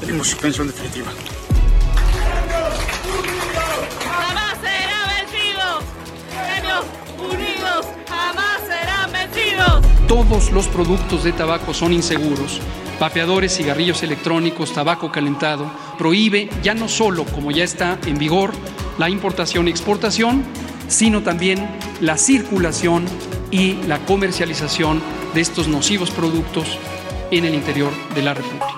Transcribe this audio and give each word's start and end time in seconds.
Tenemos 0.00 0.28
suspensión 0.28 0.68
definitiva. 0.68 1.12
¡Jamás 4.04 4.58
será 4.60 5.00
vencido! 5.18 5.80
¡Premios 6.30 6.84
Unidos 7.18 7.86
jamás 8.08 8.60
serán 8.66 9.12
vencidos! 9.12 9.82
Todos 10.06 10.52
los 10.52 10.68
productos 10.68 11.24
de 11.24 11.32
tabaco 11.32 11.74
son 11.74 11.92
inseguros. 11.92 12.60
Vapeadores, 13.00 13.56
cigarrillos 13.56 14.02
electrónicos, 14.02 14.72
tabaco 14.72 15.12
calentado. 15.12 15.70
Prohíbe 15.98 16.48
ya 16.62 16.74
no 16.74 16.88
solo, 16.88 17.24
como 17.24 17.50
ya 17.50 17.64
está 17.64 17.98
en 18.06 18.18
vigor, 18.18 18.52
la 18.98 19.08
importación 19.08 19.68
y 19.68 19.70
exportación, 19.70 20.44
sino 20.88 21.22
también 21.22 21.68
la 22.00 22.16
circulación 22.16 23.04
y 23.50 23.74
la 23.86 23.98
comercialización 24.04 25.02
de 25.34 25.40
estos 25.40 25.68
nocivos 25.68 26.10
productos 26.10 26.78
en 27.30 27.44
el 27.44 27.54
interior 27.54 27.92
de 28.14 28.22
la 28.22 28.34
República. 28.34 28.77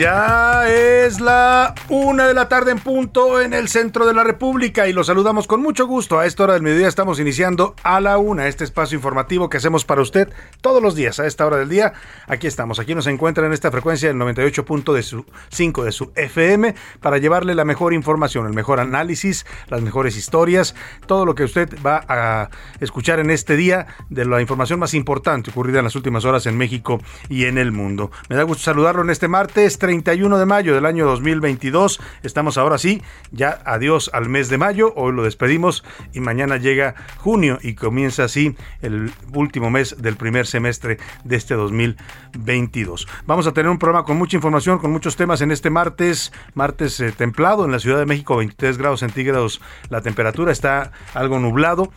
Ya 0.00 0.66
es 0.66 1.20
la 1.20 1.74
una 1.90 2.26
de 2.26 2.32
la 2.32 2.48
tarde 2.48 2.70
en 2.70 2.78
punto 2.78 3.38
en 3.38 3.52
el 3.52 3.68
centro 3.68 4.06
de 4.06 4.14
la 4.14 4.24
República 4.24 4.88
y 4.88 4.94
los 4.94 5.08
saludamos 5.08 5.46
con 5.46 5.60
mucho 5.60 5.86
gusto. 5.86 6.18
A 6.18 6.24
esta 6.24 6.44
hora 6.44 6.54
del 6.54 6.62
mediodía 6.62 6.88
estamos 6.88 7.20
iniciando 7.20 7.74
a 7.82 8.00
la 8.00 8.16
una 8.16 8.48
este 8.48 8.64
espacio 8.64 8.96
informativo 8.96 9.50
que 9.50 9.58
hacemos 9.58 9.84
para 9.84 10.00
usted 10.00 10.32
todos 10.62 10.82
los 10.82 10.94
días 10.94 11.20
a 11.20 11.26
esta 11.26 11.44
hora 11.44 11.58
del 11.58 11.68
día. 11.68 11.92
Aquí 12.26 12.46
estamos, 12.46 12.78
aquí 12.78 12.94
nos 12.94 13.08
encuentra 13.08 13.44
en 13.44 13.52
esta 13.52 13.70
frecuencia 13.70 14.08
del 14.08 14.16
98.5 14.16 14.94
de 14.94 15.02
su, 15.02 15.26
5 15.50 15.84
de 15.84 15.92
su 15.92 16.12
FM 16.14 16.74
para 17.00 17.18
llevarle 17.18 17.54
la 17.54 17.66
mejor 17.66 17.92
información, 17.92 18.46
el 18.46 18.54
mejor 18.54 18.80
análisis, 18.80 19.44
las 19.68 19.82
mejores 19.82 20.16
historias, 20.16 20.74
todo 21.04 21.26
lo 21.26 21.34
que 21.34 21.44
usted 21.44 21.76
va 21.84 22.06
a 22.08 22.48
escuchar 22.80 23.20
en 23.20 23.28
este 23.28 23.54
día 23.54 23.86
de 24.08 24.24
la 24.24 24.40
información 24.40 24.80
más 24.80 24.94
importante 24.94 25.50
ocurrida 25.50 25.80
en 25.80 25.84
las 25.84 25.94
últimas 25.94 26.24
horas 26.24 26.46
en 26.46 26.56
México 26.56 27.02
y 27.28 27.44
en 27.44 27.58
el 27.58 27.70
mundo. 27.70 28.10
Me 28.30 28.36
da 28.36 28.44
gusto 28.44 28.62
saludarlo 28.64 29.02
en 29.02 29.10
este 29.10 29.28
martes 29.28 29.76
31 29.90 30.38
de 30.38 30.46
mayo 30.46 30.72
del 30.72 30.86
año 30.86 31.04
2022. 31.04 32.00
Estamos 32.22 32.58
ahora 32.58 32.78
sí, 32.78 33.02
ya 33.32 33.60
adiós 33.64 34.08
al 34.12 34.28
mes 34.28 34.48
de 34.48 34.56
mayo. 34.56 34.92
Hoy 34.94 35.12
lo 35.12 35.24
despedimos 35.24 35.82
y 36.12 36.20
mañana 36.20 36.58
llega 36.58 36.94
junio 37.16 37.58
y 37.60 37.74
comienza 37.74 38.22
así 38.22 38.54
el 38.82 39.10
último 39.34 39.68
mes 39.68 40.00
del 40.00 40.14
primer 40.14 40.46
semestre 40.46 40.98
de 41.24 41.34
este 41.34 41.54
2022. 41.54 43.08
Vamos 43.26 43.48
a 43.48 43.52
tener 43.52 43.68
un 43.68 43.80
programa 43.80 44.06
con 44.06 44.16
mucha 44.16 44.36
información, 44.36 44.78
con 44.78 44.92
muchos 44.92 45.16
temas 45.16 45.40
en 45.40 45.50
este 45.50 45.70
martes, 45.70 46.32
martes 46.54 47.00
eh, 47.00 47.10
templado 47.10 47.64
en 47.64 47.72
la 47.72 47.80
Ciudad 47.80 47.98
de 47.98 48.06
México, 48.06 48.36
23 48.36 48.78
grados 48.78 49.00
centígrados 49.00 49.60
la 49.88 50.02
temperatura, 50.02 50.52
está 50.52 50.92
algo 51.14 51.40
nublado 51.40 51.90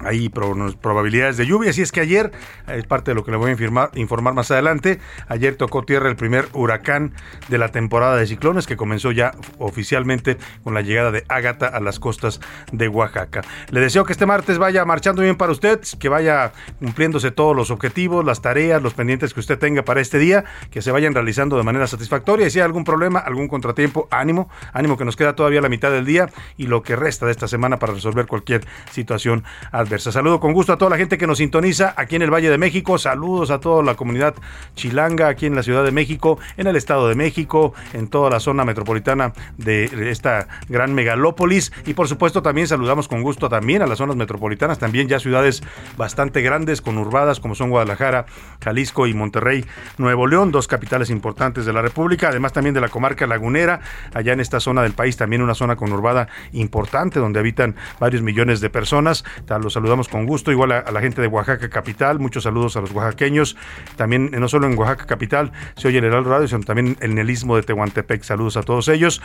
hay 0.00 0.28
probabilidades 0.28 1.36
de 1.36 1.46
lluvia. 1.46 1.70
Así 1.70 1.82
es 1.82 1.92
que 1.92 2.00
ayer, 2.00 2.32
es 2.66 2.84
parte 2.86 3.10
de 3.10 3.14
lo 3.14 3.24
que 3.24 3.30
le 3.30 3.36
voy 3.36 3.50
a 3.50 3.52
informar, 3.52 3.90
informar, 3.94 4.34
más 4.34 4.50
adelante, 4.50 5.00
ayer 5.28 5.56
tocó 5.56 5.84
tierra 5.84 6.08
el 6.08 6.16
primer 6.16 6.48
huracán 6.52 7.12
de 7.48 7.58
la 7.58 7.68
temporada 7.68 8.16
de 8.16 8.26
ciclones 8.26 8.66
que 8.66 8.76
comenzó 8.76 9.12
ya 9.12 9.32
oficialmente 9.58 10.36
con 10.62 10.74
la 10.74 10.82
llegada 10.82 11.10
de 11.10 11.24
Ágata 11.28 11.66
a 11.66 11.80
las 11.80 11.98
costas 11.98 12.40
de 12.72 12.88
Oaxaca. 12.88 13.42
Le 13.70 13.80
deseo 13.80 14.04
que 14.04 14.12
este 14.12 14.26
martes 14.26 14.58
vaya 14.58 14.84
marchando 14.84 15.22
bien 15.22 15.36
para 15.36 15.52
usted, 15.52 15.80
que 15.98 16.08
vaya 16.08 16.52
cumpliéndose 16.78 17.30
todos 17.30 17.54
los 17.54 17.70
objetivos, 17.70 18.24
las 18.24 18.42
tareas, 18.42 18.82
los 18.82 18.94
pendientes 18.94 19.34
que 19.34 19.40
usted 19.40 19.58
tenga 19.58 19.84
para 19.84 20.00
este 20.00 20.18
día, 20.18 20.44
que 20.70 20.82
se 20.82 20.90
vayan 20.90 21.14
realizando 21.14 21.56
de 21.56 21.62
manera 21.62 21.86
satisfactoria. 21.86 22.46
Y 22.46 22.50
si 22.50 22.58
hay 22.58 22.64
algún 22.64 22.84
problema, 22.84 23.18
algún 23.18 23.48
contratiempo, 23.48 24.08
ánimo, 24.10 24.48
ánimo 24.72 24.96
que 24.96 25.04
nos 25.04 25.16
queda 25.16 25.34
todavía 25.34 25.60
la 25.60 25.68
mitad 25.68 25.90
del 25.90 26.04
día 26.04 26.30
y 26.56 26.66
lo 26.66 26.82
que 26.82 26.96
resta 26.96 27.26
de 27.26 27.32
esta 27.32 27.48
semana 27.48 27.78
para 27.78 27.92
resolver 27.92 28.26
cualquier 28.26 28.66
situación 28.90 29.44
adversa. 29.84 30.10
Saludo 30.12 30.40
con 30.40 30.52
gusto 30.52 30.72
a 30.72 30.78
toda 30.78 30.90
la 30.90 30.96
gente 30.96 31.16
que 31.16 31.26
nos 31.26 31.38
sintoniza 31.38 31.94
aquí 31.96 32.16
en 32.16 32.22
el 32.22 32.32
Valle 32.32 32.50
de 32.50 32.58
México. 32.58 32.98
Saludos 32.98 33.50
a 33.50 33.60
toda 33.60 33.82
la 33.82 33.94
comunidad 33.94 34.34
chilanga 34.74 35.28
aquí 35.28 35.46
en 35.46 35.54
la 35.54 35.62
Ciudad 35.62 35.84
de 35.84 35.92
México, 35.92 36.38
en 36.56 36.66
el 36.66 36.76
Estado 36.76 37.08
de 37.08 37.14
México, 37.14 37.74
en 37.92 38.08
toda 38.08 38.30
la 38.30 38.40
zona 38.40 38.64
metropolitana 38.64 39.32
de 39.56 40.10
esta 40.10 40.48
gran 40.68 40.94
megalópolis. 40.94 41.72
Y 41.86 41.94
por 41.94 42.08
supuesto 42.08 42.42
también 42.42 42.66
saludamos 42.66 43.08
con 43.08 43.22
gusto 43.22 43.48
también 43.48 43.82
a 43.82 43.86
las 43.86 43.98
zonas 43.98 44.16
metropolitanas, 44.16 44.78
también 44.78 45.08
ya 45.08 45.20
ciudades 45.20 45.62
bastante 45.96 46.42
grandes, 46.42 46.80
conurbadas 46.80 47.40
como 47.40 47.54
son 47.54 47.70
Guadalajara, 47.70 48.26
Jalisco 48.62 49.06
y 49.06 49.14
Monterrey, 49.14 49.64
Nuevo 49.98 50.26
León, 50.26 50.50
dos 50.50 50.66
capitales 50.66 51.10
importantes 51.10 51.66
de 51.66 51.72
la 51.72 51.82
República, 51.82 52.28
además 52.28 52.52
también 52.52 52.74
de 52.74 52.80
la 52.80 52.88
comarca 52.88 53.26
lagunera, 53.26 53.80
allá 54.12 54.32
en 54.32 54.40
esta 54.40 54.60
zona 54.60 54.82
del 54.82 54.92
país 54.92 55.16
también 55.16 55.42
una 55.42 55.54
zona 55.54 55.76
conurbada 55.76 56.28
importante 56.52 57.20
donde 57.20 57.38
habitan 57.38 57.76
varios 58.00 58.22
millones 58.22 58.60
de 58.60 58.70
personas. 58.70 59.24
Los 59.60 59.73
saludamos 59.74 60.08
con 60.08 60.26
gusto, 60.26 60.50
igual 60.50 60.72
a, 60.72 60.90
la 60.90 61.00
gente 61.00 61.20
de 61.20 61.28
Oaxaca 61.28 61.68
Capital, 61.68 62.18
muchos 62.18 62.44
saludos 62.44 62.76
a 62.76 62.80
los 62.80 62.92
oaxaqueños, 62.92 63.56
también 63.96 64.30
no 64.30 64.48
solo 64.48 64.66
en 64.66 64.78
Oaxaca 64.78 65.06
Capital 65.06 65.52
se 65.76 65.88
oye 65.88 65.98
el 65.98 66.04
Heraldo 66.04 66.30
Radio, 66.30 66.48
sino 66.48 66.62
también 66.62 66.96
el 67.00 67.30
istmo 67.30 67.56
de 67.56 67.62
Tehuantepec, 67.62 68.22
saludos 68.22 68.56
a 68.56 68.62
todos 68.62 68.88
ellos, 68.88 69.20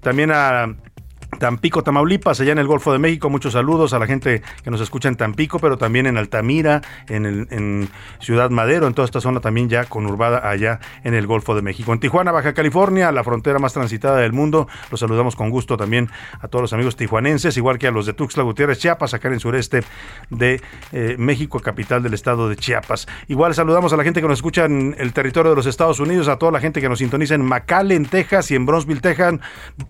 también 0.00 0.30
a 0.32 0.74
Tampico, 1.38 1.82
Tamaulipas, 1.82 2.40
allá 2.40 2.52
en 2.52 2.58
el 2.58 2.66
Golfo 2.66 2.92
de 2.92 2.98
México. 2.98 3.30
Muchos 3.30 3.52
saludos 3.52 3.92
a 3.92 3.98
la 3.98 4.06
gente 4.06 4.42
que 4.62 4.70
nos 4.70 4.80
escucha 4.80 5.08
en 5.08 5.16
Tampico, 5.16 5.58
pero 5.58 5.78
también 5.78 6.06
en 6.06 6.16
Altamira, 6.16 6.82
en, 7.08 7.88
Ciudad 8.18 8.50
Madero, 8.50 8.86
en 8.86 8.94
toda 8.94 9.06
esta 9.06 9.20
zona 9.20 9.40
también 9.40 9.68
ya 9.68 9.84
conurbada 9.84 10.48
allá 10.48 10.80
en 11.04 11.14
el 11.14 11.26
Golfo 11.26 11.54
de 11.54 11.62
México. 11.62 11.92
En 11.92 12.00
Tijuana, 12.00 12.32
Baja 12.32 12.52
California, 12.52 13.12
la 13.12 13.24
frontera 13.24 13.58
más 13.58 13.72
transitada 13.72 14.18
del 14.18 14.32
mundo. 14.32 14.68
Los 14.90 15.00
saludamos 15.00 15.36
con 15.36 15.50
gusto 15.50 15.76
también 15.76 16.10
a 16.40 16.48
todos 16.48 16.62
los 16.62 16.72
amigos 16.72 16.96
tijuanenses, 16.96 17.56
igual 17.56 17.78
que 17.78 17.86
a 17.86 17.90
los 17.90 18.06
de 18.06 18.12
Tuxtla 18.12 18.42
Gutiérrez, 18.42 18.78
Chiapas, 18.78 19.14
acá 19.14 19.28
en 19.28 19.34
el 19.34 19.40
sureste 19.40 19.82
de 20.30 20.60
eh, 20.92 21.16
México, 21.18 21.60
capital 21.60 22.02
del 22.02 22.14
estado 22.14 22.48
de 22.48 22.56
Chiapas. 22.56 23.06
Igual 23.28 23.54
saludamos 23.54 23.92
a 23.92 23.96
la 23.96 24.04
gente 24.04 24.20
que 24.20 24.28
nos 24.28 24.38
escucha 24.38 24.64
en 24.64 24.94
el 24.98 25.12
territorio 25.12 25.50
de 25.50 25.56
los 25.56 25.66
Estados 25.66 26.00
Unidos, 26.00 26.28
a 26.28 26.36
toda 26.36 26.52
la 26.52 26.60
gente 26.60 26.80
que 26.80 26.88
nos 26.88 26.98
sintoniza 26.98 27.34
en 27.34 27.44
McAllen, 27.44 28.06
Texas 28.06 28.50
y 28.50 28.56
en 28.56 28.66
Bronzeville, 28.66 29.00
Texas. 29.00 29.34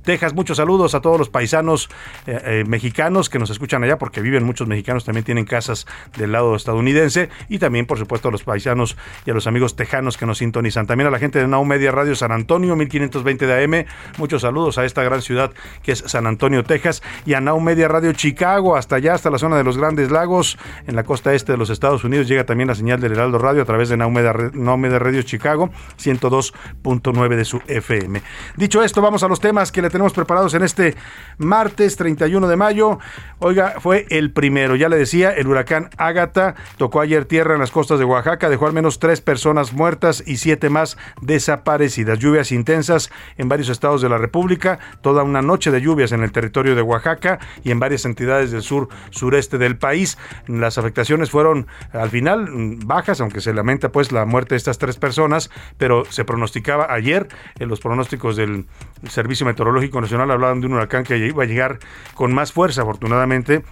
Texas. 0.02 0.34
Muchos 0.34 0.56
saludos 0.56 0.94
a 0.94 1.00
todos 1.00 1.18
los 1.18 1.28
paisanos 1.30 1.88
eh, 2.26 2.40
eh, 2.44 2.64
mexicanos 2.66 3.30
que 3.30 3.38
nos 3.38 3.50
escuchan 3.50 3.82
allá, 3.84 3.98
porque 3.98 4.20
viven 4.20 4.44
muchos 4.44 4.68
mexicanos, 4.68 5.04
también 5.04 5.24
tienen 5.24 5.44
casas 5.44 5.86
del 6.16 6.32
lado 6.32 6.54
estadounidense, 6.54 7.30
y 7.48 7.58
también, 7.58 7.86
por 7.86 7.98
supuesto, 7.98 8.28
a 8.28 8.32
los 8.32 8.42
paisanos 8.42 8.96
y 9.24 9.30
a 9.30 9.34
los 9.34 9.46
amigos 9.46 9.76
tejanos 9.76 10.16
que 10.16 10.26
nos 10.26 10.38
sintonizan. 10.38 10.86
También 10.86 11.08
a 11.08 11.10
la 11.10 11.18
gente 11.18 11.38
de 11.38 11.48
Now 11.48 11.64
Media 11.64 11.92
Radio 11.92 12.14
San 12.14 12.32
Antonio, 12.32 12.76
1520 12.76 13.46
de 13.46 13.64
AM. 13.64 13.86
Muchos 14.18 14.42
saludos 14.42 14.78
a 14.78 14.84
esta 14.84 15.02
gran 15.02 15.22
ciudad 15.22 15.52
que 15.82 15.92
es 15.92 16.04
San 16.06 16.26
Antonio, 16.26 16.64
Texas, 16.64 17.02
y 17.26 17.34
a 17.34 17.40
Now 17.40 17.60
Media 17.60 17.88
Radio 17.88 18.12
Chicago, 18.12 18.76
hasta 18.76 18.96
allá, 18.96 19.14
hasta 19.14 19.30
la 19.30 19.38
zona 19.38 19.56
de 19.56 19.64
los 19.64 19.78
Grandes 19.78 20.10
Lagos, 20.10 20.58
en 20.86 20.96
la 20.96 21.04
costa 21.04 21.34
este 21.34 21.52
de 21.52 21.58
los 21.58 21.70
Estados 21.70 22.04
Unidos. 22.04 22.28
Llega 22.28 22.44
también 22.44 22.68
la 22.68 22.74
señal 22.74 23.00
del 23.00 23.12
Heraldo 23.12 23.38
Radio 23.38 23.62
a 23.62 23.64
través 23.64 23.88
de 23.88 23.96
Now 23.96 24.10
Radio 24.98 25.22
Chicago, 25.22 25.70
102.9 25.98 27.36
de 27.36 27.44
su 27.44 27.60
FM. 27.66 28.22
Dicho 28.56 28.82
esto, 28.82 29.00
vamos 29.02 29.22
a 29.22 29.28
los 29.28 29.40
temas 29.40 29.72
que 29.72 29.82
le 29.82 29.90
tenemos 29.90 30.12
preparados 30.12 30.54
en 30.54 30.62
este 30.62 30.94
martes 31.38 31.96
31 31.96 32.48
de 32.48 32.56
mayo. 32.56 32.98
Oiga, 33.38 33.76
fue 33.80 34.06
el 34.10 34.32
primero. 34.32 34.76
Ya 34.76 34.88
le 34.88 34.96
decía, 34.96 35.30
el 35.30 35.46
huracán 35.46 35.88
Ágata 35.96 36.54
tocó 36.76 37.00
ayer 37.00 37.24
tierra 37.24 37.54
en 37.54 37.60
las 37.60 37.70
costas 37.70 37.98
de 37.98 38.04
Oaxaca, 38.04 38.50
dejó 38.50 38.66
al 38.66 38.72
menos 38.72 38.98
tres 38.98 39.20
personas 39.20 39.72
muertas 39.72 40.22
y 40.26 40.36
siete 40.36 40.68
más 40.68 40.98
desaparecidas. 41.22 42.18
Lluvias 42.18 42.52
intensas 42.52 43.10
en 43.38 43.48
varios 43.48 43.70
estados 43.70 44.02
de 44.02 44.08
la 44.08 44.18
República, 44.18 44.78
toda 45.00 45.22
una 45.22 45.40
noche 45.40 45.70
de 45.70 45.80
lluvias 45.80 46.12
en 46.12 46.22
el 46.22 46.32
territorio 46.32 46.74
de 46.74 46.82
Oaxaca 46.82 47.38
y 47.64 47.70
en 47.70 47.80
varias 47.80 48.04
entidades 48.04 48.50
del 48.50 48.62
sur 48.62 48.88
sureste 49.10 49.58
del 49.58 49.78
país. 49.78 50.18
Las 50.46 50.76
afectaciones 50.76 51.30
fueron 51.30 51.66
al 51.92 52.10
final 52.10 52.48
bajas, 52.84 53.20
aunque 53.20 53.40
se 53.40 53.54
lamenta 53.54 53.90
pues 53.90 54.12
la 54.12 54.24
muerte 54.26 54.54
de 54.54 54.58
estas 54.58 54.78
tres 54.78 54.96
personas, 54.96 55.50
pero 55.78 56.04
se 56.10 56.24
pronosticaba 56.24 56.92
ayer 56.92 57.28
en 57.58 57.68
los 57.68 57.80
pronósticos 57.80 58.36
del 58.36 58.66
Servicio 59.08 59.46
Meteorológico 59.46 60.00
Nacional 60.00 60.30
hablaban 60.30 60.60
de 60.60 60.66
un 60.66 60.74
huracán 60.74 61.04
que 61.18 61.26
iba 61.26 61.42
a 61.42 61.46
llegar 61.46 61.78
con 62.14 62.32
más 62.32 62.52
fuerza, 62.52 62.82
afortunadamente 62.82 63.62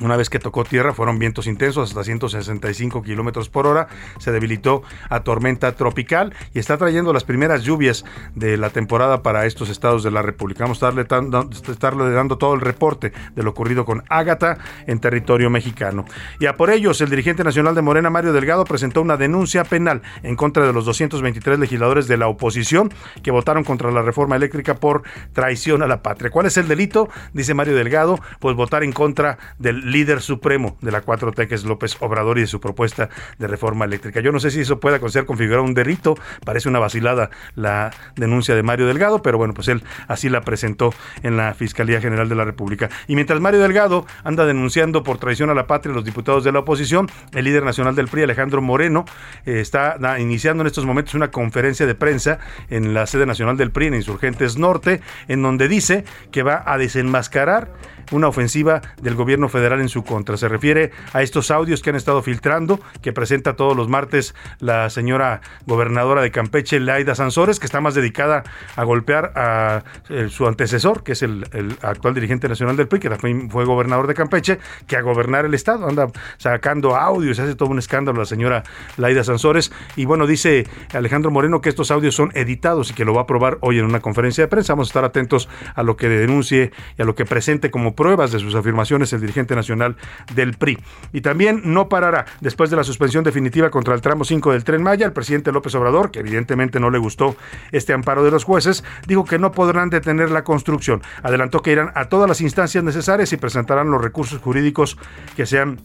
una 0.00 0.16
vez 0.16 0.30
que 0.30 0.38
tocó 0.38 0.64
tierra, 0.64 0.92
fueron 0.92 1.18
vientos 1.18 1.46
intensos 1.46 1.90
hasta 1.90 2.04
165 2.04 3.02
kilómetros 3.02 3.48
por 3.48 3.66
hora. 3.66 3.88
Se 4.18 4.32
debilitó 4.32 4.82
a 5.08 5.20
tormenta 5.20 5.72
tropical 5.72 6.34
y 6.54 6.58
está 6.58 6.76
trayendo 6.78 7.12
las 7.12 7.24
primeras 7.24 7.62
lluvias 7.62 8.04
de 8.34 8.56
la 8.56 8.70
temporada 8.70 9.22
para 9.22 9.46
estos 9.46 9.68
estados 9.68 10.02
de 10.02 10.10
la 10.10 10.22
República. 10.22 10.64
Vamos 10.64 10.82
a 10.82 10.88
estarle, 10.88 12.10
dando 12.12 12.38
todo 12.38 12.54
el 12.54 12.60
reporte 12.60 13.12
de 13.34 13.42
lo 13.42 13.50
ocurrido 13.50 13.84
con 13.84 14.02
Ágata 14.08 14.58
en 14.86 15.00
territorio 15.00 15.50
mexicano. 15.50 16.04
Y 16.38 16.46
a 16.46 16.56
por 16.56 16.70
ellos, 16.70 17.00
el 17.00 17.10
dirigente 17.10 17.44
nacional 17.44 17.74
de 17.74 17.82
Morena, 17.82 18.10
Mario 18.10 18.32
Delgado, 18.32 18.64
presentó 18.64 19.02
una 19.02 19.16
denuncia 19.16 19.64
penal 19.64 20.02
en 20.22 20.36
contra 20.36 20.66
de 20.66 20.72
los 20.72 20.84
223 20.84 21.58
legisladores 21.58 22.08
de 22.08 22.16
la 22.16 22.28
oposición 22.28 22.92
que 23.22 23.30
votaron 23.30 23.64
contra 23.64 23.90
la 23.90 24.02
reforma 24.02 24.36
eléctrica 24.36 24.74
por 24.74 25.02
traición 25.32 25.82
a 25.82 25.86
la 25.86 26.02
patria. 26.02 26.30
¿Cuál 26.30 26.46
es 26.46 26.56
el 26.56 26.68
delito? 26.68 27.08
Dice 27.32 27.54
Mario 27.54 27.74
Delgado, 27.74 28.18
pues 28.38 28.56
votar 28.56 28.82
en 28.82 28.92
contra 28.92 29.38
del 29.58 29.89
líder 29.90 30.20
supremo 30.20 30.76
de 30.80 30.90
la 30.90 31.04
4T, 31.04 31.48
que 31.48 31.54
es 31.54 31.64
López 31.64 31.96
Obrador, 32.00 32.38
y 32.38 32.42
de 32.42 32.46
su 32.46 32.60
propuesta 32.60 33.08
de 33.38 33.46
reforma 33.46 33.84
eléctrica. 33.84 34.20
Yo 34.20 34.32
no 34.32 34.40
sé 34.40 34.50
si 34.50 34.60
eso 34.60 34.80
pueda 34.80 34.98
ser 35.08 35.26
configurado 35.26 35.64
un 35.64 35.74
delito, 35.74 36.16
parece 36.44 36.68
una 36.68 36.78
vacilada 36.78 37.30
la 37.54 37.90
denuncia 38.16 38.54
de 38.54 38.62
Mario 38.62 38.86
Delgado, 38.86 39.22
pero 39.22 39.38
bueno, 39.38 39.54
pues 39.54 39.68
él 39.68 39.82
así 40.08 40.28
la 40.28 40.42
presentó 40.42 40.94
en 41.22 41.36
la 41.36 41.54
Fiscalía 41.54 42.00
General 42.00 42.28
de 42.28 42.34
la 42.34 42.44
República. 42.44 42.90
Y 43.06 43.14
mientras 43.14 43.40
Mario 43.40 43.60
Delgado 43.60 44.06
anda 44.24 44.46
denunciando 44.46 45.02
por 45.02 45.18
traición 45.18 45.50
a 45.50 45.54
la 45.54 45.66
patria 45.66 45.94
los 45.94 46.04
diputados 46.04 46.44
de 46.44 46.52
la 46.52 46.60
oposición, 46.60 47.08
el 47.32 47.44
líder 47.44 47.64
nacional 47.64 47.94
del 47.94 48.08
PRI, 48.08 48.22
Alejandro 48.22 48.62
Moreno, 48.62 49.04
eh, 49.46 49.60
está 49.60 49.96
iniciando 50.18 50.62
en 50.62 50.66
estos 50.66 50.86
momentos 50.86 51.14
una 51.14 51.30
conferencia 51.30 51.86
de 51.86 51.94
prensa 51.94 52.38
en 52.68 52.94
la 52.94 53.06
sede 53.06 53.26
nacional 53.26 53.56
del 53.56 53.70
PRI, 53.70 53.86
en 53.86 53.94
Insurgentes 53.94 54.58
Norte, 54.58 55.00
en 55.28 55.42
donde 55.42 55.68
dice 55.68 56.04
que 56.30 56.42
va 56.42 56.62
a 56.66 56.78
desenmascarar 56.78 57.72
una 58.10 58.28
ofensiva 58.28 58.82
del 59.02 59.14
gobierno 59.14 59.48
federal 59.48 59.80
en 59.80 59.88
su 59.88 60.04
contra. 60.04 60.36
Se 60.36 60.48
refiere 60.48 60.90
a 61.12 61.22
estos 61.22 61.50
audios 61.50 61.82
que 61.82 61.90
han 61.90 61.96
estado 61.96 62.22
filtrando, 62.22 62.80
que 63.02 63.12
presenta 63.12 63.56
todos 63.56 63.76
los 63.76 63.88
martes 63.88 64.34
la 64.58 64.90
señora 64.90 65.40
gobernadora 65.66 66.22
de 66.22 66.30
Campeche, 66.30 66.80
Laida 66.80 67.14
Sansores, 67.14 67.58
que 67.58 67.66
está 67.66 67.80
más 67.80 67.94
dedicada 67.94 68.44
a 68.76 68.84
golpear 68.84 69.32
a 69.36 69.84
eh, 70.08 70.28
su 70.30 70.46
antecesor, 70.46 71.02
que 71.02 71.12
es 71.12 71.22
el, 71.22 71.44
actual 71.82 72.14
dirigente 72.14 72.48
nacional 72.48 72.76
del 72.76 72.88
PRI, 72.88 73.00
que 73.00 73.10
también 73.10 73.50
fue 73.50 73.64
gobernador 73.64 74.06
de 74.06 74.14
Campeche, 74.14 74.58
que 74.86 74.96
a 74.96 75.02
gobernar 75.02 75.44
el 75.44 75.54
estado. 75.54 75.88
Anda 75.88 76.08
sacando 76.38 76.96
audios, 76.96 77.38
hace 77.38 77.54
todo 77.54 77.68
un 77.70 77.78
escándalo 77.78 78.18
la 78.18 78.26
señora 78.26 78.62
Laida 78.96 79.24
Sansores. 79.24 79.72
Y 79.96 80.04
bueno, 80.04 80.26
dice 80.26 80.66
Alejandro 80.92 81.30
Moreno 81.30 81.60
que 81.60 81.68
estos 81.68 81.90
audios 81.90 82.14
son 82.14 82.30
editados 82.34 82.90
y 82.90 82.94
que 82.94 83.04
lo 83.04 83.14
va 83.14 83.22
a 83.22 83.26
probar 83.26 83.58
hoy 83.60 83.78
en 83.78 83.84
una 83.84 84.00
conferencia 84.00 84.44
de 84.44 84.48
prensa. 84.48 84.72
Vamos 84.74 84.88
a 84.88 84.90
estar 84.90 85.04
atentos 85.04 85.48
a 85.74 85.82
lo 85.82 85.96
que 85.96 86.08
denuncie 86.08 86.72
y 86.98 87.02
a 87.02 87.04
lo 87.04 87.14
que 87.14 87.24
presente 87.24 87.70
como 87.70 87.94
pruebas 88.00 88.32
de 88.32 88.38
sus 88.38 88.54
afirmaciones 88.54 89.12
el 89.12 89.20
dirigente 89.20 89.54
nacional 89.54 89.94
del 90.34 90.54
PRI. 90.54 90.78
Y 91.12 91.20
también 91.20 91.60
no 91.64 91.90
parará. 91.90 92.24
Después 92.40 92.70
de 92.70 92.76
la 92.76 92.82
suspensión 92.82 93.24
definitiva 93.24 93.68
contra 93.68 93.92
el 93.94 94.00
tramo 94.00 94.24
5 94.24 94.52
del 94.52 94.64
tren 94.64 94.82
Maya, 94.82 95.04
el 95.04 95.12
presidente 95.12 95.52
López 95.52 95.74
Obrador, 95.74 96.10
que 96.10 96.20
evidentemente 96.20 96.80
no 96.80 96.88
le 96.88 96.96
gustó 96.96 97.36
este 97.72 97.92
amparo 97.92 98.24
de 98.24 98.30
los 98.30 98.44
jueces, 98.44 98.84
dijo 99.06 99.26
que 99.26 99.38
no 99.38 99.52
podrán 99.52 99.90
detener 99.90 100.30
la 100.30 100.44
construcción. 100.44 101.02
Adelantó 101.22 101.60
que 101.60 101.72
irán 101.72 101.92
a 101.94 102.06
todas 102.06 102.26
las 102.26 102.40
instancias 102.40 102.82
necesarias 102.82 103.34
y 103.34 103.36
presentarán 103.36 103.90
los 103.90 104.00
recursos 104.00 104.40
jurídicos 104.40 104.96
que 105.36 105.44
sean 105.44 105.78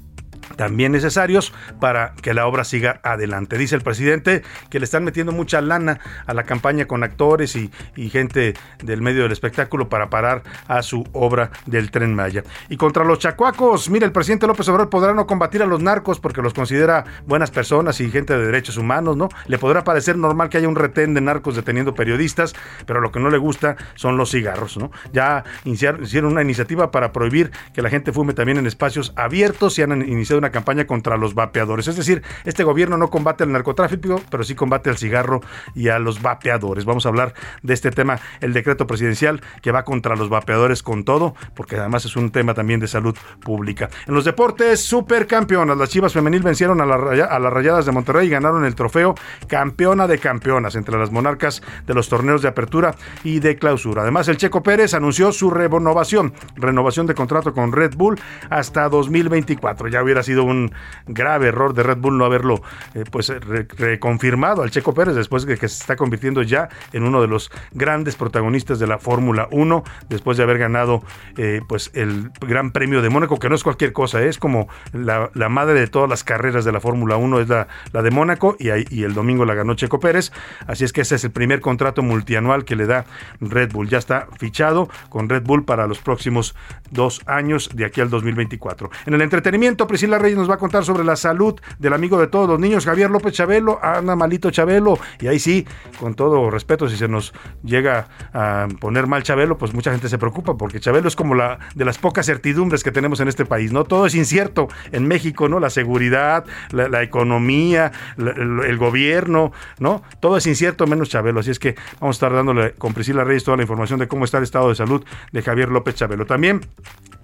también 0.56 0.92
necesarios 0.92 1.54
para 1.80 2.14
que 2.22 2.34
la 2.34 2.48
obra 2.48 2.64
siga 2.64 3.00
adelante. 3.04 3.58
Dice 3.58 3.76
el 3.76 3.82
presidente 3.82 4.44
que 4.70 4.80
le 4.80 4.86
están 4.86 5.04
metiendo 5.04 5.32
mucha 5.32 5.62
lana 5.62 6.00
a 6.26 6.34
la 6.34 6.44
campaña 6.44 6.86
con 6.86 7.04
actores 7.04 7.56
y, 7.56 7.72
gente 8.10 8.54
del 8.84 9.02
medio 9.02 9.24
del 9.24 9.32
espectáculo 9.32 9.90
para 9.90 10.10
parar 10.10 10.44
a 10.68 10.82
su 10.84 11.06
obra 11.12 11.52
del 11.66 11.92
tren 11.92 12.16
Maya. 12.16 12.44
Y 12.70 12.78
contra 12.78 13.04
los 13.04 13.20
chacuacos, 13.20 13.90
mire, 13.90 14.06
el 14.06 14.12
presidente 14.12 14.48
López 14.48 14.68
Obrador 14.70 14.90
podrá 14.90 15.14
no 15.14 15.28
combatir 15.28 15.64
a 15.64 15.66
los 15.66 15.82
narcos 15.82 16.20
porque 16.20 16.42
los 16.42 16.54
considera 16.54 17.04
buenas 17.26 17.52
personas 17.52 18.00
y 18.00 18.10
gente 18.10 18.38
de 18.38 18.46
derechos 18.46 18.78
humanos, 18.78 19.18
¿no? 19.18 19.30
Le 19.48 19.58
podrá 19.58 19.84
parecer 19.84 20.18
normal 20.18 20.50
que 20.50 20.58
haya 20.58 20.70
un 20.70 20.76
retén 20.76 21.14
de 21.14 21.22
narcos 21.22 21.56
deteniendo 21.56 21.94
periodistas, 21.94 22.56
pero 22.86 23.02
lo 23.02 23.12
que 23.12 23.20
no 23.20 23.30
le 23.30 23.38
gusta 23.38 23.76
son 23.96 24.18
los 24.18 24.32
cigarros, 24.32 24.78
¿no? 24.78 24.92
Ya 25.12 25.44
hicieron 25.66 26.32
una 26.32 26.42
iniciativa 26.42 26.92
para 26.92 27.12
prohibir 27.12 27.52
que 27.74 27.82
la 27.82 27.90
gente 27.90 28.12
fume 28.12 28.34
también 28.34 28.58
en 28.58 28.68
espacios 28.68 29.14
abiertos 29.16 29.78
y 29.80 29.82
han 29.82 30.02
iniciado 30.08 30.35
una 30.38 30.52
campaña 30.52 30.86
contra 30.86 31.18
los 31.18 31.34
vapeadores. 31.34 31.88
Es 31.88 31.96
decir, 31.96 32.24
este 32.44 32.64
gobierno 32.64 32.98
no 32.98 33.10
combate 33.10 33.44
al 33.44 33.52
narcotráfico, 33.52 34.22
pero 34.30 34.44
sí 34.44 34.56
combate 34.56 34.90
al 34.90 34.98
cigarro 34.98 35.42
y 35.74 35.90
a 35.90 36.00
los 36.00 36.22
vapeadores. 36.22 36.86
Vamos 36.86 37.06
a 37.06 37.10
hablar 37.10 37.34
de 37.64 37.74
este 37.74 37.92
tema, 37.92 38.20
el 38.42 38.54
decreto 38.54 38.88
presidencial 38.88 39.42
que 39.62 39.72
va 39.72 39.84
contra 39.84 40.16
los 40.16 40.30
vapeadores 40.30 40.84
con 40.84 41.04
todo, 41.04 41.36
porque 41.56 41.78
además 41.78 42.06
es 42.06 42.16
un 42.16 42.32
tema 42.32 42.54
también 42.54 42.80
de 42.80 42.88
salud 42.88 43.16
pública. 43.42 43.90
En 44.08 44.14
los 44.14 44.26
deportes, 44.26 44.82
supercampeonas. 44.82 45.78
Las 45.78 45.90
Chivas 45.90 46.14
Femenil 46.14 46.44
vencieron 46.44 46.82
a, 46.82 46.84
a 46.84 47.40
las 47.40 47.54
Rayadas 47.54 47.86
de 47.86 47.92
Monterrey 47.92 48.28
y 48.28 48.30
ganaron 48.32 48.66
el 48.66 48.76
trofeo 48.76 49.16
campeona 49.48 50.08
de 50.08 50.20
campeonas 50.20 50.76
entre 50.76 50.98
las 50.98 51.12
monarcas 51.12 51.62
de 51.86 51.94
los 51.94 52.10
torneos 52.10 52.42
de 52.42 52.48
apertura 52.48 52.96
y 53.24 53.40
de 53.40 53.58
clausura. 53.58 54.02
Además, 54.02 54.28
el 54.28 54.38
Checo 54.38 54.64
Pérez 54.64 54.94
anunció 54.94 55.32
su 55.32 55.50
renovación, 55.50 56.34
renovación 56.56 57.08
de 57.08 57.16
contrato 57.16 57.54
con 57.54 57.72
Red 57.72 57.96
Bull 57.96 58.20
hasta 58.50 58.90
2024. 58.90 59.88
Ya 59.88 60.04
hubiera 60.04 60.24
sido 60.26 60.44
un 60.44 60.74
grave 61.08 61.48
error 61.48 61.74
de 61.74 61.84
Red 61.84 61.98
Bull 61.98 62.18
no 62.18 62.26
haberlo 62.26 62.62
eh, 62.94 63.04
pues 63.10 63.32
reconfirmado 63.78 64.64
al 64.64 64.72
Checo 64.72 64.94
Pérez 64.94 65.16
después 65.16 65.46
de 65.46 65.58
que 65.58 65.68
se 65.68 65.80
está 65.80 65.96
convirtiendo 65.96 66.42
ya 66.42 66.70
en 66.94 67.04
uno 67.04 67.22
de 67.22 67.28
los 67.28 67.52
grandes 67.72 68.16
protagonistas 68.16 68.80
de 68.80 68.88
la 68.88 68.98
Fórmula 68.98 69.48
1 69.52 69.84
después 70.10 70.38
de 70.38 70.44
haber 70.44 70.58
ganado 70.58 71.04
eh, 71.38 71.62
pues 71.68 71.92
el 71.94 72.32
Gran 72.42 72.72
Premio 72.72 73.02
de 73.02 73.10
Mónaco 73.10 73.40
que 73.40 73.50
no 73.50 73.56
es 73.56 73.64
cualquier 73.64 73.94
cosa 73.94 74.22
es 74.22 74.38
como 74.38 74.68
la, 74.92 75.30
madre 75.50 75.80
de 75.80 75.88
todas 75.88 76.10
las 76.10 76.24
carreras 76.24 76.66
de 76.66 76.72
la 76.72 76.80
Fórmula 76.80 77.18
1 77.18 77.40
es 77.40 77.50
la, 77.50 77.68
la 77.94 78.02
de 78.02 78.12
Mónaco 78.12 78.58
y, 78.60 78.70
y 78.94 79.04
el 79.04 79.14
domingo 79.14 79.46
la 79.46 79.54
ganó 79.54 79.76
Checo 79.76 80.00
Pérez. 80.00 80.32
Así 80.68 80.84
es 80.84 80.92
que 80.92 81.02
ese 81.02 81.16
es 81.16 81.24
el 81.24 81.32
primer 81.32 81.62
contrato 81.62 82.02
multianual 82.02 82.66
que 82.66 82.76
le 82.76 82.88
da 82.88 83.06
Red 83.40 83.72
Bull. 83.72 83.88
Ya 83.88 84.00
está 84.00 84.28
fichado 84.38 84.90
con 85.10 85.30
Red 85.30 85.44
Bull 85.44 85.66
para 85.66 85.88
los 85.88 86.00
próximos 86.00 86.56
dos 86.92 87.22
años 87.26 87.70
de 87.74 87.86
aquí 87.86 88.02
al 88.02 88.10
2024 88.10 88.90
en 89.06 89.14
el 89.14 89.22
entretenimiento 89.22 89.88
Priscila 89.88 90.15
Reyes 90.20 90.38
nos 90.38 90.50
va 90.50 90.56
a 90.56 90.58
contar 90.58 90.84
sobre 90.86 91.04
la 91.04 91.16
salud 91.16 91.60
del 91.80 91.94
amigo 91.94 92.20
de 92.20 92.28
todos 92.28 92.48
los 92.48 92.60
niños, 92.60 92.86
Javier 92.86 93.10
López 93.10 93.34
Chabelo, 93.34 93.80
anda 93.84 94.16
malito 94.16 94.52
Chabelo, 94.52 94.98
y 95.20 95.28
ahí 95.28 95.40
sí, 95.40 95.68
con 96.00 96.14
todo 96.14 96.50
respeto, 96.50 96.90
si 96.90 96.98
se 96.98 97.08
nos 97.08 97.34
llega 97.64 98.08
a 98.34 98.68
poner 98.80 99.08
mal 99.08 99.24
Chabelo, 99.24 99.58
pues 99.58 99.74
mucha 99.74 99.92
gente 99.92 100.10
se 100.10 100.18
preocupa, 100.18 100.58
porque 100.58 100.80
Chabelo 100.80 101.08
es 101.08 101.16
como 101.16 101.36
la 101.36 101.60
de 101.76 101.86
las 101.86 101.98
pocas 101.98 102.26
certidumbres 102.26 102.84
que 102.84 102.92
tenemos 102.92 103.20
en 103.20 103.28
este 103.28 103.46
país, 103.46 103.72
¿no? 103.72 103.84
Todo 103.84 104.06
es 104.06 104.16
incierto 104.16 104.68
en 104.92 105.08
México, 105.08 105.50
¿no? 105.50 105.60
La 105.60 105.70
seguridad, 105.70 106.46
la, 106.72 107.04
economía, 107.04 107.92
el, 108.18 108.78
gobierno, 108.78 109.52
¿no? 109.80 110.04
Todo 110.20 110.38
es 110.38 110.48
incierto 110.48 110.88
menos 110.88 111.10
Chabelo, 111.10 111.40
así 111.40 111.52
es 111.52 111.60
que 111.60 111.76
vamos 112.00 112.16
a 112.16 112.18
estar 112.18 112.34
dándole 112.34 112.74
con 112.74 112.94
Priscila 112.94 113.24
Reyes 113.24 113.44
toda 113.44 113.58
la 113.58 113.64
información 113.64 114.00
de 114.00 114.08
cómo 114.08 114.26
está 114.26 114.38
el 114.38 114.44
estado 114.44 114.70
de 114.70 114.76
salud 114.76 115.04
de 115.32 115.42
Javier 115.42 115.70
López 115.70 115.96
Chabelo. 115.96 116.26
También 116.26 116.62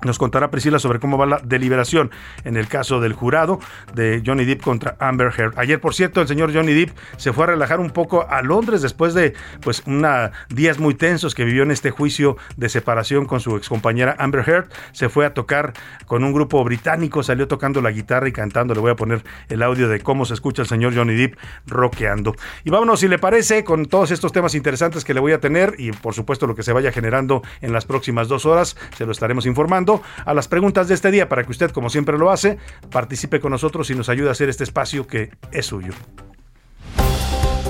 nos 0.03 0.17
contará 0.17 0.50
Priscila 0.50 0.79
sobre 0.79 1.00
cómo 1.00 1.17
va 1.17 1.25
la 1.25 1.39
deliberación 1.43 2.12
en 2.43 2.57
el 2.57 2.67
caso 2.67 2.81
del 2.82 3.14
jurado 3.14 3.60
de 3.94 4.24
Johnny 4.26 4.44
Depp 4.44 4.62
contra 4.62 4.96
Amber 5.00 5.32
Heard. 5.38 5.54
Ayer, 5.58 5.80
por 5.80 5.94
cierto, 5.94 6.20
el 6.20 6.28
señor 6.28 6.52
Johnny 6.52 6.74
Depp 6.74 6.98
se 7.18 7.32
fue 7.32 7.44
a 7.44 7.48
relajar 7.48 7.80
un 7.80 7.92
poco 7.92 8.28
a 8.28 8.42
Londres 8.42 8.82
después 8.82 9.14
de 9.14 9.34
pues 9.62 9.84
una 9.86 10.32
días 10.50 10.80
muy 10.80 10.96
tensos 10.96 11.36
que 11.36 11.46
vivió 11.46 11.62
en 11.62 11.70
este 11.70 11.92
juicio 11.92 12.38
de 12.58 12.70
separación 12.70 13.26
con 13.26 13.40
su 13.40 13.56
excompañera 13.56 14.16
Amber 14.18 14.44
Heard. 14.48 14.70
Se 14.94 15.10
fue 15.10 15.28
a 15.28 15.34
tocar 15.36 15.74
con 16.08 16.24
un 16.24 16.34
grupo 16.34 16.64
británico, 16.64 17.22
salió 17.22 17.48
tocando 17.48 17.82
la 17.82 17.92
guitarra 17.92 18.28
y 18.28 18.32
cantando. 18.32 18.74
Le 18.74 18.82
voy 18.82 18.92
a 18.92 18.96
poner 18.96 19.24
el 19.50 19.62
audio 19.62 19.88
de 19.88 20.00
cómo 20.00 20.26
se 20.26 20.34
escucha 20.34 20.64
el 20.64 20.68
señor 20.68 20.96
Johnny 20.96 21.14
Depp 21.16 21.38
rockeando. 21.68 22.36
Y 22.64 22.72
vámonos, 22.72 23.00
si 23.00 23.08
le 23.08 23.20
parece, 23.20 23.64
con 23.64 23.86
todos 23.86 24.10
estos 24.10 24.32
temas 24.32 24.56
interesantes 24.56 25.06
que 25.06 25.14
le 25.14 25.20
voy 25.20 25.34
a 25.34 25.40
tener 25.40 25.76
y 25.78 25.92
por 25.92 26.16
supuesto 26.16 26.48
lo 26.48 26.56
que 26.56 26.64
se 26.64 26.74
vaya 26.74 26.92
generando 26.92 27.44
en 27.62 27.74
las 27.74 27.86
próximas 27.86 28.28
dos 28.28 28.46
horas, 28.46 28.76
se 28.98 29.06
lo 29.06 29.12
estaremos 29.12 29.46
informando 29.46 30.02
a 30.26 30.34
las 30.34 30.48
preguntas 30.48 30.88
de 30.88 30.96
este 30.96 31.12
día 31.12 31.30
para 31.30 31.44
que 31.44 31.52
usted, 31.52 31.72
como 31.72 31.90
siempre 31.90 32.18
lo 32.18 32.32
hace, 32.32 32.58
participe 32.92 33.40
con 33.40 33.51
nosotros 33.51 33.90
y 33.90 33.96
nos 33.96 34.10
ayude 34.10 34.30
a 34.30 34.32
hacer 34.32 34.50
este 34.50 34.63
espacio 34.63 35.08
que 35.08 35.32
es 35.51 35.66
suyo. 35.66 35.94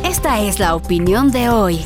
Esta 0.04 0.42
es 0.42 0.60
la 0.60 0.76
opinión 0.76 1.32
de 1.32 1.50
hoy. 1.50 1.80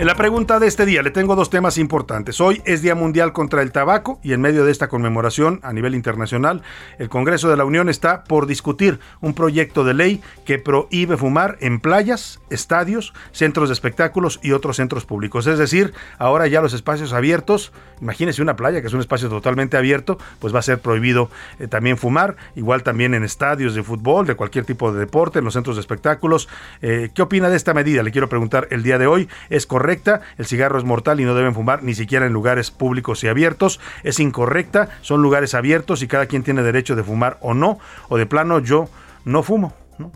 En 0.00 0.06
la 0.06 0.14
pregunta 0.14 0.58
de 0.58 0.66
este 0.66 0.86
día 0.86 1.02
le 1.02 1.10
tengo 1.10 1.36
dos 1.36 1.50
temas 1.50 1.76
importantes. 1.76 2.40
Hoy 2.40 2.62
es 2.64 2.80
Día 2.80 2.94
Mundial 2.94 3.34
contra 3.34 3.60
el 3.60 3.70
Tabaco 3.70 4.18
y 4.22 4.32
en 4.32 4.40
medio 4.40 4.64
de 4.64 4.72
esta 4.72 4.88
conmemoración 4.88 5.60
a 5.62 5.74
nivel 5.74 5.94
internacional, 5.94 6.62
el 6.98 7.10
Congreso 7.10 7.50
de 7.50 7.58
la 7.58 7.66
Unión 7.66 7.90
está 7.90 8.24
por 8.24 8.46
discutir 8.46 8.98
un 9.20 9.34
proyecto 9.34 9.84
de 9.84 9.92
ley 9.92 10.22
que 10.46 10.58
prohíbe 10.58 11.18
fumar 11.18 11.58
en 11.60 11.80
playas, 11.80 12.40
estadios, 12.48 13.12
centros 13.32 13.68
de 13.68 13.74
espectáculos 13.74 14.40
y 14.42 14.52
otros 14.52 14.76
centros 14.76 15.04
públicos. 15.04 15.46
Es 15.46 15.58
decir, 15.58 15.92
ahora 16.16 16.46
ya 16.46 16.62
los 16.62 16.72
espacios 16.72 17.12
abiertos, 17.12 17.70
imagínese 18.00 18.40
una 18.40 18.56
playa 18.56 18.80
que 18.80 18.86
es 18.86 18.94
un 18.94 19.00
espacio 19.00 19.28
totalmente 19.28 19.76
abierto, 19.76 20.16
pues 20.38 20.54
va 20.54 20.60
a 20.60 20.62
ser 20.62 20.78
prohibido 20.78 21.28
eh, 21.58 21.68
también 21.68 21.98
fumar, 21.98 22.36
igual 22.56 22.82
también 22.82 23.12
en 23.12 23.22
estadios 23.22 23.74
de 23.74 23.82
fútbol, 23.82 24.26
de 24.26 24.34
cualquier 24.34 24.64
tipo 24.64 24.94
de 24.94 25.00
deporte, 25.00 25.40
en 25.40 25.44
los 25.44 25.52
centros 25.52 25.76
de 25.76 25.80
espectáculos. 25.80 26.48
Eh, 26.80 27.10
¿Qué 27.12 27.20
opina 27.20 27.50
de 27.50 27.56
esta 27.56 27.74
medida? 27.74 28.02
Le 28.02 28.12
quiero 28.12 28.30
preguntar 28.30 28.66
el 28.70 28.82
día 28.82 28.96
de 28.96 29.06
hoy. 29.06 29.28
¿Es 29.50 29.66
correcto? 29.66 29.89
El 29.92 30.46
cigarro 30.46 30.78
es 30.78 30.84
mortal 30.84 31.20
y 31.20 31.24
no 31.24 31.34
deben 31.34 31.54
fumar 31.54 31.82
ni 31.82 31.94
siquiera 31.94 32.26
en 32.26 32.32
lugares 32.32 32.70
públicos 32.70 33.24
y 33.24 33.28
abiertos, 33.28 33.80
es 34.02 34.20
incorrecta, 34.20 34.88
son 35.00 35.22
lugares 35.22 35.54
abiertos 35.54 36.02
y 36.02 36.08
cada 36.08 36.26
quien 36.26 36.42
tiene 36.42 36.62
derecho 36.62 36.96
de 36.96 37.02
fumar 37.02 37.38
o 37.40 37.54
no, 37.54 37.78
o 38.08 38.18
de 38.18 38.26
plano 38.26 38.60
yo 38.60 38.88
no 39.24 39.42
fumo 39.42 39.74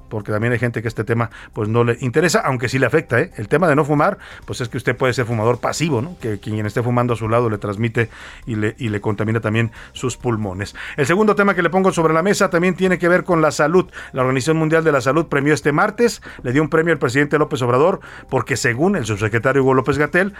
porque 0.09 0.33
también 0.33 0.53
hay 0.53 0.59
gente 0.59 0.83
que 0.83 0.89
este 0.89 1.05
tema 1.05 1.31
pues 1.53 1.69
no 1.69 1.85
le 1.85 1.97
interesa, 2.01 2.41
aunque 2.41 2.69
sí 2.69 2.79
le 2.79 2.87
afecta. 2.87 3.21
¿eh? 3.21 3.31
El 3.37 3.49
tema 3.49 3.69
de 3.69 3.77
no 3.77 3.85
fumar, 3.85 4.19
pues 4.45 4.61
es 4.61 4.69
que 4.69 4.77
usted 4.77 4.97
puede 4.97 5.13
ser 5.13 5.27
fumador 5.27 5.61
pasivo, 5.61 6.01
¿no? 6.01 6.17
que 6.19 6.39
quien 6.39 6.65
esté 6.67 6.83
fumando 6.83 7.15
a 7.15 7.17
su 7.17 7.29
lado 7.29 7.51
le 7.51 7.59
transmite 7.59 8.09
y 8.47 8.57
le, 8.57 8.75
y 8.79 8.89
le 8.89 9.01
contamina 9.01 9.41
también 9.41 9.73
sus 9.93 10.17
pulmones. 10.17 10.75
El 10.97 11.07
segundo 11.07 11.35
tema 11.35 11.55
que 11.55 11.63
le 11.63 11.71
pongo 11.71 11.93
sobre 11.93 12.15
la 12.15 12.23
mesa 12.23 12.51
también 12.51 12.75
tiene 12.75 12.99
que 12.99 13.09
ver 13.09 13.25
con 13.25 13.43
la 13.43 13.51
salud. 13.51 13.91
La 14.13 14.23
Organización 14.23 14.57
Mundial 14.57 14.85
de 14.85 14.93
la 14.93 15.01
Salud 15.01 15.27
premió 15.27 15.55
este 15.55 15.73
martes, 15.73 16.23
le 16.43 16.53
dio 16.53 16.63
un 16.63 16.69
premio 16.69 16.93
al 16.93 16.99
presidente 16.99 17.39
López 17.39 17.61
Obrador, 17.63 18.01
porque 18.29 18.57
según 18.57 18.97
el 18.97 19.07
subsecretario 19.07 19.63
Hugo 19.63 19.75
López 19.75 19.99
Gatel, 19.99 20.35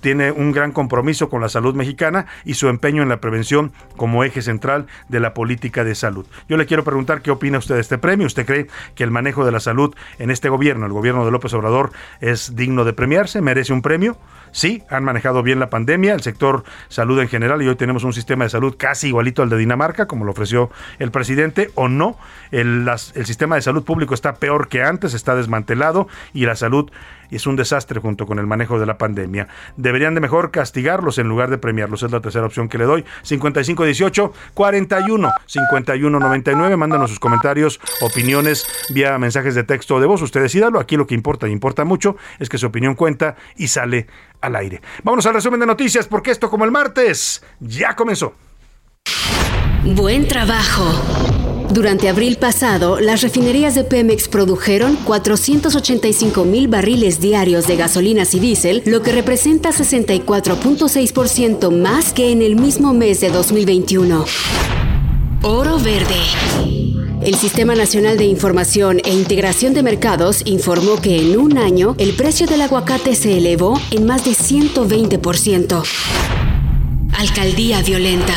tiene 0.00 0.30
un 0.30 0.52
gran 0.52 0.72
compromiso 0.72 1.28
con 1.28 1.40
la 1.40 1.48
salud 1.48 1.74
mexicana 1.74 2.26
y 2.44 2.54
su 2.54 2.68
empeño 2.68 3.02
en 3.02 3.08
la 3.08 3.20
prevención 3.20 3.72
como 3.96 4.24
eje 4.24 4.42
central 4.42 4.86
de 5.08 5.20
la 5.20 5.34
política 5.34 5.84
de 5.84 5.94
salud. 5.94 6.26
Yo 6.48 6.56
le 6.56 6.66
quiero 6.66 6.84
preguntar 6.84 7.22
qué 7.22 7.30
opina 7.30 7.58
usted 7.58 7.74
de 7.74 7.80
este 7.80 7.98
premio. 7.98 8.26
¿Usted 8.26 8.46
cree 8.46 8.66
que 8.94 9.04
el 9.04 9.10
manejo 9.10 9.44
de 9.44 9.52
la 9.52 9.60
salud 9.60 9.94
en 10.18 10.30
este 10.30 10.48
gobierno, 10.48 10.86
el 10.86 10.92
gobierno 10.92 11.24
de 11.24 11.30
López 11.30 11.52
Obrador, 11.54 11.92
es 12.20 12.56
digno 12.56 12.84
de 12.84 12.92
premiarse, 12.92 13.40
merece 13.40 13.72
un 13.72 13.82
premio. 13.82 14.16
Sí, 14.52 14.84
han 14.88 15.02
manejado 15.02 15.42
bien 15.42 15.58
la 15.58 15.68
pandemia, 15.68 16.14
el 16.14 16.22
sector 16.22 16.62
salud 16.88 17.18
en 17.20 17.28
general, 17.28 17.60
y 17.60 17.66
hoy 17.66 17.74
tenemos 17.74 18.04
un 18.04 18.12
sistema 18.12 18.44
de 18.44 18.50
salud 18.50 18.76
casi 18.78 19.08
igualito 19.08 19.42
al 19.42 19.48
de 19.48 19.56
Dinamarca, 19.56 20.06
como 20.06 20.24
lo 20.24 20.30
ofreció 20.30 20.70
el 21.00 21.10
presidente, 21.10 21.72
o 21.74 21.88
no. 21.88 22.16
El, 22.52 22.88
sistema 23.24 23.56
de 23.56 23.62
salud 23.62 23.82
público 23.82 24.14
está 24.14 24.36
peor 24.36 24.68
que 24.68 24.84
antes, 24.84 25.12
está 25.12 25.34
desmantelado, 25.34 26.06
y 26.32 26.46
la 26.46 26.54
salud 26.54 26.90
es 27.30 27.46
un 27.46 27.56
desastre 27.56 28.00
junto 28.00 28.26
con 28.26 28.38
el 28.38 28.46
manejo 28.46 28.78
de 28.78 28.86
la 28.86 28.98
pandemia. 28.98 29.48
Deberían 29.76 30.14
de 30.14 30.20
mejor 30.20 30.50
castigarlos 30.50 31.18
en 31.18 31.28
lugar 31.28 31.50
de 31.50 31.58
premiarlos. 31.58 32.02
Es 32.02 32.10
la 32.10 32.20
tercera 32.20 32.46
opción 32.46 32.68
que 32.68 32.78
le 32.78 32.84
doy. 32.84 33.04
5518 33.22 34.32
41 34.54 35.32
51 35.46 36.18
99. 36.18 36.76
Mándanos 36.76 37.10
sus 37.10 37.20
comentarios, 37.20 37.80
opiniones 38.00 38.66
vía 38.90 39.18
mensajes 39.18 39.54
de 39.54 39.64
texto 39.64 39.96
o 39.96 40.00
de 40.00 40.06
voz. 40.06 40.22
Usted 40.22 40.42
decídalo. 40.42 40.80
Aquí 40.80 40.96
lo 40.96 41.06
que 41.06 41.14
importa 41.14 41.48
y 41.48 41.52
importa 41.52 41.84
mucho 41.84 42.16
es 42.38 42.48
que 42.48 42.58
su 42.58 42.66
opinión 42.66 42.94
cuenta 42.94 43.36
y 43.56 43.68
sale 43.68 44.06
al 44.40 44.56
aire. 44.56 44.80
Vámonos 45.02 45.26
al 45.26 45.34
resumen 45.34 45.60
de 45.60 45.66
noticias 45.66 46.06
porque 46.06 46.30
esto 46.30 46.50
como 46.50 46.64
el 46.64 46.70
martes 46.70 47.42
ya 47.60 47.96
comenzó. 47.96 48.34
Buen 49.84 50.26
trabajo. 50.26 51.33
Durante 51.74 52.08
abril 52.08 52.36
pasado, 52.36 53.00
las 53.00 53.22
refinerías 53.22 53.74
de 53.74 53.82
Pemex 53.82 54.28
produjeron 54.28 54.94
485 54.94 56.44
mil 56.44 56.68
barriles 56.68 57.18
diarios 57.18 57.66
de 57.66 57.74
gasolinas 57.74 58.32
y 58.34 58.38
diésel, 58.38 58.84
lo 58.86 59.02
que 59.02 59.10
representa 59.10 59.70
64.6% 59.70 61.72
más 61.72 62.12
que 62.12 62.30
en 62.30 62.42
el 62.42 62.54
mismo 62.54 62.94
mes 62.94 63.20
de 63.20 63.30
2021. 63.30 64.24
Oro 65.42 65.80
Verde. 65.80 66.14
El 67.22 67.34
Sistema 67.34 67.74
Nacional 67.74 68.18
de 68.18 68.26
Información 68.26 69.00
e 69.04 69.12
Integración 69.12 69.74
de 69.74 69.82
Mercados 69.82 70.42
informó 70.44 71.00
que 71.00 71.18
en 71.18 71.36
un 71.36 71.58
año 71.58 71.96
el 71.98 72.12
precio 72.12 72.46
del 72.46 72.62
aguacate 72.62 73.16
se 73.16 73.38
elevó 73.38 73.80
en 73.90 74.06
más 74.06 74.24
de 74.24 74.30
120%. 74.30 75.82
Alcaldía 77.18 77.82
Violenta. 77.82 78.34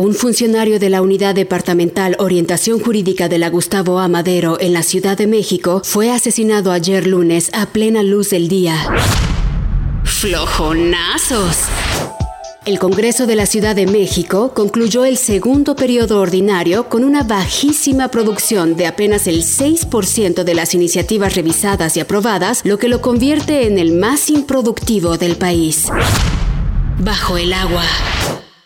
Un 0.00 0.14
funcionario 0.14 0.78
de 0.78 0.88
la 0.88 1.02
Unidad 1.02 1.34
Departamental 1.34 2.16
Orientación 2.20 2.80
Jurídica 2.80 3.28
de 3.28 3.36
la 3.36 3.50
Gustavo 3.50 3.98
Amadero 3.98 4.58
en 4.58 4.72
la 4.72 4.82
Ciudad 4.82 5.18
de 5.18 5.26
México 5.26 5.82
fue 5.84 6.10
asesinado 6.10 6.72
ayer 6.72 7.06
lunes 7.06 7.50
a 7.52 7.66
plena 7.66 8.02
luz 8.02 8.30
del 8.30 8.48
día. 8.48 8.76
¡Flojonazos! 10.04 11.58
El 12.64 12.78
Congreso 12.78 13.26
de 13.26 13.36
la 13.36 13.44
Ciudad 13.44 13.76
de 13.76 13.86
México 13.86 14.54
concluyó 14.54 15.04
el 15.04 15.18
segundo 15.18 15.76
periodo 15.76 16.18
ordinario 16.22 16.88
con 16.88 17.04
una 17.04 17.22
bajísima 17.22 18.08
producción 18.08 18.76
de 18.76 18.86
apenas 18.86 19.26
el 19.26 19.42
6% 19.42 20.44
de 20.44 20.54
las 20.54 20.72
iniciativas 20.72 21.34
revisadas 21.34 21.98
y 21.98 22.00
aprobadas, 22.00 22.62
lo 22.64 22.78
que 22.78 22.88
lo 22.88 23.02
convierte 23.02 23.66
en 23.66 23.78
el 23.78 23.92
más 23.92 24.30
improductivo 24.30 25.18
del 25.18 25.36
país. 25.36 25.88
Bajo 26.98 27.36
el 27.36 27.52
agua. 27.52 27.84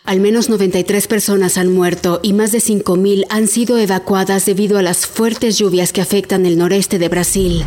Al 0.05 0.19
menos 0.19 0.49
93 0.49 1.07
personas 1.07 1.57
han 1.57 1.73
muerto 1.73 2.19
y 2.21 2.33
más 2.33 2.51
de 2.51 2.59
5.000 2.59 3.25
han 3.29 3.47
sido 3.47 3.79
evacuadas 3.79 4.45
debido 4.45 4.77
a 4.77 4.83
las 4.83 5.07
fuertes 5.07 5.57
lluvias 5.57 5.93
que 5.93 6.01
afectan 6.01 6.45
el 6.45 6.59
noreste 6.59 6.99
de 6.99 7.09
Brasil. 7.09 7.65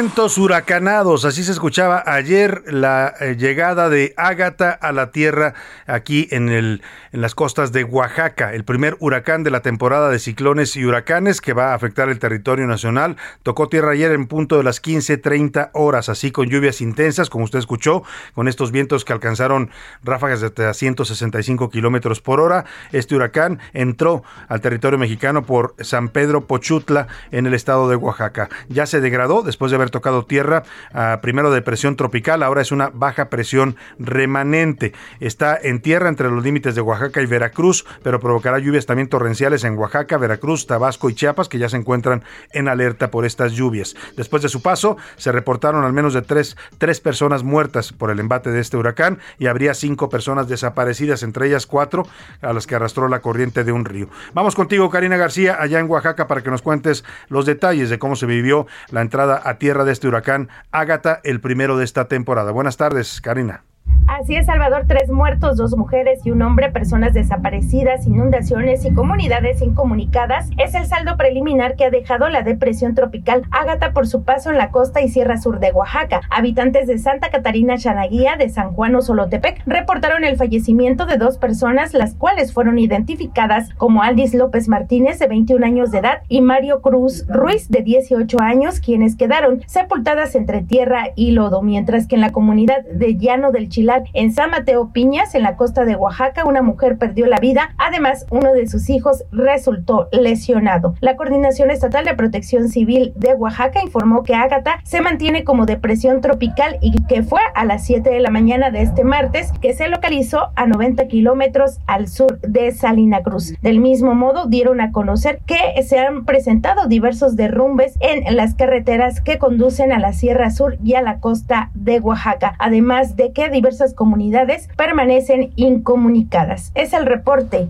Vientos 0.00 0.38
huracanados, 0.38 1.24
así 1.24 1.42
se 1.42 1.50
escuchaba 1.50 2.04
ayer 2.06 2.62
la 2.68 3.12
eh, 3.18 3.34
llegada 3.36 3.88
de 3.88 4.14
Ágata 4.16 4.70
a 4.70 4.92
la 4.92 5.10
tierra 5.10 5.54
aquí 5.88 6.28
en, 6.30 6.50
el, 6.50 6.82
en 7.10 7.20
las 7.20 7.34
costas 7.34 7.72
de 7.72 7.82
Oaxaca, 7.82 8.54
el 8.54 8.62
primer 8.62 8.96
huracán 9.00 9.42
de 9.42 9.50
la 9.50 9.60
temporada 9.60 10.08
de 10.08 10.20
ciclones 10.20 10.76
y 10.76 10.84
huracanes 10.84 11.40
que 11.40 11.52
va 11.52 11.72
a 11.72 11.74
afectar 11.74 12.10
el 12.10 12.20
territorio 12.20 12.68
nacional. 12.68 13.16
Tocó 13.42 13.68
tierra 13.68 13.90
ayer 13.90 14.12
en 14.12 14.28
punto 14.28 14.56
de 14.56 14.62
las 14.62 14.80
15:30 14.80 15.70
horas, 15.74 16.08
así 16.08 16.30
con 16.30 16.48
lluvias 16.48 16.80
intensas, 16.80 17.28
como 17.28 17.42
usted 17.42 17.58
escuchó, 17.58 18.04
con 18.36 18.46
estos 18.46 18.70
vientos 18.70 19.04
que 19.04 19.12
alcanzaron 19.12 19.68
ráfagas 20.04 20.40
de 20.40 20.74
165 20.74 21.70
kilómetros 21.70 22.20
por 22.20 22.38
hora. 22.38 22.66
Este 22.92 23.16
huracán 23.16 23.58
entró 23.72 24.22
al 24.46 24.60
territorio 24.60 24.96
mexicano 24.96 25.42
por 25.42 25.74
San 25.80 26.08
Pedro 26.08 26.46
Pochutla 26.46 27.08
en 27.32 27.48
el 27.48 27.54
estado 27.54 27.88
de 27.88 27.96
Oaxaca. 27.96 28.48
Ya 28.68 28.86
se 28.86 29.00
degradó 29.00 29.42
después 29.42 29.72
de 29.72 29.74
haber 29.74 29.87
tocado 29.90 30.24
tierra, 30.24 30.62
a 30.92 31.20
primero 31.20 31.50
de 31.50 31.62
presión 31.62 31.96
tropical, 31.96 32.42
ahora 32.42 32.62
es 32.62 32.72
una 32.72 32.90
baja 32.92 33.30
presión 33.30 33.76
remanente. 33.98 34.92
Está 35.20 35.58
en 35.60 35.80
tierra 35.80 36.08
entre 36.08 36.30
los 36.30 36.42
límites 36.42 36.74
de 36.74 36.80
Oaxaca 36.80 37.22
y 37.22 37.26
Veracruz, 37.26 37.84
pero 38.02 38.20
provocará 38.20 38.58
lluvias 38.58 38.86
también 38.86 39.08
torrenciales 39.08 39.64
en 39.64 39.76
Oaxaca, 39.76 40.18
Veracruz, 40.18 40.66
Tabasco 40.66 41.10
y 41.10 41.14
Chiapas, 41.14 41.48
que 41.48 41.58
ya 41.58 41.68
se 41.68 41.76
encuentran 41.76 42.24
en 42.52 42.68
alerta 42.68 43.10
por 43.10 43.24
estas 43.24 43.52
lluvias. 43.52 43.94
Después 44.16 44.42
de 44.42 44.48
su 44.48 44.62
paso, 44.62 44.96
se 45.16 45.32
reportaron 45.32 45.84
al 45.84 45.92
menos 45.92 46.14
de 46.14 46.22
tres, 46.22 46.56
tres 46.78 47.00
personas 47.00 47.42
muertas 47.42 47.92
por 47.92 48.10
el 48.10 48.20
embate 48.20 48.50
de 48.50 48.60
este 48.60 48.76
huracán 48.76 49.18
y 49.38 49.46
habría 49.46 49.74
cinco 49.74 50.08
personas 50.08 50.48
desaparecidas, 50.48 51.22
entre 51.22 51.46
ellas 51.46 51.66
cuatro 51.66 52.06
a 52.42 52.52
las 52.52 52.66
que 52.66 52.74
arrastró 52.74 53.08
la 53.08 53.20
corriente 53.20 53.64
de 53.64 53.72
un 53.72 53.84
río. 53.84 54.08
Vamos 54.34 54.54
contigo, 54.54 54.90
Karina 54.90 55.16
García, 55.16 55.56
allá 55.60 55.80
en 55.80 55.90
Oaxaca, 55.90 56.26
para 56.26 56.42
que 56.42 56.50
nos 56.50 56.62
cuentes 56.62 57.04
los 57.28 57.46
detalles 57.46 57.90
de 57.90 57.98
cómo 57.98 58.16
se 58.16 58.26
vivió 58.26 58.66
la 58.90 59.00
entrada 59.00 59.40
a 59.44 59.58
tierra 59.58 59.77
de 59.84 59.92
este 59.92 60.08
huracán 60.08 60.48
Ágata, 60.70 61.20
el 61.24 61.40
primero 61.40 61.76
de 61.76 61.84
esta 61.84 62.08
temporada. 62.08 62.52
Buenas 62.52 62.76
tardes, 62.76 63.20
Karina. 63.20 63.64
Así 64.06 64.36
es, 64.36 64.46
Salvador, 64.46 64.84
tres 64.88 65.10
muertos, 65.10 65.58
dos 65.58 65.76
mujeres 65.76 66.20
y 66.24 66.30
un 66.30 66.40
hombre, 66.40 66.70
personas 66.70 67.12
desaparecidas, 67.12 68.06
inundaciones 68.06 68.84
y 68.86 68.94
comunidades 68.94 69.60
incomunicadas. 69.60 70.48
Es 70.56 70.74
el 70.74 70.86
saldo 70.86 71.16
preliminar 71.18 71.76
que 71.76 71.84
ha 71.84 71.90
dejado 71.90 72.28
la 72.30 72.42
depresión 72.42 72.94
tropical 72.94 73.42
Ágata 73.50 73.92
por 73.92 74.06
su 74.06 74.24
paso 74.24 74.50
en 74.50 74.56
la 74.56 74.70
costa 74.70 75.02
y 75.02 75.08
sierra 75.08 75.36
sur 75.36 75.60
de 75.60 75.72
Oaxaca. 75.72 76.22
Habitantes 76.30 76.86
de 76.86 76.98
Santa 76.98 77.30
Catarina 77.30 77.76
Chanaguía, 77.76 78.36
de 78.36 78.48
San 78.48 78.72
Juan 78.72 78.94
Osolotepec, 78.94 79.62
reportaron 79.66 80.24
el 80.24 80.36
fallecimiento 80.36 81.04
de 81.04 81.18
dos 81.18 81.36
personas, 81.36 81.92
las 81.92 82.14
cuales 82.14 82.54
fueron 82.54 82.78
identificadas 82.78 83.74
como 83.74 84.02
Aldis 84.02 84.32
López 84.32 84.68
Martínez, 84.68 85.18
de 85.18 85.26
21 85.26 85.66
años 85.66 85.90
de 85.90 85.98
edad, 85.98 86.22
y 86.28 86.40
Mario 86.40 86.80
Cruz 86.80 87.26
Ruiz, 87.28 87.68
de 87.68 87.82
18 87.82 88.40
años, 88.40 88.80
quienes 88.80 89.16
quedaron 89.16 89.62
sepultadas 89.66 90.34
entre 90.34 90.62
tierra 90.62 91.08
y 91.14 91.32
lodo, 91.32 91.60
mientras 91.62 92.06
que 92.06 92.14
en 92.14 92.22
la 92.22 92.32
comunidad 92.32 92.84
de 92.86 93.16
Llano 93.16 93.52
del 93.52 93.68
Chilar 93.68 93.87
En 94.12 94.32
San 94.32 94.50
Mateo 94.50 94.92
Piñas, 94.92 95.34
en 95.34 95.42
la 95.42 95.56
costa 95.56 95.86
de 95.86 95.96
Oaxaca, 95.96 96.44
una 96.44 96.60
mujer 96.60 96.98
perdió 96.98 97.26
la 97.26 97.38
vida. 97.38 97.74
Además, 97.78 98.26
uno 98.30 98.52
de 98.52 98.68
sus 98.68 98.90
hijos 98.90 99.24
resultó 99.32 100.08
lesionado. 100.12 100.94
La 101.00 101.16
Coordinación 101.16 101.70
Estatal 101.70 102.04
de 102.04 102.14
Protección 102.14 102.68
Civil 102.68 103.14
de 103.16 103.32
Oaxaca 103.32 103.80
informó 103.82 104.24
que 104.24 104.34
Ágata 104.34 104.80
se 104.84 105.00
mantiene 105.00 105.42
como 105.42 105.64
depresión 105.64 106.20
tropical 106.20 106.76
y 106.82 107.02
que 107.06 107.22
fue 107.22 107.40
a 107.54 107.64
las 107.64 107.86
7 107.86 108.10
de 108.10 108.20
la 108.20 108.30
mañana 108.30 108.70
de 108.70 108.82
este 108.82 109.04
martes 109.04 109.52
que 109.62 109.72
se 109.72 109.88
localizó 109.88 110.50
a 110.54 110.66
90 110.66 111.08
kilómetros 111.08 111.78
al 111.86 112.08
sur 112.08 112.40
de 112.40 112.72
Salina 112.72 113.22
Cruz. 113.22 113.54
Del 113.62 113.80
mismo 113.80 114.14
modo, 114.14 114.46
dieron 114.46 114.82
a 114.82 114.92
conocer 114.92 115.40
que 115.46 115.82
se 115.82 115.98
han 115.98 116.26
presentado 116.26 116.88
diversos 116.88 117.36
derrumbes 117.36 117.94
en 118.00 118.36
las 118.36 118.54
carreteras 118.54 119.22
que 119.22 119.38
conducen 119.38 119.92
a 119.92 119.98
la 119.98 120.12
Sierra 120.12 120.50
Sur 120.50 120.76
y 120.84 120.94
a 120.94 121.00
la 121.00 121.20
costa 121.20 121.70
de 121.72 122.00
Oaxaca, 122.00 122.54
además 122.58 123.16
de 123.16 123.32
que 123.32 123.48
diversas 123.78 123.94
comunidades 123.94 124.68
permanecen 124.76 125.52
incomunicadas. 125.54 126.72
Es 126.74 126.92
el 126.92 127.06
reporte. 127.06 127.68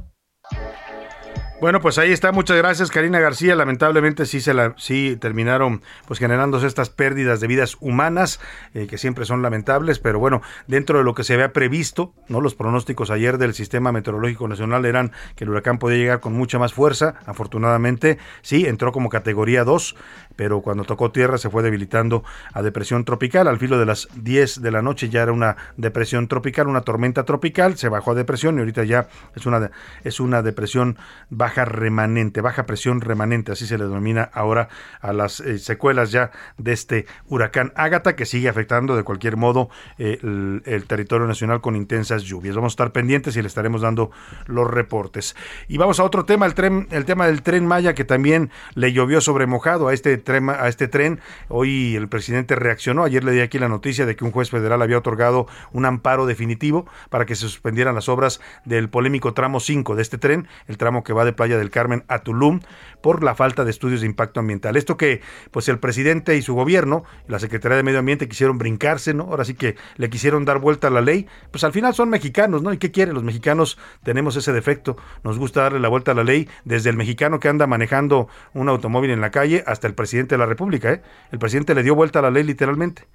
Bueno, 1.60 1.80
pues 1.80 1.98
ahí 1.98 2.12
está. 2.12 2.30
Muchas 2.30 2.56
gracias, 2.56 2.88
Karina 2.88 3.18
García. 3.18 3.56
Lamentablemente 3.56 4.26
sí 4.26 4.40
se 4.40 4.54
la, 4.54 4.74
sí 4.76 5.16
terminaron 5.20 5.82
pues 6.06 6.20
generándose 6.20 6.68
estas 6.68 6.88
pérdidas 6.88 7.40
de 7.40 7.48
vidas 7.48 7.76
humanas 7.80 8.38
eh, 8.74 8.86
que 8.86 8.96
siempre 8.96 9.24
son 9.24 9.42
lamentables, 9.42 9.98
pero 9.98 10.20
bueno, 10.20 10.40
dentro 10.68 10.98
de 10.98 11.04
lo 11.04 11.14
que 11.14 11.24
se 11.24 11.34
había 11.34 11.52
previsto, 11.52 12.14
no 12.28 12.40
los 12.40 12.54
pronósticos 12.54 13.10
ayer 13.10 13.38
del 13.38 13.54
Sistema 13.54 13.90
Meteorológico 13.90 14.46
Nacional 14.46 14.84
eran 14.84 15.10
que 15.34 15.42
el 15.42 15.50
huracán 15.50 15.80
podía 15.80 15.98
llegar 15.98 16.20
con 16.20 16.32
mucha 16.32 16.60
más 16.60 16.72
fuerza. 16.72 17.16
Afortunadamente, 17.26 18.18
sí 18.40 18.64
entró 18.66 18.92
como 18.92 19.08
categoría 19.08 19.64
2, 19.64 19.96
pero 20.38 20.60
cuando 20.60 20.84
tocó 20.84 21.10
tierra 21.10 21.36
se 21.36 21.50
fue 21.50 21.64
debilitando 21.64 22.22
a 22.52 22.62
depresión 22.62 23.04
tropical. 23.04 23.48
Al 23.48 23.58
filo 23.58 23.76
de 23.76 23.86
las 23.86 24.06
10 24.14 24.62
de 24.62 24.70
la 24.70 24.82
noche 24.82 25.08
ya 25.08 25.24
era 25.24 25.32
una 25.32 25.56
depresión 25.76 26.28
tropical, 26.28 26.68
una 26.68 26.82
tormenta 26.82 27.24
tropical, 27.24 27.76
se 27.76 27.88
bajó 27.88 28.12
a 28.12 28.14
depresión 28.14 28.54
y 28.54 28.60
ahorita 28.60 28.84
ya 28.84 29.08
es 29.34 29.46
una 29.46 29.72
es 30.04 30.20
una 30.20 30.42
depresión 30.42 30.96
baja 31.28 31.64
remanente, 31.64 32.40
baja 32.40 32.66
presión 32.66 33.00
remanente, 33.00 33.50
así 33.50 33.66
se 33.66 33.78
le 33.78 33.84
denomina 33.88 34.30
ahora 34.32 34.68
a 35.00 35.12
las 35.12 35.40
eh, 35.40 35.58
secuelas 35.58 36.12
ya 36.12 36.30
de 36.56 36.72
este 36.72 37.06
huracán 37.26 37.72
Ágata 37.74 38.14
que 38.14 38.24
sigue 38.24 38.48
afectando 38.48 38.94
de 38.94 39.02
cualquier 39.02 39.36
modo 39.36 39.70
eh, 39.98 40.20
el, 40.22 40.84
territorio 40.86 41.26
nacional 41.26 41.60
con 41.60 41.74
intensas 41.74 42.22
lluvias. 42.22 42.54
Vamos 42.54 42.74
a 42.74 42.74
estar 42.74 42.92
pendientes 42.92 43.36
y 43.36 43.42
le 43.42 43.48
estaremos 43.48 43.80
dando 43.80 44.12
los 44.46 44.70
reportes. 44.70 45.34
Y 45.66 45.78
vamos 45.78 45.98
a 45.98 46.04
otro 46.04 46.24
tema, 46.24 46.46
el 46.46 46.54
tren, 46.54 46.86
el 46.92 47.04
tema 47.04 47.26
del 47.26 47.42
tren 47.42 47.66
Maya 47.66 47.94
que 47.94 48.04
también 48.04 48.50
le 48.74 48.92
llovió 48.92 49.20
sobre 49.20 49.46
mojado 49.46 49.88
a 49.88 49.94
este 49.94 50.16
a 50.28 50.68
este 50.68 50.88
tren. 50.88 51.20
Hoy 51.48 51.96
el 51.96 52.08
presidente 52.08 52.54
reaccionó. 52.54 53.04
Ayer 53.04 53.24
le 53.24 53.32
di 53.32 53.40
aquí 53.40 53.58
la 53.58 53.68
noticia 53.68 54.06
de 54.06 54.14
que 54.14 54.24
un 54.24 54.30
juez 54.30 54.50
federal 54.50 54.82
había 54.82 54.98
otorgado 54.98 55.46
un 55.72 55.84
amparo 55.86 56.26
definitivo 56.26 56.86
para 57.10 57.26
que 57.26 57.34
se 57.34 57.42
suspendieran 57.42 57.94
las 57.94 58.08
obras 58.08 58.40
del 58.64 58.88
polémico 58.88 59.34
tramo 59.34 59.60
5 59.60 59.96
de 59.96 60.02
este 60.02 60.18
tren, 60.18 60.48
el 60.66 60.76
tramo 60.76 61.02
que 61.02 61.12
va 61.12 61.24
de 61.24 61.32
Playa 61.32 61.58
del 61.58 61.70
Carmen 61.70 62.04
a 62.08 62.20
Tulum 62.20 62.60
por 63.02 63.24
la 63.24 63.34
falta 63.34 63.64
de 63.64 63.70
estudios 63.70 64.00
de 64.00 64.06
impacto 64.06 64.40
ambiental. 64.40 64.76
Esto 64.76 64.96
que 64.96 65.20
pues 65.50 65.68
el 65.68 65.78
presidente 65.78 66.36
y 66.36 66.42
su 66.42 66.54
gobierno, 66.54 67.04
la 67.26 67.38
Secretaría 67.38 67.76
de 67.76 67.82
Medio 67.82 68.00
Ambiente 68.00 68.28
quisieron 68.28 68.58
brincarse, 68.58 69.14
¿no? 69.14 69.24
Ahora 69.24 69.44
sí 69.44 69.54
que 69.54 69.76
le 69.96 70.10
quisieron 70.10 70.44
dar 70.44 70.58
vuelta 70.58 70.88
a 70.88 70.90
la 70.90 71.00
ley, 71.00 71.26
pues 71.50 71.64
al 71.64 71.72
final 71.72 71.94
son 71.94 72.10
mexicanos, 72.10 72.62
¿no? 72.62 72.72
¿Y 72.72 72.78
qué 72.78 72.90
quieren? 72.90 73.14
Los 73.14 73.24
mexicanos 73.24 73.78
tenemos 74.02 74.36
ese 74.36 74.52
defecto, 74.52 74.96
nos 75.24 75.38
gusta 75.38 75.62
darle 75.62 75.80
la 75.80 75.88
vuelta 75.88 76.12
a 76.12 76.14
la 76.14 76.24
ley 76.24 76.48
desde 76.64 76.90
el 76.90 76.96
mexicano 76.96 77.40
que 77.40 77.48
anda 77.48 77.66
manejando 77.66 78.28
un 78.52 78.68
automóvil 78.68 79.10
en 79.10 79.20
la 79.20 79.30
calle 79.30 79.64
hasta 79.66 79.86
el 79.86 79.94
presidente 79.94 80.17
de 80.26 80.38
la 80.38 80.46
República, 80.46 80.92
¿eh? 80.92 81.02
El 81.30 81.38
presidente 81.38 81.74
le 81.74 81.82
dio 81.82 81.94
vuelta 81.94 82.18
a 82.18 82.22
la 82.22 82.30
ley 82.30 82.42
literalmente. 82.42 83.06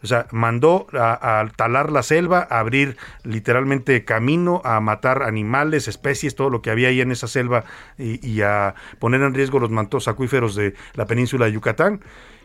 O 0.00 0.06
sea, 0.06 0.26
mandó 0.30 0.86
a, 0.92 1.48
talar 1.56 1.90
la 1.90 2.04
selva, 2.04 2.46
a 2.50 2.60
abrir 2.60 2.96
literalmente 3.24 4.04
camino, 4.04 4.62
a 4.64 4.80
matar 4.80 5.24
animales, 5.24 5.88
especies, 5.88 6.36
todo 6.36 6.50
lo 6.50 6.62
que 6.62 6.70
había 6.70 6.88
ahí 6.88 7.00
en 7.00 7.10
esa 7.10 7.26
selva 7.26 7.64
y, 7.98 8.40
a 8.42 8.76
poner 9.00 9.22
en 9.22 9.34
riesgo 9.34 9.58
los 9.58 9.70
mantos 9.70 10.06
acuíferos 10.06 10.54
de 10.54 10.74
la 10.94 11.06
península 11.06 11.46
de 11.46 11.52
Yucatán. 11.52 12.00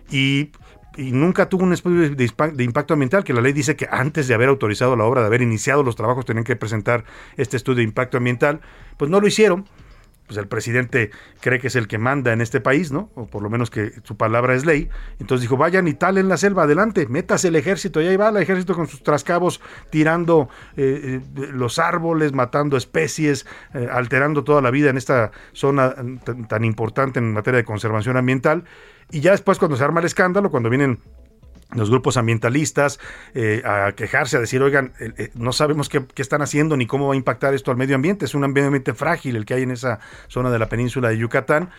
Y 0.09 0.49
nunca 0.97 1.47
tuvo 1.47 1.63
un 1.63 1.73
estudio 1.73 2.09
de, 2.09 2.63
impacto 2.63 2.93
ambiental, 2.93 3.23
que 3.23 3.33
la 3.33 3.41
ley 3.41 3.53
dice 3.53 3.75
que 3.75 3.87
antes 3.89 4.27
de 4.27 4.33
haber 4.33 4.49
autorizado 4.49 4.95
la 4.95 5.03
obra, 5.03 5.21
de 5.21 5.27
haber 5.27 5.43
iniciado 5.43 5.83
los 5.83 5.95
trabajos, 5.95 6.25
tenían 6.25 6.45
que 6.45 6.55
presentar 6.55 7.03
este 7.37 7.57
estudio 7.57 7.77
de 7.77 7.83
impacto 7.83 8.17
ambiental, 8.17 8.61
pues 8.97 9.11
no 9.11 9.19
lo 9.19 9.27
hicieron 9.27 9.65
pues 10.27 10.37
el 10.37 10.47
presidente 10.47 11.11
cree 11.41 11.59
que 11.59 11.67
es 11.67 11.75
el 11.75 11.87
que 11.87 11.97
manda 11.97 12.31
en 12.31 12.41
este 12.41 12.61
país, 12.61 12.91
¿no? 12.91 13.11
O 13.15 13.25
por 13.25 13.41
lo 13.41 13.49
menos 13.49 13.69
que 13.69 13.91
su 14.03 14.15
palabra 14.15 14.55
es 14.55 14.65
ley. 14.65 14.89
Entonces 15.19 15.41
dijo, 15.41 15.57
vayan 15.57 15.87
y 15.87 15.93
tal 15.93 16.17
en 16.17 16.29
la 16.29 16.37
selva, 16.37 16.63
adelante, 16.63 17.07
métase 17.07 17.49
el 17.49 17.55
ejército. 17.55 18.01
Y 18.01 18.07
ahí 18.07 18.15
va 18.15 18.29
el 18.29 18.37
ejército 18.37 18.73
con 18.73 18.87
sus 18.87 19.03
trascabos 19.03 19.61
tirando 19.89 20.49
eh, 20.77 21.21
eh, 21.35 21.47
los 21.51 21.77
árboles, 21.77 22.33
matando 22.33 22.77
especies, 22.77 23.45
eh, 23.73 23.87
alterando 23.91 24.43
toda 24.43 24.61
la 24.61 24.71
vida 24.71 24.89
en 24.89 24.97
esta 24.97 25.31
zona 25.51 25.95
tan 26.47 26.63
importante 26.63 27.19
en 27.19 27.33
materia 27.33 27.57
de 27.57 27.65
conservación 27.65 28.17
ambiental. 28.17 28.63
Y 29.11 29.19
ya 29.19 29.31
después 29.31 29.59
cuando 29.59 29.77
se 29.77 29.83
arma 29.83 29.99
el 29.99 30.05
escándalo, 30.05 30.49
cuando 30.49 30.69
vienen 30.69 30.99
los 31.75 31.89
grupos 31.89 32.17
ambientalistas 32.17 32.99
eh, 33.33 33.61
a 33.65 33.93
quejarse, 33.93 34.37
a 34.37 34.39
decir, 34.39 34.61
oigan, 34.61 34.93
eh, 34.99 35.11
eh, 35.17 35.29
no 35.33 35.53
sabemos 35.53 35.89
qué, 35.89 36.05
qué, 36.13 36.21
están 36.21 36.41
haciendo 36.41 36.77
ni 36.77 36.85
cómo 36.85 37.07
va 37.07 37.13
a 37.13 37.17
impactar 37.17 37.53
esto 37.53 37.71
al 37.71 37.77
medio 37.77 37.95
ambiente. 37.95 38.25
Es 38.25 38.35
un 38.35 38.43
ambiente 38.43 38.93
frágil 38.93 39.35
el 39.35 39.45
que 39.45 39.55
hay 39.55 39.63
en 39.63 39.71
esa 39.71 39.99
zona 40.27 40.51
de 40.51 40.59
la 40.59 40.69
península 40.69 41.09
de 41.09 41.17
Yucatán. 41.17 41.69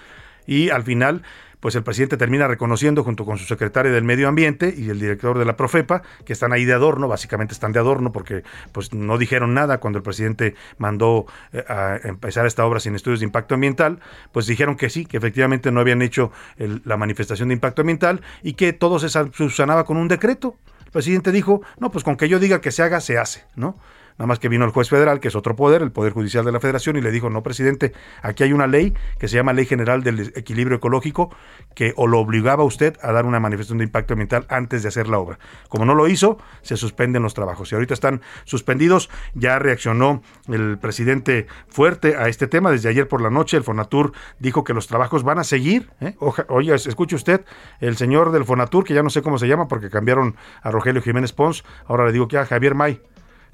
Y 0.46 0.70
al 0.70 0.82
final, 0.82 1.22
pues 1.64 1.74
el 1.76 1.82
presidente 1.82 2.18
termina 2.18 2.46
reconociendo 2.46 3.02
junto 3.04 3.24
con 3.24 3.38
su 3.38 3.46
secretaria 3.46 3.90
del 3.90 4.04
Medio 4.04 4.28
Ambiente 4.28 4.74
y 4.76 4.90
el 4.90 5.00
director 5.00 5.38
de 5.38 5.46
la 5.46 5.56
Profepa, 5.56 6.02
que 6.26 6.34
están 6.34 6.52
ahí 6.52 6.66
de 6.66 6.74
adorno, 6.74 7.08
básicamente 7.08 7.54
están 7.54 7.72
de 7.72 7.78
adorno 7.78 8.12
porque 8.12 8.42
pues 8.72 8.92
no 8.92 9.16
dijeron 9.16 9.54
nada 9.54 9.78
cuando 9.80 9.96
el 9.96 10.02
presidente 10.02 10.56
mandó 10.76 11.24
eh, 11.54 11.64
a 11.66 11.98
empezar 12.04 12.44
esta 12.44 12.66
obra 12.66 12.80
sin 12.80 12.94
estudios 12.94 13.20
de 13.20 13.24
impacto 13.24 13.54
ambiental, 13.54 14.00
pues 14.30 14.46
dijeron 14.46 14.76
que 14.76 14.90
sí, 14.90 15.06
que 15.06 15.16
efectivamente 15.16 15.72
no 15.72 15.80
habían 15.80 16.02
hecho 16.02 16.32
la 16.58 16.98
manifestación 16.98 17.48
de 17.48 17.54
impacto 17.54 17.80
ambiental 17.80 18.20
y 18.42 18.52
que 18.52 18.74
todo 18.74 18.98
se 18.98 19.08
subsanaba 19.08 19.84
con 19.86 19.96
un 19.96 20.08
decreto. 20.08 20.58
El 20.84 20.90
presidente 20.90 21.32
dijo, 21.32 21.62
no, 21.78 21.90
pues 21.90 22.04
con 22.04 22.18
que 22.18 22.28
yo 22.28 22.40
diga 22.40 22.60
que 22.60 22.72
se 22.72 22.82
haga, 22.82 23.00
se 23.00 23.16
hace, 23.16 23.46
¿no? 23.56 23.78
Nada 24.16 24.28
más 24.28 24.38
que 24.38 24.48
vino 24.48 24.64
el 24.64 24.70
juez 24.70 24.88
federal, 24.88 25.18
que 25.18 25.28
es 25.28 25.34
otro 25.34 25.56
poder, 25.56 25.82
el 25.82 25.90
Poder 25.90 26.12
Judicial 26.12 26.44
de 26.44 26.52
la 26.52 26.60
Federación, 26.60 26.96
y 26.96 27.00
le 27.00 27.10
dijo, 27.10 27.30
no, 27.30 27.42
presidente, 27.42 27.92
aquí 28.22 28.44
hay 28.44 28.52
una 28.52 28.68
ley 28.68 28.94
que 29.18 29.26
se 29.26 29.34
llama 29.34 29.52
Ley 29.52 29.66
General 29.66 30.04
del 30.04 30.32
Equilibrio 30.36 30.76
Ecológico, 30.76 31.34
que 31.74 31.92
o 31.96 32.06
lo 32.06 32.20
obligaba 32.20 32.62
a 32.62 32.66
usted 32.66 32.96
a 33.02 33.10
dar 33.10 33.26
una 33.26 33.40
manifestación 33.40 33.78
de 33.78 33.84
impacto 33.84 34.14
ambiental 34.14 34.46
antes 34.48 34.82
de 34.82 34.88
hacer 34.88 35.08
la 35.08 35.18
obra. 35.18 35.40
Como 35.68 35.84
no 35.84 35.96
lo 35.96 36.06
hizo, 36.06 36.38
se 36.62 36.76
suspenden 36.76 37.22
los 37.22 37.34
trabajos. 37.34 37.72
Y 37.72 37.74
ahorita 37.74 37.94
están 37.94 38.22
suspendidos. 38.44 39.10
Ya 39.34 39.58
reaccionó 39.58 40.22
el 40.48 40.78
presidente 40.78 41.48
fuerte 41.66 42.16
a 42.16 42.28
este 42.28 42.46
tema. 42.46 42.70
Desde 42.70 42.88
ayer 42.88 43.08
por 43.08 43.20
la 43.20 43.30
noche, 43.30 43.56
el 43.56 43.64
Fonatur 43.64 44.12
dijo 44.38 44.62
que 44.62 44.74
los 44.74 44.86
trabajos 44.86 45.24
van 45.24 45.40
a 45.40 45.44
seguir. 45.44 45.90
¿eh? 46.00 46.14
Oye, 46.48 46.72
escuche 46.74 47.16
usted, 47.16 47.44
el 47.80 47.96
señor 47.96 48.30
del 48.30 48.44
Fonatur, 48.44 48.84
que 48.84 48.94
ya 48.94 49.02
no 49.02 49.10
sé 49.10 49.22
cómo 49.22 49.38
se 49.38 49.48
llama 49.48 49.66
porque 49.66 49.90
cambiaron 49.90 50.36
a 50.62 50.70
Rogelio 50.70 51.02
Jiménez 51.02 51.32
Pons, 51.32 51.64
ahora 51.86 52.06
le 52.06 52.12
digo 52.12 52.28
que 52.28 52.38
a 52.38 52.46
Javier 52.46 52.76
May 52.76 53.00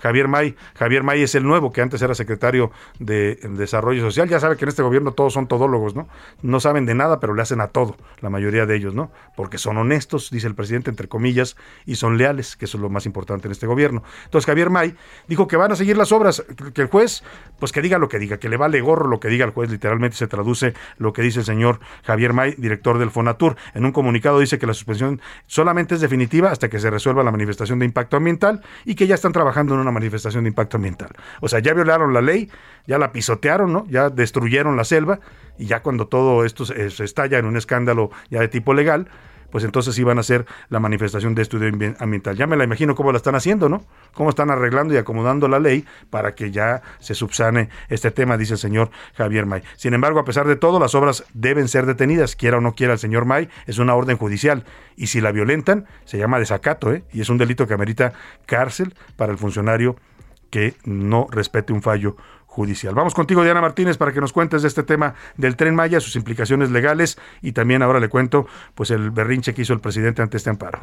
Javier 0.01 0.29
May. 0.29 0.57
Javier 0.75 1.03
May 1.03 1.23
es 1.23 1.35
el 1.35 1.45
nuevo, 1.45 1.73
que 1.73 1.83
antes 1.83 2.03
era 2.03 2.15
secretario 2.15 2.71
de, 2.99 3.39
Desarrollo 3.51 4.03
Social. 4.03 4.29
Ya 4.29 4.41
sabe 4.41 4.57
que 4.57 4.65
en 4.65 4.71
este 4.71 4.83
gobierno 4.83 5.13
todos 5.13 5.33
son 5.33 5.47
todólogos, 5.47 5.95
¿no? 5.95 6.09
No 6.43 6.61
saben 6.61 6.87
de 6.87 6.95
nada, 6.95 7.21
pero 7.21 7.35
le 7.35 7.43
hacen 7.43 7.61
a 7.61 7.69
todo, 7.69 7.97
la 8.21 8.31
mayoría 8.31 8.67
de 8.67 8.77
ellos, 8.77 8.95
¿no? 8.95 9.11
Porque 9.37 9.59
son 9.59 9.77
honestos, 9.77 10.31
dice 10.31 10.47
el 10.47 10.55
presidente, 10.55 10.91
entre 10.91 11.09
comillas, 11.09 11.57
y 11.87 11.97
son 11.97 12.19
leales, 12.19 12.57
que 12.57 12.65
eso 12.65 12.79
es 12.79 12.83
lo 12.83 12.91
más 12.91 13.07
importante 13.07 13.49
en 13.49 13.53
este 13.53 13.67
gobierno. 13.67 14.03
Entonces 14.25 14.47
Javier 14.47 14.71
May 14.71 14.95
dijo 15.29 15.47
que 15.47 15.57
van 15.57 15.73
a 15.73 15.77
seguir 15.77 15.97
las 15.97 16.13
obras, 16.13 16.45
que 16.75 16.83
el 16.83 16.89
juez, 16.89 17.23
pues 17.59 17.73
que 17.73 17.83
diga 17.83 17.99
lo 17.99 18.09
que 18.09 18.19
diga, 18.19 18.39
que 18.39 18.49
le 18.49 18.57
vale 18.57 18.81
gorro 18.81 19.09
lo 19.09 19.21
que 19.21 19.29
diga 19.29 19.45
el 19.45 19.53
juez, 19.53 19.71
literalmente 19.71 20.17
se 20.17 20.27
traduce 20.27 20.75
lo 20.99 21.13
que 21.13 21.23
dice 21.23 21.41
el 21.41 21.45
señor 21.45 21.81
Javier 22.05 22.33
May, 22.33 22.55
director 22.57 22.99
del 22.99 23.11
Fonatur. 23.11 23.57
En 23.75 23.85
un 23.85 23.93
comunicado 23.93 24.39
dice 24.39 24.59
que 24.59 24.67
la 24.67 24.75
suspensión 24.75 25.21
solamente 25.47 25.95
es 25.95 26.01
definitiva 26.01 26.51
hasta 26.51 26.69
que 26.69 26.79
se 26.79 26.91
resuelva 26.91 27.23
la 27.23 27.31
manifestación 27.31 27.79
de 27.79 27.85
impacto 27.85 28.17
ambiental 28.17 28.63
y 28.85 28.95
que 28.95 29.07
ya 29.07 29.15
están 29.15 29.33
trabajando 29.33 29.75
en 29.75 29.81
una 29.81 29.90
manifestación 29.91 30.45
de 30.45 30.49
impacto 30.49 30.77
ambiental. 30.77 31.11
O 31.41 31.49
sea, 31.49 31.61
ya 31.61 31.75
violaron 31.75 32.13
la 32.13 32.21
ley, 32.21 32.51
ya 32.87 32.99
la 32.99 33.13
pisotearon, 33.13 33.73
¿no? 33.73 33.87
Ya 33.89 34.11
destruyeron 34.11 34.77
la 34.77 34.85
selva 34.85 35.21
y 35.59 35.67
ya 35.67 35.83
cuando 35.83 36.09
todo 36.09 36.45
esto 36.45 36.65
se, 36.65 36.91
se 36.91 37.05
estalla 37.05 37.39
en 37.39 37.47
un 37.47 37.57
escándalo 37.57 38.11
ya 38.31 38.41
de 38.41 38.49
tipo 38.49 38.75
legal, 38.75 39.09
pues 39.51 39.65
entonces 39.65 39.99
iban 39.99 40.19
a 40.19 40.21
hacer 40.21 40.47
la 40.69 40.81
manifestación 40.81 41.35
de 41.35 41.43
estudio 41.43 41.71
ambiental. 41.99 42.37
Ya 42.37 42.47
me 42.47 42.57
la 42.57 42.65
imagino 42.65 42.95
cómo 42.95 43.13
la 43.13 43.19
están 43.19 43.35
haciendo, 43.35 43.69
¿no? 43.69 43.85
Cómo 44.15 44.31
están 44.31 44.51
arreglando 44.51 44.95
y 44.95 44.97
acomodando 44.97 45.49
la 45.49 45.59
ley 45.59 45.85
para 46.11 46.35
que 46.35 46.51
ya 46.51 46.83
se 46.99 47.15
subsane 47.15 47.69
este 47.89 48.11
tema, 48.11 48.37
dice 48.37 48.55
el 48.55 48.59
señor 48.59 48.91
Javier 49.15 49.47
May. 49.47 49.63
Sin 49.77 49.95
embargo, 49.95 50.21
a 50.21 50.25
pesar 50.25 50.47
de 50.47 50.57
todo, 50.57 50.79
las 50.79 50.95
obras 50.95 51.25
deben 51.35 51.69
ser 51.69 51.87
detenidas, 51.87 52.37
quiera 52.37 52.59
o 52.59 52.61
no 52.61 52.75
quiera 52.75 52.93
el 52.95 52.99
señor 52.99 53.25
May, 53.25 53.49
es 53.67 53.79
una 53.79 53.95
orden 53.95 54.17
judicial. 54.17 54.65
Y 54.97 55.09
si 55.09 55.21
la 55.21 55.33
violentan, 55.33 55.87
se 56.05 56.19
llama 56.19 56.39
desacato, 56.39 56.93
¿eh? 56.93 57.05
Y 57.13 57.21
es 57.21 57.29
un 57.29 57.39
delito 57.39 57.67
que 57.67 57.75
amerita 57.75 58.13
cárcel 58.47 58.95
para 59.17 59.33
el 59.33 59.39
funcionario 59.39 59.97
que 60.51 60.75
no 60.85 61.29
respete 61.31 61.73
un 61.73 61.81
fallo 61.81 62.17
judicial. 62.51 62.95
Vamos 62.97 63.15
contigo, 63.15 63.45
Diana 63.45 63.61
Martínez, 63.61 63.97
para 63.97 64.13
que 64.13 64.21
nos 64.21 64.33
cuentes 64.33 64.63
de 64.63 64.69
este 64.69 64.83
tema 64.83 65.15
del 65.37 65.55
tren 65.55 65.77
Maya, 65.77 66.01
sus 66.01 66.17
implicaciones 66.17 66.71
legales 66.73 67.17
y 67.41 67.53
también 67.53 67.81
ahora 67.81 68.01
le 68.01 68.09
cuento 68.09 68.47
pues 68.75 68.91
el 68.91 69.13
berrinche 69.13 69.55
que 69.55 69.63
hizo 69.63 69.73
el 69.73 69.81
presidente 69.81 70.21
ante 70.21 70.37
este 70.37 70.51
amparo. 70.51 70.81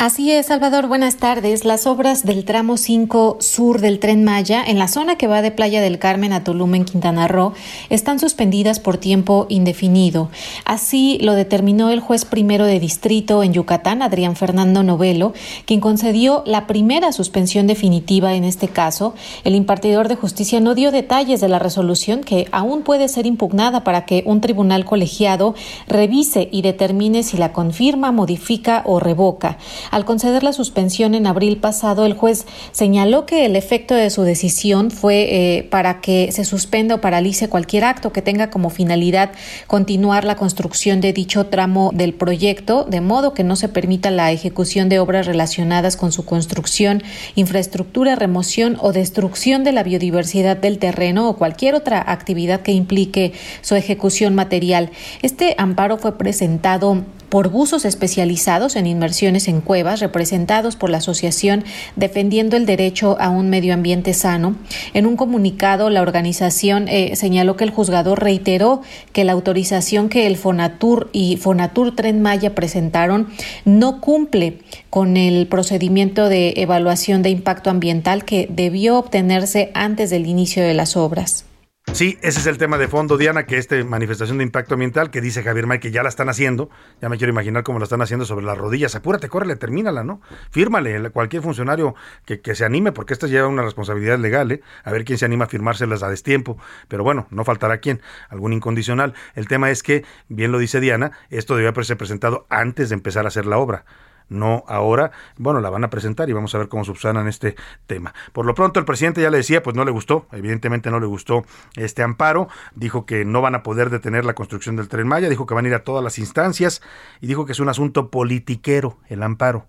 Así 0.00 0.30
es, 0.30 0.46
Salvador, 0.46 0.86
buenas 0.86 1.16
tardes. 1.16 1.64
Las 1.64 1.84
obras 1.84 2.24
del 2.24 2.44
tramo 2.44 2.76
5 2.76 3.38
sur 3.40 3.80
del 3.80 3.98
tren 3.98 4.22
Maya, 4.22 4.62
en 4.64 4.78
la 4.78 4.86
zona 4.86 5.16
que 5.16 5.26
va 5.26 5.42
de 5.42 5.50
Playa 5.50 5.80
del 5.80 5.98
Carmen 5.98 6.32
a 6.32 6.44
Tulum 6.44 6.76
en 6.76 6.84
Quintana 6.84 7.26
Roo, 7.26 7.52
están 7.90 8.20
suspendidas 8.20 8.78
por 8.78 8.98
tiempo 8.98 9.46
indefinido. 9.48 10.30
Así 10.64 11.18
lo 11.20 11.34
determinó 11.34 11.90
el 11.90 11.98
juez 11.98 12.26
primero 12.26 12.64
de 12.64 12.78
distrito 12.78 13.42
en 13.42 13.52
Yucatán, 13.52 14.00
Adrián 14.00 14.36
Fernando 14.36 14.84
Novelo, 14.84 15.32
quien 15.66 15.80
concedió 15.80 16.44
la 16.46 16.68
primera 16.68 17.10
suspensión 17.10 17.66
definitiva 17.66 18.36
en 18.36 18.44
este 18.44 18.68
caso. 18.68 19.14
El 19.42 19.56
impartidor 19.56 20.06
de 20.06 20.14
justicia 20.14 20.60
no 20.60 20.76
dio 20.76 20.92
detalles 20.92 21.40
de 21.40 21.48
la 21.48 21.58
resolución 21.58 22.20
que 22.20 22.46
aún 22.52 22.82
puede 22.82 23.08
ser 23.08 23.26
impugnada 23.26 23.82
para 23.82 24.04
que 24.04 24.22
un 24.26 24.40
tribunal 24.40 24.84
colegiado 24.84 25.56
revise 25.88 26.48
y 26.52 26.62
determine 26.62 27.24
si 27.24 27.36
la 27.36 27.52
confirma, 27.52 28.12
modifica 28.12 28.84
o 28.86 29.00
revoca. 29.00 29.58
Al 29.90 30.04
conceder 30.04 30.42
la 30.42 30.52
suspensión 30.52 31.14
en 31.14 31.26
abril 31.26 31.56
pasado, 31.56 32.04
el 32.04 32.14
juez 32.14 32.46
señaló 32.72 33.26
que 33.26 33.46
el 33.46 33.56
efecto 33.56 33.94
de 33.94 34.10
su 34.10 34.22
decisión 34.22 34.90
fue 34.90 35.56
eh, 35.58 35.62
para 35.64 36.00
que 36.00 36.30
se 36.32 36.44
suspenda 36.44 36.96
o 36.96 37.00
paralice 37.00 37.48
cualquier 37.48 37.84
acto 37.84 38.12
que 38.12 38.22
tenga 38.22 38.50
como 38.50 38.70
finalidad 38.70 39.30
continuar 39.66 40.24
la 40.24 40.36
construcción 40.36 41.00
de 41.00 41.12
dicho 41.12 41.46
tramo 41.46 41.90
del 41.94 42.14
proyecto, 42.14 42.84
de 42.84 43.00
modo 43.00 43.34
que 43.34 43.44
no 43.44 43.56
se 43.56 43.68
permita 43.68 44.10
la 44.10 44.30
ejecución 44.32 44.88
de 44.88 44.98
obras 44.98 45.26
relacionadas 45.26 45.96
con 45.96 46.12
su 46.12 46.24
construcción, 46.24 47.02
infraestructura, 47.34 48.14
remoción 48.14 48.76
o 48.80 48.92
destrucción 48.92 49.64
de 49.64 49.72
la 49.72 49.82
biodiversidad 49.82 50.56
del 50.56 50.78
terreno 50.78 51.28
o 51.28 51.36
cualquier 51.36 51.74
otra 51.74 52.04
actividad 52.06 52.60
que 52.60 52.72
implique 52.72 53.32
su 53.62 53.74
ejecución 53.74 54.34
material. 54.34 54.90
Este 55.22 55.54
amparo 55.58 55.98
fue 55.98 56.18
presentado 56.18 57.04
por 57.28 57.48
buzos 57.48 57.84
especializados 57.84 58.76
en 58.76 58.86
inmersiones 58.86 59.48
en 59.48 59.60
cuevas, 59.60 60.00
representados 60.00 60.76
por 60.76 60.90
la 60.90 60.98
Asociación 60.98 61.64
Defendiendo 61.96 62.56
el 62.56 62.66
Derecho 62.66 63.16
a 63.20 63.30
un 63.30 63.50
Medio 63.50 63.74
Ambiente 63.74 64.14
Sano. 64.14 64.56
En 64.94 65.06
un 65.06 65.16
comunicado, 65.16 65.90
la 65.90 66.02
organización 66.02 66.88
eh, 66.88 67.16
señaló 67.16 67.56
que 67.56 67.64
el 67.64 67.70
juzgador 67.70 68.22
reiteró 68.22 68.82
que 69.12 69.24
la 69.24 69.32
autorización 69.32 70.08
que 70.08 70.26
el 70.26 70.36
Fonatur 70.36 71.10
y 71.12 71.36
Fonatur 71.36 71.94
Tren 71.94 72.22
Maya 72.22 72.54
presentaron 72.54 73.28
no 73.64 74.00
cumple 74.00 74.58
con 74.90 75.16
el 75.16 75.46
procedimiento 75.46 76.28
de 76.28 76.54
evaluación 76.56 77.22
de 77.22 77.30
impacto 77.30 77.70
ambiental 77.70 78.24
que 78.24 78.48
debió 78.50 78.98
obtenerse 78.98 79.70
antes 79.74 80.10
del 80.10 80.26
inicio 80.26 80.62
de 80.62 80.74
las 80.74 80.96
obras. 80.96 81.47
Sí, 81.92 82.16
ese 82.22 82.38
es 82.38 82.46
el 82.46 82.58
tema 82.58 82.78
de 82.78 82.86
fondo, 82.86 83.16
Diana, 83.16 83.44
que 83.44 83.58
esta 83.58 83.82
manifestación 83.82 84.38
de 84.38 84.44
impacto 84.44 84.74
ambiental 84.74 85.10
que 85.10 85.20
dice 85.20 85.42
Javier 85.42 85.66
May 85.66 85.80
que 85.80 85.90
ya 85.90 86.04
la 86.04 86.08
están 86.08 86.28
haciendo, 86.28 86.70
ya 87.00 87.08
me 87.08 87.16
quiero 87.16 87.32
imaginar 87.32 87.64
cómo 87.64 87.80
la 87.80 87.84
están 87.84 88.00
haciendo 88.02 88.24
sobre 88.24 88.46
las 88.46 88.56
rodillas. 88.56 88.94
Apúrate, 88.94 89.28
córrele, 89.28 89.56
termínala, 89.56 90.04
¿no? 90.04 90.20
Fírmale, 90.50 91.10
cualquier 91.10 91.42
funcionario 91.42 91.96
que, 92.24 92.54
se 92.54 92.64
anime, 92.64 92.92
porque 92.92 93.14
esta 93.14 93.26
lleva 93.26 93.48
una 93.48 93.62
responsabilidad 93.62 94.18
legal, 94.18 94.52
¿eh? 94.52 94.60
A 94.84 94.92
ver 94.92 95.04
quién 95.04 95.18
se 95.18 95.24
anima 95.24 95.46
a 95.46 95.48
firmárselas 95.48 96.04
a 96.04 96.08
destiempo. 96.08 96.56
Pero 96.86 97.02
bueno, 97.02 97.26
no 97.30 97.44
faltará 97.44 97.78
quién, 97.78 98.00
algún 98.28 98.52
incondicional. 98.52 99.14
El 99.34 99.48
tema 99.48 99.70
es 99.70 99.82
que, 99.82 100.04
bien 100.28 100.52
lo 100.52 100.58
dice 100.58 100.78
Diana, 100.78 101.12
esto 101.30 101.56
debe 101.56 101.84
ser 101.84 101.96
presentado 101.96 102.46
antes 102.48 102.90
de 102.90 102.94
empezar 102.94 103.24
a 103.24 103.28
hacer 103.28 103.46
la 103.46 103.58
obra 103.58 103.84
no 104.28 104.64
ahora. 104.68 105.10
Bueno, 105.36 105.60
la 105.60 105.70
van 105.70 105.84
a 105.84 105.90
presentar 105.90 106.28
y 106.28 106.32
vamos 106.32 106.54
a 106.54 106.58
ver 106.58 106.68
cómo 106.68 106.84
subsanan 106.84 107.28
este 107.28 107.56
tema. 107.86 108.14
Por 108.32 108.46
lo 108.46 108.54
pronto, 108.54 108.80
el 108.80 108.86
presidente 108.86 109.22
ya 109.22 109.30
le 109.30 109.38
decía, 109.38 109.62
pues 109.62 109.76
no 109.76 109.84
le 109.84 109.90
gustó, 109.90 110.26
evidentemente 110.32 110.90
no 110.90 111.00
le 111.00 111.06
gustó 111.06 111.44
este 111.76 112.02
amparo, 112.02 112.48
dijo 112.74 113.06
que 113.06 113.24
no 113.24 113.40
van 113.40 113.54
a 113.54 113.62
poder 113.62 113.90
detener 113.90 114.24
la 114.24 114.34
construcción 114.34 114.76
del 114.76 114.88
tren 114.88 115.06
Maya, 115.06 115.28
dijo 115.28 115.46
que 115.46 115.54
van 115.54 115.64
a 115.64 115.68
ir 115.68 115.74
a 115.74 115.84
todas 115.84 116.04
las 116.04 116.18
instancias 116.18 116.82
y 117.20 117.26
dijo 117.26 117.46
que 117.46 117.52
es 117.52 117.60
un 117.60 117.68
asunto 117.68 118.10
politiquero 118.10 118.98
el 119.08 119.22
amparo 119.22 119.66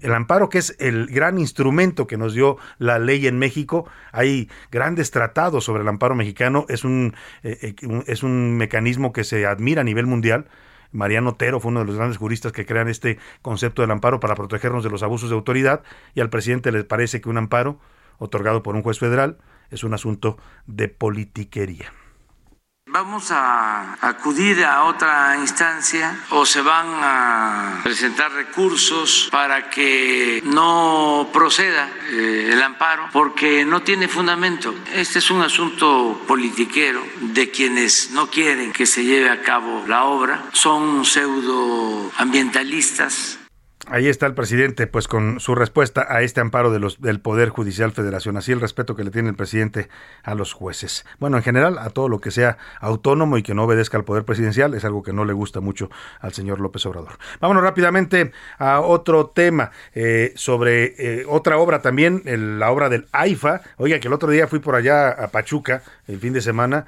el 0.00 0.12
amparo, 0.12 0.48
que 0.48 0.58
es 0.58 0.76
el 0.78 1.06
gran 1.06 1.38
instrumento 1.38 2.06
que 2.06 2.16
nos 2.16 2.34
dio 2.34 2.58
la 2.78 2.98
ley 2.98 3.26
en 3.26 3.38
México. 3.38 3.88
Hay 4.12 4.50
grandes 4.70 5.10
tratados 5.10 5.64
sobre 5.64 5.82
el 5.82 5.88
amparo 5.88 6.14
mexicano. 6.14 6.66
Es 6.68 6.84
un, 6.84 7.14
eh, 7.42 7.58
eh, 7.62 8.02
es 8.06 8.22
un 8.22 8.56
mecanismo 8.56 9.12
que 9.12 9.24
se 9.24 9.46
admira 9.46 9.80
a 9.80 9.84
nivel 9.84 10.06
mundial. 10.06 10.46
Mariano 10.92 11.30
Otero 11.30 11.60
fue 11.60 11.70
uno 11.70 11.80
de 11.80 11.86
los 11.86 11.96
grandes 11.96 12.18
juristas 12.18 12.52
que 12.52 12.66
crean 12.66 12.88
este 12.88 13.18
concepto 13.42 13.82
del 13.82 13.90
amparo 13.90 14.20
para 14.20 14.34
protegernos 14.34 14.84
de 14.84 14.90
los 14.90 15.02
abusos 15.02 15.30
de 15.30 15.36
autoridad 15.36 15.82
y 16.14 16.20
al 16.20 16.30
presidente 16.30 16.72
le 16.72 16.84
parece 16.84 17.20
que 17.20 17.28
un 17.28 17.38
amparo 17.38 17.78
otorgado 18.18 18.62
por 18.62 18.76
un 18.76 18.82
juez 18.82 18.98
federal 18.98 19.38
es 19.70 19.84
un 19.84 19.94
asunto 19.94 20.38
de 20.66 20.88
politiquería. 20.88 21.92
Vamos 22.98 23.30
a 23.30 23.98
acudir 24.00 24.64
a 24.64 24.84
otra 24.84 25.36
instancia 25.38 26.18
o 26.30 26.46
se 26.46 26.62
van 26.62 26.86
a 27.02 27.80
presentar 27.84 28.32
recursos 28.32 29.28
para 29.30 29.68
que 29.68 30.40
no 30.46 31.28
proceda 31.30 31.90
eh, 32.08 32.52
el 32.54 32.62
amparo 32.62 33.10
porque 33.12 33.66
no 33.66 33.82
tiene 33.82 34.08
fundamento. 34.08 34.74
Este 34.94 35.18
es 35.18 35.30
un 35.30 35.42
asunto 35.42 36.22
politiquero 36.26 37.02
de 37.20 37.50
quienes 37.50 38.12
no 38.12 38.30
quieren 38.30 38.72
que 38.72 38.86
se 38.86 39.04
lleve 39.04 39.28
a 39.28 39.42
cabo 39.42 39.84
la 39.86 40.04
obra. 40.04 40.44
Son 40.54 41.04
pseudoambientalistas 41.04 43.40
Ahí 43.88 44.08
está 44.08 44.26
el 44.26 44.34
presidente, 44.34 44.88
pues 44.88 45.06
con 45.06 45.38
su 45.38 45.54
respuesta 45.54 46.06
a 46.08 46.22
este 46.22 46.40
amparo 46.40 46.72
del 46.72 47.20
Poder 47.20 47.50
Judicial 47.50 47.92
Federación, 47.92 48.36
así 48.36 48.50
el 48.50 48.60
respeto 48.60 48.96
que 48.96 49.04
le 49.04 49.12
tiene 49.12 49.28
el 49.28 49.36
presidente 49.36 49.88
a 50.24 50.34
los 50.34 50.52
jueces. 50.52 51.06
Bueno, 51.20 51.36
en 51.36 51.44
general, 51.44 51.78
a 51.78 51.90
todo 51.90 52.08
lo 52.08 52.20
que 52.20 52.32
sea 52.32 52.58
autónomo 52.80 53.38
y 53.38 53.44
que 53.44 53.54
no 53.54 53.62
obedezca 53.62 53.96
al 53.96 54.04
Poder 54.04 54.24
Presidencial 54.24 54.74
es 54.74 54.84
algo 54.84 55.04
que 55.04 55.12
no 55.12 55.24
le 55.24 55.32
gusta 55.34 55.60
mucho 55.60 55.88
al 56.18 56.32
señor 56.32 56.58
López 56.58 56.84
Obrador. 56.84 57.12
Vámonos 57.38 57.62
rápidamente 57.62 58.32
a 58.58 58.80
otro 58.80 59.28
tema, 59.28 59.70
eh, 59.94 60.32
sobre 60.34 61.20
eh, 61.20 61.24
otra 61.28 61.58
obra 61.58 61.80
también, 61.80 62.22
la 62.58 62.72
obra 62.72 62.88
del 62.88 63.06
AIFA. 63.12 63.60
Oiga, 63.76 64.00
que 64.00 64.08
el 64.08 64.14
otro 64.14 64.30
día 64.30 64.48
fui 64.48 64.58
por 64.58 64.74
allá 64.74 65.10
a 65.10 65.28
Pachuca, 65.28 65.84
el 66.08 66.18
fin 66.18 66.32
de 66.32 66.40
semana. 66.40 66.86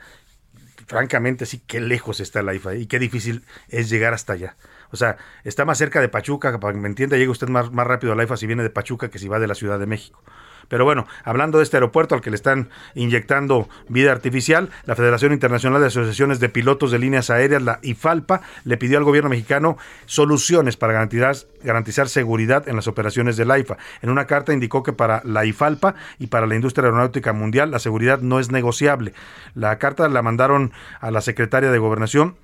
Francamente, 0.89 1.47
sí, 1.47 1.63
qué 1.65 1.81
lejos 1.81 2.19
está 2.19 2.41
el 2.41 2.49
AIFA 2.49 2.75
y 2.75 2.87
qué 2.87 2.99
difícil 2.99 3.45
es 3.69 3.89
llegar 3.89 4.15
hasta 4.15 4.33
allá. 4.33 4.57
O 4.91 4.97
sea, 4.97 5.17
está 5.45 5.65
más 5.65 5.79
cerca 5.79 6.01
de 6.01 6.09
Pachuca, 6.09 6.59
para 6.59 6.73
que 6.73 6.81
me 6.81 6.89
entienda, 6.89 7.17
llega 7.17 7.31
usted 7.31 7.49
más, 7.49 7.73
más 7.73 7.87
rápido 7.87 8.13
a 8.13 8.17
la 8.17 8.25
IFA 8.25 8.37
si 8.37 8.47
viene 8.47 8.63
de 8.63 8.71
Pachuca 8.71 9.11
que 9.11 9.19
si 9.19 9.29
va 9.29 9.39
de 9.39 9.47
la 9.47 9.55
Ciudad 9.55 9.79
de 9.79 9.87
México. 9.87 10.23
Pero 10.69 10.85
bueno, 10.85 11.07
hablando 11.25 11.59
de 11.59 11.65
este 11.65 11.77
aeropuerto 11.77 12.15
al 12.15 12.21
que 12.21 12.31
le 12.31 12.37
están 12.37 12.69
inyectando 12.95 13.69
vida 13.89 14.13
artificial, 14.13 14.69
la 14.85 14.95
Federación 14.95 15.33
Internacional 15.33 15.81
de 15.81 15.87
Asociaciones 15.87 16.41
de 16.41 16.49
Pilotos 16.49 16.91
de 16.91 16.99
Líneas 16.99 17.31
Aéreas, 17.31 17.63
la 17.63 17.79
IFALPA, 17.83 18.43
le 18.65 18.77
pidió 18.77 18.99
al 18.99 19.05
gobierno 19.05 19.31
mexicano 19.31 19.79
soluciones 20.07 20.77
para 20.77 20.93
garantizar, 20.93 21.37
garantizar 21.63 22.09
seguridad 22.09 22.69
en 22.69 22.77
las 22.77 22.87
operaciones 22.87 23.37
del 23.37 23.51
AIFA. 23.51 23.79
En 24.03 24.11
una 24.11 24.27
carta 24.27 24.53
indicó 24.53 24.83
que 24.83 24.93
para 24.93 25.23
la 25.25 25.47
IFALPA 25.47 25.95
y 26.19 26.27
para 26.27 26.47
la 26.47 26.55
industria 26.55 26.85
aeronáutica 26.85 27.33
mundial 27.33 27.71
la 27.71 27.79
seguridad 27.79 28.21
no 28.21 28.39
es 28.39 28.51
negociable. 28.51 29.15
La 29.55 29.79
carta 29.79 30.09
la 30.09 30.23
mandaron 30.23 30.73
a 31.01 31.11
la 31.11 31.23
secretaria 31.23 31.71
de 31.71 31.79
Gobernación 31.79 32.37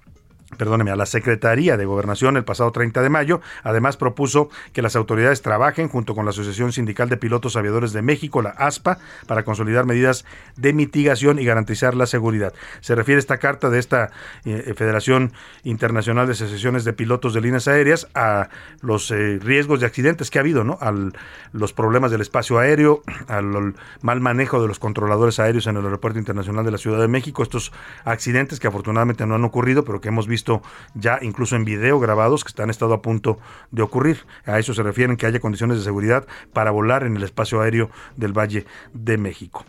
perdóneme, 0.55 0.91
a 0.91 0.97
la 0.97 1.07
Secretaría 1.07 1.77
de 1.77 1.85
Gobernación 1.85 2.37
el 2.37 2.45
pasado 2.45 2.71
30 2.73 3.03
de 3.03 3.09
mayo. 3.09 3.41
Además, 3.63 3.97
propuso 3.97 4.49
que 4.73 4.83
las 4.83 4.97
autoridades 4.97 5.43
trabajen 5.43 5.89
junto 5.89 6.15
con 6.15 6.25
la 6.25 6.31
Asociación 6.31 6.73
Sindical 6.73 7.09
de 7.09 7.17
Pilotos 7.17 7.57
Aviadores 7.57 7.93
de 7.93 8.03
México, 8.03 8.43
la 8.43 8.51
ASPA, 8.51 8.99
para 9.27 9.45
consolidar 9.45 9.85
medidas 9.85 10.25
de 10.57 10.73
mitigación 10.73 11.39
y 11.39 11.45
garantizar 11.45 11.95
la 11.95 12.07
seguridad. 12.07 12.53
Se 12.81 12.95
refiere 12.95 13.19
esta 13.19 13.39
carta 13.39 13.71
de 13.71 13.79
esta 13.79 14.11
eh, 14.45 14.75
Federación 14.77 15.33
Internacional 15.63 16.27
de 16.27 16.33
Asociaciones 16.33 16.85
de 16.85 16.93
Pilotos 16.93 17.35
de 17.35 17.41
Líneas 17.41 17.69
Aéreas 17.69 18.09
a 18.15 18.49
los 18.81 19.11
eh, 19.11 19.39
riesgos 19.41 19.81
de 19.81 19.87
accidentes 19.87 20.31
que 20.31 20.39
ha 20.39 20.43
habido, 20.43 20.65
¿no? 20.65 20.79
A 20.81 20.93
los 21.53 21.73
problemas 21.73 22.11
del 22.11 22.21
espacio 22.21 22.59
aéreo, 22.59 23.03
al 23.29 23.75
mal 24.03 24.21
manejo 24.21 24.61
de 24.61 24.69
los 24.69 24.79
controladores 24.79 25.39
aéreos 25.39 25.67
en 25.67 25.77
el 25.77 25.85
Aeropuerto 25.85 26.19
Internacional 26.19 26.65
de 26.65 26.71
la 26.71 26.79
Ciudad 26.79 27.01
de 27.01 27.09
México, 27.09 27.43
estos 27.43 27.73
accidentes 28.05 28.61
que 28.61 28.67
afortunadamente 28.67 29.27
no 29.27 29.35
han 29.35 29.45
ocurrido, 29.45 29.85
pero 29.85 30.01
que 30.01 30.09
hemos 30.09 30.27
visto 30.27 30.44
ya 30.95 31.19
incluso 31.23 31.57
en 31.57 31.65
video 31.65 31.99
grabados 31.99 32.45
que 32.45 32.63
han 32.63 32.71
estado 32.71 32.95
a 32.95 33.03
punto 33.03 33.39
de 33.71 33.83
ocurrir. 33.83 34.27
A 34.47 34.59
eso 34.59 34.75
se 34.75 34.83
refieren 34.83 35.17
que 35.17 35.27
haya 35.27 35.41
condiciones 35.41 35.79
de 35.79 35.85
seguridad 35.85 36.27
para 36.53 36.71
volar 36.71 37.05
en 37.05 37.17
el 37.17 37.23
espacio 37.23 37.61
aéreo 37.61 37.91
del 38.17 38.33
Valle 38.33 38.67
de 38.93 39.19
México. 39.19 39.65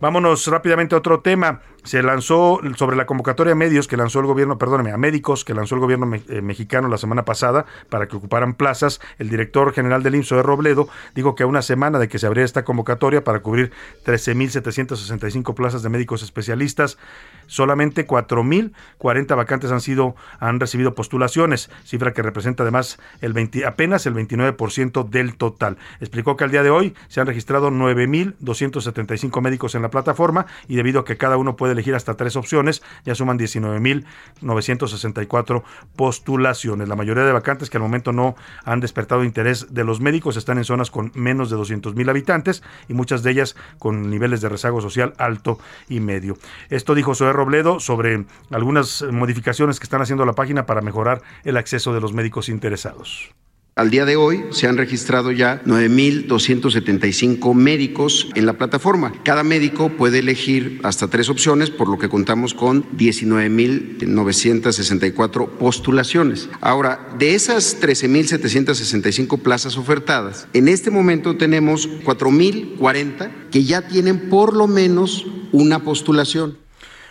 Vámonos 0.00 0.46
rápidamente 0.46 0.94
a 0.94 0.98
otro 0.98 1.20
tema. 1.20 1.60
Se 1.84 2.02
lanzó 2.02 2.60
sobre 2.76 2.96
la 2.96 3.06
convocatoria 3.06 3.52
a 3.52 3.56
medios 3.56 3.88
que 3.88 3.96
lanzó 3.96 4.20
el 4.20 4.26
gobierno, 4.26 4.58
perdóneme, 4.58 4.92
a 4.92 4.98
médicos 4.98 5.44
que 5.44 5.54
lanzó 5.54 5.74
el 5.74 5.80
gobierno 5.80 6.10
eh, 6.28 6.42
mexicano 6.42 6.88
la 6.88 6.98
semana 6.98 7.24
pasada 7.24 7.66
para 7.88 8.06
que 8.06 8.16
ocuparan 8.16 8.54
plazas. 8.54 9.00
El 9.18 9.30
director 9.30 9.72
general 9.72 10.02
del 10.02 10.14
IMSO 10.14 10.36
de 10.36 10.42
Robledo 10.42 10.88
dijo 11.14 11.34
que 11.34 11.44
a 11.44 11.46
una 11.46 11.62
semana 11.62 11.98
de 11.98 12.08
que 12.08 12.18
se 12.18 12.26
abriera 12.26 12.44
esta 12.44 12.64
convocatoria 12.64 13.24
para 13.24 13.40
cubrir 13.40 13.72
13.765 14.04 15.54
plazas 15.54 15.82
de 15.82 15.88
médicos 15.88 16.22
especialistas, 16.22 16.98
solamente 17.46 18.06
4.040 18.06 19.36
vacantes 19.36 19.72
han 19.72 19.80
sido 19.80 20.14
han 20.38 20.60
recibido 20.60 20.94
postulaciones, 20.94 21.70
cifra 21.84 22.12
que 22.12 22.22
representa 22.22 22.62
además 22.62 22.98
el 23.20 23.32
20, 23.32 23.66
apenas 23.66 24.06
el 24.06 24.14
29% 24.14 25.08
del 25.08 25.36
total. 25.36 25.78
Explicó 26.00 26.36
que 26.36 26.44
al 26.44 26.50
día 26.50 26.62
de 26.62 26.70
hoy 26.70 26.94
se 27.08 27.20
han 27.20 27.26
registrado 27.26 27.70
9.275 27.70 29.40
médicos 29.40 29.74
en 29.74 29.82
la 29.82 29.90
plataforma 29.90 30.46
y 30.68 30.76
debido 30.76 31.00
a 31.00 31.04
que 31.04 31.16
cada 31.16 31.36
uno 31.36 31.56
puede 31.70 31.74
elegir 31.74 31.94
hasta 31.94 32.16
tres 32.16 32.34
opciones, 32.34 32.82
ya 33.04 33.14
suman 33.14 33.38
19.964 33.38 35.62
postulaciones. 35.94 36.88
La 36.88 36.96
mayoría 36.96 37.22
de 37.24 37.32
vacantes 37.32 37.70
que 37.70 37.76
al 37.76 37.84
momento 37.84 38.10
no 38.12 38.34
han 38.64 38.80
despertado 38.80 39.22
interés 39.22 39.72
de 39.72 39.84
los 39.84 40.00
médicos 40.00 40.36
están 40.36 40.58
en 40.58 40.64
zonas 40.64 40.90
con 40.90 41.12
menos 41.14 41.48
de 41.48 41.56
200.000 41.56 42.10
habitantes 42.10 42.64
y 42.88 42.94
muchas 42.94 43.22
de 43.22 43.30
ellas 43.30 43.54
con 43.78 44.10
niveles 44.10 44.40
de 44.40 44.48
rezago 44.48 44.80
social 44.80 45.14
alto 45.18 45.60
y 45.88 46.00
medio. 46.00 46.36
Esto 46.70 46.96
dijo 46.96 47.14
Zoé 47.14 47.32
Robledo 47.32 47.78
sobre 47.78 48.24
algunas 48.50 49.02
modificaciones 49.02 49.78
que 49.78 49.84
están 49.84 50.02
haciendo 50.02 50.26
la 50.26 50.32
página 50.32 50.66
para 50.66 50.80
mejorar 50.80 51.22
el 51.44 51.56
acceso 51.56 51.94
de 51.94 52.00
los 52.00 52.12
médicos 52.12 52.48
interesados. 52.48 53.32
Al 53.80 53.88
día 53.88 54.04
de 54.04 54.16
hoy 54.16 54.44
se 54.50 54.66
han 54.66 54.76
registrado 54.76 55.32
ya 55.32 55.62
9.275 55.64 57.54
médicos 57.54 58.28
en 58.34 58.44
la 58.44 58.58
plataforma. 58.58 59.14
Cada 59.24 59.42
médico 59.42 59.88
puede 59.88 60.18
elegir 60.18 60.80
hasta 60.82 61.08
tres 61.08 61.30
opciones, 61.30 61.70
por 61.70 61.88
lo 61.88 61.96
que 61.96 62.10
contamos 62.10 62.52
con 62.52 62.84
19.964 62.98 65.48
postulaciones. 65.52 66.50
Ahora, 66.60 67.08
de 67.18 67.34
esas 67.34 67.80
13.765 67.80 69.38
plazas 69.38 69.78
ofertadas, 69.78 70.46
en 70.52 70.68
este 70.68 70.90
momento 70.90 71.38
tenemos 71.38 71.88
4.040 72.04 73.30
que 73.50 73.64
ya 73.64 73.88
tienen 73.88 74.28
por 74.28 74.54
lo 74.54 74.66
menos 74.66 75.24
una 75.52 75.78
postulación. 75.78 76.58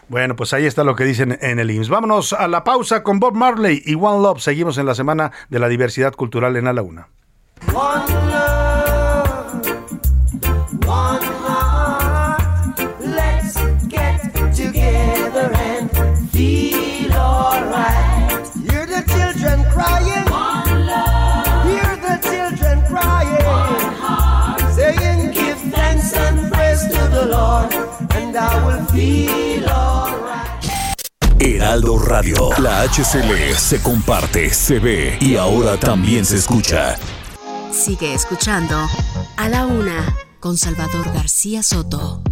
Bueno, 0.09 0.35
pues 0.35 0.53
ahí 0.53 0.65
está 0.65 0.83
lo 0.83 0.95
que 0.95 1.05
dicen 1.05 1.37
en 1.39 1.59
el 1.59 1.69
IMSS. 1.69 1.89
Vámonos 1.89 2.33
a 2.33 2.47
la 2.47 2.63
pausa 2.63 3.03
con 3.03 3.19
Bob 3.19 3.35
Marley 3.35 3.81
y 3.85 3.93
One 3.93 4.23
Love. 4.23 4.41
Seguimos 4.41 4.77
en 4.79 4.87
la 4.87 4.95
Semana 4.95 5.31
de 5.49 5.59
la 5.59 5.69
Diversidad 5.69 6.13
Cultural 6.13 6.55
en 6.57 6.67
A 6.67 6.73
la 6.73 6.81
Una. 6.81 7.07
Heraldo 31.69 31.99
Radio. 31.99 32.49
La 32.63 32.81
HCL 32.81 33.53
se 33.55 33.79
comparte, 33.83 34.49
se 34.49 34.79
ve 34.79 35.19
y 35.21 35.35
ahora 35.35 35.77
también 35.77 36.25
se 36.25 36.37
escucha. 36.37 36.95
Sigue 37.69 38.15
escuchando 38.15 38.75
A 39.37 39.49
la 39.49 39.67
Una 39.67 40.15
con 40.39 40.57
Salvador 40.57 41.05
García 41.13 41.61
Soto. 41.61 42.23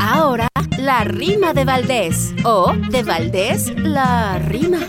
Ahora, 0.00 0.48
la 0.78 1.04
rima 1.04 1.54
de 1.54 1.64
Valdés. 1.64 2.34
O 2.42 2.72
de 2.90 3.04
Valdés, 3.04 3.72
la 3.76 4.36
rima. 4.40 4.80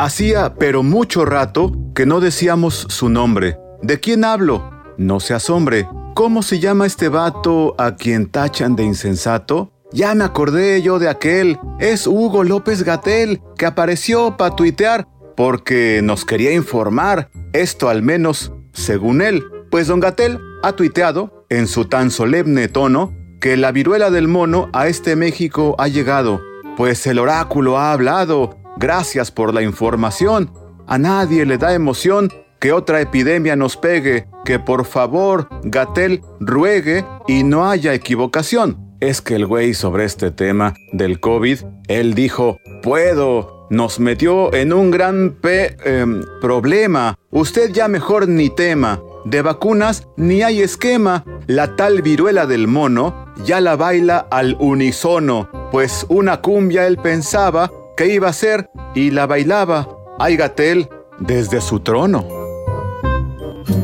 Hacía, 0.00 0.56
pero 0.56 0.82
mucho 0.82 1.24
rato, 1.24 1.70
que 1.94 2.06
no 2.06 2.18
decíamos 2.18 2.86
su 2.88 3.08
nombre. 3.08 3.56
¿De 3.82 4.00
quién 4.00 4.24
hablo? 4.24 4.68
No 4.96 5.20
se 5.20 5.32
asombre. 5.32 5.88
¿Cómo 6.16 6.42
se 6.42 6.58
llama 6.58 6.86
este 6.86 7.08
vato 7.08 7.76
a 7.78 7.94
quien 7.94 8.28
tachan 8.28 8.74
de 8.74 8.82
insensato? 8.82 9.70
Ya 9.90 10.14
me 10.14 10.24
acordé 10.24 10.82
yo 10.82 10.98
de 10.98 11.08
aquel. 11.08 11.58
Es 11.78 12.06
Hugo 12.06 12.44
López 12.44 12.82
Gatel, 12.82 13.40
que 13.56 13.64
apareció 13.64 14.36
para 14.36 14.54
tuitear 14.54 15.08
porque 15.34 16.00
nos 16.02 16.24
quería 16.24 16.52
informar. 16.52 17.30
Esto 17.54 17.88
al 17.88 18.02
menos, 18.02 18.52
según 18.72 19.22
él. 19.22 19.44
Pues 19.70 19.86
don 19.86 20.00
Gatel 20.00 20.38
ha 20.62 20.72
tuiteado, 20.72 21.46
en 21.48 21.66
su 21.66 21.86
tan 21.86 22.10
solemne 22.10 22.68
tono, 22.68 23.14
que 23.40 23.56
la 23.56 23.72
viruela 23.72 24.10
del 24.10 24.28
mono 24.28 24.68
a 24.74 24.88
este 24.88 25.16
México 25.16 25.74
ha 25.78 25.88
llegado. 25.88 26.42
Pues 26.76 27.06
el 27.06 27.18
oráculo 27.18 27.78
ha 27.78 27.92
hablado. 27.92 28.58
Gracias 28.76 29.30
por 29.30 29.54
la 29.54 29.62
información. 29.62 30.52
A 30.86 30.98
nadie 30.98 31.46
le 31.46 31.56
da 31.56 31.72
emoción 31.72 32.30
que 32.60 32.72
otra 32.72 33.00
epidemia 33.00 33.56
nos 33.56 33.76
pegue, 33.76 34.26
que 34.44 34.58
por 34.58 34.84
favor 34.84 35.48
Gatel 35.62 36.22
ruegue 36.40 37.06
y 37.26 37.42
no 37.44 37.70
haya 37.70 37.94
equivocación 37.94 38.87
es 39.00 39.20
que 39.20 39.36
el 39.36 39.46
güey 39.46 39.74
sobre 39.74 40.04
este 40.04 40.30
tema 40.30 40.74
del 40.92 41.20
COVID, 41.20 41.60
él 41.88 42.14
dijo, 42.14 42.58
puedo, 42.82 43.66
nos 43.70 44.00
metió 44.00 44.52
en 44.54 44.72
un 44.72 44.90
gran 44.90 45.36
em, 45.42 46.22
problema. 46.40 47.18
Usted 47.30 47.70
ya 47.72 47.88
mejor 47.88 48.28
ni 48.28 48.50
tema. 48.50 49.00
De 49.24 49.42
vacunas 49.42 50.08
ni 50.16 50.42
hay 50.42 50.62
esquema. 50.62 51.24
La 51.46 51.76
tal 51.76 52.02
viruela 52.02 52.46
del 52.46 52.66
mono 52.66 53.26
ya 53.44 53.60
la 53.60 53.76
baila 53.76 54.26
al 54.30 54.56
unisono, 54.58 55.48
pues 55.70 56.06
una 56.08 56.40
cumbia 56.40 56.86
él 56.86 56.98
pensaba 56.98 57.70
que 57.96 58.12
iba 58.12 58.28
a 58.28 58.32
ser 58.32 58.70
y 58.94 59.10
la 59.10 59.26
bailaba. 59.26 59.88
Ay 60.18 60.36
Gatel 60.36 60.88
desde 61.20 61.60
su 61.60 61.80
trono. 61.80 62.26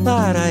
Para, 0.05 0.51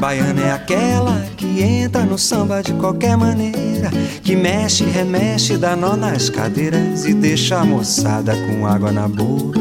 Baiana 0.00 0.40
é 0.40 0.52
aquela 0.52 1.20
que 1.36 1.62
entra 1.62 2.06
no 2.06 2.16
samba 2.16 2.62
de 2.62 2.72
qualquer 2.72 3.18
maneira, 3.18 3.90
que 4.22 4.34
mexe, 4.34 4.82
remexe, 4.82 5.58
dá 5.58 5.76
nó 5.76 5.94
nas 5.94 6.30
cadeiras 6.30 7.04
e 7.04 7.12
deixa 7.12 7.58
a 7.58 7.64
moçada 7.66 8.34
com 8.34 8.66
água 8.66 8.90
na 8.90 9.06
boca. 9.06 9.60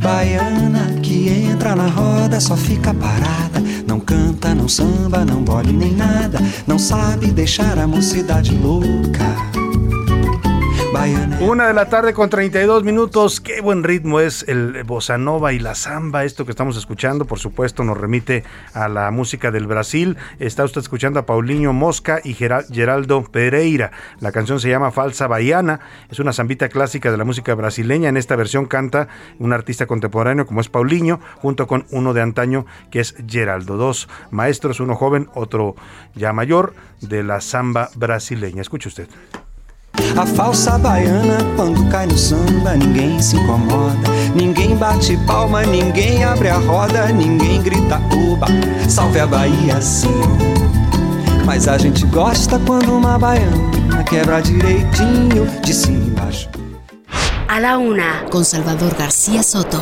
Baiana 0.00 1.00
que 1.02 1.28
entra 1.28 1.74
na 1.74 1.88
roda 1.88 2.38
só 2.38 2.56
fica 2.56 2.94
parada, 2.94 3.60
não 3.84 3.98
canta, 3.98 4.54
não 4.54 4.68
samba, 4.68 5.24
não 5.24 5.42
bole 5.42 5.72
nem 5.72 5.92
nada, 5.92 6.38
não 6.64 6.78
sabe 6.78 7.32
deixar 7.32 7.76
a 7.76 7.88
mocidade 7.88 8.54
louca. 8.54 9.57
Una 11.40 11.68
de 11.68 11.74
la 11.74 11.88
tarde 11.90 12.14
con 12.14 12.30
32 12.30 12.82
minutos. 12.82 13.42
Qué 13.42 13.60
buen 13.60 13.84
ritmo 13.84 14.20
es 14.20 14.44
el 14.48 14.84
bossa 14.84 15.18
nova 15.18 15.52
y 15.52 15.58
la 15.58 15.74
samba. 15.74 16.24
Esto 16.24 16.46
que 16.46 16.50
estamos 16.50 16.76
escuchando, 16.78 17.26
por 17.26 17.38
supuesto, 17.38 17.84
nos 17.84 17.98
remite 17.98 18.42
a 18.72 18.88
la 18.88 19.10
música 19.10 19.50
del 19.50 19.66
Brasil. 19.66 20.16
Está 20.38 20.64
usted 20.64 20.80
escuchando 20.80 21.20
a 21.20 21.26
Paulinho 21.26 21.74
Mosca 21.74 22.20
y 22.24 22.32
Geraldo 22.34 23.22
Pereira. 23.24 23.92
La 24.20 24.32
canción 24.32 24.60
se 24.60 24.70
llama 24.70 24.90
Falsa 24.90 25.26
Baiana. 25.26 25.80
Es 26.10 26.20
una 26.20 26.32
zambita 26.32 26.68
clásica 26.70 27.10
de 27.10 27.18
la 27.18 27.24
música 27.24 27.54
brasileña. 27.54 28.08
En 28.08 28.16
esta 28.16 28.34
versión 28.34 28.64
canta 28.64 29.08
un 29.38 29.52
artista 29.52 29.86
contemporáneo 29.86 30.46
como 30.46 30.60
es 30.62 30.68
Paulinho, 30.70 31.20
junto 31.36 31.66
con 31.66 31.86
uno 31.90 32.14
de 32.14 32.22
antaño 32.22 32.66
que 32.90 33.00
es 33.00 33.14
Geraldo. 33.28 33.76
Dos 33.76 34.08
maestros, 34.30 34.80
uno 34.80 34.94
joven, 34.94 35.28
otro 35.34 35.76
ya 36.14 36.32
mayor, 36.32 36.74
de 37.02 37.22
la 37.22 37.40
samba 37.40 37.90
brasileña. 37.94 38.62
Escuche 38.62 38.88
usted. 38.88 39.08
A 40.16 40.26
falsa 40.26 40.78
baiana, 40.78 41.38
quando 41.56 41.88
cai 41.88 42.06
no 42.06 42.16
samba, 42.16 42.76
ninguém 42.76 43.20
se 43.20 43.36
incomoda. 43.36 43.96
Ninguém 44.34 44.76
bate 44.76 45.16
palma, 45.26 45.62
ninguém 45.62 46.24
abre 46.24 46.48
a 46.48 46.58
roda, 46.58 47.06
ninguém 47.06 47.62
grita 47.62 48.00
uba, 48.12 48.46
salve 48.88 49.20
a 49.20 49.26
Bahia 49.26 49.80
sim. 49.80 50.08
Mas 51.44 51.66
a 51.68 51.78
gente 51.78 52.04
gosta 52.06 52.58
quando 52.66 52.96
uma 52.96 53.18
baiana 53.18 54.02
quebra 54.08 54.40
direitinho 54.40 55.46
de 55.62 55.74
cima 55.74 55.98
e 55.98 56.08
embaixo. 56.08 56.48
A 57.48 57.58
la 57.58 57.78
una, 57.78 58.24
con 58.30 58.44
Salvador 58.44 58.94
García 58.94 59.42
Soto. 59.42 59.80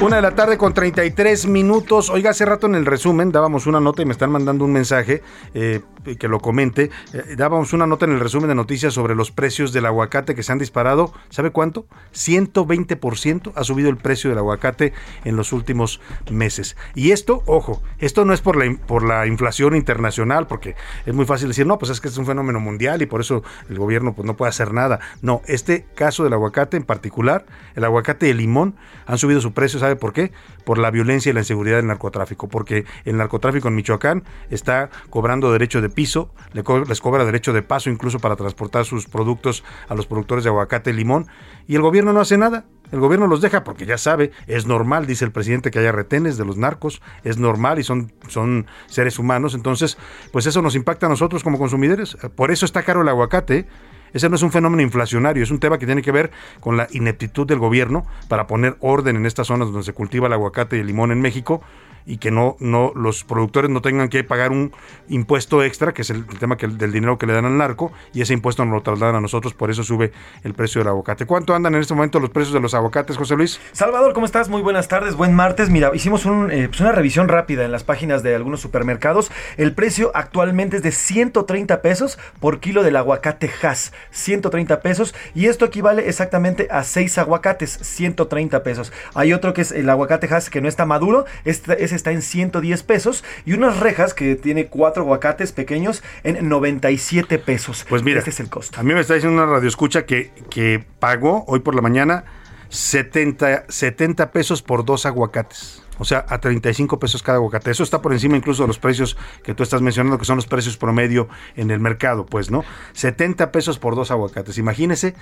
Una 0.00 0.14
de 0.14 0.22
la 0.22 0.36
tarde 0.36 0.56
con 0.58 0.74
33 0.74 1.46
minutos. 1.46 2.08
Oiga, 2.08 2.30
hace 2.30 2.44
rato 2.44 2.68
en 2.68 2.76
el 2.76 2.86
resumen 2.86 3.32
dábamos 3.32 3.66
una 3.66 3.80
nota 3.80 4.00
y 4.00 4.04
me 4.04 4.12
están 4.12 4.30
mandando 4.30 4.64
un 4.64 4.72
mensaje 4.72 5.24
eh, 5.54 5.80
que 6.20 6.28
lo 6.28 6.38
comente. 6.38 6.92
Eh, 7.12 7.34
dábamos 7.36 7.72
una 7.72 7.84
nota 7.84 8.04
en 8.04 8.12
el 8.12 8.20
resumen 8.20 8.48
de 8.48 8.54
noticias 8.54 8.94
sobre 8.94 9.16
los 9.16 9.32
precios 9.32 9.72
del 9.72 9.86
aguacate 9.86 10.36
que 10.36 10.44
se 10.44 10.52
han 10.52 10.58
disparado. 10.58 11.12
¿Sabe 11.30 11.50
cuánto? 11.50 11.86
120% 12.14 13.52
ha 13.56 13.64
subido 13.64 13.90
el 13.90 13.96
precio 13.96 14.30
del 14.30 14.38
aguacate 14.38 14.92
en 15.24 15.34
los 15.34 15.52
últimos 15.52 16.00
meses. 16.30 16.76
Y 16.94 17.10
esto, 17.10 17.42
ojo, 17.46 17.82
esto 17.98 18.24
no 18.24 18.32
es 18.32 18.40
por 18.40 18.54
la, 18.56 18.72
por 18.86 19.02
la 19.02 19.26
inflación 19.26 19.74
internacional, 19.74 20.46
porque 20.46 20.76
es 21.06 21.14
muy 21.14 21.24
fácil 21.26 21.48
decir, 21.48 21.66
no, 21.66 21.76
pues 21.76 21.90
es 21.90 22.00
que 22.00 22.06
es 22.06 22.16
un 22.18 22.26
fenómeno 22.26 22.60
mundial 22.60 23.02
y 23.02 23.06
por 23.06 23.20
eso 23.20 23.42
el 23.68 23.76
gobierno 23.78 24.14
pues, 24.14 24.24
no 24.24 24.36
puede 24.36 24.50
hacer 24.50 24.72
nada. 24.72 25.00
No, 25.22 25.42
este 25.46 25.86
caso 25.96 26.22
del 26.22 26.34
aguacate 26.34 26.76
en 26.76 26.84
particular, 26.84 27.46
el 27.74 27.82
aguacate 27.82 28.28
y 28.28 28.30
el 28.30 28.36
limón 28.36 28.76
han 29.06 29.18
subido 29.18 29.40
su 29.40 29.52
precio, 29.52 29.80
¿sabe 29.88 29.96
por 29.96 30.12
qué? 30.12 30.32
Por 30.64 30.78
la 30.78 30.90
violencia 30.90 31.30
y 31.30 31.32
la 31.32 31.40
inseguridad 31.40 31.76
del 31.76 31.86
narcotráfico, 31.86 32.48
porque 32.48 32.84
el 33.04 33.16
narcotráfico 33.16 33.68
en 33.68 33.74
Michoacán 33.74 34.24
está 34.50 34.90
cobrando 35.08 35.50
derecho 35.50 35.80
de 35.80 35.88
piso, 35.88 36.30
les 36.52 37.00
cobra 37.00 37.24
derecho 37.24 37.54
de 37.54 37.62
paso 37.62 37.88
incluso 37.88 38.18
para 38.18 38.36
transportar 38.36 38.84
sus 38.84 39.06
productos 39.06 39.64
a 39.88 39.94
los 39.94 40.06
productores 40.06 40.44
de 40.44 40.50
aguacate 40.50 40.90
y 40.90 40.92
limón, 40.92 41.26
y 41.66 41.76
el 41.76 41.82
gobierno 41.82 42.12
no 42.12 42.20
hace 42.20 42.36
nada. 42.36 42.64
El 42.90 43.00
gobierno 43.00 43.26
los 43.26 43.42
deja 43.42 43.64
porque 43.64 43.84
ya 43.84 43.98
sabe, 43.98 44.30
es 44.46 44.66
normal, 44.66 45.06
dice 45.06 45.24
el 45.26 45.30
presidente, 45.30 45.70
que 45.70 45.78
haya 45.78 45.92
retenes 45.92 46.38
de 46.38 46.46
los 46.46 46.56
narcos, 46.56 47.02
es 47.22 47.36
normal 47.36 47.78
y 47.78 47.82
son, 47.82 48.12
son 48.28 48.66
seres 48.86 49.18
humanos, 49.18 49.54
entonces, 49.54 49.98
pues 50.32 50.46
eso 50.46 50.62
nos 50.62 50.74
impacta 50.74 51.04
a 51.04 51.10
nosotros 51.10 51.44
como 51.44 51.58
consumidores. 51.58 52.16
Por 52.34 52.50
eso 52.50 52.64
está 52.64 52.82
caro 52.82 53.02
el 53.02 53.08
aguacate. 53.08 53.66
Ese 54.12 54.28
no 54.28 54.36
es 54.36 54.42
un 54.42 54.52
fenómeno 54.52 54.82
inflacionario, 54.82 55.42
es 55.42 55.50
un 55.50 55.60
tema 55.60 55.78
que 55.78 55.86
tiene 55.86 56.02
que 56.02 56.12
ver 56.12 56.30
con 56.60 56.76
la 56.76 56.88
ineptitud 56.90 57.46
del 57.46 57.58
gobierno 57.58 58.06
para 58.28 58.46
poner 58.46 58.76
orden 58.80 59.16
en 59.16 59.26
estas 59.26 59.46
zonas 59.46 59.68
donde 59.68 59.84
se 59.84 59.92
cultiva 59.92 60.26
el 60.26 60.32
aguacate 60.32 60.76
y 60.76 60.80
el 60.80 60.86
limón 60.86 61.12
en 61.12 61.20
México 61.20 61.62
y 62.08 62.16
que 62.16 62.30
no, 62.30 62.56
no 62.58 62.90
los 62.96 63.22
productores 63.22 63.70
no 63.70 63.82
tengan 63.82 64.08
que 64.08 64.24
pagar 64.24 64.50
un 64.50 64.72
impuesto 65.08 65.62
extra, 65.62 65.92
que 65.92 66.02
es 66.02 66.10
el, 66.10 66.24
tema 66.26 66.56
del 66.56 66.90
dinero 66.90 67.18
que 67.18 67.26
le 67.26 67.34
dan 67.34 67.44
al 67.44 67.56
narco, 67.56 67.92
y 68.14 68.22
ese 68.22 68.32
impuesto 68.32 68.64
nos 68.64 68.74
lo 68.74 68.80
trasladan 68.80 69.16
a 69.16 69.20
nosotros, 69.20 69.52
por 69.52 69.70
eso 69.70 69.84
sube 69.84 70.10
el 70.42 70.54
precio 70.54 70.80
del 70.80 70.88
aguacate. 70.88 71.26
¿Cuánto 71.26 71.54
andan 71.54 71.74
en 71.74 71.82
este 71.82 71.92
momento 71.92 72.18
los 72.18 72.30
precios 72.30 72.54
de 72.54 72.60
los 72.60 72.72
aguacates, 72.72 73.18
José 73.18 73.36
Luis? 73.36 73.60
Salvador, 73.72 74.14
¿cómo 74.14 74.24
estás? 74.24 74.48
Muy 74.48 74.62
buenas 74.62 74.88
tardes, 74.88 75.16
buen 75.16 75.34
martes. 75.34 75.68
Mira, 75.68 75.90
hicimos 75.94 76.24
eh, 76.24 76.68
pues 76.68 76.80
una 76.80 76.92
revisión 76.92 77.28
rápida 77.28 77.66
en 77.66 77.72
las 77.72 77.84
páginas 77.84 78.22
de 78.22 78.34
algunos 78.34 78.60
supermercados. 78.60 79.30
El 79.58 79.74
precio 79.74 80.10
actualmente 80.14 80.78
es 80.78 80.82
de 80.82 80.92
130 80.92 81.82
pesos 81.82 82.18
por 82.40 82.60
kilo 82.60 82.82
del 82.82 82.96
aguacate 82.96 83.50
Hass, 83.62 83.92
130 84.12 84.80
pesos, 84.80 85.14
y 85.34 85.46
esto 85.46 85.66
equivale 85.66 86.08
exactamente 86.08 86.68
a 86.70 86.84
6 86.84 87.18
aguacates, 87.18 87.78
130 87.82 88.62
pesos. 88.62 88.94
Hay 89.12 89.34
otro 89.34 89.52
que 89.52 89.60
es 89.60 89.72
el 89.72 89.90
aguacate 89.90 90.26
Hass 90.34 90.48
que 90.48 90.62
no 90.62 90.68
está 90.68 90.86
maduro, 90.86 91.26
este, 91.44 91.84
ese 91.84 91.97
está 91.98 92.12
en 92.12 92.22
110 92.22 92.82
pesos 92.84 93.24
y 93.44 93.52
unas 93.52 93.78
rejas 93.78 94.14
que 94.14 94.36
tiene 94.36 94.66
cuatro 94.66 95.02
aguacates 95.02 95.52
pequeños 95.52 96.02
en 96.24 96.48
97 96.48 97.38
pesos. 97.38 97.84
Pues 97.88 98.02
mira, 98.02 98.20
este 98.20 98.30
es 98.30 98.40
el 98.40 98.48
costo. 98.48 98.80
A 98.80 98.82
mí 98.82 98.94
me 98.94 99.00
está 99.00 99.14
diciendo 99.14 99.42
una 99.42 99.52
radioescucha 99.52 100.06
que, 100.06 100.30
que 100.48 100.84
pagó 100.98 101.44
hoy 101.46 101.60
por 101.60 101.74
la 101.74 101.82
mañana 101.82 102.24
70, 102.70 103.66
70 103.68 104.30
pesos 104.30 104.62
por 104.62 104.84
dos 104.84 105.06
aguacates. 105.06 105.82
O 105.98 106.04
sea, 106.04 106.24
a 106.28 106.38
35 106.38 106.98
pesos 106.98 107.22
cada 107.22 107.38
aguacate. 107.38 107.70
Eso 107.70 107.82
está 107.82 108.00
por 108.00 108.12
encima 108.12 108.36
incluso 108.36 108.62
de 108.62 108.68
los 108.68 108.78
precios 108.78 109.16
que 109.42 109.54
tú 109.54 109.62
estás 109.62 109.82
mencionando, 109.82 110.18
que 110.18 110.24
son 110.24 110.36
los 110.36 110.46
precios 110.46 110.76
promedio 110.76 111.28
en 111.56 111.70
el 111.70 111.80
mercado, 111.80 112.26
pues, 112.26 112.50
¿no? 112.50 112.64
70 112.92 113.52
pesos 113.52 113.78
por 113.78 113.96
dos 113.96 114.10
aguacates. 114.10 114.58
Imagínese, 114.58 115.08
eh, 115.08 115.14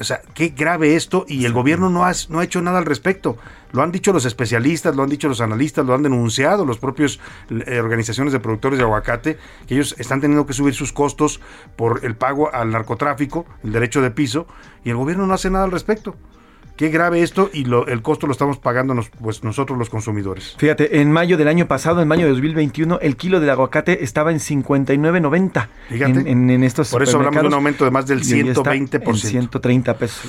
o 0.00 0.04
sea, 0.04 0.22
qué 0.34 0.48
grave 0.48 0.96
esto 0.96 1.24
y 1.28 1.44
el 1.44 1.52
gobierno 1.52 1.90
no 1.90 2.04
ha, 2.04 2.12
no 2.28 2.40
ha 2.40 2.44
hecho 2.44 2.62
nada 2.62 2.78
al 2.78 2.84
respecto. 2.84 3.36
Lo 3.72 3.82
han 3.82 3.90
dicho 3.90 4.12
los 4.12 4.24
especialistas, 4.24 4.94
lo 4.94 5.02
han 5.02 5.08
dicho 5.08 5.28
los 5.28 5.40
analistas, 5.40 5.84
lo 5.84 5.94
han 5.94 6.02
denunciado 6.02 6.64
los 6.64 6.78
propios 6.78 7.18
eh, 7.50 7.80
organizaciones 7.80 8.32
de 8.32 8.40
productores 8.40 8.78
de 8.78 8.84
aguacate, 8.84 9.38
que 9.66 9.74
ellos 9.74 9.96
están 9.98 10.20
teniendo 10.20 10.46
que 10.46 10.52
subir 10.52 10.74
sus 10.74 10.92
costos 10.92 11.40
por 11.74 12.04
el 12.04 12.14
pago 12.14 12.54
al 12.54 12.70
narcotráfico, 12.70 13.46
el 13.64 13.72
derecho 13.72 14.00
de 14.00 14.10
piso, 14.10 14.46
y 14.84 14.90
el 14.90 14.96
gobierno 14.96 15.26
no 15.26 15.34
hace 15.34 15.50
nada 15.50 15.64
al 15.64 15.72
respecto. 15.72 16.14
Qué 16.76 16.88
grave 16.88 17.22
esto 17.22 17.50
y 17.52 17.64
lo, 17.64 17.86
el 17.86 18.02
costo 18.02 18.26
lo 18.26 18.32
estamos 18.32 18.58
pagando 18.58 18.96
pues, 19.20 19.44
nosotros 19.44 19.78
los 19.78 19.90
consumidores. 19.90 20.56
Fíjate, 20.58 21.00
en 21.00 21.12
mayo 21.12 21.36
del 21.36 21.46
año 21.46 21.68
pasado, 21.68 22.02
en 22.02 22.08
mayo 22.08 22.24
de 22.24 22.30
2021, 22.30 22.98
el 23.00 23.16
kilo 23.16 23.38
del 23.38 23.50
aguacate 23.50 24.02
estaba 24.02 24.32
en 24.32 24.38
59.90. 24.38 25.68
Fíjate. 25.88 26.30
En, 26.30 26.50
en, 26.50 26.64
estos 26.64 26.90
Por 26.90 27.04
eso 27.04 27.18
hablamos 27.18 27.42
de 27.42 27.46
un 27.46 27.54
aumento 27.54 27.84
de 27.84 27.92
más 27.92 28.06
del 28.06 28.22
120%. 28.22 29.08
En 29.08 29.16
130 29.16 29.98
pesos 29.98 30.24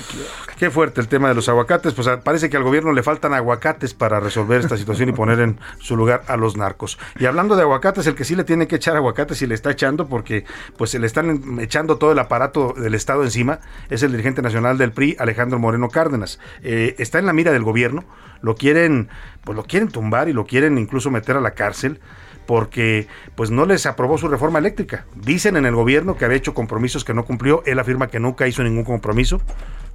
Qué 0.56 0.70
fuerte 0.70 1.00
el 1.00 1.08
tema 1.08 1.28
de 1.28 1.34
los 1.34 1.48
aguacates. 1.48 1.94
Pues 1.94 2.06
ah, 2.06 2.20
parece 2.20 2.48
que 2.48 2.56
al 2.56 2.62
gobierno 2.62 2.92
le 2.92 3.02
faltan 3.02 3.34
aguacates 3.34 3.92
para 3.94 4.20
resolver 4.20 4.60
esta 4.60 4.76
situación 4.76 5.08
y 5.08 5.12
poner 5.12 5.40
en 5.40 5.58
su 5.80 5.96
lugar 5.96 6.22
a 6.28 6.36
los 6.36 6.56
narcos. 6.56 6.98
Y 7.18 7.26
hablando 7.26 7.56
de 7.56 7.62
aguacates, 7.62 8.06
el 8.06 8.14
que 8.14 8.24
sí 8.24 8.36
le 8.36 8.44
tiene 8.44 8.68
que 8.68 8.76
echar 8.76 8.96
aguacates 8.96 9.42
y 9.42 9.46
le 9.46 9.54
está 9.54 9.72
echando 9.72 10.06
porque 10.06 10.44
pues 10.76 10.90
se 10.90 11.00
le 11.00 11.06
están 11.06 11.58
echando 11.60 11.98
todo 11.98 12.12
el 12.12 12.18
aparato 12.20 12.72
del 12.76 12.94
Estado 12.94 13.24
encima 13.24 13.58
es 13.90 14.02
el 14.02 14.12
dirigente 14.12 14.42
nacional 14.42 14.78
del 14.78 14.92
PRI, 14.92 15.16
Alejandro 15.18 15.58
Moreno 15.58 15.88
Cárdenas. 15.88 16.35
Eh, 16.62 16.94
está 16.98 17.18
en 17.18 17.26
la 17.26 17.32
mira 17.32 17.52
del 17.52 17.62
gobierno, 17.62 18.04
lo 18.40 18.54
quieren, 18.54 19.08
pues 19.44 19.56
lo 19.56 19.64
quieren 19.64 19.88
tumbar 19.88 20.28
y 20.28 20.32
lo 20.32 20.46
quieren 20.46 20.78
incluso 20.78 21.10
meter 21.10 21.36
a 21.36 21.40
la 21.40 21.52
cárcel 21.52 22.00
porque 22.46 23.08
pues 23.34 23.50
no 23.50 23.66
les 23.66 23.86
aprobó 23.86 24.18
su 24.18 24.28
reforma 24.28 24.58
eléctrica. 24.58 25.04
Dicen 25.14 25.56
en 25.56 25.66
el 25.66 25.74
gobierno 25.74 26.16
que 26.16 26.24
había 26.24 26.36
hecho 26.36 26.54
compromisos 26.54 27.04
que 27.04 27.12
no 27.12 27.24
cumplió, 27.24 27.62
él 27.66 27.78
afirma 27.78 28.06
que 28.08 28.20
nunca 28.20 28.46
hizo 28.46 28.62
ningún 28.62 28.84
compromiso, 28.84 29.40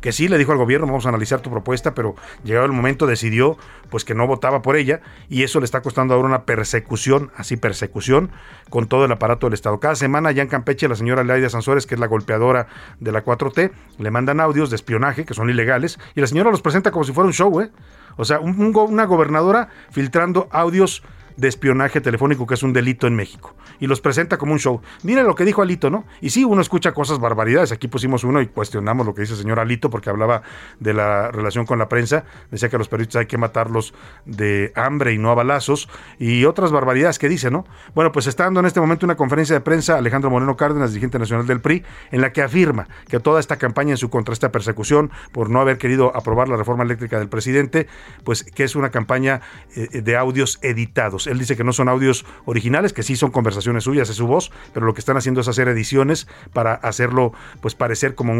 que 0.01 0.11
sí 0.11 0.27
le 0.27 0.37
dijo 0.37 0.51
al 0.51 0.57
gobierno, 0.57 0.87
vamos 0.87 1.05
a 1.05 1.09
analizar 1.09 1.41
tu 1.41 1.49
propuesta, 1.49 1.93
pero 1.93 2.15
llegado 2.43 2.65
el 2.65 2.71
momento 2.71 3.07
decidió 3.07 3.57
pues 3.89 4.03
que 4.03 4.15
no 4.15 4.27
votaba 4.27 4.61
por 4.61 4.75
ella 4.75 5.01
y 5.29 5.43
eso 5.43 5.59
le 5.59 5.65
está 5.65 5.81
costando 5.81 6.13
ahora 6.13 6.27
una 6.27 6.43
persecución, 6.43 7.31
así 7.37 7.55
persecución 7.55 8.31
con 8.69 8.87
todo 8.87 9.05
el 9.05 9.11
aparato 9.11 9.47
del 9.47 9.53
Estado. 9.53 9.79
Cada 9.79 9.95
semana 9.95 10.29
allá 10.29 10.41
en 10.41 10.49
Campeche 10.49 10.87
la 10.89 10.95
señora 10.95 11.23
Laida 11.23 11.49
Sansores, 11.49 11.85
que 11.85 11.95
es 11.95 11.99
la 11.99 12.07
golpeadora 12.07 12.67
de 12.99 13.11
la 13.11 13.23
4T, 13.23 13.71
le 13.99 14.11
mandan 14.11 14.39
audios 14.39 14.69
de 14.69 14.75
espionaje 14.75 15.25
que 15.25 15.33
son 15.33 15.49
ilegales 15.49 15.99
y 16.15 16.21
la 16.21 16.27
señora 16.27 16.51
los 16.51 16.61
presenta 16.61 16.91
como 16.91 17.03
si 17.03 17.13
fuera 17.13 17.27
un 17.27 17.33
show, 17.33 17.61
¿eh? 17.61 17.71
O 18.17 18.25
sea, 18.25 18.39
una 18.39 19.05
gobernadora 19.05 19.69
filtrando 19.91 20.49
audios 20.51 21.03
de 21.37 21.47
espionaje 21.47 22.01
telefónico, 22.01 22.45
que 22.47 22.53
es 22.55 22.63
un 22.63 22.73
delito 22.73 23.07
en 23.07 23.15
México. 23.15 23.55
Y 23.79 23.87
los 23.87 24.01
presenta 24.01 24.37
como 24.37 24.53
un 24.53 24.59
show. 24.59 24.81
Mire 25.03 25.23
lo 25.23 25.35
que 25.35 25.45
dijo 25.45 25.61
Alito, 25.61 25.89
¿no? 25.89 26.05
Y 26.21 26.29
sí, 26.29 26.43
uno 26.43 26.61
escucha 26.61 26.93
cosas 26.93 27.19
barbaridades. 27.19 27.71
Aquí 27.71 27.87
pusimos 27.87 28.23
uno 28.23 28.41
y 28.41 28.47
cuestionamos 28.47 29.05
lo 29.05 29.13
que 29.13 29.21
dice 29.21 29.33
el 29.33 29.39
señor 29.39 29.59
Alito, 29.59 29.89
porque 29.89 30.09
hablaba 30.09 30.43
de 30.79 30.93
la 30.93 31.31
relación 31.31 31.65
con 31.65 31.79
la 31.79 31.89
prensa. 31.89 32.25
Decía 32.49 32.69
que 32.69 32.75
a 32.75 32.79
los 32.79 32.87
periodistas 32.87 33.21
hay 33.21 33.25
que 33.25 33.37
matarlos 33.37 33.93
de 34.25 34.71
hambre 34.75 35.13
y 35.13 35.17
no 35.17 35.31
a 35.31 35.35
balazos. 35.35 35.89
Y 36.19 36.45
otras 36.45 36.71
barbaridades 36.71 37.19
que 37.19 37.29
dice, 37.29 37.51
¿no? 37.51 37.65
Bueno, 37.95 38.11
pues 38.11 38.27
está 38.27 38.43
dando 38.45 38.59
en 38.59 38.65
este 38.65 38.79
momento 38.79 39.05
una 39.05 39.15
conferencia 39.15 39.55
de 39.55 39.61
prensa 39.61 39.97
Alejandro 39.97 40.29
Moreno 40.29 40.55
Cárdenas, 40.57 40.91
dirigente 40.91 41.19
nacional 41.19 41.47
del 41.47 41.61
PRI, 41.61 41.83
en 42.11 42.21
la 42.21 42.31
que 42.31 42.41
afirma 42.41 42.87
que 43.07 43.19
toda 43.19 43.39
esta 43.39 43.57
campaña 43.57 43.91
en 43.91 43.97
su 43.97 44.09
contra, 44.09 44.33
esta 44.33 44.51
persecución 44.51 45.11
por 45.31 45.49
no 45.49 45.61
haber 45.61 45.77
querido 45.77 46.15
aprobar 46.15 46.49
la 46.49 46.57
reforma 46.57 46.83
eléctrica 46.83 47.19
del 47.19 47.29
presidente, 47.29 47.87
pues 48.23 48.43
que 48.43 48.63
es 48.63 48.75
una 48.75 48.91
campaña 48.91 49.41
eh, 49.75 50.01
de 50.01 50.17
audios 50.17 50.59
editados. 50.61 51.20
Él 51.27 51.39
dice 51.39 51.55
que 51.55 51.63
no 51.63 51.73
son 51.73 51.89
audios 51.89 52.25
originales, 52.45 52.93
que 52.93 53.03
sí 53.03 53.15
son 53.15 53.31
conversaciones 53.31 53.83
suyas, 53.83 54.09
es 54.09 54.15
su 54.15 54.27
voz, 54.27 54.51
pero 54.73 54.85
lo 54.85 54.93
que 54.93 54.99
están 54.99 55.17
haciendo 55.17 55.41
es 55.41 55.47
hacer 55.47 55.67
ediciones 55.67 56.27
para 56.53 56.73
hacerlo, 56.73 57.33
pues 57.61 57.75
parecer 57.75 58.15
como 58.15 58.33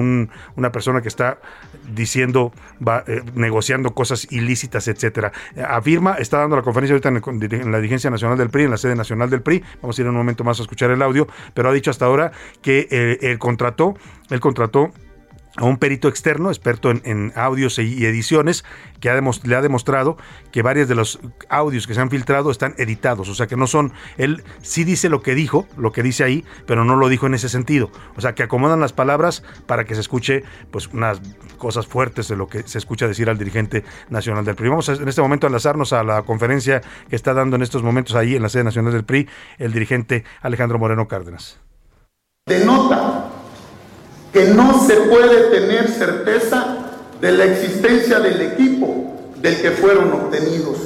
una 0.56 0.72
persona 0.72 1.02
que 1.02 1.08
está 1.08 1.40
diciendo, 1.94 2.52
va, 2.86 3.04
eh, 3.08 3.24
negociando 3.36 3.94
cosas 3.94 4.32
ilícitas, 4.32 4.88
etcétera. 4.88 5.32
Afirma, 5.68 6.16
está 6.16 6.40
dando 6.40 6.56
la 6.56 6.62
conferencia 6.62 6.94
ahorita 6.94 7.10
en, 7.10 7.72
la 7.72 7.78
dirigencia 7.78 8.10
nacional 8.10 8.38
del 8.38 8.50
PRI, 8.50 8.64
en 8.64 8.72
la 8.72 8.78
sede 8.78 8.96
nacional 8.96 9.30
del 9.30 9.42
PRI. 9.42 9.64
Vamos 9.82 9.98
a 9.98 10.02
ir 10.02 10.06
en 10.06 10.12
un 10.12 10.18
momento 10.18 10.44
más 10.44 10.60
a 10.60 10.64
escuchar 10.64 10.92
el 10.92 11.02
audio, 11.02 11.28
pero 11.54 11.70
ha 11.70 11.74
dicho 11.74 11.92
hasta 11.92 12.06
ahora 12.06 12.32
que 12.62 12.88
eh, 12.92 13.38
contrató, 13.40 13.96
él 14.30 14.40
contrató 14.40 14.92
a 15.58 15.66
un 15.66 15.78
perito 15.78 16.08
externo, 16.08 16.50
experto 16.50 16.92
en, 16.92 17.34
audios 17.36 17.78
y 17.80 18.06
ediciones, 18.06 18.64
que 19.00 19.10
le 19.44 19.56
ha 19.56 19.62
demostrado 19.62 20.18
que 20.52 20.62
varios 20.62 20.88
de 20.88 20.96
los 20.96 21.20
audios 21.50 21.88
que 21.88 21.94
se 21.94 22.02
han 22.02 22.10
filtrado 22.10 22.52
están 22.52 22.76
editados, 22.78 23.28
o 23.28 23.36
sea 23.36 23.48
que 23.48 23.58
no 23.58 23.68
son, 23.68 23.94
él 24.18 24.44
sí 24.62 24.84
dice 24.84 25.10
lo 25.10 25.22
que 25.22 25.36
dijo, 25.36 25.68
lo 25.76 25.92
que 25.92 26.04
dice 26.04 26.24
ahí, 26.24 26.46
pero 26.68 26.86
no 26.86 26.96
lo 26.96 27.10
dijo 27.10 27.26
en 27.28 27.34
ese 27.34 27.50
sentido, 27.50 27.92
o 28.16 28.22
sea 28.22 28.36
que 28.36 28.44
acomodan 28.44 28.80
las 28.80 28.94
palabras 28.94 29.44
para 29.66 29.86
que 29.86 29.96
se 29.96 30.02
escuche 30.02 30.44
pues 30.72 30.88
unas 30.88 31.20
cosas 31.58 31.88
fuertes 31.88 32.28
de 32.28 32.38
lo 32.38 32.48
que 32.48 32.64
se 32.68 32.78
escucha 32.78 33.08
decir 33.08 33.30
al 33.30 33.38
dirigente 33.38 33.84
nacional 34.10 34.46
del 34.46 34.56
PRI. 34.56 34.70
Vamos 34.70 34.90
en 34.90 35.08
este 35.08 35.22
momento 35.22 35.48
a 35.48 35.50
enlazarnos 35.50 35.94
a 35.94 36.04
la 36.04 36.22
conferencia 36.24 36.82
que 37.10 37.16
está 37.16 37.34
dando 37.34 37.56
en 37.56 37.64
estos 37.64 37.84
momentos 37.84 38.16
ahí 38.16 38.36
en 38.36 38.44
la 38.44 38.50
sede 38.50 38.64
nacional 38.64 38.94
del 38.94 39.04
PRI 39.04 39.28
el 39.58 39.74
dirigente 39.74 40.24
Alejandro 40.42 40.80
Moreno 40.80 41.08
Cárdenas. 41.08 41.60
Denota 42.46 43.31
que 44.32 44.46
no 44.46 44.86
se 44.86 44.96
puede 44.96 45.50
tener 45.52 45.90
certeza 45.90 46.78
de 47.20 47.32
la 47.32 47.46
existencia 47.46 48.20
del 48.20 48.42
equipo 48.42 49.12
del 49.42 49.62
que 49.62 49.72
fueron 49.72 50.12
obtenidos. 50.14 50.78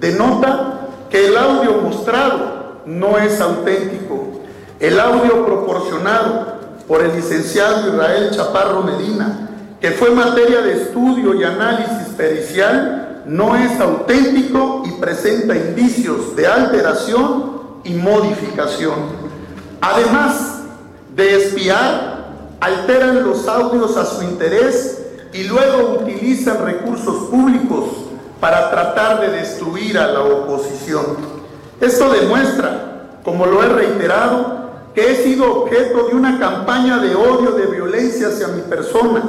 Denota 0.00 0.88
que 1.10 1.28
el 1.28 1.36
audio 1.36 1.80
mostrado 1.80 2.82
no 2.86 3.18
es 3.18 3.40
auténtico. 3.40 4.40
El 4.80 5.00
audio 5.00 5.46
proporcionado 5.46 6.54
por 6.86 7.02
el 7.02 7.14
licenciado 7.14 7.88
Israel 7.88 8.30
Chaparro 8.32 8.82
Medina, 8.82 9.48
que 9.80 9.92
fue 9.92 10.10
materia 10.10 10.60
de 10.60 10.82
estudio 10.82 11.34
y 11.34 11.44
análisis 11.44 12.08
pericial, 12.16 13.22
no 13.26 13.56
es 13.56 13.80
auténtico 13.80 14.82
y 14.84 15.00
presenta 15.00 15.56
indicios 15.56 16.36
de 16.36 16.46
alteración 16.46 17.54
y 17.84 17.94
modificación. 17.94 18.94
Además 19.80 20.62
de 21.14 21.36
espiar, 21.36 22.13
alteran 22.64 23.24
los 23.24 23.46
audios 23.46 23.94
a 23.98 24.06
su 24.06 24.22
interés 24.22 24.98
y 25.34 25.44
luego 25.44 26.00
utilizan 26.00 26.64
recursos 26.64 27.28
públicos 27.28 27.84
para 28.40 28.70
tratar 28.70 29.20
de 29.20 29.28
destruir 29.36 29.98
a 29.98 30.06
la 30.06 30.20
oposición. 30.20 31.04
Esto 31.78 32.10
demuestra, 32.10 33.18
como 33.22 33.44
lo 33.44 33.62
he 33.62 33.68
reiterado, 33.68 34.64
que 34.94 35.12
he 35.12 35.16
sido 35.16 35.62
objeto 35.62 36.08
de 36.08 36.14
una 36.14 36.38
campaña 36.38 36.98
de 36.98 37.14
odio, 37.14 37.50
de 37.52 37.66
violencia 37.66 38.28
hacia 38.28 38.48
mi 38.48 38.62
persona, 38.62 39.22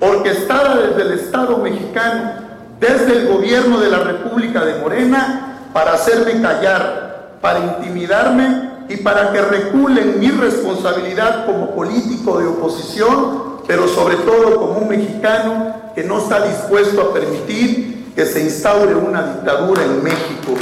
orquestada 0.00 0.76
desde 0.76 1.02
el 1.02 1.18
Estado 1.18 1.58
mexicano, 1.58 2.34
desde 2.78 3.18
el 3.18 3.28
gobierno 3.28 3.80
de 3.80 3.88
la 3.88 3.98
República 3.98 4.64
de 4.64 4.78
Morena, 4.78 5.58
para 5.72 5.94
hacerme 5.94 6.40
callar, 6.40 7.38
para 7.40 7.58
intimidarme 7.58 8.75
y 8.88 8.96
para 8.98 9.32
que 9.32 9.40
reculen 9.40 10.20
mi 10.20 10.30
responsabilidad 10.30 11.46
como 11.46 11.74
político 11.74 12.38
de 12.38 12.46
oposición, 12.46 13.56
pero 13.66 13.88
sobre 13.88 14.16
todo 14.16 14.56
como 14.56 14.78
un 14.78 14.88
mexicano 14.88 15.74
que 15.94 16.04
no 16.04 16.18
está 16.18 16.46
dispuesto 16.46 17.00
a 17.00 17.12
permitir 17.12 18.12
que 18.14 18.24
se 18.26 18.42
instaure 18.42 18.94
una 18.94 19.22
dictadura 19.22 19.82
en 19.82 20.02
México. 20.02 20.54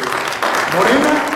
Morena 0.75 1.34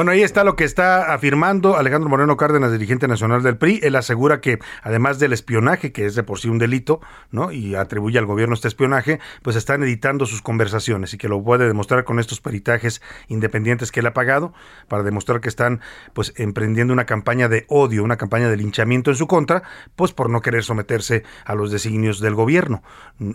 bueno, 0.00 0.12
ahí 0.12 0.22
está 0.22 0.44
lo 0.44 0.56
que 0.56 0.64
está 0.64 1.12
afirmando 1.12 1.76
Alejandro 1.76 2.08
Moreno 2.08 2.38
Cárdenas, 2.38 2.72
dirigente 2.72 3.06
nacional 3.06 3.42
del 3.42 3.58
PRI. 3.58 3.80
Él 3.82 3.96
asegura 3.96 4.40
que 4.40 4.58
además 4.82 5.18
del 5.18 5.34
espionaje, 5.34 5.92
que 5.92 6.06
es 6.06 6.14
de 6.14 6.22
por 6.22 6.38
sí 6.38 6.48
un 6.48 6.56
delito, 6.56 7.02
¿no? 7.30 7.52
Y 7.52 7.74
atribuye 7.74 8.18
al 8.18 8.24
gobierno 8.24 8.54
este 8.54 8.66
espionaje, 8.66 9.20
pues 9.42 9.56
están 9.56 9.82
editando 9.82 10.24
sus 10.24 10.40
conversaciones 10.40 11.12
y 11.12 11.18
que 11.18 11.28
lo 11.28 11.44
puede 11.44 11.66
demostrar 11.66 12.04
con 12.04 12.18
estos 12.18 12.40
peritajes 12.40 13.02
independientes 13.28 13.92
que 13.92 14.00
él 14.00 14.06
ha 14.06 14.14
pagado 14.14 14.54
para 14.88 15.02
demostrar 15.02 15.42
que 15.42 15.50
están 15.50 15.82
pues 16.14 16.32
emprendiendo 16.36 16.94
una 16.94 17.04
campaña 17.04 17.50
de 17.50 17.66
odio, 17.68 18.02
una 18.02 18.16
campaña 18.16 18.48
de 18.48 18.56
linchamiento 18.56 19.10
en 19.10 19.18
su 19.18 19.26
contra, 19.26 19.64
pues 19.96 20.14
por 20.14 20.30
no 20.30 20.40
querer 20.40 20.64
someterse 20.64 21.24
a 21.44 21.54
los 21.54 21.70
designios 21.70 22.20
del 22.20 22.34
gobierno. 22.34 22.82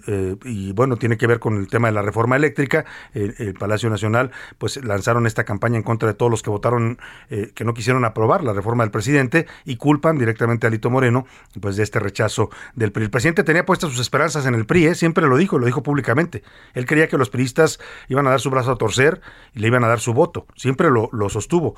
Eh, 0.07 0.35
y 0.45 0.73
bueno, 0.73 0.97
tiene 0.97 1.15
que 1.17 1.27
ver 1.27 1.37
con 1.37 1.57
el 1.57 1.67
tema 1.67 1.89
de 1.89 1.93
la 1.93 2.01
reforma 2.01 2.37
eléctrica. 2.37 2.85
El, 3.13 3.35
el 3.37 3.53
Palacio 3.53 3.91
Nacional 3.91 4.31
pues 4.57 4.83
lanzaron 4.83 5.27
esta 5.27 5.43
campaña 5.43 5.77
en 5.77 5.83
contra 5.83 6.07
de 6.07 6.15
todos 6.15 6.31
los 6.31 6.41
que 6.41 6.54
votaron, 6.55 6.97
eh, 7.29 7.51
que 7.53 7.63
no 7.63 7.73
quisieron 7.73 8.05
aprobar 8.05 8.43
la 8.43 8.53
reforma 8.53 8.83
del 8.83 8.91
presidente 8.91 9.45
y 9.65 9.75
culpan 9.75 10.17
directamente 10.17 10.67
a 10.67 10.69
Lito 10.69 10.89
Moreno 10.89 11.25
pues 11.59 11.75
de 11.75 11.83
este 11.83 11.99
rechazo 11.99 12.49
del 12.75 12.91
PRI. 12.91 13.05
El 13.05 13.11
presidente 13.11 13.43
tenía 13.43 13.65
puestas 13.65 13.91
sus 13.91 13.99
esperanzas 13.99 14.45
en 14.45 14.55
el 14.55 14.65
PRI, 14.65 14.87
¿eh? 14.87 14.95
siempre 14.95 15.27
lo 15.27 15.37
dijo, 15.37 15.59
lo 15.59 15.65
dijo 15.65 15.83
públicamente. 15.83 16.43
Él 16.73 16.85
creía 16.85 17.07
que 17.07 17.17
los 17.17 17.29
priistas 17.29 17.79
iban 18.07 18.25
a 18.27 18.31
dar 18.31 18.39
su 18.39 18.49
brazo 18.49 18.71
a 18.71 18.77
torcer 18.77 19.21
y 19.53 19.59
le 19.59 19.67
iban 19.67 19.83
a 19.83 19.87
dar 19.87 19.99
su 19.99 20.13
voto, 20.13 20.47
siempre 20.55 20.89
lo, 20.89 21.09
lo 21.11 21.29
sostuvo. 21.29 21.75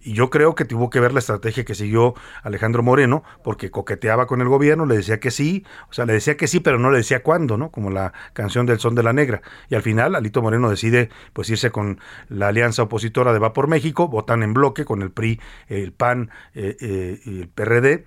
Y 0.00 0.12
yo 0.12 0.30
creo 0.30 0.54
que 0.54 0.64
tuvo 0.64 0.90
que 0.90 1.00
ver 1.00 1.12
la 1.12 1.18
estrategia 1.18 1.64
que 1.64 1.74
siguió 1.74 2.14
Alejandro 2.42 2.82
Moreno, 2.82 3.24
porque 3.42 3.70
coqueteaba 3.70 4.26
con 4.26 4.40
el 4.40 4.48
gobierno, 4.48 4.86
le 4.86 4.96
decía 4.96 5.18
que 5.20 5.30
sí, 5.30 5.64
o 5.90 5.92
sea, 5.92 6.06
le 6.06 6.12
decía 6.12 6.36
que 6.36 6.46
sí, 6.46 6.60
pero 6.60 6.78
no 6.78 6.90
le 6.90 6.98
decía 6.98 7.22
cuándo, 7.22 7.56
¿no? 7.56 7.70
Como 7.70 7.90
la 7.90 8.12
canción 8.32 8.66
del 8.66 8.78
Son 8.78 8.94
de 8.94 9.02
la 9.02 9.12
Negra. 9.12 9.42
Y 9.68 9.74
al 9.74 9.82
final, 9.82 10.14
Alito 10.14 10.40
Moreno 10.42 10.70
decide 10.70 11.10
pues 11.32 11.50
irse 11.50 11.70
con 11.70 12.00
la 12.28 12.48
alianza 12.48 12.82
opositora 12.82 13.32
de 13.32 13.38
Va 13.38 13.52
por 13.52 13.68
México, 13.68 14.08
votan 14.08 14.42
en 14.42 14.54
bloque 14.54 14.84
con 14.84 15.02
el 15.02 15.10
PRI, 15.10 15.40
el 15.66 15.92
PAN 15.92 16.30
eh, 16.54 16.76
eh, 16.80 17.20
y 17.24 17.40
el 17.40 17.48
PRD 17.48 18.04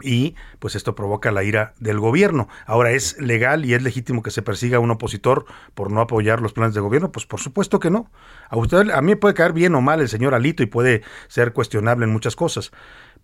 y 0.00 0.34
pues 0.58 0.74
esto 0.74 0.94
provoca 0.94 1.30
la 1.32 1.44
ira 1.44 1.74
del 1.78 1.98
gobierno. 2.00 2.48
Ahora, 2.66 2.92
¿es 2.92 3.20
legal 3.20 3.64
y 3.64 3.74
es 3.74 3.82
legítimo 3.82 4.22
que 4.22 4.30
se 4.30 4.42
persiga 4.42 4.78
a 4.78 4.80
un 4.80 4.90
opositor 4.90 5.44
por 5.74 5.90
no 5.90 6.00
apoyar 6.00 6.40
los 6.40 6.52
planes 6.52 6.74
de 6.74 6.80
gobierno? 6.80 7.12
Pues 7.12 7.26
por 7.26 7.40
supuesto 7.40 7.78
que 7.78 7.90
no. 7.90 8.10
A 8.48 8.56
usted 8.56 8.90
a 8.90 9.02
mí 9.02 9.14
puede 9.16 9.34
caer 9.34 9.52
bien 9.52 9.74
o 9.74 9.80
mal 9.80 10.00
el 10.00 10.08
señor 10.08 10.34
Alito 10.34 10.62
y 10.62 10.66
puede 10.66 11.02
ser 11.28 11.52
cuestionable 11.52 12.04
en 12.04 12.12
muchas 12.12 12.36
cosas, 12.36 12.72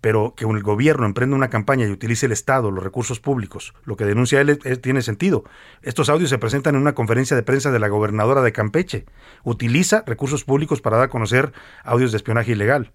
pero 0.01 0.35
que 0.37 0.45
el 0.45 0.63
gobierno 0.63 1.07
emprenda 1.07 1.35
una 1.35 1.51
campaña 1.51 1.87
y 1.87 1.91
utilice 1.91 2.27
el 2.27 2.33
Estado, 2.33 2.71
los 2.71 2.85
recursos 2.85 3.19
públicos, 3.19 3.75
lo 3.85 3.97
que 3.97 4.05
denuncia 4.05 4.41
él 4.41 4.59
tiene 4.81 5.03
sentido. 5.03 5.45
Estos 5.83 6.09
audios 6.09 6.31
se 6.31 6.39
presentan 6.39 6.75
en 6.75 6.83
una 6.83 6.95
conferencia 6.95 7.37
de 7.37 7.43
prensa 7.43 7.71
de 7.71 7.79
la 7.79 7.89
gobernadora 7.89 8.43
de 8.43 8.53
Campeche. 8.53 9.07
Utiliza 9.43 10.05
recursos 10.07 10.45
públicos 10.45 10.81
para 10.81 10.99
dar 10.99 11.07
a 11.07 11.11
conocer 11.11 11.53
audios 11.83 12.13
de 12.13 12.19
espionaje 12.19 12.53
ilegal. 12.53 12.93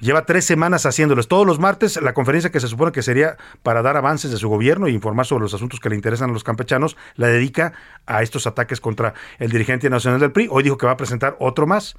Lleva 0.00 0.26
tres 0.26 0.44
semanas 0.44 0.86
haciéndolos. 0.86 1.28
Todos 1.28 1.46
los 1.46 1.58
martes, 1.58 2.00
la 2.00 2.14
conferencia 2.14 2.50
que 2.50 2.60
se 2.60 2.68
supone 2.68 2.92
que 2.92 3.02
sería 3.02 3.36
para 3.62 3.82
dar 3.82 3.96
avances 3.96 4.30
de 4.30 4.36
su 4.36 4.48
gobierno 4.48 4.86
e 4.86 4.90
informar 4.90 5.26
sobre 5.26 5.42
los 5.42 5.54
asuntos 5.54 5.80
que 5.80 5.88
le 5.88 5.94
interesan 5.94 6.30
a 6.30 6.32
los 6.32 6.44
campechanos, 6.44 6.96
la 7.16 7.28
dedica 7.28 7.72
a 8.06 8.22
estos 8.22 8.46
ataques 8.46 8.80
contra 8.80 9.14
el 9.38 9.50
dirigente 9.50 9.88
nacional 9.88 10.20
del 10.20 10.32
PRI. 10.32 10.48
Hoy 10.50 10.62
dijo 10.62 10.76
que 10.76 10.86
va 10.86 10.92
a 10.92 10.96
presentar 10.96 11.36
otro 11.38 11.66
más. 11.66 11.96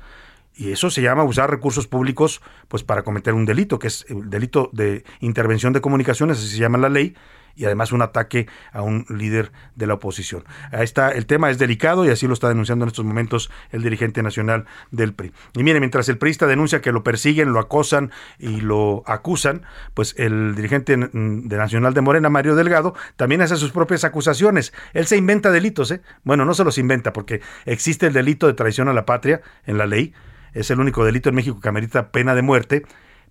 Y 0.57 0.71
eso 0.71 0.89
se 0.89 1.01
llama 1.01 1.23
usar 1.23 1.49
recursos 1.49 1.85
públicos 1.85 2.41
pues 2.69 2.83
para 2.83 3.03
cometer 3.03 3.33
un 3.33 3.45
delito, 3.45 3.77
que 3.77 3.87
es 3.87 4.05
el 4.07 4.29
delito 4.29 4.69
de 4.71 5.03
intervención 5.19 5.73
de 5.73 5.81
comunicaciones, 5.81 6.37
así 6.37 6.47
se 6.47 6.57
llama 6.57 6.77
la 6.77 6.87
ley, 6.87 7.13
y 7.55 7.65
además 7.65 7.91
un 7.91 8.01
ataque 8.01 8.47
a 8.71 8.81
un 8.81 9.05
líder 9.09 9.51
de 9.75 9.87
la 9.87 9.95
oposición. 9.95 10.43
Ahí 10.71 10.83
está, 10.83 11.11
el 11.11 11.25
tema 11.25 11.49
es 11.49 11.57
delicado 11.57 12.05
y 12.05 12.09
así 12.09 12.27
lo 12.27 12.33
está 12.33 12.49
denunciando 12.49 12.85
en 12.85 12.89
estos 12.89 13.05
momentos 13.05 13.49
el 13.71 13.81
dirigente 13.81 14.21
nacional 14.23 14.65
del 14.91 15.13
PRI. 15.13 15.31
Y 15.53 15.63
mire, 15.63 15.79
mientras 15.79 16.09
el 16.09 16.17
PRIista 16.17 16.47
denuncia 16.47 16.81
que 16.81 16.91
lo 16.91 17.03
persiguen, 17.03 17.53
lo 17.53 17.59
acosan 17.59 18.11
y 18.39 18.61
lo 18.61 19.03
acusan, 19.05 19.63
pues 19.93 20.15
el 20.17 20.55
dirigente 20.55 20.97
de 20.97 21.57
Nacional 21.57 21.93
de 21.93 22.01
Morena, 22.01 22.29
Mario 22.29 22.55
Delgado, 22.55 22.95
también 23.15 23.41
hace 23.41 23.55
sus 23.55 23.71
propias 23.71 24.03
acusaciones. 24.03 24.73
Él 24.93 25.05
se 25.07 25.17
inventa 25.17 25.51
delitos, 25.51 25.91
¿eh? 25.91 26.01
Bueno, 26.23 26.45
no 26.45 26.53
se 26.53 26.63
los 26.63 26.77
inventa 26.77 27.13
porque 27.13 27.41
existe 27.65 28.07
el 28.07 28.13
delito 28.13 28.47
de 28.47 28.53
traición 28.53 28.87
a 28.89 28.93
la 28.93 29.05
patria 29.05 29.41
en 29.65 29.77
la 29.77 29.85
ley. 29.85 30.13
Es 30.53 30.71
el 30.71 30.79
único 30.79 31.03
delito 31.03 31.29
en 31.29 31.35
México 31.35 31.59
que 31.59 31.69
amerita 31.69 32.11
pena 32.11 32.33
de 32.33 32.41
muerte 32.41 32.85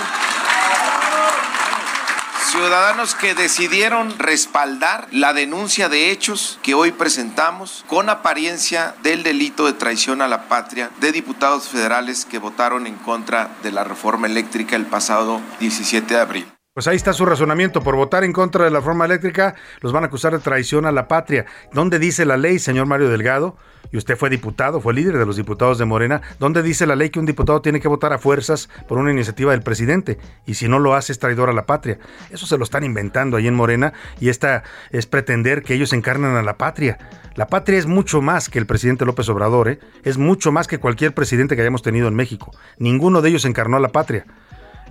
ciudadanos 2.51 3.15
que 3.17 3.35
decidieron 3.35 4.19
respaldar 4.19 5.07
la 5.11 5.35
denuncia 5.35 5.91
de 5.91 6.11
hechos 6.11 6.59
que 6.63 6.73
hoy 6.73 6.93
presentamos 6.93 7.85
con 7.87 8.09
apariencia 8.09 8.95
del 9.03 9.23
delito 9.23 9.67
de 9.67 9.75
traición 9.75 10.23
a 10.23 10.29
la 10.29 10.49
patria 10.49 10.91
de 11.01 11.13
diputados 11.13 11.69
federales 11.69 12.25
que 12.25 12.39
votaron 12.39 12.87
en 12.87 12.97
contra 12.97 13.51
de 13.63 13.73
la 13.73 13.85
reforma 13.85 14.27
eléctrica 14.27 14.75
el 14.75 14.87
pasado 14.87 15.43
17 15.61 16.15
de 16.15 16.21
abril. 16.21 16.55
Pues 16.75 16.89
ahí 16.89 16.97
está 16.97 17.13
su 17.13 17.25
razonamiento. 17.25 17.83
Por 17.83 17.95
votar 17.95 18.25
en 18.25 18.33
contra 18.33 18.65
de 18.65 18.71
la 18.73 18.81
reforma 18.81 19.05
eléctrica, 19.05 19.55
los 19.81 19.93
van 19.93 20.03
a 20.03 20.09
acusar 20.09 20.33
de 20.33 20.41
traición 20.41 20.87
a 20.87 20.91
la 20.91 21.07
patria. 21.07 21.47
¿Dónde 21.73 22.01
dice 22.01 22.25
la 22.25 22.37
ley, 22.37 22.59
señor 22.59 22.87
Mario 22.87 23.11
Delgado? 23.11 23.57
Y 23.93 23.97
usted 23.97 24.17
fue 24.17 24.29
diputado, 24.29 24.81
fue 24.81 24.93
líder 24.93 25.17
de 25.17 25.25
los 25.25 25.37
diputados 25.37 25.79
de 25.79 25.85
Morena. 25.85 26.21
¿Dónde 26.41 26.65
dice 26.65 26.85
la 26.85 26.97
ley 26.97 27.11
que 27.11 27.21
un 27.21 27.27
diputado 27.27 27.63
tiene 27.63 27.79
que 27.79 27.87
votar 27.87 28.13
a 28.13 28.19
fuerzas 28.19 28.69
por 28.89 28.99
una 28.99 29.13
iniciativa 29.13 29.53
del 29.53 29.63
presidente? 29.63 30.19
Y 30.47 30.55
si 30.55 30.67
no 30.67 30.81
lo 30.81 30.95
hace, 30.95 31.13
es 31.13 31.21
traidor 31.21 31.49
a 31.49 31.53
la 31.53 31.65
patria. 31.65 32.01
Eso 32.31 32.45
se 32.45 32.59
lo 32.59 32.65
están 32.65 32.83
inventando 32.83 33.37
ahí 33.37 33.47
en 33.47 33.55
Morena 33.55 33.93
y 34.19 34.29
esta 34.29 34.65
es 34.91 35.07
pretender 35.07 35.63
que 35.63 35.75
ellos 35.75 35.93
encarnan 35.93 36.35
a 36.35 36.43
la 36.43 36.59
patria. 36.59 36.99
La 37.37 37.47
patria 37.47 37.79
es 37.79 37.87
mucho 37.87 38.21
más 38.21 38.49
que 38.49 38.59
el 38.59 38.67
presidente 38.67 39.05
López 39.05 39.29
Obrador, 39.29 39.69
¿eh? 39.69 39.79
es 40.03 40.19
mucho 40.19 40.51
más 40.51 40.67
que 40.67 40.79
cualquier 40.79 41.15
presidente 41.15 41.55
que 41.55 41.63
hayamos 41.63 41.83
tenido 41.83 42.09
en 42.09 42.17
México. 42.17 42.51
Ninguno 42.79 43.23
de 43.23 43.29
ellos 43.29 43.45
encarnó 43.45 43.77
a 43.77 43.81
la 43.81 43.91
patria. 43.91 44.27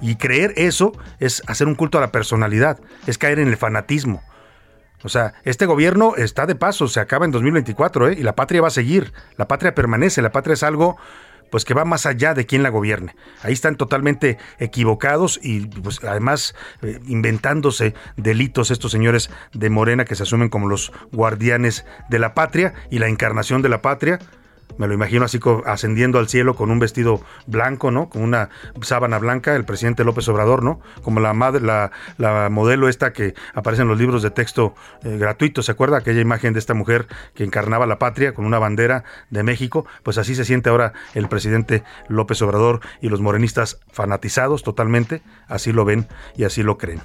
Y 0.02 0.16
creer 0.16 0.54
eso 0.58 0.94
es 1.20 1.42
hacer 1.48 1.68
un 1.68 1.76
culto 1.76 1.98
a 1.98 2.02
la 2.02 2.12
personalidad, 2.12 2.80
es 3.08 3.18
caer 3.18 3.40
en 3.40 3.48
el 3.48 3.58
fanatismo. 3.58 4.22
O 5.04 5.10
sea, 5.10 5.34
este 5.44 5.66
gobierno 5.66 6.16
está 6.16 6.46
de 6.46 6.56
paso, 6.56 6.88
se 6.88 7.00
acaba 7.00 7.26
en 7.26 7.32
2024, 7.32 8.10
¿eh? 8.10 8.16
y 8.18 8.24
la 8.24 8.36
patria 8.36 8.62
va 8.62 8.70
a 8.70 8.72
seguir, 8.72 9.12
la 9.38 9.48
patria 9.48 9.76
permanece, 9.76 10.22
la 10.22 10.32
patria 10.32 10.54
es 10.54 10.64
algo 10.64 10.98
pues 11.54 11.66
que 11.66 11.76
va 11.76 11.86
más 11.86 12.08
allá 12.08 12.34
de 12.34 12.48
quien 12.48 12.64
la 12.64 12.70
gobierne. 12.70 13.16
Ahí 13.44 13.54
están 13.54 13.76
totalmente 13.76 14.40
equivocados 14.58 15.40
y 15.44 15.68
pues 15.68 16.04
además 16.04 16.56
eh, 16.82 17.00
inventándose 17.06 17.94
delitos 18.18 18.72
estos 18.72 18.92
señores 18.92 19.30
de 19.54 19.70
Morena 19.70 20.04
que 20.04 20.16
se 20.16 20.24
asumen 20.24 20.50
como 20.50 20.68
los 20.68 20.92
guardianes 21.12 21.86
de 22.10 22.18
la 22.18 22.34
patria 22.34 22.74
y 22.90 22.98
la 22.98 23.08
encarnación 23.08 23.62
de 23.62 23.70
la 23.70 23.84
patria 23.84 24.18
me 24.78 24.88
lo 24.88 24.94
imagino 24.94 25.26
así 25.26 25.40
ascendiendo 25.66 26.20
al 26.20 26.28
cielo 26.28 26.56
con 26.56 26.72
un 26.72 26.80
vestido 26.80 27.22
blanco, 27.48 27.92
¿no? 27.92 28.10
Con 28.10 28.24
una 28.24 28.50
sábana 28.82 29.20
blanca, 29.20 29.56
el 29.56 29.66
presidente 29.66 30.04
López 30.04 30.28
Obrador, 30.30 30.64
¿no? 30.64 30.80
Como 31.04 31.20
la 31.20 31.34
madre, 31.34 31.62
la, 31.62 31.92
la 32.18 32.50
modelo 32.50 32.90
esta 32.90 33.14
que 33.14 33.34
aparece 33.54 33.84
en 33.84 33.88
los 33.88 33.98
libros 33.98 34.24
de 34.24 34.32
texto 34.32 34.74
eh, 35.04 35.18
gratuitos, 35.18 35.66
¿se 35.66 35.72
acuerda? 35.72 35.98
Aquella 35.98 36.22
imagen 36.22 36.54
de 36.54 36.60
esta 36.60 36.74
mujer 36.74 37.08
que 37.36 37.44
encarnaba 37.44 37.86
la 37.86 38.00
patria 38.00 38.34
con 38.34 38.46
una 38.46 38.60
bandera 38.60 39.04
de 39.30 39.44
México, 39.44 39.86
pues 40.04 40.18
así 40.18 40.36
se 40.36 40.46
siente 40.46 40.70
ahora 40.70 40.94
el 41.14 41.28
presidente 41.28 41.84
López 42.08 42.42
Obrador 42.42 42.82
y 43.02 43.10
los 43.10 43.22
morenistas 43.22 43.80
fanatizados 43.92 44.64
totalmente, 44.64 45.22
así 45.48 45.72
lo 45.72 45.86
ven 45.86 46.08
y 46.36 46.46
así 46.46 46.64
lo 46.64 46.78
creen. 46.78 47.02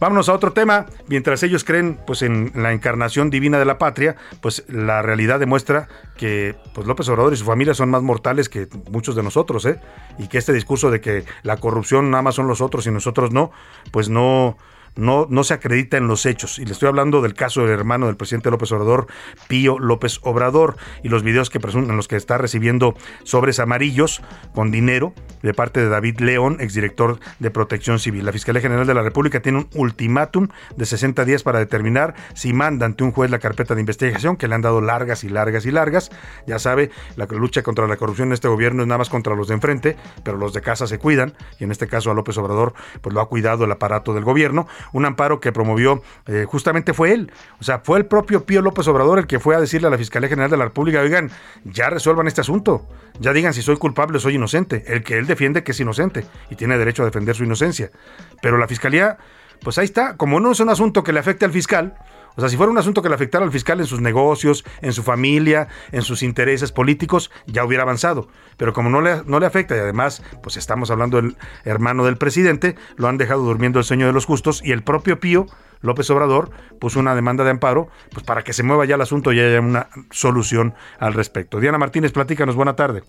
Vámonos 0.00 0.28
a 0.28 0.34
otro 0.34 0.52
tema, 0.52 0.86
mientras 1.08 1.42
ellos 1.42 1.64
creen 1.64 1.98
pues 2.06 2.22
en 2.22 2.52
la 2.54 2.72
encarnación 2.72 3.30
divina 3.30 3.58
de 3.58 3.64
la 3.64 3.78
patria, 3.78 4.16
pues 4.40 4.64
la 4.68 5.02
realidad 5.02 5.40
demuestra 5.40 5.88
que 6.16 6.56
pues 6.74 6.86
López 6.86 7.05
Obrador 7.08 7.32
y 7.32 7.36
su 7.36 7.44
familia 7.44 7.74
son 7.74 7.90
más 7.90 8.02
mortales 8.02 8.48
que 8.48 8.68
muchos 8.90 9.14
de 9.16 9.22
nosotros, 9.22 9.64
¿eh? 9.66 9.80
Y 10.18 10.28
que 10.28 10.38
este 10.38 10.52
discurso 10.52 10.90
de 10.90 11.00
que 11.00 11.24
la 11.42 11.56
corrupción 11.58 12.10
nada 12.10 12.22
más 12.22 12.34
son 12.34 12.48
los 12.48 12.60
otros 12.60 12.86
y 12.86 12.90
nosotros 12.90 13.32
no, 13.32 13.50
pues 13.90 14.08
no, 14.08 14.56
no, 14.96 15.26
no 15.30 15.44
se 15.44 15.54
acredita 15.54 15.96
en 15.96 16.08
los 16.08 16.26
hechos. 16.26 16.58
Y 16.58 16.64
le 16.64 16.72
estoy 16.72 16.88
hablando 16.88 17.22
del 17.22 17.34
caso 17.34 17.62
del 17.62 17.70
hermano 17.70 18.06
del 18.06 18.16
presidente 18.16 18.50
López 18.50 18.72
Obrador, 18.72 19.06
Pío 19.48 19.78
López 19.78 20.18
Obrador, 20.22 20.76
y 21.02 21.08
los 21.08 21.22
videos 21.22 21.50
que 21.50 21.60
en 21.66 21.96
los 21.96 22.08
que 22.08 22.16
está 22.16 22.38
recibiendo 22.38 22.94
sobres 23.24 23.58
amarillos 23.58 24.22
con 24.54 24.70
dinero 24.70 25.14
de 25.42 25.52
parte 25.52 25.80
de 25.80 25.88
David 25.88 26.20
León, 26.20 26.58
exdirector 26.60 27.18
de 27.38 27.50
Protección 27.50 27.98
Civil. 27.98 28.24
La 28.24 28.32
Fiscalía 28.32 28.62
General 28.62 28.86
de 28.86 28.94
la 28.94 29.02
República 29.02 29.40
tiene 29.40 29.58
un 29.58 29.68
ultimátum 29.74 30.48
de 30.76 30.86
60 30.86 31.24
días 31.24 31.42
para 31.42 31.58
determinar 31.58 32.14
si 32.34 32.52
manda 32.52 32.86
ante 32.86 33.04
un 33.04 33.12
juez 33.12 33.30
la 33.30 33.38
carpeta 33.38 33.74
de 33.74 33.80
investigación, 33.80 34.36
que 34.36 34.48
le 34.48 34.54
han 34.54 34.62
dado 34.62 34.80
largas 34.80 35.24
y 35.24 35.28
largas 35.28 35.66
y 35.66 35.70
largas. 35.70 36.10
Ya 36.46 36.58
sabe, 36.58 36.90
la 37.16 37.26
lucha 37.26 37.62
contra 37.62 37.86
la 37.86 37.96
corrupción 37.96 38.28
en 38.28 38.32
este 38.34 38.48
gobierno 38.48 38.82
es 38.82 38.88
nada 38.88 38.98
más 38.98 39.10
contra 39.10 39.34
los 39.34 39.48
de 39.48 39.54
enfrente, 39.54 39.96
pero 40.24 40.36
los 40.38 40.52
de 40.52 40.62
casa 40.62 40.86
se 40.86 40.98
cuidan, 40.98 41.34
y 41.58 41.64
en 41.64 41.70
este 41.70 41.86
caso 41.86 42.10
a 42.10 42.14
López 42.14 42.38
Obrador, 42.38 42.74
pues 43.00 43.14
lo 43.14 43.20
ha 43.20 43.28
cuidado 43.28 43.64
el 43.64 43.72
aparato 43.72 44.14
del 44.14 44.24
gobierno 44.24 44.66
un 44.92 45.04
amparo 45.04 45.40
que 45.40 45.52
promovió 45.52 46.02
eh, 46.26 46.44
justamente 46.48 46.94
fue 46.94 47.12
él. 47.12 47.32
O 47.60 47.64
sea, 47.64 47.80
fue 47.80 47.98
el 47.98 48.06
propio 48.06 48.44
Pío 48.44 48.62
López 48.62 48.86
Obrador 48.88 49.18
el 49.18 49.26
que 49.26 49.40
fue 49.40 49.54
a 49.54 49.60
decirle 49.60 49.88
a 49.88 49.90
la 49.90 49.98
Fiscalía 49.98 50.28
General 50.28 50.50
de 50.50 50.56
la 50.56 50.64
República, 50.64 51.00
oigan, 51.00 51.30
ya 51.64 51.90
resuelvan 51.90 52.26
este 52.26 52.40
asunto, 52.40 52.86
ya 53.20 53.32
digan 53.32 53.54
si 53.54 53.62
soy 53.62 53.76
culpable 53.76 54.18
o 54.18 54.20
soy 54.20 54.34
inocente. 54.34 54.84
El 54.86 55.02
que 55.02 55.18
él 55.18 55.26
defiende 55.26 55.62
que 55.62 55.72
es 55.72 55.80
inocente 55.80 56.24
y 56.50 56.56
tiene 56.56 56.78
derecho 56.78 57.02
a 57.02 57.06
defender 57.06 57.34
su 57.34 57.44
inocencia. 57.44 57.90
Pero 58.42 58.58
la 58.58 58.68
Fiscalía, 58.68 59.18
pues 59.62 59.78
ahí 59.78 59.84
está, 59.84 60.16
como 60.16 60.40
no 60.40 60.52
es 60.52 60.60
un 60.60 60.68
asunto 60.68 61.02
que 61.02 61.12
le 61.12 61.20
afecte 61.20 61.44
al 61.44 61.52
fiscal, 61.52 61.94
o 62.36 62.40
sea, 62.40 62.48
si 62.48 62.56
fuera 62.56 62.70
un 62.70 62.78
asunto 62.78 63.02
que 63.02 63.08
le 63.08 63.14
afectara 63.14 63.44
al 63.44 63.52
fiscal 63.52 63.80
en 63.80 63.86
sus 63.86 64.00
negocios, 64.00 64.64
en 64.82 64.92
su 64.92 65.02
familia, 65.02 65.68
en 65.92 66.02
sus 66.02 66.22
intereses 66.22 66.72
políticos, 66.72 67.30
ya 67.46 67.64
hubiera 67.64 67.82
avanzado. 67.82 68.28
Pero 68.56 68.72
como 68.72 68.90
no 68.90 69.00
le, 69.00 69.22
no 69.24 69.40
le 69.40 69.46
afecta 69.46 69.74
y 69.76 69.78
además, 69.78 70.22
pues 70.42 70.56
estamos 70.56 70.90
hablando 70.90 71.20
del 71.20 71.36
hermano 71.64 72.04
del 72.04 72.16
presidente, 72.16 72.76
lo 72.96 73.08
han 73.08 73.18
dejado 73.18 73.42
durmiendo 73.42 73.78
el 73.78 73.84
sueño 73.84 74.06
de 74.06 74.12
los 74.12 74.26
justos 74.26 74.60
y 74.64 74.72
el 74.72 74.82
propio 74.82 75.18
Pío 75.18 75.46
López 75.80 76.08
Obrador 76.10 76.50
puso 76.80 77.00
una 77.00 77.14
demanda 77.14 77.44
de 77.44 77.50
amparo 77.50 77.88
pues 78.12 78.24
para 78.24 78.42
que 78.42 78.52
se 78.52 78.62
mueva 78.62 78.84
ya 78.86 78.94
el 78.94 79.02
asunto 79.02 79.32
y 79.32 79.40
haya 79.40 79.60
una 79.60 79.88
solución 80.10 80.74
al 80.98 81.14
respecto. 81.14 81.60
Diana 81.60 81.78
Martínez, 81.78 82.12
platícanos, 82.12 82.54
buena 82.54 82.76
tarde. 82.76 83.02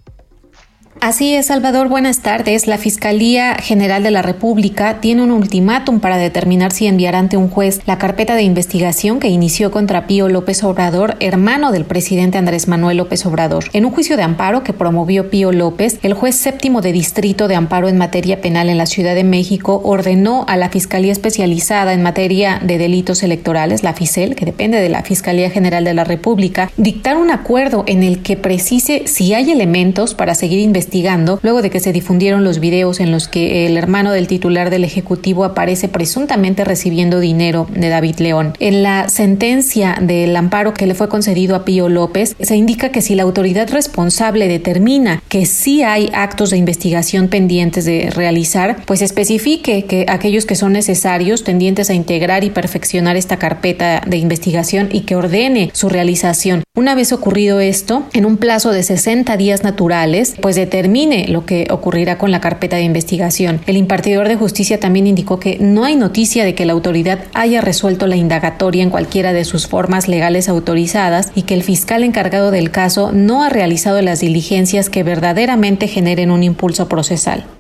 Así 1.00 1.36
es, 1.36 1.46
Salvador, 1.46 1.90
buenas 1.90 2.22
tardes. 2.22 2.66
La 2.66 2.80
Fiscalía 2.80 3.56
General 3.56 4.02
de 4.02 4.10
la 4.10 4.24
República 4.24 5.00
tiene 5.00 5.22
un 5.22 5.32
ultimátum 5.32 6.00
para 6.00 6.18
determinar 6.18 6.72
si 6.72 6.88
enviar 6.88 7.16
ante 7.16 7.38
un 7.38 7.50
juez 7.50 7.82
la 7.86 8.00
carpeta 8.00 8.36
de 8.36 8.42
investigación 8.42 9.20
que 9.20 9.28
inició 9.30 9.70
contra 9.70 10.08
Pío 10.08 10.28
López 10.28 10.64
Obrador, 10.64 11.16
hermano 11.20 11.72
del 11.72 11.86
presidente 11.86 12.40
Andrés 12.40 12.68
Manuel 12.68 12.98
López 12.98 13.26
Obrador. 13.28 13.66
En 13.74 13.86
un 13.86 13.92
juicio 13.92 14.18
de 14.18 14.24
amparo 14.24 14.64
que 14.64 14.74
promovió 14.74 15.30
Pío 15.30 15.52
López, 15.52 16.00
el 16.02 16.16
juez 16.16 16.36
séptimo 16.36 16.82
de 16.82 16.94
distrito 16.94 17.48
de 17.48 17.56
amparo 17.56 17.88
en 17.90 17.98
materia 17.98 18.42
penal 18.42 18.68
en 18.68 18.78
la 18.78 18.88
Ciudad 18.88 19.14
de 19.14 19.24
México 19.24 19.80
ordenó 19.84 20.46
a 20.48 20.58
la 20.58 20.70
Fiscalía 20.70 21.12
Especializada 21.12 21.94
en 21.94 22.02
materia 22.02 22.60
de 22.64 22.80
delitos 22.80 23.22
electorales, 23.22 23.84
la 23.84 23.94
FICEL, 23.94 24.36
que 24.36 24.46
depende 24.46 24.82
de 24.82 24.90
la 24.90 25.04
Fiscalía 25.04 25.52
General 25.52 25.84
de 25.84 25.94
la 25.94 26.06
República, 26.06 26.72
dictar 26.76 27.18
un 27.18 27.30
acuerdo 27.30 27.84
en 27.86 28.02
el 28.02 28.24
que 28.24 28.36
precise 28.36 29.04
si 29.06 29.36
hay 29.36 29.52
elementos 29.52 30.16
para 30.16 30.34
seguir 30.34 30.60
investigando 30.60 30.87
investigando 30.88 31.40
luego 31.44 31.62
de 31.62 31.70
que 31.70 31.82
se 31.82 31.92
difundieron 31.92 32.44
los 32.46 32.60
videos 32.60 33.02
en 33.02 33.12
los 33.12 33.28
que 33.28 33.66
el 33.66 33.76
hermano 33.76 34.12
del 34.12 34.28
titular 34.28 34.70
del 34.70 34.86
Ejecutivo 34.86 35.44
aparece 35.44 35.90
presuntamente 35.90 36.64
recibiendo 36.64 37.20
dinero 37.20 37.68
de 37.74 37.90
David 37.90 38.20
León. 38.20 38.54
En 38.60 38.84
la 38.84 39.10
sentencia 39.10 39.98
del 40.02 40.36
amparo 40.36 40.74
que 40.74 40.88
le 40.88 40.96
fue 40.96 41.10
concedido 41.10 41.56
a 41.56 41.66
Pío 41.66 41.90
López, 41.90 42.36
se 42.40 42.56
indica 42.56 42.90
que 42.90 43.02
si 43.02 43.16
la 43.16 43.24
autoridad 43.24 43.70
responsable 43.70 44.48
determina 44.48 45.22
que 45.28 45.46
sí 45.46 45.84
hay 45.84 46.10
actos 46.14 46.52
de 46.52 46.58
investigación 46.58 47.28
pendientes 47.28 47.84
de 47.84 48.10
realizar, 48.10 48.78
pues 48.86 49.02
especifique 49.02 49.84
que 49.86 50.06
aquellos 50.08 50.46
que 50.46 50.56
son 50.56 50.72
necesarios, 50.72 51.44
tendientes 51.44 51.90
a 51.90 51.94
integrar 51.94 52.46
y 52.46 52.50
perfeccionar 52.50 53.18
esta 53.18 53.38
carpeta 53.38 54.02
de 54.08 54.18
investigación 54.18 54.88
y 54.92 55.02
que 55.02 55.16
ordene 55.16 55.70
su 55.74 55.90
realización. 55.90 56.64
Una 56.76 56.96
vez 56.96 57.12
ocurrido 57.12 57.60
esto, 57.60 58.04
en 58.14 58.26
un 58.26 58.38
plazo 58.38 58.72
de 58.72 58.84
60 58.84 59.36
días 59.36 59.64
naturales, 59.64 60.36
pues 60.42 60.56
determina 60.56 60.77
determine 60.78 61.28
lo 61.28 61.46
que 61.46 61.68
ocurrirá 61.72 62.18
con 62.18 62.32
la 62.32 62.40
carpeta 62.40 62.76
de 62.76 62.84
investigación. 62.84 63.62
El 63.66 63.78
impartidor 63.78 64.28
de 64.28 64.36
justicia 64.36 64.80
también 64.80 65.08
indicó 65.08 65.40
que 65.40 65.58
no 65.60 65.84
hay 65.84 65.96
noticia 65.96 66.46
de 66.46 66.54
que 66.54 66.66
la 66.66 66.74
autoridad 66.74 67.20
haya 67.34 67.62
resuelto 67.62 68.06
la 68.06 68.16
indagatoria 68.16 68.84
en 68.84 68.92
cualquiera 68.92 69.34
de 69.34 69.44
sus 69.44 69.68
formas 69.68 70.08
legales 70.08 70.50
autorizadas 70.50 71.32
y 71.34 71.44
que 71.44 71.56
el 71.56 71.64
fiscal 71.64 72.04
encargado 72.04 72.52
del 72.52 72.70
caso 72.70 73.12
no 73.12 73.44
ha 73.44 73.50
realizado 73.50 74.02
las 74.02 74.20
diligencias 74.20 74.90
que 74.90 75.04
verdaderamente 75.04 75.88
generen 75.88 76.30
un 76.30 76.44
impulso 76.44 76.88
procesal. 76.88 77.57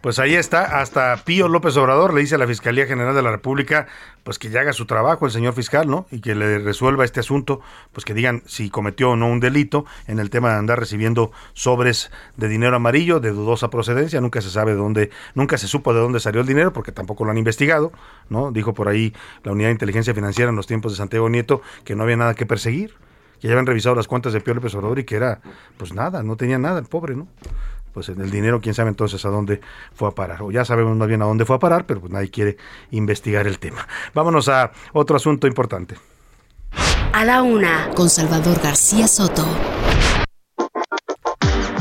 Pues 0.00 0.18
ahí 0.18 0.34
está, 0.34 0.80
hasta 0.80 1.16
Pío 1.24 1.48
López 1.48 1.76
Obrador 1.76 2.12
le 2.12 2.20
dice 2.20 2.34
a 2.34 2.38
la 2.38 2.46
Fiscalía 2.46 2.86
General 2.86 3.14
de 3.14 3.22
la 3.22 3.30
República, 3.30 3.86
pues 4.24 4.38
que 4.38 4.50
ya 4.50 4.60
haga 4.60 4.72
su 4.72 4.86
trabajo 4.86 5.26
el 5.26 5.32
señor 5.32 5.54
fiscal, 5.54 5.88
¿no? 5.88 6.06
Y 6.10 6.20
que 6.20 6.34
le 6.34 6.58
resuelva 6.58 7.04
este 7.04 7.20
asunto, 7.20 7.60
pues 7.92 8.04
que 8.04 8.14
digan 8.14 8.42
si 8.46 8.70
cometió 8.70 9.10
o 9.10 9.16
no 9.16 9.28
un 9.28 9.40
delito 9.40 9.84
en 10.06 10.18
el 10.18 10.30
tema 10.30 10.50
de 10.50 10.58
andar 10.58 10.78
recibiendo 10.78 11.32
sobres 11.52 12.10
de 12.36 12.48
dinero 12.48 12.76
amarillo 12.76 13.20
de 13.20 13.30
dudosa 13.30 13.70
procedencia, 13.70 14.20
nunca 14.20 14.40
se 14.40 14.50
sabe 14.50 14.72
de 14.72 14.78
dónde, 14.78 15.10
nunca 15.34 15.58
se 15.58 15.68
supo 15.68 15.94
de 15.94 16.00
dónde 16.00 16.20
salió 16.20 16.40
el 16.40 16.46
dinero 16.46 16.72
porque 16.72 16.92
tampoco 16.92 17.24
lo 17.24 17.30
han 17.30 17.38
investigado, 17.38 17.92
¿no? 18.28 18.52
Dijo 18.52 18.74
por 18.74 18.88
ahí 18.88 19.12
la 19.44 19.52
Unidad 19.52 19.68
de 19.68 19.72
Inteligencia 19.72 20.14
Financiera 20.14 20.50
en 20.50 20.56
los 20.56 20.66
tiempos 20.66 20.92
de 20.92 20.98
Santiago 20.98 21.28
Nieto 21.28 21.62
que 21.84 21.94
no 21.94 22.04
había 22.04 22.16
nada 22.16 22.34
que 22.34 22.46
perseguir, 22.46 22.94
que 23.40 23.48
ya 23.48 23.54
habían 23.54 23.66
revisado 23.66 23.94
las 23.94 24.08
cuentas 24.08 24.32
de 24.32 24.40
Pío 24.40 24.54
López 24.54 24.74
Obrador 24.74 24.98
y 24.98 25.04
que 25.04 25.16
era, 25.16 25.40
pues 25.76 25.92
nada, 25.92 26.22
no 26.22 26.36
tenía 26.36 26.58
nada 26.58 26.78
el 26.78 26.86
pobre, 26.86 27.16
¿no? 27.16 27.28
Pues 27.92 28.08
el 28.08 28.30
dinero, 28.30 28.60
quién 28.60 28.74
sabe 28.74 28.90
entonces 28.90 29.24
a 29.24 29.28
dónde 29.28 29.60
fue 29.94 30.08
a 30.08 30.12
parar. 30.12 30.42
O 30.42 30.50
ya 30.50 30.64
sabemos 30.64 30.96
más 30.96 31.08
bien 31.08 31.22
a 31.22 31.26
dónde 31.26 31.44
fue 31.44 31.56
a 31.56 31.58
parar, 31.58 31.86
pero 31.86 32.00
pues 32.00 32.12
nadie 32.12 32.30
quiere 32.30 32.56
investigar 32.90 33.46
el 33.46 33.58
tema. 33.58 33.86
Vámonos 34.14 34.48
a 34.48 34.72
otro 34.92 35.16
asunto 35.16 35.46
importante. 35.46 35.96
A 37.12 37.24
la 37.24 37.42
una, 37.42 37.90
con 37.94 38.08
Salvador 38.08 38.60
García 38.62 39.06
Soto. 39.06 39.44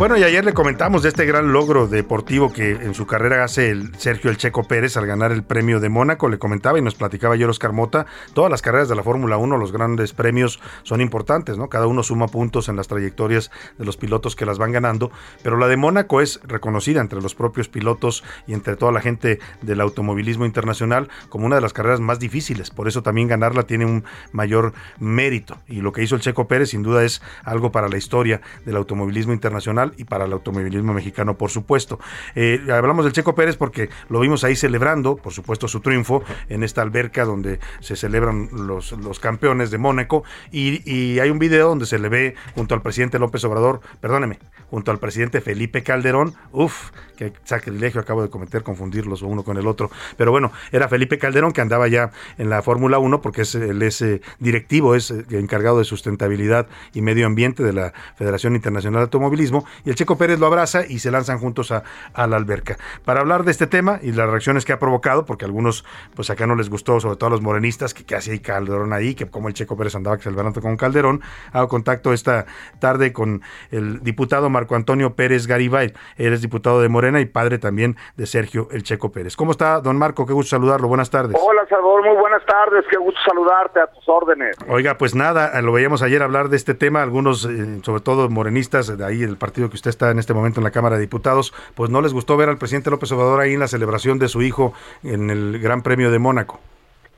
Bueno, 0.02 0.18
y 0.18 0.24
ayer 0.24 0.44
le 0.44 0.56
comentamos 0.56 1.04
de 1.04 1.10
este 1.10 1.28
gran 1.28 1.54
logro 1.54 1.86
deportivo 1.86 2.52
que 2.52 2.72
en 2.72 2.96
su 2.96 3.06
carrera 3.06 3.44
hace 3.44 3.70
el 3.70 3.94
Sergio 3.98 4.32
El 4.32 4.38
Checo 4.38 4.64
Pérez 4.64 4.98
al 4.98 5.06
ganar 5.06 5.32
el 5.32 5.44
premio 5.44 5.80
de 5.80 5.90
Mónaco. 5.90 6.28
Le 6.28 6.40
comentaba 6.40 6.80
y 6.80 6.82
nos 6.82 6.96
platicaba 6.96 7.36
yo 7.36 7.48
Oscar 7.48 7.72
Mota. 7.72 8.08
Todas 8.34 8.50
las 8.50 8.64
carreras 8.64 8.90
de 8.90 8.96
la 8.96 9.04
Fórmula 9.04 9.38
1, 9.38 9.58
los 9.58 9.72
grandes 9.72 10.14
premios 10.14 10.60
son 10.82 11.02
importantes, 11.02 11.60
¿no? 11.60 11.70
Cada 11.70 11.86
uno 11.86 12.02
suma 12.02 12.30
puntos 12.30 12.68
en 12.68 12.78
las 12.78 12.88
trayectorias 12.88 13.52
de 13.78 13.86
los 13.86 13.96
pilotos 13.96 14.36
que 14.36 14.44
las 14.48 14.58
van 14.58 14.72
ganando. 14.72 15.12
Pero 15.44 15.56
la 15.58 15.68
de 15.68 15.78
Mónaco 15.78 16.20
es 16.20 16.40
reconocida 16.46 17.00
entre 17.00 17.22
los 17.22 17.36
propios 17.36 17.70
pilotos 17.70 18.24
y 18.48 18.54
entre 18.54 18.78
toda 18.78 18.92
la 18.92 19.02
gente 19.02 19.38
del 19.62 19.82
automovilismo 19.82 20.48
internacional 20.48 21.10
como 21.30 21.46
una 21.46 21.58
de 21.58 21.62
las 21.62 21.74
carreras 21.74 22.00
más 22.00 22.18
difíciles. 22.18 22.72
Por 22.72 22.88
eso 22.88 23.04
también 23.04 23.28
ganarla 23.28 23.68
tiene 23.68 23.86
un 23.86 24.04
mayor 24.32 24.74
mérito. 24.98 25.60
Y 25.68 25.82
lo 25.82 25.92
que 25.92 26.02
hizo 26.02 26.16
el 26.16 26.22
Checo 26.22 26.48
Pérez 26.48 26.72
sin 26.72 26.82
duda 26.82 27.04
es 27.04 27.22
algo 27.44 27.72
para 27.72 27.88
la 27.88 27.98
historia 27.98 28.42
del 28.66 28.78
automovilismo 28.78 29.34
internacional 29.34 29.91
y 29.98 30.06
para 30.06 30.26
el 30.26 30.34
automovilismo 30.34 30.94
mexicano, 30.94 31.38
por 31.38 31.50
supuesto. 31.50 32.00
Eh, 32.36 32.62
hablamos 32.72 33.06
del 33.06 33.14
Checo 33.14 33.36
Pérez 33.36 33.58
porque 33.58 33.90
lo 34.10 34.20
vimos 34.20 34.44
ahí 34.44 34.56
celebrando, 34.56 35.16
por 35.16 35.34
supuesto, 35.34 35.68
su 35.68 35.80
triunfo 35.80 36.24
en 36.50 36.64
esta 36.64 36.82
alberca 36.82 37.26
donde 37.26 37.60
se 37.80 37.96
celebran 37.96 38.50
los, 38.52 38.92
los 38.94 39.20
campeones 39.20 39.72
de 39.72 39.78
Mónaco 39.78 40.24
y, 40.52 40.82
y 40.92 41.20
hay 41.20 41.30
un 41.30 41.40
video 41.40 41.70
donde 41.70 41.86
se 41.86 42.00
le 42.00 42.10
ve 42.10 42.36
junto 42.56 42.76
al 42.76 42.82
presidente 42.82 43.20
López 43.20 43.44
Obrador, 43.44 43.82
perdóneme, 44.00 44.40
junto 44.72 44.90
al 44.90 44.98
presidente 44.98 45.42
Felipe 45.42 45.84
Calderón. 45.84 46.34
Uf, 46.52 46.90
qué 47.18 47.34
sacrilegio 47.44 48.02
acabo 48.02 48.24
de 48.24 48.30
cometer 48.30 48.64
confundirlos 48.64 49.22
uno 49.22 49.44
con 49.44 49.58
el 49.58 49.68
otro. 49.68 49.92
Pero 50.18 50.32
bueno, 50.32 50.52
era 50.72 50.88
Felipe 50.88 51.20
Calderón 51.20 51.52
que 51.52 51.62
andaba 51.62 51.88
ya 51.88 52.12
en 52.38 52.50
la 52.50 52.64
Fórmula 52.64 52.98
1 52.98 53.22
porque 53.22 53.44
es, 53.44 53.54
él 53.54 53.82
es 53.84 54.02
eh, 54.02 54.22
directivo, 54.40 54.96
es 54.96 55.12
eh, 55.12 55.26
encargado 55.32 55.78
de 55.78 55.84
sustentabilidad 55.84 56.68
y 56.94 57.02
medio 57.02 57.28
ambiente 57.28 57.64
de 57.64 57.74
la 57.74 57.94
Federación 58.16 58.56
Internacional 58.56 59.02
de 59.02 59.04
Automovilismo. 59.04 59.66
Y 59.86 59.90
el 59.90 59.96
Checo 59.96 60.18
Pérez 60.18 60.40
lo 60.40 60.48
abraza 60.48 60.86
y 60.88 61.00
se 61.00 61.12
lanzan 61.12 61.38
juntos 61.38 61.72
a, 61.72 61.84
la 62.16 62.38
alberca. 62.38 62.78
Para 63.04 63.20
hablar 63.20 63.44
de 63.44 63.52
este 63.52 63.68
tema 63.68 64.00
y 64.02 64.14
las 64.14 64.30
reacciones 64.30 64.64
que 64.64 64.72
ha 64.72 64.80
provocado, 64.80 65.26
porque 65.26 65.46
algunos 65.46 65.84
pues 66.16 66.30
acá 66.30 66.48
no 66.48 66.56
les 66.56 66.70
gustó, 66.70 67.00
sobre 67.00 67.18
todo 67.18 67.28
a 67.28 67.32
los 67.32 67.42
morenistas, 67.42 67.94
que, 67.94 68.06
que 68.06 68.16
hacía 68.16 68.42
Calderón 68.42 68.94
ahí, 68.94 69.16
que 69.16 69.26
como 69.28 69.50
el 69.50 69.54
Checo 69.54 69.76
Pérez 69.76 69.96
andaba 69.96 70.18
que 70.18 70.32
con 70.62 70.78
Calderón, 70.78 71.22
hago 71.52 71.68
contacto 71.68 72.14
esta 72.14 72.46
tarde 72.80 73.12
con 73.14 73.42
el 73.72 74.02
diputado 74.02 74.50
Marco 74.62 74.76
Antonio 74.76 75.16
Pérez 75.16 75.48
Garibay. 75.48 75.92
Él 76.18 76.34
es 76.34 76.42
diputado 76.44 76.84
de 76.84 76.88
Morena 76.88 77.20
y 77.20 77.26
padre 77.26 77.58
también 77.58 77.96
de 78.16 78.28
Sergio 78.28 78.68
El 78.72 78.84
Checo 78.84 79.12
Pérez. 79.12 79.36
¿Cómo 79.36 79.50
está, 79.54 79.82
don 79.82 79.98
Marco? 79.98 80.28
Qué 80.28 80.34
gusto 80.34 80.52
saludarlo. 80.52 80.88
Buenas 80.88 81.10
tardes. 81.10 81.36
Hola, 81.42 81.66
Salvador. 81.68 82.06
Muy 82.06 82.16
buenas 82.16 82.46
tardes. 82.46 82.86
Qué 82.88 82.98
gusto 82.98 83.20
saludarte 83.28 83.80
a 83.80 83.88
tus 83.88 84.08
órdenes. 84.08 84.56
Oiga, 84.68 85.00
pues 85.00 85.16
nada, 85.16 85.60
lo 85.64 85.72
veíamos 85.72 86.04
ayer 86.04 86.22
hablar 86.22 86.50
de 86.50 86.58
este 86.58 86.76
tema. 86.76 87.02
Algunos, 87.02 87.46
eh, 87.46 87.80
sobre 87.82 88.02
todo 88.02 88.30
morenistas, 88.30 88.96
de 88.96 89.04
ahí 89.04 89.24
el 89.24 89.36
partido 89.36 89.68
que 89.72 89.78
usted 89.78 89.90
está 89.90 90.12
en 90.12 90.20
este 90.20 90.36
momento 90.36 90.60
en 90.60 90.64
la 90.64 90.72
Cámara 90.72 90.98
de 90.98 91.02
Diputados, 91.02 91.56
pues 91.74 91.90
no 91.90 92.04
les 92.04 92.14
gustó 92.14 92.38
ver 92.38 92.48
al 92.50 92.60
presidente 92.60 92.92
López 92.92 93.12
Obrador 93.14 93.40
ahí 93.40 93.56
en 93.56 93.60
la 93.60 93.68
celebración 93.68 94.20
de 94.20 94.28
su 94.28 94.44
hijo 94.44 94.74
en 95.04 95.32
el 95.32 95.60
Gran 95.60 95.82
Premio 95.82 96.12
de 96.12 96.20
Mónaco. 96.20 96.60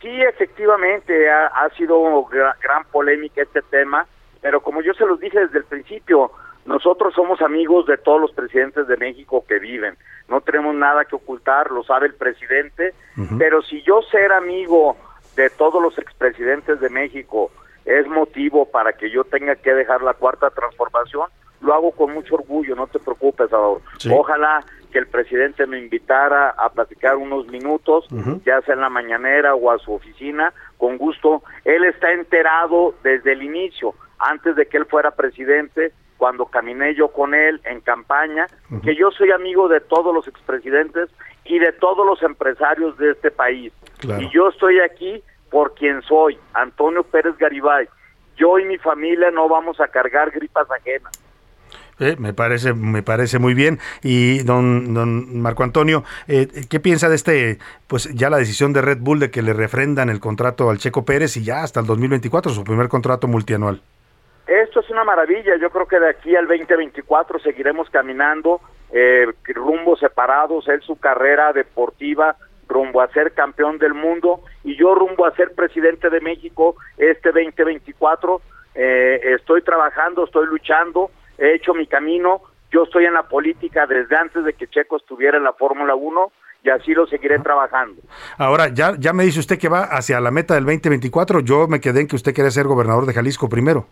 Sí, 0.01 0.21
efectivamente, 0.21 1.29
ha, 1.29 1.69
sido 1.75 2.25
gran, 2.25 2.85
polémica 2.89 3.41
este 3.41 3.61
tema, 3.63 4.07
pero 4.41 4.61
como 4.61 4.81
yo 4.81 4.93
se 4.93 5.05
los 5.05 5.19
dije 5.19 5.39
desde 5.39 5.57
el 5.57 5.65
principio, 5.65 6.31
nosotros 6.65 7.13
somos 7.13 7.41
amigos 7.41 7.85
de 7.85 7.97
todos 7.97 8.21
los 8.21 8.31
presidentes 8.31 8.87
de 8.87 8.97
México 8.97 9.43
que 9.47 9.59
viven, 9.59 9.97
no 10.27 10.41
tenemos 10.41 10.75
nada 10.75 11.05
que 11.05 11.15
ocultar, 11.15 11.71
lo 11.71 11.83
sabe 11.83 12.07
el 12.07 12.15
presidente, 12.15 12.93
pero 13.37 13.61
si 13.61 13.81
yo 13.83 14.01
ser 14.03 14.31
amigo 14.31 14.95
de 15.35 15.49
todos 15.49 15.81
los 15.81 15.97
expresidentes 15.97 16.79
de 16.79 16.89
México 16.89 17.51
es 17.85 18.07
motivo 18.07 18.65
para 18.65 18.93
que 18.93 19.09
yo 19.09 19.23
tenga 19.25 19.55
que 19.55 19.73
dejar 19.73 20.01
la 20.01 20.13
cuarta 20.13 20.49
transformación, 20.51 21.27
lo 21.59 21.73
hago 21.73 21.91
con 21.91 22.13
mucho 22.13 22.35
orgullo, 22.35 22.75
no 22.75 22.87
te 22.87 22.99
preocupes, 22.99 23.49
Salvador. 23.49 23.81
Ojalá 24.11 24.63
que 24.91 24.99
el 24.99 25.07
presidente 25.07 25.65
me 25.65 25.79
invitara 25.79 26.51
a 26.51 26.69
platicar 26.69 27.15
unos 27.15 27.47
minutos, 27.47 28.07
ya 28.45 28.61
sea 28.61 28.75
en 28.75 28.81
la 28.81 28.89
mañanera 28.89 29.55
o 29.55 29.71
a 29.71 29.79
su 29.79 29.93
oficina, 29.93 30.53
con 30.77 30.97
gusto. 30.97 31.41
Él 31.65 31.83
está 31.85 32.11
enterado 32.11 32.93
desde 33.03 33.33
el 33.33 33.43
inicio, 33.43 33.95
antes 34.19 34.55
de 34.55 34.67
que 34.67 34.77
él 34.77 34.85
fuera 34.85 35.11
presidente, 35.11 35.93
cuando 36.23 36.45
caminé 36.45 36.95
yo 36.95 37.09
con 37.09 37.33
él 37.33 37.59
en 37.65 37.81
campaña, 37.81 38.47
que 38.81 38.95
yo 38.95 39.11
soy 39.11 39.31
amigo 39.31 39.67
de 39.67 39.81
todos 39.81 40.15
los 40.15 40.25
expresidentes 40.25 41.09
y 41.43 41.59
de 41.59 41.73
todos 41.73 42.05
los 42.05 42.23
empresarios 42.23 42.97
de 42.97 43.11
este 43.11 43.29
país. 43.29 43.73
Y 44.03 44.29
yo 44.33 44.47
estoy 44.47 44.79
aquí 44.79 45.21
por 45.51 45.73
quien 45.73 46.01
soy, 46.03 46.37
Antonio 46.53 47.03
Pérez 47.03 47.37
Garibay. 47.37 47.89
Yo 48.37 48.57
y 48.57 48.63
mi 48.63 48.77
familia 48.77 49.31
no 49.31 49.49
vamos 49.49 49.81
a 49.81 49.89
cargar 49.89 50.31
gripas 50.31 50.65
ajenas. 50.71 51.11
Eh, 51.99 52.15
me 52.17 52.33
parece 52.33 52.73
me 52.73 53.03
parece 53.03 53.37
muy 53.37 53.53
bien 53.53 53.79
y 54.01 54.43
don, 54.43 54.93
don 54.93 55.41
Marco 55.41 55.63
Antonio 55.63 56.05
eh, 56.29 56.47
qué 56.69 56.79
piensa 56.79 57.09
de 57.09 57.15
este 57.15 57.59
pues 57.87 58.09
ya 58.15 58.29
la 58.29 58.37
decisión 58.37 58.71
de 58.71 58.81
Red 58.81 58.99
Bull 58.99 59.19
de 59.19 59.29
que 59.29 59.41
le 59.41 59.53
refrendan 59.53 60.09
el 60.09 60.19
contrato 60.19 60.69
al 60.69 60.79
Checo 60.79 61.05
Pérez 61.05 61.37
y 61.37 61.43
ya 61.43 61.63
hasta 61.63 61.81
el 61.81 61.85
2024 61.85 62.51
su 62.51 62.63
primer 62.63 62.87
contrato 62.87 63.27
multianual 63.27 63.81
esto 64.47 64.79
es 64.79 64.89
una 64.89 65.03
maravilla. 65.03 65.55
Yo 65.57 65.69
creo 65.69 65.87
que 65.87 65.99
de 65.99 66.09
aquí 66.09 66.35
al 66.35 66.47
2024 66.47 67.39
seguiremos 67.39 67.89
caminando 67.89 68.61
eh, 68.91 69.27
rumbos 69.47 69.99
separados 69.99 70.67
él 70.67 70.81
su 70.81 70.99
carrera 70.99 71.53
deportiva 71.53 72.35
rumbo 72.67 73.01
a 73.01 73.07
ser 73.09 73.33
campeón 73.33 73.77
del 73.77 73.93
mundo. 73.93 74.41
Y 74.63 74.75
yo 74.77 74.95
rumbo 74.95 75.25
a 75.25 75.35
ser 75.35 75.53
presidente 75.53 76.09
de 76.09 76.21
México 76.21 76.75
este 76.97 77.31
2024 77.31 78.41
estoy 78.75 79.61
trabajando 79.61 80.25
estoy 80.25 80.47
luchando 80.47 81.11
he 81.37 81.55
hecho 81.55 81.73
mi 81.73 81.87
camino, 81.87 82.41
yo 82.71 82.83
estoy 82.83 83.05
en 83.05 83.13
la 83.13 83.23
política 83.23 83.85
desde 83.85 84.15
antes 84.15 84.43
de 84.43 84.53
que 84.53 84.67
Checo 84.67 84.97
estuviera 84.97 85.37
en 85.37 85.43
la 85.43 85.53
Fórmula 85.53 85.95
1 85.95 86.31
y 86.63 86.69
así 86.69 86.93
lo 86.93 87.05
seguiré 87.07 87.39
trabajando. 87.39 88.01
Ahora, 88.37 88.69
ya, 88.69 88.95
ya 88.97 89.11
me 89.13 89.25
dice 89.25 89.39
usted 89.39 89.59
que 89.59 89.67
va 89.67 89.83
hacia 89.83 90.19
la 90.21 90.31
meta 90.31 90.55
del 90.55 90.65
2024, 90.65 91.41
yo 91.41 91.67
me 91.67 91.81
quedé 91.81 92.01
en 92.01 92.07
que 92.07 92.15
usted 92.15 92.33
quería 92.33 92.51
ser 92.51 92.67
gobernador 92.67 93.05
de 93.05 93.13
Jalisco 93.13 93.49
primero. 93.49 93.85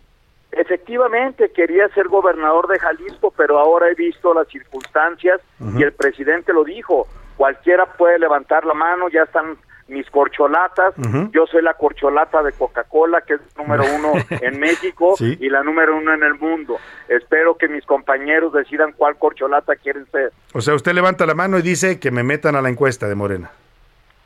Efectivamente, 0.52 1.50
quería 1.50 1.88
ser 1.88 2.08
gobernador 2.08 2.68
de 2.68 2.78
Jalisco, 2.78 3.32
pero 3.36 3.58
ahora 3.58 3.88
he 3.88 3.94
visto 3.94 4.34
las 4.34 4.48
circunstancias 4.48 5.40
y 5.76 5.82
el 5.82 5.92
presidente 5.92 6.52
lo 6.52 6.64
dijo, 6.64 7.06
cualquiera 7.36 7.86
puede 7.86 8.18
levantar 8.18 8.64
la 8.66 8.74
mano, 8.74 9.08
ya 9.08 9.22
están 9.22 9.56
mis 9.88 10.08
corcholatas. 10.10 10.94
Yo 11.32 11.46
soy 11.46 11.62
la 11.62 11.74
corcholata 11.74 12.42
de 12.42 12.52
Coca-Cola, 12.52 13.22
que 13.22 13.34
es 13.34 13.40
número 13.56 13.84
uno 13.94 14.12
en 14.30 14.58
México 14.58 15.14
y 15.20 15.48
la 15.48 15.62
número 15.62 15.96
uno 15.96 16.12
en 16.14 16.22
el 16.22 16.34
mundo. 16.34 16.76
Espero 17.08 17.56
que 17.56 17.68
mis 17.68 17.84
compañeros 17.84 18.52
decidan 18.52 18.92
cuál 18.92 19.16
corcholata 19.16 19.76
quieren 19.76 20.06
ser. 20.10 20.32
O 20.54 20.60
sea, 20.60 20.74
usted 20.74 20.92
levanta 20.92 21.26
la 21.26 21.34
mano 21.34 21.58
y 21.58 21.62
dice 21.62 22.00
que 22.00 22.10
me 22.10 22.22
metan 22.22 22.56
a 22.56 22.62
la 22.62 22.68
encuesta 22.68 23.08
de 23.08 23.14
Morena. 23.14 23.50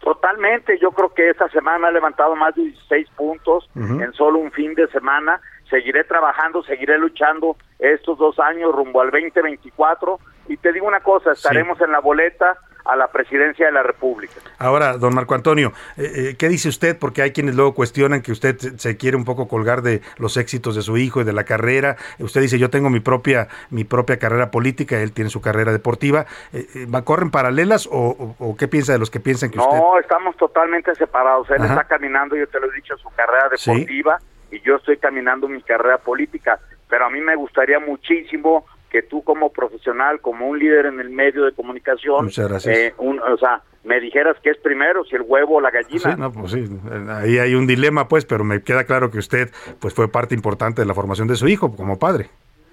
Totalmente, 0.01 0.79
yo 0.79 0.93
creo 0.93 1.13
que 1.13 1.31
esta 1.31 1.49
semana 1.49 1.89
he 1.89 1.93
levantado 1.93 2.37
más 2.37 2.55
de 2.55 2.63
16 2.63 3.09
puntos 3.17 3.69
en 3.75 4.13
solo 4.13 4.39
un 4.39 4.53
fin 4.53 4.75
de 4.75 4.87
semana. 4.89 5.41
Seguiré 5.71 6.05
trabajando, 6.05 6.63
seguiré 6.63 6.99
luchando 6.99 7.57
estos 7.79 8.19
dos 8.19 8.39
años 8.39 8.73
rumbo 8.73 9.01
al 9.01 9.11
2024. 9.11 10.19
Y 10.49 10.57
te 10.59 10.73
digo 10.73 10.87
una 10.87 11.01
cosa, 11.01 11.33
estaremos 11.33 11.81
en 11.81 11.91
la 11.91 12.01
boleta 12.01 12.57
a 12.87 12.97
la 12.97 13.09
presidencia 13.09 13.67
de 13.67 13.73
la 13.73 13.83
República. 13.83 14.35
Ahora, 14.59 14.97
don 14.97 15.15
Marco 15.15 15.35
Antonio, 15.35 15.73
eh, 15.97 16.13
eh, 16.15 16.37
¿qué 16.39 16.49
dice 16.49 16.69
usted? 16.69 16.97
Porque 16.99 17.23
hay 17.23 17.33
quienes 17.33 17.55
luego 17.55 17.75
cuestionan 17.75 18.23
que 18.23 18.33
usted 18.33 18.57
se 18.57 18.97
quiere 18.97 19.17
un 19.17 19.25
poco 19.25 19.49
colgar 19.49 19.83
de 19.83 20.03
los 20.19 20.37
éxitos 20.37 20.77
de 20.77 20.83
su 20.83 20.97
hijo 20.97 21.21
y 21.21 21.25
de 21.25 21.33
la 21.33 21.45
carrera. 21.45 21.97
Usted 22.19 22.41
dice, 22.41 22.59
yo 22.59 22.71
tengo 22.71 22.89
mi 22.89 23.01
propia, 23.01 23.49
mi 23.71 23.85
propia 23.85 24.19
carrera 24.19 24.51
política, 24.51 25.01
él 25.01 25.13
tiene 25.13 25.31
su 25.31 25.41
carrera 25.41 25.73
deportiva. 25.73 26.27
Eh, 26.53 26.87
¿Corren 27.05 27.31
paralelas 27.31 27.89
o, 27.91 28.57
qué 28.59 28.69
piensa 28.69 28.93
de 28.93 28.99
los 28.99 29.11
que 29.11 29.21
piensan 29.21 29.51
que 29.51 29.59
usted... 29.59 29.77
No, 29.77 29.99
estamos 29.99 30.37
totalmente 30.37 30.95
separados. 30.95 31.51
Él 31.51 31.65
está 31.65 31.85
caminando, 31.85 32.37
yo 32.37 32.47
te 32.47 32.61
lo 32.61 32.71
he 32.71 32.75
dicho, 32.77 32.97
su 32.99 33.11
carrera 33.11 33.49
deportiva 33.49 34.19
y 34.57 34.61
yo 34.67 34.77
estoy 34.77 34.97
caminando 34.97 35.49
mi 35.49 35.63
carrera 35.63 35.99
política. 35.99 36.59
Pero 36.89 37.07
a 37.07 37.11
mí 37.11 37.21
me 37.21 37.37
gustaría 37.37 37.79
muchísimo 37.81 38.65
que 38.91 39.03
tú 39.03 39.23
como 39.23 39.53
profesional, 39.53 40.21
como 40.21 40.49
un 40.49 40.59
líder 40.59 40.87
en 40.87 41.01
el 41.01 41.11
medio 41.11 41.45
de 41.45 41.53
comunicación, 41.53 42.31
eh, 42.67 42.95
o 42.99 43.37
sea, 43.37 43.63
me 43.85 44.01
dijeras 44.01 44.37
qué 44.43 44.51
es 44.51 44.59
primero, 44.59 45.05
si 45.05 45.17
el 45.17 45.23
huevo 45.23 45.57
o 45.57 45.61
la 45.61 45.71
gallina. 45.71 46.01
Sí, 46.01 46.11
no, 46.17 46.33
pues 46.33 46.53
sí, 46.53 46.65
ahí 47.09 47.39
hay 47.39 47.55
un 47.55 47.67
dilema, 47.67 48.09
pues, 48.09 48.25
pero 48.25 48.45
me 48.45 48.63
queda 48.63 48.85
claro 48.85 49.11
que 49.11 49.19
usted, 49.19 49.51
pues, 49.81 49.93
fue 49.93 50.09
parte 50.09 50.35
importante 50.35 50.83
de 50.83 50.87
la 50.87 50.95
formación 50.95 51.29
de 51.29 51.37
su 51.37 51.49
hijo 51.49 51.75
como 51.75 51.99
padre. 51.99 52.31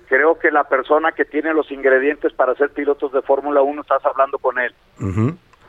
Creo 0.08 0.38
que 0.38 0.52
la 0.52 0.64
persona 0.66 1.12
que 1.12 1.26
tiene 1.26 1.54
los 1.54 1.72
ingredientes 1.72 2.32
para 2.34 2.54
ser 2.56 2.70
pilotos 2.70 3.12
de 3.12 3.22
Fórmula 3.24 3.62
1, 3.62 3.82
estás 3.82 4.06
hablando 4.06 4.38
con 4.38 4.60
él. 4.60 4.74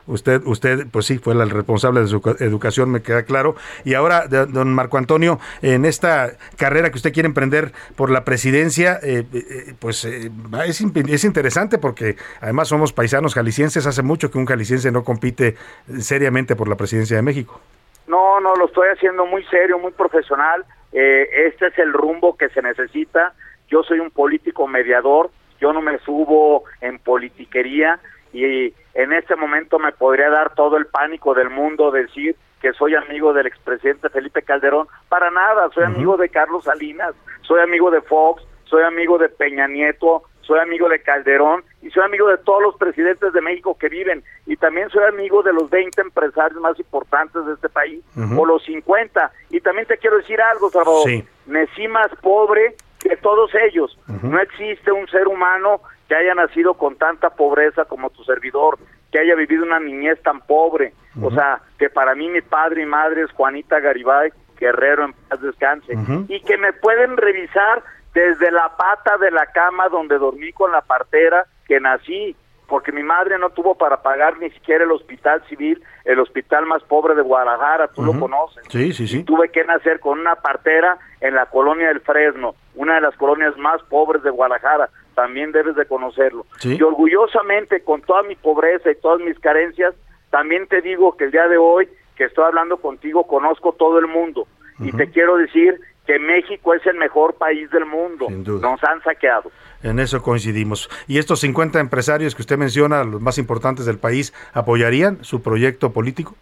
Usted, 0.07 0.41
usted, 0.45 0.85
pues 0.91 1.07
sí, 1.07 1.17
fue 1.17 1.33
el 1.33 1.49
responsable 1.49 2.01
de 2.01 2.07
su 2.07 2.21
educación, 2.39 2.91
me 2.91 3.01
queda 3.01 3.23
claro. 3.23 3.55
Y 3.83 3.95
ahora, 3.95 4.27
don 4.27 4.73
Marco 4.73 4.99
Antonio, 4.99 5.39
en 5.63 5.83
esta 5.83 6.33
carrera 6.57 6.91
que 6.91 6.97
usted 6.97 7.11
quiere 7.11 7.27
emprender 7.27 7.71
por 7.95 8.11
la 8.11 8.23
presidencia, 8.23 8.99
eh, 9.01 9.25
eh, 9.33 9.73
pues 9.79 10.05
eh, 10.05 10.29
es, 10.67 10.81
es, 10.81 11.23
interesante 11.23 11.79
porque 11.79 12.17
además 12.39 12.67
somos 12.67 12.93
paisanos 12.93 13.33
jaliscienses. 13.33 13.87
Hace 13.87 14.03
mucho 14.03 14.29
que 14.29 14.37
un 14.37 14.45
jalisciense 14.45 14.91
no 14.91 15.03
compite 15.03 15.55
seriamente 15.99 16.55
por 16.55 16.67
la 16.67 16.75
presidencia 16.75 17.15
de 17.15 17.23
México. 17.23 17.59
No, 18.07 18.39
no, 18.39 18.55
lo 18.55 18.67
estoy 18.67 18.89
haciendo 18.89 19.25
muy 19.25 19.43
serio, 19.45 19.79
muy 19.79 19.91
profesional. 19.91 20.65
este 20.91 21.67
es 21.67 21.79
el 21.79 21.93
rumbo 21.93 22.37
que 22.37 22.49
se 22.49 22.61
necesita. 22.61 23.33
Yo 23.69 23.81
soy 23.81 23.99
un 23.99 24.11
político 24.11 24.67
mediador. 24.67 25.31
Yo 25.59 25.73
no 25.73 25.81
me 25.81 25.97
subo 25.99 26.65
en 26.81 26.99
politiquería 26.99 27.99
y 28.33 28.73
en 28.93 29.13
este 29.13 29.35
momento 29.35 29.79
me 29.79 29.91
podría 29.91 30.29
dar 30.29 30.53
todo 30.55 30.77
el 30.77 30.87
pánico 30.87 31.33
del 31.33 31.49
mundo 31.49 31.91
decir 31.91 32.35
que 32.61 32.73
soy 32.73 32.95
amigo 32.95 33.33
del 33.33 33.47
expresidente 33.47 34.09
Felipe 34.09 34.41
Calderón. 34.41 34.87
Para 35.09 35.29
nada, 35.31 35.69
soy 35.73 35.83
amigo 35.83 36.17
de 36.17 36.29
Carlos 36.29 36.63
Salinas, 36.63 37.13
soy 37.41 37.61
amigo 37.61 37.91
de 37.91 38.01
Fox, 38.01 38.43
soy 38.65 38.83
amigo 38.83 39.17
de 39.17 39.29
Peña 39.29 39.67
Nieto, 39.67 40.23
soy 40.41 40.59
amigo 40.59 40.87
de 40.89 41.01
Calderón 41.01 41.63
y 41.81 41.89
soy 41.89 42.03
amigo 42.03 42.27
de 42.27 42.37
todos 42.37 42.61
los 42.61 42.75
presidentes 42.75 43.33
de 43.33 43.41
México 43.41 43.77
que 43.77 43.89
viven 43.89 44.23
y 44.45 44.55
también 44.57 44.89
soy 44.89 45.03
amigo 45.05 45.41
de 45.43 45.53
los 45.53 45.69
20 45.69 46.01
empresarios 46.01 46.59
más 46.61 46.77
importantes 46.79 47.45
de 47.45 47.53
este 47.53 47.69
país 47.69 48.01
o 48.37 48.45
los 48.45 48.63
50 48.63 49.31
y 49.49 49.59
también 49.61 49.87
te 49.87 49.97
quiero 49.97 50.17
decir 50.17 50.39
algo, 50.41 50.69
Salvador, 50.69 51.03
sí. 51.05 51.23
Necí 51.47 51.87
más 51.87 52.09
pobre 52.21 52.75
que 52.99 53.17
todos 53.17 53.51
ellos. 53.55 53.97
No 54.23 54.39
existe 54.39 54.91
un 54.91 55.07
ser 55.07 55.27
humano 55.27 55.81
que 56.07 56.15
haya 56.15 56.35
nacido 56.35 56.75
con 56.75 56.95
tanta 56.97 57.31
pobreza 57.31 57.85
como 57.85 58.09
tu 58.09 58.23
servidor, 58.23 58.77
que 59.11 59.19
haya 59.19 59.35
vivido 59.35 59.63
una 59.63 59.79
niñez 59.79 60.21
tan 60.21 60.41
pobre. 60.41 60.93
O 61.21 61.31
sea, 61.31 61.61
que 61.79 61.89
para 61.89 62.13
mí 62.15 62.27
mi 62.29 62.41
padre 62.41 62.83
y 62.83 62.85
madre 62.85 63.23
es 63.23 63.31
Juanita 63.31 63.79
Garibay, 63.79 64.31
Guerrero 64.59 65.05
en 65.05 65.13
paz 65.13 65.41
descanse. 65.41 65.93
Y 66.27 66.41
que 66.41 66.57
me 66.57 66.73
pueden 66.73 67.17
revisar 67.17 67.83
desde 68.13 68.51
la 68.51 68.75
pata 68.77 69.17
de 69.17 69.31
la 69.31 69.45
cama 69.47 69.89
donde 69.89 70.17
dormí 70.17 70.51
con 70.53 70.71
la 70.71 70.81
partera 70.81 71.45
que 71.67 71.79
nací, 71.79 72.35
porque 72.67 72.91
mi 72.91 73.03
madre 73.03 73.37
no 73.37 73.49
tuvo 73.49 73.75
para 73.75 74.01
pagar 74.01 74.39
ni 74.39 74.49
siquiera 74.49 74.83
el 74.83 74.91
hospital 74.91 75.43
civil, 75.47 75.81
el 76.03 76.19
hospital 76.19 76.65
más 76.65 76.83
pobre 76.83 77.15
de 77.15 77.21
Guadalajara, 77.21 77.87
tú 77.89 78.03
lo 78.03 78.19
conoces. 78.19 78.63
Sí, 78.69 78.91
sí, 78.93 79.07
sí. 79.07 79.23
Tuve 79.23 79.49
que 79.49 79.63
nacer 79.63 79.99
con 79.99 80.19
una 80.19 80.35
partera 80.35 80.97
en 81.21 81.35
la 81.35 81.45
colonia 81.47 81.87
del 81.89 82.01
Fresno, 82.01 82.55
una 82.75 82.95
de 82.95 83.01
las 83.01 83.15
colonias 83.15 83.57
más 83.57 83.81
pobres 83.83 84.23
de 84.23 84.31
Guadalajara, 84.31 84.89
también 85.13 85.51
debes 85.51 85.75
de 85.75 85.85
conocerlo. 85.85 86.45
Sí. 86.57 86.77
Y 86.77 86.81
orgullosamente, 86.81 87.83
con 87.83 88.01
toda 88.01 88.23
mi 88.23 88.35
pobreza 88.35 88.91
y 88.91 88.95
todas 88.95 89.21
mis 89.21 89.39
carencias, 89.39 89.93
también 90.29 90.67
te 90.67 90.81
digo 90.81 91.15
que 91.15 91.25
el 91.25 91.31
día 91.31 91.47
de 91.47 91.57
hoy 91.57 91.87
que 92.15 92.25
estoy 92.25 92.45
hablando 92.45 92.77
contigo, 92.77 93.27
conozco 93.27 93.73
todo 93.73 93.99
el 93.99 94.07
mundo. 94.07 94.47
Y 94.79 94.91
te 94.91 95.09
quiero 95.09 95.37
decir 95.37 95.79
que 96.05 96.19
México 96.19 96.73
es 96.73 96.85
el 96.85 96.95
mejor 96.95 97.35
país 97.35 97.69
del 97.71 97.85
mundo. 97.85 98.27
Nos 98.29 98.83
han 98.83 99.01
saqueado. 99.03 99.51
En 99.83 99.99
eso 99.99 100.21
coincidimos. 100.21 100.89
¿Y 101.07 101.17
estos 101.17 101.39
50 101.41 101.79
empresarios 101.79 102.35
que 102.35 102.41
usted 102.41 102.57
menciona, 102.57 103.03
los 103.03 103.21
más 103.21 103.37
importantes 103.37 103.85
del 103.85 103.97
país, 103.97 104.33
apoyarían 104.53 105.23
su 105.23 105.41
proyecto 105.41 105.91
político? 105.91 106.35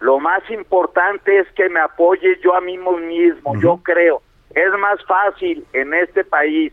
Lo 0.00 0.18
más 0.18 0.42
importante 0.50 1.38
es 1.38 1.48
que 1.52 1.68
me 1.68 1.80
apoye 1.80 2.38
yo 2.42 2.54
a 2.54 2.60
mí 2.60 2.76
mismo. 2.76 3.58
Yo 3.60 3.80
creo, 3.82 4.22
es 4.50 4.70
más 4.78 5.04
fácil 5.06 5.64
en 5.72 5.94
este 5.94 6.24
país 6.24 6.72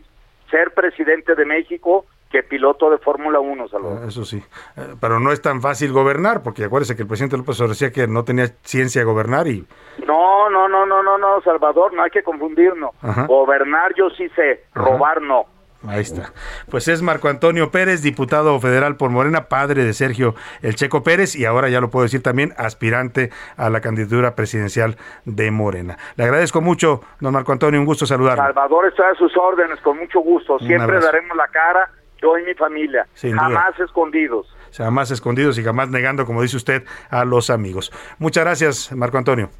ser 0.50 0.72
presidente 0.72 1.34
de 1.34 1.44
México 1.44 2.04
que 2.32 2.42
piloto 2.42 2.90
de 2.90 2.96
Fórmula 2.98 3.38
1, 3.38 3.68
Salvador. 3.68 4.00
Ah, 4.02 4.08
Eso 4.08 4.24
sí. 4.24 4.42
Eh, 4.76 4.94
Pero 5.00 5.20
no 5.20 5.30
es 5.30 5.42
tan 5.42 5.60
fácil 5.60 5.92
gobernar, 5.92 6.42
porque 6.42 6.64
acuérdese 6.64 6.96
que 6.96 7.02
el 7.02 7.08
presidente 7.08 7.36
López 7.36 7.56
Obrador 7.60 7.76
decía 7.76 7.92
que 7.92 8.08
no 8.08 8.24
tenía 8.24 8.46
ciencia 8.62 9.04
gobernar 9.04 9.46
y 9.46 9.66
No, 10.06 10.48
no, 10.50 10.66
no, 10.66 10.86
no, 10.86 11.02
no, 11.02 11.18
no, 11.18 11.40
Salvador, 11.42 11.92
no 11.92 12.02
hay 12.02 12.10
que 12.10 12.22
confundirnos. 12.22 12.90
Ajá. 13.02 13.26
Gobernar 13.26 13.92
yo 13.94 14.08
sí 14.10 14.28
sé, 14.30 14.64
robar 14.74 15.20
no. 15.20 15.44
Ahí 15.86 16.00
está. 16.00 16.32
Pues 16.70 16.86
es 16.86 17.02
Marco 17.02 17.28
Antonio 17.28 17.72
Pérez, 17.72 18.02
diputado 18.02 18.58
federal 18.60 18.96
por 18.96 19.10
Morena, 19.10 19.48
padre 19.48 19.84
de 19.84 19.92
Sergio 19.92 20.36
El 20.62 20.76
Checo 20.76 21.02
Pérez 21.02 21.34
y 21.34 21.44
ahora 21.44 21.68
ya 21.70 21.80
lo 21.80 21.90
puedo 21.90 22.04
decir 22.04 22.22
también, 22.22 22.54
aspirante 22.56 23.30
a 23.56 23.68
la 23.68 23.80
candidatura 23.80 24.36
presidencial 24.36 24.96
de 25.24 25.50
Morena. 25.50 25.98
Le 26.14 26.22
agradezco 26.24 26.60
mucho, 26.60 27.02
don 27.18 27.34
Marco 27.34 27.50
Antonio, 27.50 27.80
un 27.80 27.86
gusto 27.86 28.06
saludarlo. 28.06 28.44
Salvador 28.44 28.86
está 28.86 29.10
a 29.10 29.14
sus 29.16 29.36
órdenes, 29.36 29.80
con 29.80 29.98
mucho 29.98 30.20
gusto. 30.20 30.58
Siempre 30.60 31.00
daremos 31.00 31.36
la 31.36 31.48
cara, 31.48 31.90
yo 32.22 32.38
y 32.38 32.44
mi 32.44 32.54
familia. 32.54 33.06
Sin 33.14 33.32
duda. 33.32 33.42
Jamás 33.42 33.80
escondidos. 33.80 34.46
Jamás 34.72 35.10
escondidos 35.10 35.58
y 35.58 35.64
jamás 35.64 35.90
negando, 35.90 36.24
como 36.24 36.40
dice 36.42 36.56
usted, 36.56 36.84
a 37.10 37.24
los 37.24 37.50
amigos. 37.50 37.92
Muchas 38.18 38.44
gracias, 38.44 38.92
Marco 38.92 39.18
Antonio. 39.18 39.50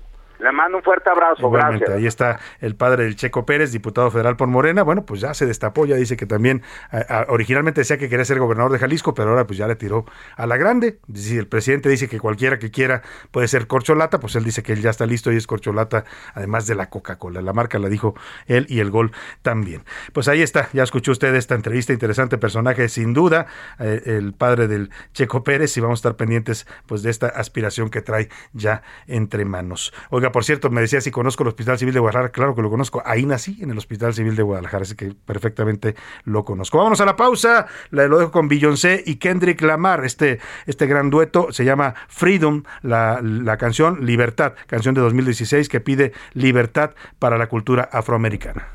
Le 0.43 0.53
mando 0.53 0.79
un 0.79 0.83
fuerte 0.83 1.09
abrazo, 1.09 1.37
Igualmente, 1.47 1.79
gracias. 1.85 1.99
ahí 1.99 2.07
está 2.07 2.41
el 2.61 2.75
padre 2.75 3.05
del 3.05 3.17
Checo 3.17 3.47
Pérez, 3.47 3.71
diputado 3.73 4.11
federal 4.11 4.37
por 4.37 4.49
Morena. 4.49 4.83
Bueno, 4.83 5.05
pues 5.07 5.21
ya 5.21 5.35
se 5.35 5.47
destapó, 5.47 5.87
ya 5.87 5.97
dice 5.97 6.17
que 6.17 6.27
también, 6.27 6.63
a- 6.91 6.99
a- 7.21 7.27
originalmente 7.29 7.81
decía 7.83 7.97
que 7.99 8.09
quería 8.09 8.25
ser 8.25 8.39
gobernador 8.41 8.73
de 8.73 8.79
Jalisco, 8.81 9.15
pero 9.15 9.31
ahora 9.31 9.47
pues 9.47 9.57
ya 9.59 9.69
le 9.69 9.77
tiró 9.77 10.05
a 10.37 10.47
la 10.47 10.57
grande. 10.57 10.99
Si 11.15 11.39
el 11.39 11.47
presidente 11.47 11.89
dice 11.89 12.09
que 12.09 12.19
cualquiera 12.19 12.59
que 12.59 12.71
quiera 12.71 13.03
puede 13.31 13.47
ser 13.47 13.67
corcholata, 13.69 14.19
pues 14.19 14.35
él 14.35 14.43
dice 14.45 14.63
que 14.65 14.73
él 14.73 14.83
ya 14.83 14.91
está 14.91 15.07
listo 15.07 15.31
y 15.33 15.37
es 15.37 15.47
corcholata, 15.47 16.05
además 16.35 16.67
de 16.67 16.75
la 16.75 16.91
Coca-Cola. 16.91 17.41
La 17.41 17.53
marca 17.53 17.79
la 17.79 17.89
dijo 17.89 18.15
él 18.47 18.67
y 18.69 18.81
el 18.81 18.91
gol 18.91 19.13
también. 19.43 19.85
Pues 20.13 20.27
ahí 20.27 20.43
está, 20.43 20.69
ya 20.73 20.83
escuchó 20.83 21.13
usted 21.13 21.35
esta 21.37 21.55
entrevista, 21.55 21.93
interesante 21.93 22.37
personaje, 22.39 22.89
sin 22.89 23.15
duda, 23.15 23.47
eh, 23.79 24.03
el 24.07 24.33
padre 24.33 24.67
del 24.67 24.91
Checo 25.13 25.45
Pérez, 25.45 25.77
y 25.77 25.81
vamos 25.81 25.99
a 25.99 26.01
estar 26.01 26.17
pendientes 26.17 26.67
pues 26.87 27.03
de 27.05 27.11
esta 27.11 27.29
aspiración 27.29 27.91
que 27.91 28.03
trae 28.03 28.29
ya 28.53 28.83
entre 29.07 29.45
manos. 29.45 29.93
Oiga, 30.11 30.32
por 30.33 30.45
cierto, 30.45 30.71
me 30.71 30.81
decía 30.81 31.01
si 31.01 31.11
conozco 31.11 31.43
el 31.43 31.49
Hospital 31.49 31.79
Civil 31.79 31.95
de 31.95 32.01
Guadalajara, 32.01 32.31
claro 32.31 32.55
que 32.55 32.63
lo 32.63 32.71
conozco, 32.71 33.03
ahí 33.05 33.27
nací 33.27 33.59
en 33.61 33.71
el 33.71 33.79
Hospital 33.79 34.15
Civil 34.15 34.37
de 34.37 34.43
Guadalajara, 34.43 34.83
así 34.83 34.97
que 34.97 35.15
perfectamente 35.25 35.95
lo 36.25 36.45
conozco. 36.45 36.79
Vámonos 36.79 37.01
a 37.01 37.05
la 37.05 37.17
pausa, 37.17 37.67
lo 37.91 38.19
dejo 38.19 38.31
con 38.31 38.49
Beyoncé 38.49 39.03
y 39.07 39.17
Kendrick 39.17 39.61
Lamar, 39.63 40.05
este, 40.05 40.41
este 40.67 40.87
gran 40.87 41.11
dueto 41.11 41.53
se 41.53 41.65
llama 41.65 41.95
Freedom, 42.09 42.63
la, 42.83 43.21
la 43.23 43.57
canción 43.57 44.05
Libertad, 44.07 44.55
canción 44.67 44.95
de 44.95 45.01
2016 45.01 45.69
que 45.69 45.81
pide 45.81 46.13
libertad 46.33 46.93
para 47.19 47.39
la 47.39 47.49
cultura 47.49 47.89
afroamericana. 47.93 48.69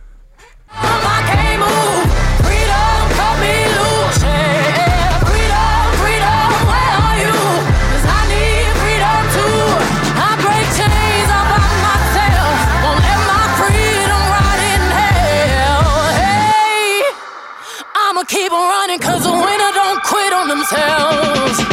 Themselves. 20.77 21.67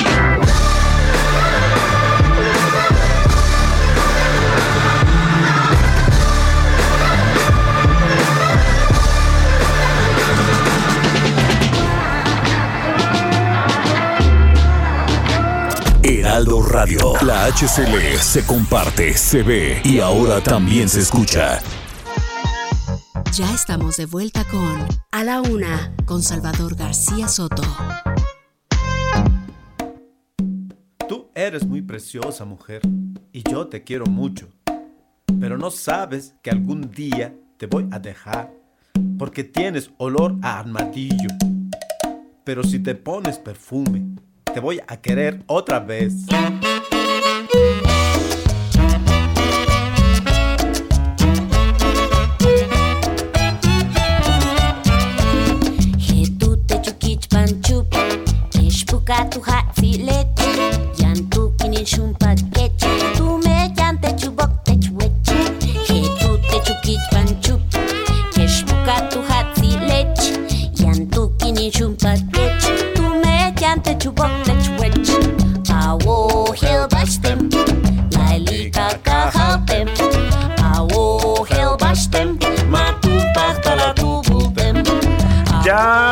Heraldo 16.02 16.62
Radio. 16.62 17.14
La 17.22 17.46
HCL 17.46 18.18
se 18.20 18.44
comparte, 18.44 19.16
se 19.16 19.42
ve 19.42 19.80
y 19.84 20.00
ahora 20.00 20.42
también 20.42 20.88
se 20.88 21.00
escucha. 21.00 21.60
Ya 23.32 23.52
estamos 23.52 23.96
de 23.96 24.06
vuelta 24.06 24.44
con 24.44 24.86
A 25.10 25.24
la 25.24 25.40
Una 25.40 25.92
con 26.04 26.22
Salvador 26.22 26.76
García 26.76 27.26
Soto. 27.26 27.64
Eres 31.34 31.66
muy 31.66 31.82
preciosa, 31.82 32.44
mujer, 32.44 32.82
y 33.32 33.42
yo 33.50 33.66
te 33.66 33.82
quiero 33.82 34.06
mucho. 34.06 34.48
Pero 35.40 35.58
no 35.58 35.70
sabes 35.70 36.34
que 36.42 36.50
algún 36.50 36.90
día 36.90 37.34
te 37.56 37.66
voy 37.66 37.88
a 37.90 37.98
dejar, 37.98 38.52
porque 39.18 39.44
tienes 39.44 39.90
olor 39.98 40.36
a 40.42 40.60
armadillo. 40.60 41.28
Pero 42.44 42.62
si 42.62 42.78
te 42.78 42.94
pones 42.94 43.38
perfume, 43.38 44.16
te 44.52 44.60
voy 44.60 44.80
a 44.86 44.96
querer 44.98 45.42
otra 45.46 45.80
vez. 45.80 46.26
Tu 59.30 59.40
tu 61.84 61.90
kinin 61.90 62.14
shumpa 62.14 62.34
keche, 62.54 62.88
tu 63.16 63.38
me 63.38 63.72
yan 63.76 63.98
te 63.98 64.08
chubok 64.16 64.50
te 64.64 64.72
chueche. 64.80 65.34
He 65.86 66.02
tu 66.18 66.38
te 66.48 66.58
chukich 66.64 67.00
panchup, 67.12 67.60
ishpuka 68.36 69.10
tu 69.10 69.20
hatsi 69.28 69.78
leche, 69.88 70.32
yan 70.82 71.08
tu 71.10 71.30
kinin 71.38 71.70
shumpa 71.70 72.14
keche, 72.32 72.94
tu 72.94 73.02
me 73.02 73.52
yan 73.60 73.80
te 73.82 73.94
chubok 73.96 74.43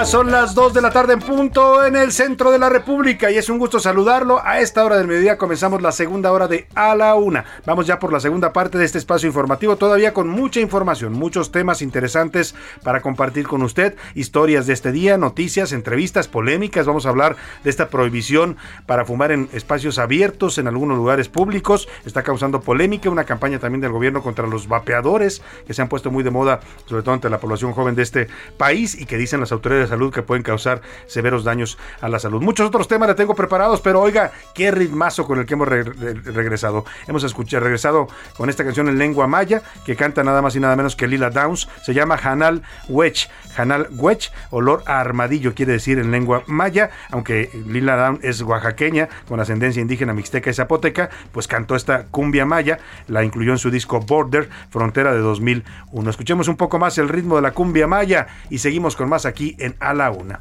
Son 0.05 0.33
las 0.33 0.55
2 0.55 0.75
de 0.75 0.83
la 0.83 0.91
tarde 0.91 1.13
en 1.13 1.21
punto 1.21 1.85
en 1.85 1.95
el 1.95 2.11
centro 2.11 2.51
de 2.51 2.59
la 2.59 2.69
República 2.69 3.31
y 3.31 3.37
es 3.37 3.49
un 3.49 3.59
gusto 3.59 3.79
saludarlo. 3.79 4.41
A 4.45 4.59
esta 4.59 4.85
hora 4.85 4.97
del 4.97 5.07
mediodía 5.07 5.39
comenzamos 5.39 5.81
la 5.81 5.93
segunda 5.93 6.33
hora 6.33 6.49
de 6.49 6.67
A 6.75 6.97
la 6.97 7.15
Una. 7.15 7.45
Vamos 7.65 7.87
ya 7.87 8.01
por 8.01 8.13
la 8.13 8.19
segunda 8.19 8.53
parte 8.53 8.77
de 8.77 8.85
este 8.85 8.99
espacio 8.99 9.29
informativo, 9.29 9.77
todavía 9.77 10.13
con 10.13 10.29
mucha 10.29 10.59
información, 10.59 11.13
muchos 11.13 11.53
temas 11.53 11.81
interesantes 11.81 12.57
para 12.83 13.01
compartir 13.01 13.47
con 13.47 13.63
usted, 13.63 13.95
historias 14.17 14.67
de 14.67 14.73
este 14.73 14.91
día, 14.91 15.17
noticias, 15.17 15.73
entrevistas, 15.73 16.27
polémicas. 16.27 16.87
Vamos 16.87 17.07
a 17.07 17.11
hablar 17.11 17.37
de 17.63 17.71
esta 17.71 17.89
prohibición 17.89 18.57
para 18.87 19.05
fumar 19.05 19.31
en 19.31 19.49
espacios 19.53 19.99
abiertos 19.99 20.59
en 20.59 20.67
algunos 20.67 20.99
lugares 20.99 21.29
públicos. 21.29 21.89
Está 22.05 22.25
causando 22.25 22.61
polémica, 22.61 23.09
una 23.09 23.25
campaña 23.25 23.61
también 23.61 23.81
del 23.81 23.93
gobierno 23.93 24.23
contra 24.23 24.47
los 24.47 24.67
vapeadores 24.67 25.41
que 25.67 25.75
se 25.75 25.81
han 25.81 25.89
puesto 25.89 26.11
muy 26.11 26.25
de 26.25 26.31
moda, 26.31 26.61
sobre 26.87 27.05
todo 27.05 27.15
entre 27.15 27.31
la 27.31 27.39
población 27.39 27.73
joven 27.73 27.95
de 27.95 28.03
este 28.03 28.27
país 28.59 29.01
y 29.01 29.07
que 29.07 29.17
dicen 29.17 29.39
las 29.39 29.52
autoridades 29.53 29.91
salud 29.91 30.13
que 30.13 30.23
pueden 30.23 30.43
causar 30.43 30.81
severos 31.07 31.45
daños 31.45 31.79
a 32.01 32.09
la 32.09 32.19
salud. 32.19 32.41
Muchos 32.43 32.67
otros 32.67 32.89
temas 32.89 33.09
le 33.09 33.15
tengo 33.15 33.35
preparados, 33.35 33.81
pero 33.81 34.01
oiga, 34.01 34.33
qué 34.55 34.71
ritmazo 34.71 35.27
con 35.27 35.39
el 35.39 35.47
que 35.47 35.55
hemos 35.55 35.69
re- 35.69 35.83
re- 35.85 36.15
regresado. 36.15 36.85
Hemos 37.07 37.25
escuchado, 37.25 37.63
regresado 37.65 38.09
con 38.37 38.49
esta 38.51 38.65
canción 38.65 38.89
en 38.89 38.99
lengua 38.99 39.27
maya 39.27 39.63
que 39.85 39.97
canta 39.97 40.25
nada 40.25 40.43
más 40.43 40.57
y 40.57 40.61
nada 40.61 40.77
menos 40.77 40.97
que 40.97 41.07
Lila 41.07 41.31
Downs. 41.31 41.69
Se 41.83 41.95
llama 41.95 42.19
Hanal 42.23 42.63
Wech. 42.89 43.29
Hanal 43.57 43.89
Wech, 43.93 44.33
olor 44.51 44.83
a 44.87 45.01
armadillo, 45.01 45.55
quiere 45.55 45.73
decir 45.73 45.99
en 45.99 46.11
lengua 46.11 46.43
maya, 46.47 46.91
aunque 47.11 47.51
Lila 47.67 47.97
Downs 47.97 48.21
es 48.25 48.41
oaxaqueña, 48.43 49.09
con 49.29 49.41
ascendencia 49.41 49.81
indígena 49.83 50.15
mixteca 50.15 50.49
y 50.51 50.55
zapoteca, 50.55 51.11
pues 51.33 51.47
cantó 51.49 51.77
esta 51.77 52.05
cumbia 52.07 52.47
maya, 52.47 52.79
la 53.09 53.23
incluyó 53.25 53.53
en 53.53 53.59
su 53.59 53.71
disco 53.71 54.01
Border, 54.01 54.49
Frontera 54.71 55.13
de 55.13 55.19
2001. 55.21 56.11
Escuchemos 56.11 56.49
un 56.49 56.57
poco 56.57 56.79
más 56.79 56.97
el 56.99 57.09
ritmo 57.09 57.37
de 57.37 57.43
la 57.43 57.51
cumbia 57.53 57.87
maya 57.87 58.27
y 58.49 58.59
seguimos 58.59 58.97
con 58.97 59.09
más 59.09 59.27
aquí 59.27 59.42
en 59.59 59.77
A 59.81 59.93
la 59.95 60.11
Una. 60.11 60.41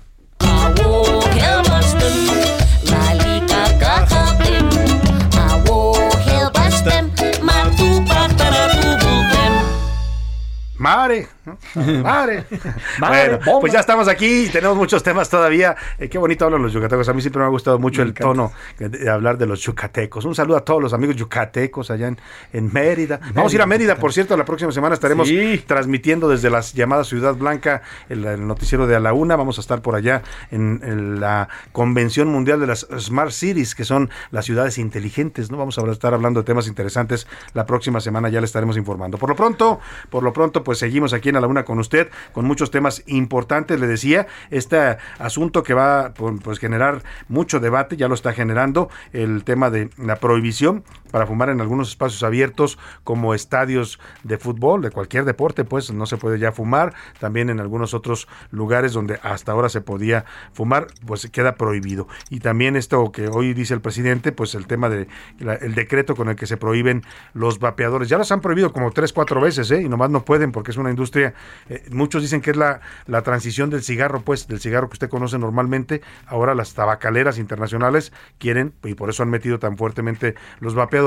Mare, 10.81 11.27
¿no? 11.45 11.59
Mare. 12.01 12.45
Mare, 12.99 13.37
bueno, 13.37 13.59
pues 13.59 13.71
ya 13.71 13.81
estamos 13.81 14.07
aquí 14.07 14.45
y 14.45 14.49
tenemos 14.49 14.75
muchos 14.75 15.03
temas 15.03 15.29
todavía. 15.29 15.75
Eh, 15.99 16.09
qué 16.09 16.17
bonito 16.17 16.45
hablan 16.45 16.63
los 16.63 16.73
yucatecos. 16.73 17.07
A 17.07 17.13
mí 17.13 17.21
siempre 17.21 17.39
me 17.39 17.45
ha 17.45 17.49
gustado 17.49 17.77
mucho 17.77 18.01
el 18.01 18.15
tono 18.15 18.51
de, 18.79 18.89
de 18.89 19.07
hablar 19.07 19.37
de 19.37 19.45
los 19.45 19.61
yucatecos. 19.61 20.25
Un 20.25 20.33
saludo 20.33 20.57
a 20.57 20.65
todos 20.65 20.81
los 20.81 20.93
amigos 20.93 21.15
yucatecos 21.17 21.91
allá 21.91 22.07
en, 22.07 22.17
en 22.51 22.73
Mérida. 22.73 23.19
Vamos 23.35 23.51
a 23.51 23.55
ir 23.55 23.61
a 23.61 23.67
Mérida, 23.67 23.95
por 23.97 24.11
cierto, 24.11 24.35
la 24.35 24.43
próxima 24.43 24.71
semana 24.71 24.95
estaremos 24.95 25.29
transmitiendo 25.67 26.27
desde 26.27 26.49
la 26.49 26.61
llamada 26.61 27.03
Ciudad 27.03 27.35
Blanca 27.35 27.83
el, 28.09 28.25
el 28.25 28.47
noticiero 28.47 28.87
de 28.87 28.95
A 28.95 28.99
la 28.99 29.13
Una. 29.13 29.35
Vamos 29.35 29.59
a 29.59 29.61
estar 29.61 29.83
por 29.83 29.93
allá 29.93 30.23
en, 30.49 30.81
en 30.83 31.19
la 31.19 31.47
Convención 31.73 32.27
Mundial 32.29 32.59
de 32.59 32.65
las 32.65 32.87
Smart 32.97 33.31
Cities, 33.31 33.75
que 33.75 33.85
son 33.85 34.09
las 34.31 34.45
ciudades 34.45 34.79
inteligentes. 34.79 35.51
¿no? 35.51 35.57
Vamos 35.57 35.77
a 35.77 35.91
estar 35.91 36.15
hablando 36.15 36.39
de 36.39 36.45
temas 36.47 36.67
interesantes 36.67 37.27
la 37.53 37.67
próxima 37.67 38.01
semana, 38.01 38.29
ya 38.29 38.39
le 38.39 38.45
estaremos 38.45 38.77
informando. 38.77 39.19
Por 39.19 39.29
lo 39.29 39.35
pronto, 39.35 39.79
por 40.09 40.23
lo 40.23 40.33
pronto, 40.33 40.63
pues 40.63 40.70
seguimos 40.79 41.13
aquí 41.13 41.29
en 41.29 41.37
A 41.37 41.41
la 41.41 41.47
Una 41.47 41.65
con 41.65 41.79
usted, 41.79 42.09
con 42.33 42.45
muchos 42.45 42.71
temas 42.71 43.03
importantes. 43.07 43.79
Le 43.79 43.87
decía, 43.87 44.27
este 44.49 44.97
asunto 45.19 45.63
que 45.63 45.73
va 45.73 46.07
a 46.07 46.13
pues, 46.13 46.59
generar 46.59 47.03
mucho 47.27 47.59
debate, 47.59 47.97
ya 47.97 48.07
lo 48.07 48.15
está 48.15 48.33
generando, 48.33 48.89
el 49.13 49.43
tema 49.43 49.69
de 49.69 49.89
la 49.97 50.17
prohibición 50.17 50.83
para 51.11 51.27
fumar 51.27 51.49
en 51.49 51.61
algunos 51.61 51.89
espacios 51.89 52.23
abiertos 52.23 52.79
como 53.03 53.33
estadios 53.33 53.99
de 54.23 54.37
fútbol, 54.37 54.81
de 54.81 54.91
cualquier 54.91 55.25
deporte, 55.25 55.63
pues 55.63 55.91
no 55.91 56.05
se 56.05 56.17
puede 56.17 56.39
ya 56.39 56.51
fumar. 56.51 56.93
También 57.19 57.49
en 57.49 57.59
algunos 57.59 57.93
otros 57.93 58.27
lugares 58.51 58.93
donde 58.93 59.19
hasta 59.23 59.51
ahora 59.51 59.69
se 59.69 59.81
podía 59.81 60.25
fumar, 60.53 60.87
pues 61.05 61.29
queda 61.29 61.55
prohibido. 61.55 62.07
Y 62.29 62.39
también 62.39 62.75
esto 62.75 63.11
que 63.11 63.27
hoy 63.27 63.53
dice 63.53 63.73
el 63.73 63.81
presidente, 63.81 64.31
pues 64.31 64.55
el 64.55 64.67
tema 64.67 64.89
de 64.89 65.07
la- 65.39 65.55
el 65.55 65.75
decreto 65.75 66.15
con 66.15 66.29
el 66.29 66.35
que 66.35 66.47
se 66.47 66.57
prohíben 66.57 67.03
los 67.33 67.59
vapeadores. 67.59 68.09
Ya 68.09 68.17
los 68.17 68.31
han 68.31 68.41
prohibido 68.41 68.71
como 68.71 68.91
tres, 68.91 69.13
cuatro 69.13 69.41
veces, 69.41 69.69
¿eh? 69.71 69.81
Y 69.81 69.89
nomás 69.89 70.09
no 70.09 70.23
pueden 70.23 70.51
porque 70.51 70.71
es 70.71 70.77
una 70.77 70.89
industria, 70.89 71.33
eh, 71.69 71.83
muchos 71.91 72.21
dicen 72.21 72.41
que 72.41 72.51
es 72.51 72.57
la, 72.57 72.81
la 73.07 73.21
transición 73.21 73.69
del 73.69 73.83
cigarro, 73.83 74.21
pues, 74.21 74.47
del 74.47 74.59
cigarro 74.59 74.87
que 74.89 74.93
usted 74.93 75.09
conoce 75.09 75.37
normalmente. 75.37 76.01
Ahora 76.25 76.55
las 76.55 76.73
tabacaleras 76.73 77.37
internacionales 77.37 78.13
quieren, 78.39 78.73
y 78.83 78.93
por 78.93 79.09
eso 79.09 79.23
han 79.23 79.29
metido 79.29 79.59
tan 79.59 79.77
fuertemente 79.77 80.35
los 80.59 80.73
vapeadores, 80.75 81.00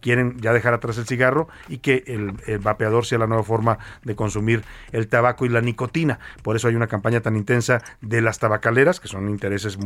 quieren 0.00 0.40
ya 0.40 0.52
dejar 0.52 0.74
atrás 0.74 0.98
el 0.98 1.06
cigarro 1.06 1.48
y 1.68 1.78
que 1.78 2.04
el, 2.06 2.58
vapeador 2.58 3.06
sea 3.06 3.18
la 3.18 3.26
nueva 3.26 3.42
forma 3.42 3.78
de 4.04 4.14
consumir 4.14 4.64
el 4.92 5.08
tabaco 5.08 5.46
y 5.46 5.48
la 5.48 5.60
nicotina. 5.60 6.18
Por 6.42 6.56
eso 6.56 6.68
hay 6.68 6.74
una 6.74 6.86
campaña 6.86 7.20
tan 7.20 7.36
intensa 7.36 7.82
de 8.00 8.20
las 8.20 8.38
tabacaleras, 8.38 9.00
que 9.00 9.08
son 9.08 9.28
intereses 9.28 9.78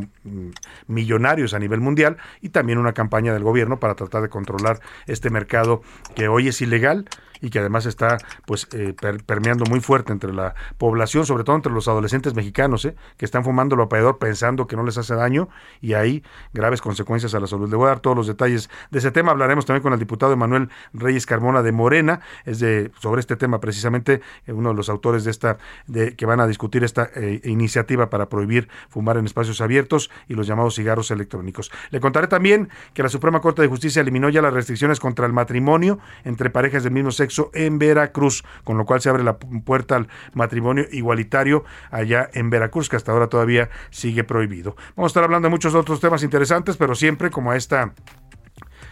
millonarios 0.87 1.55
a 1.55 1.59
nivel 1.59 1.81
mundial, 1.81 2.17
y 2.41 2.51
también 2.51 2.79
una 2.79 2.93
campaña 2.93 3.33
del 3.33 3.43
gobierno 3.43 3.79
para 3.79 3.95
tratar 3.95 4.23
de 4.23 4.29
controlar 4.29 4.81
este 5.07 5.31
mercado 5.31 5.83
que 6.15 6.29
hoy 6.29 6.49
es 6.49 6.61
ilegal 6.61 7.09
y 7.43 7.51
que 7.51 7.59
además 7.59 7.85
está 7.85 8.17
pues 8.47 8.67
eh, 8.73 8.95
per- 8.99 9.23
permeando 9.25 9.67
muy 9.69 9.81
fuerte 9.81 10.13
entre 10.13 10.33
la 10.33 10.55
población, 10.79 11.27
sobre 11.27 11.45
todo 11.45 11.57
entre 11.57 11.73
los 11.73 11.89
adolescentes 11.89 12.35
mexicanos, 12.35 12.85
¿eh? 12.87 12.95
que 13.19 13.27
están 13.27 13.45
fumando 13.45 13.75
el 13.75 13.81
vapeador 13.81 14.19
pensando 14.19 14.67
que 14.67 14.77
no 14.77 14.85
les 14.85 14.97
hace 14.97 15.15
daño 15.15 15.49
y 15.81 15.93
hay 15.95 16.23
graves 16.55 16.81
consecuencias 16.81 17.35
a 17.35 17.41
la 17.41 17.47
salud. 17.47 17.69
Le 17.69 17.77
voy 17.77 17.87
a 17.87 17.89
dar 17.89 18.01
todos 18.01 18.17
los 18.17 18.27
detalles 18.27 18.71
de 18.91 18.99
ese 19.01 19.11
tema. 19.11 19.33
Hablaremos 19.33 19.67
también 19.67 19.83
con 19.83 19.93
el 19.93 19.99
diputado 19.99 20.33
Emanuel 20.33 20.71
Reyes 20.95 21.27
Carmona 21.27 21.63
de 21.63 21.73
Morena, 21.73 22.21
es 22.45 22.61
de 22.61 22.91
sobre 23.01 23.21
este 23.21 23.35
tema 23.37 23.59
precisamente 23.61 24.21
eh, 24.47 24.53
uno 24.53 24.71
de 24.71 24.77
los 24.77 24.89
autores 24.89 25.25
de 25.25 25.33
esta 25.33 25.59
de 25.89 26.15
que 26.15 26.25
van 26.25 26.39
a 26.41 26.47
discutir 26.47 26.85
esta 26.85 27.11
iniciativa 27.43 28.09
para 28.09 28.29
prohibir 28.29 28.69
fumar 28.89 29.17
en 29.17 29.27
espacios 29.27 29.61
abiertos 29.61 30.11
y 30.29 30.35
los 30.35 30.47
llamados 30.47 30.77
cigarros 30.77 31.11
electrónicos. 31.11 31.73
Le 31.91 31.99
contaré 31.99 32.29
también 32.29 32.69
que 32.95 33.03
la 33.03 33.09
Suprema 33.09 33.41
Corte 33.41 33.63
de 33.63 33.69
Justicia 33.69 34.01
eliminó 34.01 34.29
ya 34.29 34.43
las 34.43 34.55
restricciones 34.55 35.01
contra 35.01 35.27
el 35.27 35.33
matrimonio 35.33 35.99
entre 36.25 36.51
parejas 36.51 36.85
del 36.85 36.93
mismo 36.93 37.11
sexo 37.11 37.32
en 37.55 37.79
Veracruz, 37.79 38.45
con 38.65 38.77
lo 38.79 38.85
cual 38.85 39.01
se 39.01 39.09
abre 39.09 39.23
la 39.25 39.39
pu- 39.39 39.63
puerta 39.65 39.97
al 39.97 40.09
matrimonio 40.35 40.85
igualitario 40.93 41.65
allá 41.91 42.29
en 42.33 42.51
Veracruz, 42.51 42.89
que 42.89 42.97
hasta 42.97 43.13
ahora 43.13 43.29
todavía 43.29 43.71
sigue 43.91 44.25
prohibido. 44.25 44.77
Vamos 44.97 45.11
a 45.11 45.13
estar 45.13 45.25
hablando 45.25 45.47
de 45.47 45.51
muchos 45.51 45.75
otros 45.75 46.01
temas 46.01 46.23
interesantes, 46.23 46.77
pero 46.77 46.95
siempre 46.95 47.31
como 47.31 47.51
a 47.53 47.57
esta 47.57 47.93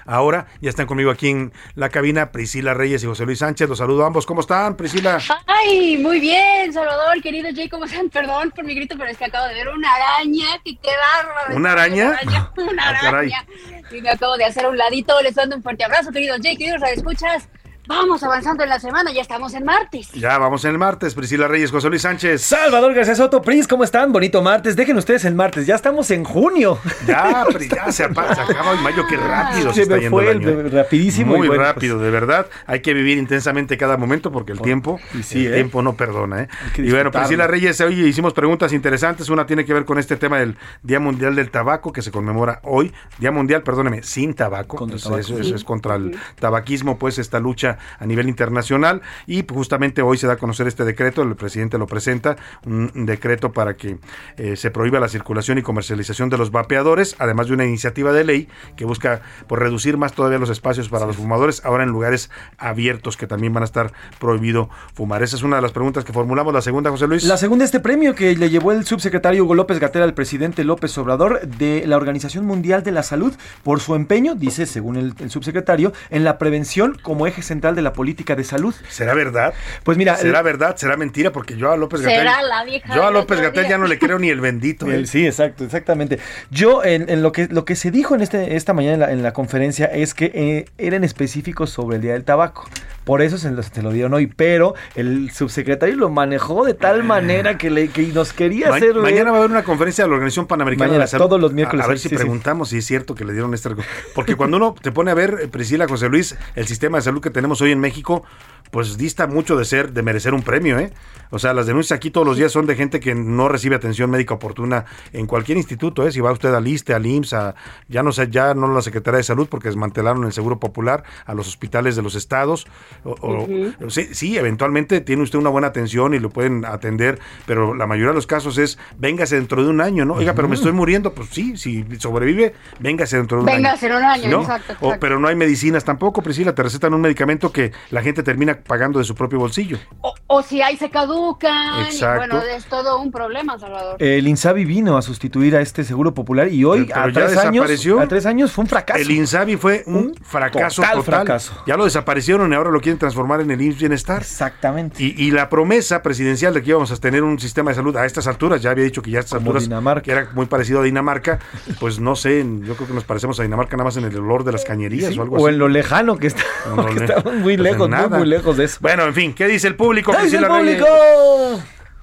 Ahora 0.07 0.47
ya 0.61 0.71
están 0.71 0.87
conmigo 0.87 1.11
aquí 1.11 1.29
en 1.29 1.53
la 1.75 1.89
cabina 1.91 2.33
Priscila 2.33 2.75
Reyes 2.75 3.05
y 3.05 3.07
José 3.07 3.27
Luis 3.27 3.39
Sánchez. 3.41 3.69
Los 3.69 3.79
saludo 3.79 4.03
a 4.03 4.07
ambos. 4.09 4.27
¿Cómo 4.27 4.41
están, 4.41 4.77
Priscila? 4.77 5.19
Ay, 5.47 5.99
muy 5.99 6.19
bien, 6.19 6.73
Salvador, 6.73 7.21
querido 7.23 7.49
Jay, 7.55 7.69
¿cómo 7.69 7.85
están? 7.85 8.09
Perdón 8.09 8.51
por 8.51 8.65
mi 8.65 8.75
grito, 8.75 8.97
pero 8.99 9.11
es 9.11 9.19
que 9.19 9.27
acabo 9.27 9.47
de 9.47 9.55
ver 9.55 9.69
una 9.69 9.89
araña, 9.95 10.47
que 10.65 10.77
qué 10.79 10.91
bárbaro. 11.23 11.55
¿Una 11.57 11.73
araña? 11.73 12.19
Una 12.57 12.83
Ah, 13.03 13.09
araña. 13.09 13.45
Y 13.93 14.01
me 14.01 14.11
acabo 14.11 14.37
de 14.37 14.47
hacer 14.47 14.65
a 14.65 14.71
un 14.71 14.79
ladito, 14.79 15.21
les 15.23 15.37
mando 15.37 15.55
un 15.57 15.63
fuerte 15.63 15.85
abrazo, 15.85 16.11
querido 16.11 16.35
Jay, 16.43 16.57
queridos 16.57 16.83
escuchas. 16.91 17.49
Vamos 17.87 18.23
avanzando 18.23 18.63
en 18.63 18.69
la 18.69 18.79
semana, 18.79 19.11
ya 19.13 19.21
estamos 19.23 19.53
en 19.55 19.65
martes. 19.65 20.13
Ya 20.13 20.39
vamos 20.39 20.65
en 20.65 20.73
el 20.73 20.79
martes. 20.79 21.15
Priscila 21.15 21.49
Reyes, 21.49 21.73
José 21.73 21.89
Luis 21.89 22.03
Sánchez. 22.03 22.41
Salvador 22.43 22.95
García 22.95 23.17
Soto, 23.17 23.43
Pris, 23.43 23.67
¿cómo 23.67 23.83
están? 23.83 24.13
Bonito 24.13 24.43
martes. 24.43 24.77
Dejen 24.77 24.97
ustedes 24.97 25.25
el 25.25 25.35
martes, 25.35 25.67
ya 25.67 25.75
estamos 25.75 26.09
en 26.13 26.23
junio. 26.23 26.79
Ya, 27.07 27.45
Pri, 27.53 27.69
ya 27.69 27.91
se, 27.91 28.05
apa- 28.05 28.33
se 28.35 28.41
acaba 28.43 28.73
el 28.75 28.81
mayo, 28.81 29.05
qué 29.09 29.17
rápido 29.17 29.71
se, 29.71 29.75
Se 29.77 29.83
está 29.83 29.95
me 29.97 30.03
yendo 30.03 30.17
fue 30.17 30.31
el 30.31 30.37
año. 30.39 30.49
el- 30.51 30.71
rapidísimo 30.71 31.35
y 31.35 31.39
Muy 31.39 31.49
bueno, 31.49 31.65
rápido, 31.65 31.99
de 31.99 32.11
verdad. 32.11 32.47
Hay 32.67 32.81
que 32.81 32.95
vivir 32.95 33.19
intensamente 33.19 33.77
cada 33.77 33.97
momento 33.97 34.31
porque 34.31 34.53
el 34.53 34.61
tiempo, 34.61 35.01
sí, 35.25 35.47
el 35.47 35.53
¿eh? 35.53 35.57
tiempo 35.57 35.83
no 35.83 35.95
perdona. 35.97 36.43
¿eh? 36.43 36.49
Y 36.77 36.91
bueno. 36.93 37.11
Priscila 37.11 37.49
Reyes, 37.49 37.81
hoy 37.81 38.01
hicimos 38.07 38.35
preguntas 38.35 38.73
interesantes. 38.73 39.29
Una 39.31 39.47
tiene 39.47 39.65
que 39.65 39.75
ver 39.75 39.85
con 39.85 39.99
este 39.99 40.17
tema 40.17 40.39
del 40.39 40.57
Día 40.85 41.01
Mundial 41.01 41.35
del 41.35 41.51
Tabaco 41.51 41.93
que 41.93 42.03
se 42.03 42.13
conmemora 42.13 42.61
hoy. 42.63 42.93
Día 43.19 43.33
Mundial, 43.33 43.63
perdóneme, 43.65 44.05
sin 44.05 44.35
tabaco. 44.35 44.77
Eso- 44.87 45.09
tabaco. 45.09 45.19
Eso, 45.21 45.39
eso 45.41 45.55
es 45.57 45.65
contra 45.65 45.97
el 45.97 46.17
tabaquismo, 46.39 46.97
pues 46.99 47.19
esta 47.19 47.41
lucha 47.41 47.70
a 47.99 48.07
nivel 48.07 48.29
internacional. 48.29 49.03
Y 49.27 49.43
pues, 49.43 49.57
justamente 49.57 50.03
hoy 50.03 50.19
se 50.19 50.27
da 50.27 50.35
a 50.35 50.37
conocer 50.37 50.67
este 50.67 50.85
decreto, 50.85 51.23
el 51.23 51.37
presidente 51.37 51.79
lo 51.79 51.87
presenta, 51.87 52.37
un 52.65 53.07
decreto 53.07 53.53
para 53.53 53.77
que 53.77 53.99
eh, 54.37 54.57
se 54.57 54.71
prohíba 54.71 55.01
la 55.01 55.09
circulación 55.09 55.59
y 55.59 55.63
comercialización 55.63 56.29
de 56.31 56.39
los 56.39 56.51
vapeadores, 56.51 57.17
además 57.19 57.49
de 57.49 57.55
una 57.55 57.65
iniciativa 57.65 58.13
de 58.13 58.25
ley 58.25 58.49
que 58.77 58.85
busca 58.85 59.23
por 59.47 59.61
reducir 59.61 59.97
más 59.97 60.13
todavía 60.13 60.39
los 60.39 60.51
espacios 60.51 60.89
para 60.89 61.07
los 61.07 61.17
fumadores, 61.17 61.65
ahora 61.65 61.85
en 61.85 61.91
lugares 61.91 62.31
abiertos 62.59 63.17
que 63.17 63.27
también 63.27 63.53
van 63.53 63.63
a 63.63 63.67
estar 63.67 63.93
prohibido 64.19 64.71
fumar. 64.95 65.23
Esa 65.23 65.37
es 65.37 65.43
una 65.43 65.57
de 65.57 65.63
las 65.63 65.73
preguntas 65.73 66.05
que 66.05 66.13
formulamos. 66.13 66.53
La 66.53 66.63
segunda, 66.63 66.91
José 66.91 67.07
Luis. 67.07 67.25
La 67.25 67.37
segunda, 67.37 67.65
este 67.65 67.81
premio 67.81 68.15
que 68.15 68.35
le 68.37 68.51
llevó 68.51 68.73
el 68.73 68.85
subsecretario 68.85 69.45
Hugo 69.45 69.55
López 69.55 69.79
Gatera 69.79 70.05
al 70.05 70.15
presidente 70.15 70.65
López 70.65 70.97
Obrador 70.99 71.41
de 71.47 71.85
la 71.87 71.97
Organización 71.97 72.45
Mundial 72.45 72.83
de 72.83 72.93
la 72.93 73.03
Salud 73.03 73.35
por 73.63 73.81
su 73.81 73.95
empeño, 73.95 74.35
dice 74.35 74.67
según 74.67 74.97
el, 74.97 75.15
el 75.19 75.31
subsecretario, 75.31 75.93
en 76.11 76.25
la 76.25 76.39
prevención 76.39 76.99
como 77.03 77.27
eje 77.27 77.43
central 77.43 77.60
de 77.61 77.83
la 77.83 77.93
política 77.93 78.35
de 78.35 78.45
salud. 78.45 78.75
¿Será 78.89 79.15
verdad? 79.15 79.53
Pues 79.85 79.99
mira, 79.99 80.17
¿Será 80.17 80.39
el- 80.39 80.45
verdad? 80.45 80.77
¿Será 80.77 80.97
mentira? 80.97 81.31
Porque 81.33 81.57
yo 81.57 81.71
a 81.71 81.77
López 81.77 82.01
Será 82.01 82.25
Gatel. 82.33 82.49
la 82.49 82.65
vieja 82.65 82.95
Yo 82.95 83.07
a 83.07 83.11
López 83.11 83.41
Gatel 83.41 83.69
ya 83.69 83.79
no 83.79 83.87
le 83.87 83.99
creo 83.99 84.19
ni 84.19 84.31
el 84.31 84.41
bendito. 84.41 84.87
¿eh? 84.91 85.07
Sí, 85.07 85.27
exacto, 85.27 85.65
exactamente. 85.65 86.19
Yo, 86.51 86.83
en, 86.85 87.09
en 87.11 87.23
lo 87.23 87.33
que 87.33 87.49
lo 87.51 87.65
que 87.65 87.77
se 87.77 87.91
dijo 87.91 88.15
en 88.15 88.23
este 88.23 88.57
esta 88.57 88.73
mañana 88.73 88.95
en 88.95 89.01
la, 89.01 89.13
en 89.13 89.23
la 89.23 89.33
conferencia 89.33 89.87
es 89.87 90.15
que 90.15 90.31
eh, 90.35 90.65
eran 90.79 91.05
específicos 91.05 91.71
sobre 91.71 91.97
el 91.97 92.03
día 92.03 92.15
del 92.15 92.25
tabaco. 92.25 92.69
Por 93.05 93.23
eso 93.23 93.39
se 93.39 93.51
lo, 93.51 93.63
se 93.63 93.83
lo 93.83 93.91
dieron 93.93 94.13
hoy, 94.15 94.27
pero 94.27 94.75
el 94.95 95.31
subsecretario 95.31 95.97
lo 95.97 96.11
manejó 96.11 96.65
de 96.65 96.75
tal 96.75 97.03
manera 97.03 97.57
que, 97.59 97.71
le, 97.71 97.89
que 97.89 98.03
nos 98.09 98.33
quería 98.33 98.69
Ma- 98.69 98.77
hacer 98.77 98.95
mañana 98.95 99.31
va 99.31 99.39
a 99.39 99.41
haber 99.41 99.51
una 99.51 99.65
conferencia 99.65 100.05
de 100.05 100.09
la 100.11 100.15
Organización 100.17 100.47
Panamericana 100.47 100.89
Mañana, 100.89 100.99
de 100.99 101.05
la 101.05 101.07
Salud. 101.07 101.25
todos 101.27 101.41
los 101.41 101.53
miércoles, 101.53 101.83
A, 101.83 101.87
a 101.87 101.89
ver 101.89 101.99
si 101.99 102.09
sí, 102.09 102.11
sí. 102.11 102.17
preguntamos 102.17 102.69
si 102.69 102.79
es 102.79 102.85
cierto 102.87 103.15
que 103.15 103.25
le 103.25 103.33
dieron 103.33 103.55
esta. 103.55 103.75
Porque 104.15 104.37
cuando 104.37 104.59
uno 104.59 104.75
te 104.81 104.93
pone 104.93 105.11
a 105.11 105.15
ver, 105.15 105.39
eh, 105.43 105.49
Priscila, 105.49 105.89
José 105.89 106.09
Luis, 106.09 106.37
el 106.55 106.67
sistema 106.67 106.99
de 106.99 107.03
salud 107.03 107.21
que 107.23 107.31
tenemos 107.31 107.61
hoy 107.63 107.73
en 107.73 107.81
México, 107.81 108.23
pues 108.71 108.97
dista 108.97 109.27
mucho 109.27 109.57
de 109.57 109.65
ser, 109.65 109.93
de 109.93 110.03
merecer 110.03 110.35
un 110.35 110.43
premio, 110.43 110.79
¿eh? 110.79 110.93
O 111.33 111.39
sea, 111.39 111.55
las 111.55 111.67
denuncias 111.67 111.97
aquí 111.97 112.11
todos 112.11 112.27
los 112.27 112.37
días 112.37 112.51
son 112.51 112.67
de 112.67 112.75
gente 112.75 112.99
que 112.99 113.15
no 113.15 113.49
recibe 113.49 113.77
atención 113.77 114.11
médica 114.11 114.35
oportuna 114.35 114.85
en 115.13 115.27
cualquier 115.27 115.59
instituto, 115.59 116.05
¿eh? 116.07 116.11
Si 116.11 116.21
va 116.21 116.33
usted 116.33 116.53
al 116.53 116.67
ISTE, 116.67 116.93
al 116.93 117.07
IMSS, 117.07 117.33
a- 117.35 117.55
ya 117.89 118.03
no 118.03 118.11
sé, 118.11 118.29
ya 118.31 118.53
no 118.55 118.67
la 118.75 118.83
Secretaría 118.83 119.19
de 119.19 119.23
Salud 119.23 119.47
porque 119.49 119.69
desmantelaron 119.69 120.25
el 120.25 120.33
Seguro 120.33 120.59
Popular, 120.59 121.05
a 121.27 121.35
los 121.35 121.47
hospitales 121.47 121.95
de 121.95 122.03
los 122.03 122.17
estados. 122.17 122.67
o- 123.05 123.47
sí, 123.89 124.09
sí, 124.13 124.37
eventualmente 124.37 125.01
tiene 125.01 125.23
usted 125.23 125.39
una 125.39 125.51
buena 125.51 125.69
atención 125.69 126.15
y 126.15 126.19
lo 126.19 126.31
pueden 126.31 126.65
atender, 126.65 127.19
pero 127.47 127.75
la 127.75 127.87
mayoría 127.87 128.09
de 128.11 128.15
los 128.17 128.27
casos 128.27 128.59
es, 128.59 128.79
véngase 128.99 129.37
dentro 129.37 129.63
de 129.63 129.69
un 129.71 129.81
año, 129.81 130.05
¿no? 130.05 130.15
Oiga, 130.15 130.35
pero 130.35 130.49
me 130.49 130.55
estoy 130.57 130.73
muriendo. 130.73 131.13
Pues 131.15 131.29
sí, 131.31 131.57
si 131.57 131.85
sobrevive, 131.99 132.55
véngase 132.81 133.17
dentro 133.19 133.39
de 133.39 133.43
un 133.45 133.49
año. 133.49 133.57
Véngase 133.59 133.87
en 133.87 133.93
un 133.93 134.03
año, 134.03 134.31
¿no? 134.31 134.41
exacto, 134.43 134.75
O- 134.81 134.95
pero 135.01 135.19
no 135.21 135.29
hay 135.29 135.37
medicinas 135.37 135.85
tampoco, 135.85 136.23
Priscila, 136.23 136.55
te 136.55 136.63
recetan 136.63 136.93
un 136.93 137.01
medicamento 137.01 137.53
que 137.53 137.73
la 137.91 138.03
gente 138.03 138.23
termina 138.25 138.50
pagando 138.55 138.99
de 138.99 139.05
su 139.05 139.15
propio 139.15 139.39
bolsillo. 139.39 139.79
O, 140.01 140.15
o 140.27 140.43
si 140.43 140.63
hay 140.63 140.77
se 140.77 140.91
caducan. 140.91 141.81
y 141.81 141.95
Exacto. 141.95 142.19
bueno, 142.19 142.41
es 142.57 142.65
todo 142.67 143.01
un 143.01 143.11
problema, 143.11 143.59
Salvador. 143.59 143.97
El 143.99 144.27
Insabi 144.29 144.65
vino 144.65 144.97
a 144.97 145.03
sustituir 145.03 145.57
a 145.57 145.61
este 145.61 145.85
seguro 145.85 146.15
popular 146.15 146.49
y 146.49 146.65
hoy 146.65 146.85
Pero 146.87 147.01
a 147.01 147.07
ya 147.09 147.13
tres 147.13 147.37
años 147.39 147.53
desapareció. 147.69 148.01
a 148.01 148.09
tres 148.09 148.27
años 148.27 148.53
fue 148.53 148.63
un 148.63 148.69
fracaso. 148.69 149.01
El 149.01 149.11
Insabi 149.11 149.57
fue 149.57 149.83
un, 149.87 150.15
fracaso 150.23 150.83
total 150.83 150.99
total. 150.99 151.03
fracaso. 151.15 151.53
Ya 151.67 151.77
lo 151.77 151.85
desaparecieron 151.85 152.53
y 152.53 152.57
ahora 152.57 152.71
lo 152.71 152.81
quieren 152.81 152.99
transformar 152.99 153.41
en 153.41 153.51
el 153.51 153.61
IMSS 153.61 153.79
Bienestar. 153.79 154.23
Exactamente. 154.23 155.03
Y, 155.03 155.15
y 155.17 155.31
la 155.31 155.49
promesa 155.49 156.03
presidencial 156.03 156.55
de 156.55 156.63
que 156.63 156.71
íbamos 156.71 156.91
a 156.93 156.97
tener 156.97 157.23
un 157.23 157.39
sistema 157.39 157.71
de 157.71 157.75
salud 157.77 157.97
a 157.97 158.07
estas 158.07 158.27
alturas, 158.27 158.63
ya 158.63 158.71
había 158.71 158.85
dicho 158.85 159.03
que 159.03 159.11
ya 159.11 159.19
a 159.19 159.21
estas 159.21 159.39
Como 159.39 159.51
alturas 159.51 159.65
Dinamarca. 159.65 160.03
que 160.03 160.11
era 160.13 160.29
muy 160.35 160.47
parecido 160.47 160.81
a 160.81 160.83
Dinamarca, 160.85 161.39
pues 161.79 162.01
no 162.01 162.17
sé, 162.17 162.45
yo 162.63 162.75
creo 162.77 162.89
que 162.89 162.95
nos 162.95 163.05
parecemos 163.05 163.39
a 163.41 163.43
Dinamarca 163.43 163.77
nada 163.77 163.85
más 163.85 163.97
en 163.97 164.05
el 164.05 164.17
olor 164.17 164.45
de 164.45 164.53
las 164.53 164.65
cañerías 164.65 165.13
Sí, 165.13 165.19
o 165.19 165.23
algo 165.23 165.37
o 165.37 165.47
así. 165.47 165.55
en 165.55 165.59
lo 165.59 165.69
lejano 165.69 166.19
que 166.19 166.29
está, 166.29 166.43
No, 166.69 166.77
no, 166.77 166.87
que 166.89 166.95
no. 166.95 167.01
estamos 167.05 167.35
muy 167.35 167.57
Pues 167.57 167.61
lejos, 167.61 167.89
nada. 167.89 168.19
muy 168.19 168.27
lejos 168.29 168.40
de 168.57 168.65
eso. 168.65 168.79
Bueno, 168.81 169.05
en 169.05 169.15
fin, 169.15 169.35
¿qué 169.35 169.47
dice 169.47 169.69
el 169.69 169.77
público? 169.77 170.13
¿Qué 170.13 170.25
dice 170.25 170.37
el 170.37 170.47
Priscila 170.47 170.61
Reyes? 170.61 171.63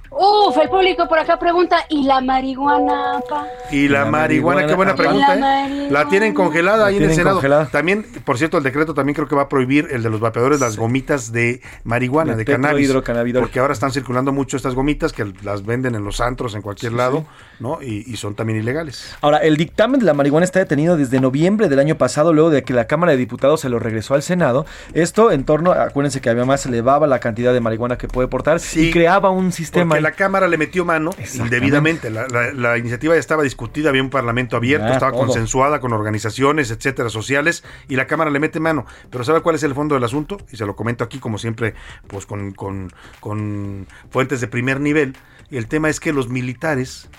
Uf, 0.09 0.57
el 0.57 0.69
público 0.69 1.07
por 1.07 1.19
acá 1.19 1.37
pregunta, 1.37 1.77
¿y 1.89 2.03
la 2.03 2.21
marihuana, 2.21 3.19
pa? 3.29 3.45
Y 3.71 3.87
la, 3.87 3.99
La 3.99 4.05
marihuana, 4.05 4.61
marihuana, 4.61 4.67
qué 4.67 4.75
buena 4.75 4.95
pregunta, 4.95 5.35
La 5.35 5.67
¿eh? 5.67 5.87
La 5.91 6.07
tienen 6.07 6.33
congelada 6.33 6.77
La 6.77 6.85
ahí 6.87 6.97
en 6.97 7.03
el 7.03 7.13
Senado. 7.13 7.35
congelada. 7.35 7.65
También, 7.67 8.05
por 8.25 8.37
cierto, 8.37 8.57
el 8.57 8.63
decreto 8.63 8.93
también 8.93 9.15
creo 9.15 9.27
que 9.27 9.35
va 9.35 9.43
a 9.43 9.49
prohibir 9.49 9.87
el 9.91 10.03
de 10.03 10.09
los 10.09 10.19
vapeadores, 10.19 10.59
las 10.59 10.77
gomitas 10.77 11.31
de 11.31 11.61
marihuana, 11.83 12.31
De 12.35 12.43
de, 12.43 12.45
cannabis. 12.45 12.91
Porque 13.39 13.59
ahora 13.59 13.73
están 13.73 13.91
circulando 13.91 14.31
mucho 14.31 14.57
estas 14.57 14.75
gomitas 14.75 15.13
que 15.13 15.31
las 15.43 15.65
venden 15.65 15.95
en 15.95 16.03
los 16.03 16.21
antros 16.21 16.55
en 16.55 16.61
cualquier 16.61 16.93
lado, 16.93 17.25
¿no? 17.59 17.81
Y, 17.81 18.03
y 18.11 18.15
son 18.17 18.35
también 18.35 18.59
ilegales. 18.59 19.15
Ahora, 19.21 19.37
el 19.39 19.57
dictamen 19.57 19.99
de 19.99 20.05
la 20.05 20.13
marihuana 20.13 20.45
está 20.45 20.59
detenido 20.59 20.97
desde 20.97 21.19
noviembre 21.19 21.69
del 21.69 21.79
año 21.79 21.97
pasado, 21.97 22.33
luego 22.33 22.49
de 22.49 22.63
que 22.63 22.73
la 22.73 22.87
Cámara 22.87 23.11
de 23.11 23.17
Diputados 23.17 23.61
se 23.61 23.69
lo 23.69 23.79
regresó 23.79 24.13
al 24.13 24.21
Senado. 24.23 24.65
Esto 24.93 25.31
en 25.31 25.43
torno, 25.43 25.71
acuérdense 25.71 26.21
que 26.21 26.29
además 26.29 26.65
elevaba 26.65 27.07
la 27.07 27.19
cantidad 27.19 27.53
de 27.53 27.59
marihuana 27.59 27.97
que 27.97 28.07
puede 28.07 28.27
portar 28.27 28.59
y 28.75 28.91
creaba 28.91 29.29
un 29.29 29.51
sistema. 29.51 29.97
La 30.07 30.13
Cámara 30.13 30.47
le 30.47 30.57
metió 30.57 30.85
mano 30.85 31.09
indebidamente. 31.35 32.09
La, 32.09 32.27
la- 32.27 32.53
la 32.53 32.77
iniciativa 32.77 33.13
ya 33.13 33.19
estaba 33.19 33.43
discutida, 33.43 33.89
había 33.89 34.01
un 34.01 34.09
parlamento 34.09 34.55
abierto, 34.55 34.87
estaba 34.87 35.11
todo. 35.11 35.25
consensuada 35.25 35.79
con 35.81 35.91
organizaciones, 35.91 36.71
etcétera, 36.71 37.09
sociales, 37.09 37.63
y 37.89 37.95
la 37.97 38.07
Cámara 38.07 38.29
le 38.31 38.39
mete 38.39 38.59
mano. 38.61 38.85
Pero 39.09 39.23
¿sabe 39.25 39.41
cuál 39.41 39.55
es 39.55 39.63
el 39.63 39.73
fondo 39.75 39.95
del 39.95 40.03
asunto? 40.05 40.37
Y 40.51 40.55
se 40.55 40.65
lo 40.65 40.75
comento 40.77 41.03
aquí, 41.03 41.19
como 41.19 41.37
siempre, 41.37 41.73
pues 42.07 42.25
con, 42.25 42.51
con- 42.53 42.91
con 43.19 43.85
fuentes 44.09 44.39
de 44.39 44.47
primer 44.47 44.79
nivel. 44.79 45.17
El 45.51 45.67
tema 45.67 45.89
es 45.89 45.99
que 45.99 46.13
los 46.13 46.29
militares 46.29 47.09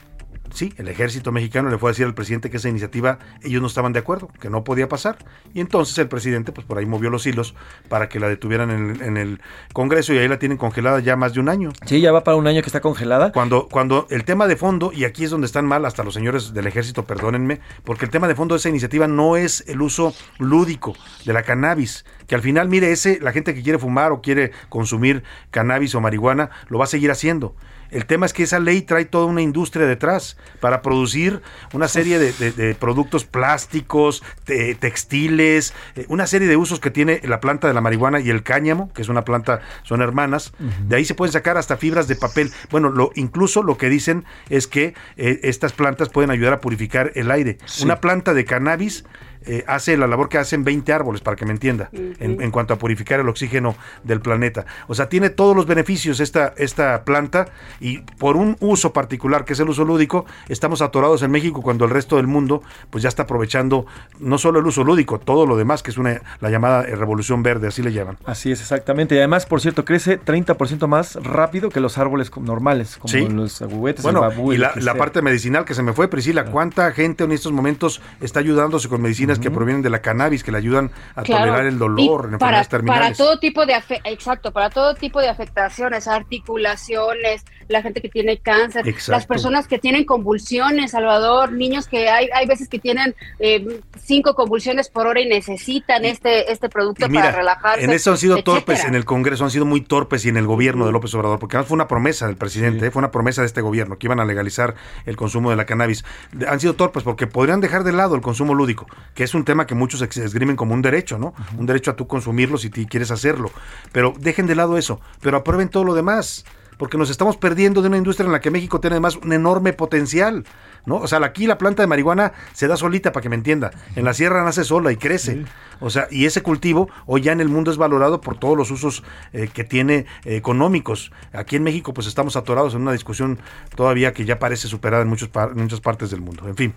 sí, 0.53 0.73
el 0.77 0.89
ejército 0.89 1.33
mexicano 1.33 1.71
le 1.71 1.79
fue 1.79 1.91
a 1.91 1.93
decir 1.93 2.07
al 2.07 2.15
presidente 2.15 2.51
que 2.51 2.59
esa 2.59 2.69
iniciativa 2.69 3.19
ellos 3.43 3.61
no 3.61 3.69
estaban 3.69 3.93
de 3.93 4.01
acuerdo, 4.01 4.29
que 4.41 4.51
no 4.51 4.65
podía 4.65 4.89
pasar. 4.89 5.19
Y 5.55 5.61
entonces 5.61 5.97
el 5.99 6.09
presidente, 6.09 6.53
pues 6.53 6.67
por 6.67 6.79
ahí 6.79 6.87
movió 6.87 7.11
los 7.11 7.27
hilos 7.27 7.55
para 7.89 8.09
que 8.09 8.21
la 8.21 8.29
detuvieran 8.29 8.71
en 8.71 8.91
el, 8.91 9.03
en 9.03 9.17
el 9.17 9.41
Congreso 9.73 10.13
y 10.13 10.19
ahí 10.19 10.29
la 10.29 10.39
tienen 10.39 10.59
congelada 10.59 11.01
ya 11.01 11.17
más 11.17 11.35
de 11.35 11.41
un 11.41 11.49
año. 11.49 11.71
Sí, 11.87 12.01
ya 12.01 12.13
va 12.13 12.25
para 12.25 12.37
un 12.37 12.47
año 12.47 12.63
que 12.63 12.69
está 12.69 12.81
congelada. 12.81 13.33
Cuando, 13.33 13.69
cuando 13.69 14.07
el 14.11 14.25
tema 14.25 14.47
de 14.47 14.57
fondo, 14.57 14.93
y 14.93 15.05
aquí 15.05 15.25
es 15.25 15.31
donde 15.31 15.47
están 15.47 15.67
mal 15.67 15.85
hasta 15.85 16.05
los 16.05 16.15
señores 16.15 16.53
del 16.55 16.67
ejército, 16.67 17.05
perdónenme, 17.05 17.61
porque 17.85 18.05
el 18.05 18.11
tema 18.11 18.29
de 18.29 18.35
fondo 18.35 18.55
de 18.55 18.59
esa 18.59 18.69
iniciativa 18.69 19.07
no 19.07 19.37
es 19.37 19.65
el 19.69 19.83
uso 19.83 20.15
lúdico 20.39 20.95
de 21.25 21.33
la 21.33 21.43
cannabis, 21.43 22.05
que 22.27 22.35
al 22.35 22.43
final, 22.43 22.69
mire, 22.69 22.93
ese, 22.93 23.19
la 23.21 23.33
gente 23.33 23.55
que 23.55 23.63
quiere 23.63 23.79
fumar 23.79 24.13
o 24.13 24.21
quiere 24.21 24.53
consumir 24.69 25.23
cannabis 25.51 25.95
o 25.95 26.01
marihuana, 26.01 26.51
lo 26.69 26.79
va 26.79 26.85
a 26.85 26.89
seguir 26.89 27.11
haciendo. 27.11 27.55
El 27.91 28.07
tema 28.07 28.26
es 28.26 28.32
que 28.32 28.43
esa 28.43 28.59
ley 28.61 28.82
trae 28.82 29.05
toda 29.05 29.26
una 29.26 29.43
industria 29.43 29.86
detrás 29.86 30.36
para 30.61 30.82
producir 30.82 31.41
una 31.72 31.89
serie 31.89 32.18
de, 32.18 32.32
de- 32.32 32.53
de 32.53 32.74
productos 32.74 33.24
plásticos, 33.24 34.22
te- 34.45 34.74
textiles, 34.74 35.72
eh, 35.97 36.05
una 36.09 36.26
serie 36.26 36.49
de 36.49 36.57
usos 36.57 36.80
que 36.80 36.91
tiene 36.91 37.20
la 37.24 37.41
planta 37.41 37.66
de 37.68 37.74
la 37.74 37.80
marihuana 37.80 38.20
y 38.20 38.30
el 38.30 38.43
cáñamo, 38.43 38.93
que 38.93 39.03
es 39.03 39.09
una 39.09 39.24
planta, 39.24 39.61
son 39.84 40.03
hermanas. 40.03 40.53
De 40.86 40.97
ahí 40.97 41.05
se 41.05 41.14
pueden 41.14 41.32
sacar 41.32 41.57
hasta 41.57 41.76
fibras 41.76 42.09
de 42.09 42.16
papel. 42.16 42.51
Bueno, 42.70 42.91
lo, 42.91 43.11
incluso 43.14 43.62
lo 43.62 43.78
que 43.78 43.89
dicen 43.89 44.24
es 44.51 44.66
que 44.66 44.95
eh, 45.16 45.41
estas 45.43 45.72
plantas 45.72 46.09
pueden 46.09 46.30
ayudar 46.30 46.53
a 46.53 46.61
purificar 46.61 47.12
el 47.14 47.30
aire. 47.30 47.59
Una 47.82 48.01
planta 48.01 48.34
de 48.34 48.45
cannabis 48.45 49.05
eh, 49.47 49.64
hace 49.66 49.97
la 49.97 50.07
labor 50.07 50.28
que 50.28 50.39
hacen 50.39 50.64
20 50.64 50.93
árboles, 50.93 51.20
para 51.20 51.36
que 51.36 51.45
me 51.45 51.53
entienda, 51.53 51.89
en, 51.93 52.41
en 52.41 52.51
cuanto 52.51 52.74
a 52.74 52.78
purificar 52.78 53.20
el 53.20 53.28
oxígeno 53.28 53.76
del 54.05 54.20
planeta. 54.20 54.66
O 54.86 54.95
sea, 54.95 55.09
tiene 55.09 55.30
todos 55.30 55.55
los 55.57 55.66
beneficios 55.66 56.20
esta, 56.20 56.53
esta 56.57 57.05
planta 57.05 57.49
y 57.80 57.99
por 58.18 58.36
un 58.36 58.57
uso 58.61 58.93
particular, 58.93 59.45
que 59.45 59.53
es 59.55 59.61
el 59.61 59.68
uso 59.68 59.84
lúdico, 59.84 60.26
estamos 60.49 60.82
atorados 60.82 61.22
en 61.22 61.30
México 61.30 61.62
cuando 61.62 61.84
el 61.84 61.91
resto 61.91 62.16
del 62.16 62.26
mundo 62.26 62.62
pues 62.91 63.03
ya 63.03 63.09
está 63.09 63.22
aprovechando 63.24 63.86
no 64.18 64.39
solo 64.39 64.61
el 64.61 64.66
uso 64.66 64.84
lúdico, 64.84 65.18
todo 65.18 65.47
lo 65.47 65.57
demás, 65.57 65.82
que 65.82 65.91
es 65.91 65.99
una, 65.99 66.20
la 66.41 66.51
llamada 66.51 66.82
revolución 66.82 67.43
verde, 67.43 67.68
así 67.68 67.82
le 67.82 67.93
llaman. 67.93 68.18
Así 68.24 68.51
es, 68.53 68.61
exactamente. 68.61 69.14
Y 69.14 69.18
además, 69.18 69.47
por 69.47 69.61
cierto, 69.61 69.84
crece 69.84 70.20
30% 70.20 70.86
más 70.86 71.16
rápido 71.16 71.70
que 71.70 71.80
los 71.80 71.99
árboles 71.99 72.30
normales, 72.36 72.97
como 72.99 73.12
Sí. 73.12 73.28
los 73.28 73.62
agüetes, 73.62 74.03
Bueno, 74.03 74.24
el 74.24 74.30
babú, 74.30 74.53
y 74.53 74.59
la, 74.59 74.72
parte 74.99 75.22
medicinal 75.22 75.64
que 75.64 75.74
se 75.74 75.82
me 75.82 75.93
fue, 75.93 76.09
Priscila, 76.09 76.47
¿cuánta 76.47 76.91
gente 76.93 77.24
en 77.24 77.32
estos 77.32 77.53
momentos 77.53 78.01
está 78.20 78.41
ayudándose 78.41 78.89
con 78.89 79.01
medicinas 79.29 79.39
que 79.39 79.51
provienen 79.55 79.83
de 79.83 79.91
la 79.91 80.01
cannabis, 80.01 80.43
que 80.43 80.51
le 80.53 80.59
ayudan 80.59 80.91
a 81.14 81.22
Claro. 81.22 81.45
tolerar 81.45 81.66
el 81.66 81.79
dolor 81.79 82.31
en 82.33 82.39
para, 82.39 82.64
terminales? 82.64 83.03
para 83.03 83.14
todo 83.16 83.39
tipo 83.39 83.66
de 83.66 83.74
exacto, 84.05 84.53
para 84.53 84.70
todo 84.70 84.95
tipo 84.95 85.20
de 85.20 85.29
afectaciones, 85.29 86.09
articulaciones, 86.09 87.45
la 87.68 87.83
gente 87.83 88.01
que 88.01 88.09
tiene 88.09 88.39
cáncer, 88.39 88.89
Exacto. 88.89 89.12
las 89.12 89.26
personas 89.26 89.68
que 89.68 89.79
tienen 89.79 90.05
convulsiones, 90.05 90.93
Salvador, 90.93 91.53
niños 91.53 91.87
que 91.87 92.09
hay, 92.09 92.29
hay 92.35 92.47
veces 92.47 92.68
que 92.68 92.79
tienen 92.79 93.14
eh, 93.39 93.81
cinco 94.03 94.35
convulsiones 94.35 94.89
por 94.89 95.07
hora 95.07 95.20
y 95.20 95.29
necesitan 95.29 96.05
este, 96.07 96.51
este 96.51 96.68
producto 96.70 97.09
mira, 97.09 97.24
para 97.24 97.37
relajarse. 97.37 97.85
en 97.85 97.91
eso 97.91 98.11
han 98.12 98.18
sido 98.18 98.37
etcétera. 98.37 98.55
torpes 98.57 98.85
en 98.85 98.95
el 98.95 99.05
Congreso, 99.05 99.45
han 99.45 99.51
sido 99.51 99.66
muy 99.66 99.83
torpes 99.83 100.24
y 100.24 100.29
en 100.31 100.37
el 100.39 100.47
gobierno 100.47 100.87
de 100.87 100.93
López 100.93 101.12
Obrador, 101.14 101.39
porque 101.39 101.57
además 101.57 101.68
fue 101.68 101.74
una 101.74 101.89
promesa 101.89 102.26
del 102.26 102.37
presidente, 102.37 102.87
eh, 102.87 102.91
fue 102.91 103.01
una 103.01 103.11
promesa 103.11 103.43
de 103.43 103.47
este 103.47 103.61
gobierno, 103.61 103.99
que 103.99 104.07
iban 104.07 104.20
a 104.20 104.24
legalizar 104.24 104.74
el 105.05 105.16
consumo 105.16 105.51
de 105.51 105.57
la 105.57 105.66
cannabis. 105.66 106.05
Han 106.47 106.61
sido 106.61 106.74
torpes 106.74 107.03
porque 107.03 107.26
podrían 107.26 107.61
dejar 107.61 107.85
de 107.85 107.93
lado 107.93 108.14
el 108.14 108.22
consumo 108.22 108.55
lúdico, 108.55 108.87
que 109.19 109.25
es 109.25 109.35
un 109.35 109.45
tema 109.45 109.66
que 109.66 109.75
muchos 109.75 110.01
esgrimen 110.01 110.55
como 110.55 110.75
un 110.75 110.81
derecho, 110.81 111.19
¿no? 111.19 111.35
Un 111.57 111.66
derecho 111.66 111.91
a 111.91 111.97
tú 111.97 112.07
consumirlo 112.07 112.57
si 112.57 112.71
quieres 112.71 113.11
hacerlo. 113.11 113.51
Pero 113.91 114.14
dejen 114.16 114.47
de 114.47 114.55
lado 114.55 114.79
eso, 114.79 115.01
pero 115.21 115.37
aprueben 115.37 115.71
todo 115.71 115.83
lo 115.83 115.97
demás. 115.97 116.45
Porque 116.77 116.97
nos 116.97 117.11
estamos 117.11 117.37
perdiendo 117.37 117.83
de 117.83 117.89
una 117.89 117.97
industria 117.97 118.27
en 118.27 118.33
la 118.33 118.41
que 118.41 118.53
México 118.53 118.79
tiene 118.79 118.95
además 118.95 119.16
un 119.16 119.33
enorme 119.33 119.73
potencial. 119.73 120.45
¿no? 120.87 120.99
O 120.99 121.09
sea, 121.09 121.19
aquí 121.25 121.49
la 121.49 121.59
planta 121.59 121.83
de 121.83 121.89
marihuana 121.89 122.33
se 122.53 122.69
da 122.69 122.77
solita, 122.77 123.11
para 123.11 123.23
que 123.23 123.29
me 123.29 123.35
entienda. 123.35 123.73
En 123.97 124.05
la 124.05 124.14
sierra 124.14 124.45
nace 124.45 124.62
sola 124.62 124.93
y 124.93 124.97
crece. 124.97 125.45
O 125.81 125.91
sea, 125.91 126.07
y 126.12 126.25
ese 126.27 126.41
cultivo 126.41 126.89
hoy 127.07 127.23
ya 127.23 127.33
en 127.33 127.41
el 127.41 127.49
mundo 127.49 127.73
es 127.73 127.77
valorado 127.77 128.21
por 128.21 128.39
todos 128.39 128.57
los 128.57 128.71
usos 128.71 129.03
eh, 129.33 129.49
que 129.53 129.64
tiene 129.64 130.07
eh, 130.27 130.37
económicos. 130.37 131.11
Aquí 131.33 131.57
en 131.57 131.64
México 131.64 131.93
pues 131.93 132.07
estamos 132.07 132.37
atorados 132.37 132.73
en 132.77 132.83
una 132.83 132.93
discusión 132.93 133.41
todavía 133.75 134.12
que 134.12 134.25
ya 134.25 134.39
parece 134.39 134.69
superada 134.69 135.03
en, 135.03 135.09
muchos 135.09 135.29
en 135.35 135.61
muchas 135.61 135.81
partes 135.81 136.12
del 136.12 136.21
mundo. 136.21 136.47
En 136.47 136.55
fin. 136.55 136.75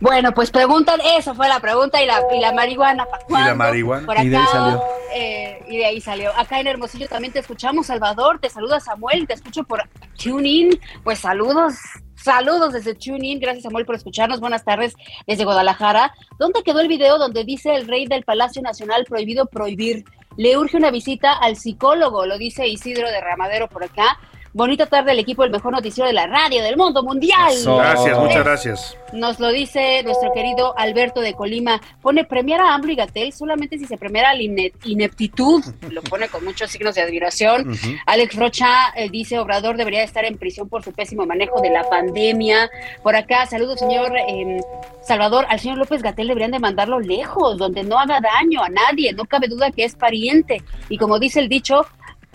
Bueno, 0.00 0.32
pues 0.32 0.50
preguntan, 0.50 1.00
eso 1.16 1.34
fue 1.34 1.48
la 1.48 1.60
pregunta 1.60 2.02
y 2.02 2.06
la, 2.06 2.22
y 2.34 2.40
la 2.40 2.52
marihuana. 2.52 3.06
¿pa' 3.06 3.18
Y 3.28 3.44
la 3.44 3.54
marihuana. 3.54 4.06
Por 4.06 4.18
Y 4.20 4.28
de 4.28 4.36
ahí 4.36 4.42
acá, 4.42 4.52
salió. 4.52 4.82
eh, 5.14 5.64
y 5.68 5.76
de 5.78 5.86
ahí 5.86 6.00
salió. 6.00 6.32
Acá 6.36 6.60
en 6.60 6.66
Hermosillo 6.68 7.08
también 7.08 7.32
te 7.32 7.40
escuchamos, 7.40 7.86
Salvador. 7.86 8.38
Te 8.40 8.48
saluda 8.50 8.80
Samuel, 8.80 9.26
te 9.26 9.34
escucho 9.34 9.64
por 9.64 9.82
TuneIn. 10.22 10.78
Pues 11.04 11.18
saludos, 11.18 11.74
saludos 12.16 12.72
desde 12.72 12.94
TuneIn. 12.94 13.40
Gracias, 13.40 13.64
Samuel, 13.64 13.86
por 13.86 13.96
escucharnos. 13.96 14.40
Buenas 14.40 14.64
tardes 14.64 14.94
desde 15.26 15.44
Guadalajara. 15.44 16.14
¿Dónde 16.38 16.62
quedó 16.62 16.80
el 16.80 16.88
video 16.88 17.18
donde 17.18 17.44
dice 17.44 17.74
el 17.74 17.88
rey 17.88 18.06
del 18.06 18.24
Palacio 18.24 18.62
Nacional 18.62 19.04
prohibido 19.08 19.46
prohibir? 19.46 20.04
Le 20.36 20.56
urge 20.56 20.76
una 20.76 20.92
visita 20.92 21.32
al 21.32 21.56
psicólogo, 21.56 22.24
lo 22.24 22.38
dice 22.38 22.68
Isidro 22.68 23.08
de 23.10 23.20
Ramadero 23.20 23.66
por 23.66 23.82
acá. 23.82 24.20
Bonita 24.54 24.86
tarde 24.86 25.12
el 25.12 25.18
equipo 25.18 25.42
del 25.42 25.52
mejor 25.52 25.72
noticiero 25.72 26.06
de 26.08 26.14
la 26.14 26.26
radio 26.26 26.62
del 26.62 26.76
mundo 26.76 27.02
mundial. 27.02 27.52
Gracias, 27.64 28.18
muchas 28.18 28.44
gracias. 28.44 28.96
Nos 29.12 29.38
lo 29.38 29.48
dice 29.48 30.02
nuestro 30.02 30.32
querido 30.32 30.76
Alberto 30.78 31.20
de 31.20 31.34
Colima. 31.34 31.80
Pone 32.02 32.24
premiar 32.24 32.60
a 32.60 32.74
AMLO 32.74 32.92
y 32.92 32.96
Gatel 32.96 33.32
solamente 33.32 33.78
si 33.78 33.84
se 33.84 33.96
premiara 33.98 34.34
la 34.34 34.42
ine- 34.42 34.72
ineptitud. 34.84 35.62
Lo 35.90 36.02
pone 36.02 36.28
con 36.28 36.44
muchos 36.44 36.70
signos 36.70 36.94
de 36.94 37.02
admiración. 37.02 37.70
Ujú. 37.70 37.88
Alex 38.06 38.34
Rocha 38.36 38.68
eh, 38.96 39.08
dice 39.10 39.38
Obrador 39.38 39.76
debería 39.76 40.02
estar 40.02 40.24
en 40.24 40.36
prisión 40.38 40.68
por 40.68 40.82
su 40.82 40.92
pésimo 40.92 41.24
manejo 41.26 41.60
de 41.60 41.70
la 41.70 41.84
pandemia. 41.88 42.68
Por 43.02 43.16
acá, 43.16 43.46
saludos, 43.46 43.78
señor 43.80 44.12
eh, 44.16 44.60
Salvador. 45.02 45.46
Al 45.48 45.60
señor 45.60 45.78
López 45.78 46.02
Gatel 46.02 46.28
deberían 46.28 46.50
de 46.52 46.58
mandarlo 46.58 47.00
lejos, 47.00 47.58
donde 47.58 47.82
no 47.84 47.98
haga 47.98 48.20
daño 48.20 48.62
a 48.62 48.68
nadie. 48.68 49.12
No 49.12 49.24
cabe 49.24 49.48
duda 49.48 49.70
que 49.70 49.84
es 49.84 49.94
pariente. 49.94 50.62
Y 50.88 50.98
como 50.98 51.18
dice 51.18 51.40
el 51.40 51.48
dicho, 51.48 51.86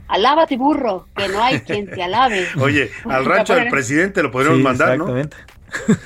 alábate 0.08 0.58
burro, 0.58 1.08
que 1.16 1.28
no 1.28 1.44
hay 1.44 1.60
quien 1.62 1.90
te 1.90 2.02
alabe. 2.04 2.48
Oye, 2.60 2.92
al 3.10 3.26
rancho 3.26 3.56
del 3.56 3.70
presidente 3.70 4.22
lo 4.24 4.32
podríamos 4.32 4.60
Sí, 4.60 4.64
mandar, 4.64 4.98
¿no? 4.98 5.18
exactamente. 5.18 5.38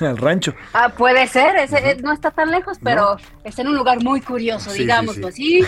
Al 0.00 0.16
rancho. 0.16 0.54
Ah, 0.72 0.88
puede 0.88 1.26
ser, 1.26 1.56
ese, 1.56 1.76
eh, 1.90 1.96
no 2.02 2.12
está 2.12 2.30
tan 2.30 2.50
lejos, 2.50 2.78
pero 2.82 3.18
está 3.44 3.60
en 3.60 3.68
un 3.68 3.76
lugar 3.76 4.02
muy 4.02 4.22
curioso, 4.22 4.70
Sí, 4.70 4.80
digámoslo 4.80 5.28
así. 5.28 5.60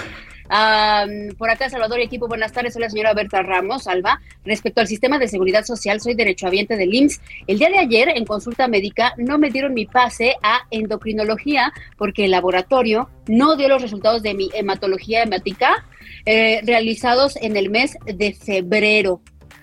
Am, 0.52 1.28
por 1.38 1.48
acá, 1.48 1.70
Salvador 1.70 2.00
y 2.00 2.02
equipo, 2.02 2.26
buenas 2.26 2.52
tardes. 2.52 2.72
Soy 2.72 2.82
la 2.82 2.90
señora 2.90 3.14
Berta 3.14 3.40
Ramos, 3.42 3.86
Alba. 3.86 4.20
Respecto 4.44 4.80
al 4.80 4.88
sistema 4.88 5.18
de 5.18 5.28
seguridad 5.28 5.64
social, 5.64 6.00
soy 6.00 6.14
derechohabiente 6.14 6.76
del 6.76 6.92
IMSS. 6.92 7.20
El 7.46 7.58
día 7.58 7.68
de 7.68 7.78
ayer, 7.78 8.08
en 8.08 8.24
consulta 8.24 8.66
médica, 8.66 9.12
no 9.16 9.38
me 9.38 9.50
dieron 9.50 9.74
mi 9.74 9.86
pase 9.86 10.34
a 10.42 10.62
endocrinología 10.72 11.72
porque 11.96 12.24
el 12.24 12.32
laboratorio 12.32 13.08
no 13.28 13.54
dio 13.56 13.68
los 13.68 13.80
resultados 13.82 14.22
de 14.22 14.34
mi 14.34 14.50
hematología 14.54 15.22
hemática 15.22 15.84
eh, 16.26 16.60
realizados 16.64 17.36
en 17.36 17.56
el 17.56 17.70
mes 17.70 17.96
de 18.04 18.32
febrero. 18.32 19.20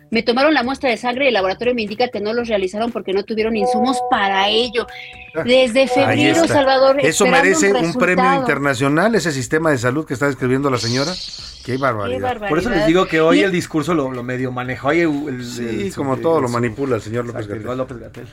Me 0.10 0.24
tomaron 0.24 0.54
la 0.54 0.64
muestra 0.64 0.90
de 0.90 0.96
sangre 0.96 1.26
y 1.26 1.28
el 1.28 1.34
laboratorio 1.34 1.76
me 1.76 1.82
indica 1.82 2.08
que 2.08 2.22
no 2.22 2.32
los 2.32 2.48
realizaron 2.48 2.94
porque 2.94 3.12
no 3.12 3.24
tuvieron 3.24 3.58
insumos 3.58 4.00
para 4.10 4.48
ello. 4.48 4.88
Desde 5.44 5.82
Ahí 5.82 5.88
febrero, 5.88 6.44
está. 6.44 6.48
Salvador. 6.48 6.98
Eso 7.02 7.26
merece 7.26 7.74
un, 7.74 7.94
premio 7.94 8.36
internacional, 8.36 9.16
ese 9.16 9.34
sistema 9.34 9.70
de 9.70 9.78
salud 9.78 10.06
que 10.06 10.14
está 10.14 10.28
describiendo 10.28 10.70
la 10.70 10.78
señora. 10.78 11.12
Qué 11.66 11.76
barbaridad. 11.76 12.22
barbaridad. 12.22 12.50
Por 12.50 12.60
eso 12.60 12.70
les 12.70 12.88
digo 12.88 13.06
que 13.06 13.20
hoy 13.20 13.42
el 13.42 13.52
discurso 13.52 13.94
lo, 13.94 14.10
lo 14.10 14.24
medio 14.24 14.50
manejó. 14.50 14.90
Ahí 14.90 15.02
el, 15.02 15.10
el- 15.28 15.46
Sí, 15.46 15.66
el- 15.88 15.94
como 15.94 16.14
el- 16.14 16.22
todo 16.22 16.40
lo 16.40 16.48
manipula 16.48 16.96
el 16.96 17.02
señor 17.02 17.26
López 17.26 17.46
Gatell. 17.46 18.28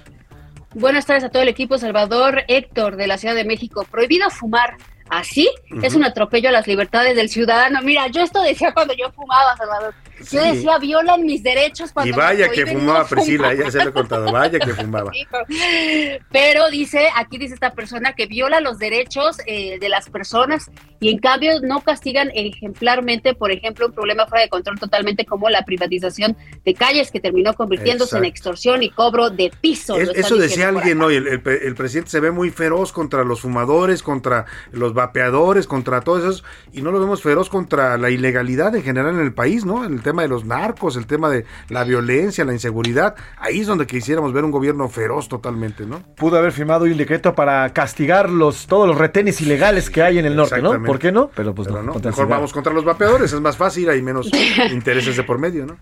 Buenas 0.75 1.07
tardes 1.07 1.25
a 1.25 1.29
todo 1.29 1.43
el 1.43 1.49
equipo. 1.49 1.77
Salvador 1.79 2.43
Héctor 2.47 2.95
de 2.95 3.09
la 3.09 3.19
Ciudad 3.19 3.35
de 3.35 3.45
México. 3.45 3.85
Prohibido 3.91 4.31
fumar. 4.31 4.77
¿Así? 5.11 5.49
Es 5.83 5.93
Ujú. 5.93 5.99
un 5.99 6.05
atropello 6.07 6.49
a 6.49 6.53
las 6.53 6.67
libertades 6.67 7.15
del 7.15 7.29
ciudadano. 7.29 7.81
Mira, 7.83 8.07
yo 8.09 8.23
esto 8.23 8.41
decía 8.43 8.73
cuando 8.73 8.95
yo 8.95 9.13
fumaba, 9.13 9.57
Salvador. 9.57 9.95
Yo 10.31 10.43
decía, 10.43 10.79
violan 10.79 11.25
mis 11.27 11.43
derechos 11.43 11.93
cuando 11.93 12.09
Y 12.09 12.17
vaya 12.17 12.49
que 12.49 12.67
fumaba 12.67 13.01
no 13.01 13.07
Priscila, 13.07 13.51
fumar. 13.51 13.65
ya 13.65 13.71
se 13.71 13.85
lo 13.85 13.91
he 13.91 13.93
contado, 13.93 14.33
vaya 14.33 14.59
que 14.59 14.73
fumaba. 14.73 15.11
Pero 16.33 16.71
dice, 16.71 17.09
aquí 17.17 17.39
dice 17.39 17.55
esta 17.55 17.73
persona 17.73 18.15
que 18.15 18.27
viola 18.27 18.61
los 18.61 18.79
derechos 18.79 19.39
eh, 19.47 19.79
de 19.79 19.89
las 19.89 20.09
personas 20.11 20.71
y 21.05 21.11
en 21.11 21.19
cambio 21.19 21.53
no 21.63 21.81
castigan 21.83 22.31
ejemplarmente, 22.35 23.35
por 23.35 23.51
ejemplo, 23.53 23.87
un 23.87 23.93
problema 23.93 24.27
fuera 24.27 24.43
de 24.45 24.49
control 24.49 24.79
totalmente 24.79 25.25
como 25.27 25.51
la 25.51 25.63
privatización 25.65 26.37
de 26.65 26.75
calles 26.75 27.11
que 27.11 27.21
terminó 27.21 27.53
convirtiéndose 27.55 28.17
en 28.17 28.25
extorsión 28.25 28.83
y 28.83 28.91
cobro 28.91 29.29
de 29.31 29.53
piso. 29.61 29.97
Es- 29.97 30.09
eso 30.17 30.37
decía 30.37 30.69
alguien 30.69 31.03
hoy, 31.03 31.17
el, 31.17 31.27
el 31.29 31.43
el 31.45 31.75
presidente 31.75 32.11
se 32.11 32.21
ve 32.21 32.31
muy 32.31 32.51
feroz 32.51 32.91
contra 32.93 33.23
los 33.25 33.41
fumadores, 33.43 34.03
contra 34.03 34.47
los 34.73 34.95
vapeadores, 34.95 35.67
contra 35.67 36.01
todos 36.01 36.21
esos, 36.23 36.45
y 36.73 36.81
no 36.81 36.91
lo 36.91 37.01
vemos 37.01 37.21
feroz 37.23 37.49
contra 37.51 37.99
la 37.99 38.09
ilegalidad 38.11 38.75
en 38.75 38.83
general 38.83 39.15
en 39.15 39.21
el 39.21 39.35
país, 39.35 39.65
¿no? 39.67 39.85
El 39.85 40.01
tema 40.03 40.23
de 40.23 40.29
los 40.29 40.45
narcos, 40.47 40.97
el 40.97 41.07
tema 41.07 41.29
de 41.29 41.45
la 41.69 41.85
violencia, 41.85 42.45
la 42.47 42.53
inseguridad, 42.55 43.15
ahí 43.39 43.61
es 43.61 43.67
donde 43.67 43.87
quisiéramos 43.87 44.33
ver 44.33 44.45
un 44.45 44.51
gobierno 44.51 44.89
feroz 44.89 45.29
totalmente, 45.29 45.85
¿no? 45.85 46.01
Pudo 46.17 46.39
haber 46.39 46.53
firmado 46.53 46.85
hoy 46.85 46.93
un 46.93 46.99
decreto 46.99 47.35
para 47.35 47.69
castigar 47.75 48.31
los, 48.31 48.67
todos 48.67 48.87
los 48.89 48.97
retenes 48.97 49.41
ilegales 49.41 49.91
que 49.91 50.03
hay 50.03 50.19
en 50.19 50.25
el 50.27 50.35
norte, 50.37 50.63
¿no? 50.63 50.71
¿Por 50.95 51.01
qué 51.01 51.11
no? 51.11 51.29
Pero 51.35 51.53
pues 51.53 51.67
Pero 51.67 51.83
no. 51.83 51.95
mejor 51.95 52.29
vamos 52.29 52.53
contra 52.53 52.73
los 52.73 52.85
vapeadores, 52.85 53.33
es 53.33 53.41
más 53.41 53.57
fácil, 53.57 53.91
hay 53.91 54.01
menos 54.01 54.31
intereses 54.71 55.17
de 55.17 55.25
por 55.25 55.39
medio, 55.39 55.67
¿no? 55.67 55.77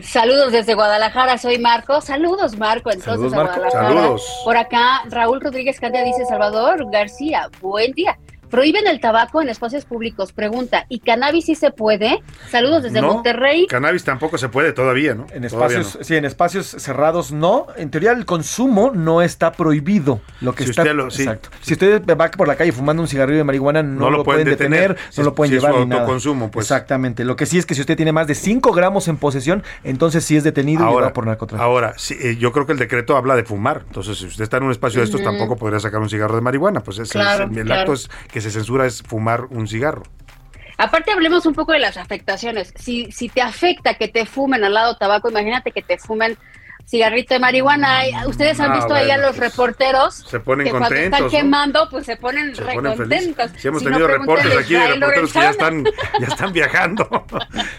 Saludos 0.00 0.52
desde 0.52 0.74
Guadalajara, 0.74 1.38
soy 1.38 1.58
Marco. 1.58 2.00
Saludos, 2.00 2.56
Marco, 2.56 2.92
entonces 2.92 3.32
Saludos, 3.32 3.32
a 3.32 3.36
Marco. 3.36 3.54
Guadalajara. 3.56 3.88
Saludos. 3.88 4.40
Por 4.44 4.56
acá, 4.56 5.02
Raúl 5.10 5.40
Rodríguez 5.40 5.80
Candia 5.80 6.04
dice, 6.04 6.24
Salvador 6.26 6.88
García, 6.92 7.50
buen 7.60 7.90
día. 7.94 8.16
Prohíben 8.54 8.86
el 8.86 9.00
tabaco 9.00 9.42
en 9.42 9.48
espacios 9.48 9.84
públicos. 9.84 10.30
Pregunta, 10.32 10.86
¿y 10.88 11.00
cannabis 11.00 11.46
sí 11.46 11.56
se 11.56 11.72
puede? 11.72 12.22
Saludos 12.52 12.84
desde 12.84 13.00
No, 13.00 13.14
Monterrey. 13.14 13.66
Cannabis 13.66 14.04
tampoco 14.04 14.38
se 14.38 14.48
puede 14.48 14.72
todavía, 14.72 15.12
¿no? 15.16 15.26
En 15.32 15.42
Todavía 15.48 15.78
espacios, 15.80 15.96
no. 15.98 16.04
sí, 16.04 16.14
en 16.14 16.24
espacios 16.24 16.66
cerrados 16.68 17.32
no. 17.32 17.66
En 17.76 17.90
teoría 17.90 18.12
el 18.12 18.24
consumo 18.24 18.92
no 18.94 19.22
está 19.22 19.50
prohibido. 19.54 20.20
Lo 20.40 20.54
que 20.54 20.62
Si 20.62 20.70
está, 20.70 20.82
usted 20.82 20.94
lo- 20.94 21.10
sí. 21.10 21.22
exacto. 21.22 21.48
Si 21.62 21.72
usted 21.72 22.00
va 22.16 22.30
por 22.30 22.46
la 22.46 22.54
calle 22.54 22.70
fumando 22.70 23.02
un 23.02 23.08
cigarrillo 23.08 23.38
de 23.38 23.44
marihuana, 23.44 23.82
no, 23.82 24.08
lo, 24.08 24.22
pueden 24.22 24.44
detener, 24.44 24.96
si 25.10 25.20
no 25.20 25.22
es- 25.22 25.26
lo 25.26 25.34
pueden 25.34 25.50
si 25.50 25.56
es 25.56 25.62
llevar 25.62 25.74
su 25.74 25.80
ni 25.80 25.86
nada. 25.90 26.02
autoconsumo, 26.02 26.52
pues. 26.52 26.66
Exactamente. 26.66 27.24
Lo 27.24 27.34
que 27.34 27.46
sí 27.46 27.58
es 27.58 27.66
que 27.66 27.74
si 27.74 27.80
usted 27.80 27.96
tiene 27.96 28.12
más 28.12 28.28
de 28.28 28.36
5 28.36 28.70
gramos 28.70 29.08
en 29.08 29.16
posesión, 29.16 29.64
entonces 29.82 30.24
sí 30.24 30.36
es 30.36 30.44
detenido 30.44 30.84
y 30.84 30.88
llevado 30.90 31.12
por 31.12 31.26
narcotráfico. 31.26 31.60
ahora 31.64 31.94
sí, 31.96 32.14
eh, 32.20 32.36
yo 32.38 32.52
creo 32.52 32.66
que 32.66 32.72
el 32.72 32.78
decreto 32.78 33.16
habla 33.16 33.34
de 33.34 33.42
fumar. 33.42 33.82
Entonces, 33.88 34.16
si 34.16 34.26
usted 34.26 34.44
está 34.44 34.58
en 34.58 34.62
un 34.62 34.70
espacio 34.70 35.00
de 35.00 35.06
estos, 35.06 35.24
tampoco 35.24 35.56
podría 35.56 35.80
sacar 35.80 36.00
un 36.00 36.08
cigarro 36.08 36.36
de 36.36 36.40
marihuana. 36.40 36.84
Pues 36.84 37.00
es, 37.00 37.10
Claro, 37.10 37.48
es- 37.50 37.56
el 37.56 37.64
claro. 37.64 37.80
acto 37.80 37.92
es 37.94 38.08
que 38.32 38.43
se 38.44 38.50
censura 38.50 38.86
es 38.86 39.02
fumar 39.02 39.46
un 39.50 39.66
cigarro. 39.66 40.02
Aparte 40.76 41.12
hablemos 41.12 41.46
un 41.46 41.54
poco 41.54 41.72
de 41.72 41.78
las 41.78 41.96
afectaciones. 41.96 42.72
Si, 42.76 43.10
si 43.10 43.28
te 43.28 43.40
afecta 43.40 43.94
que 43.94 44.08
te 44.08 44.26
fumen 44.26 44.64
al 44.64 44.74
lado 44.74 44.96
tabaco, 44.96 45.30
imagínate 45.30 45.70
que 45.70 45.82
te 45.82 45.98
fumen 45.98 46.36
cigarrito 46.86 47.34
de 47.34 47.40
marihuana. 47.40 47.98
Ay, 47.98 48.12
Ustedes 48.26 48.58
han 48.60 48.72
Ah, 48.72 48.76
visto 48.76 48.94
ahí 48.94 49.10
a 49.10 49.18
los 49.18 49.36
reporteros 49.36 50.14
Se 50.14 50.40
ponen 50.40 50.64
que 50.66 50.70
cuando 50.70 50.88
contentos. 50.88 51.18
están 51.18 51.22
¿no? 51.24 51.30
quemando, 51.30 51.88
pues 51.90 52.06
se 52.06 52.16
ponen 52.16 52.54
Se 52.54 52.62
re 52.62 52.74
ponen 52.74 52.96
felices. 52.96 53.26
contentos. 53.26 53.60
Sí, 53.60 53.68
hemos 53.68 53.80
Si 53.82 53.86
no, 53.86 53.90
tenido 53.92 54.08
reportes 54.08 54.56
aquí 54.56 54.74
de 54.74 54.86
reporteros 54.88 55.32
que 55.32 55.38
ya 55.38 55.50
están, 55.50 55.84
ya 56.20 56.26
están 56.26 56.52
viajando. 56.52 57.08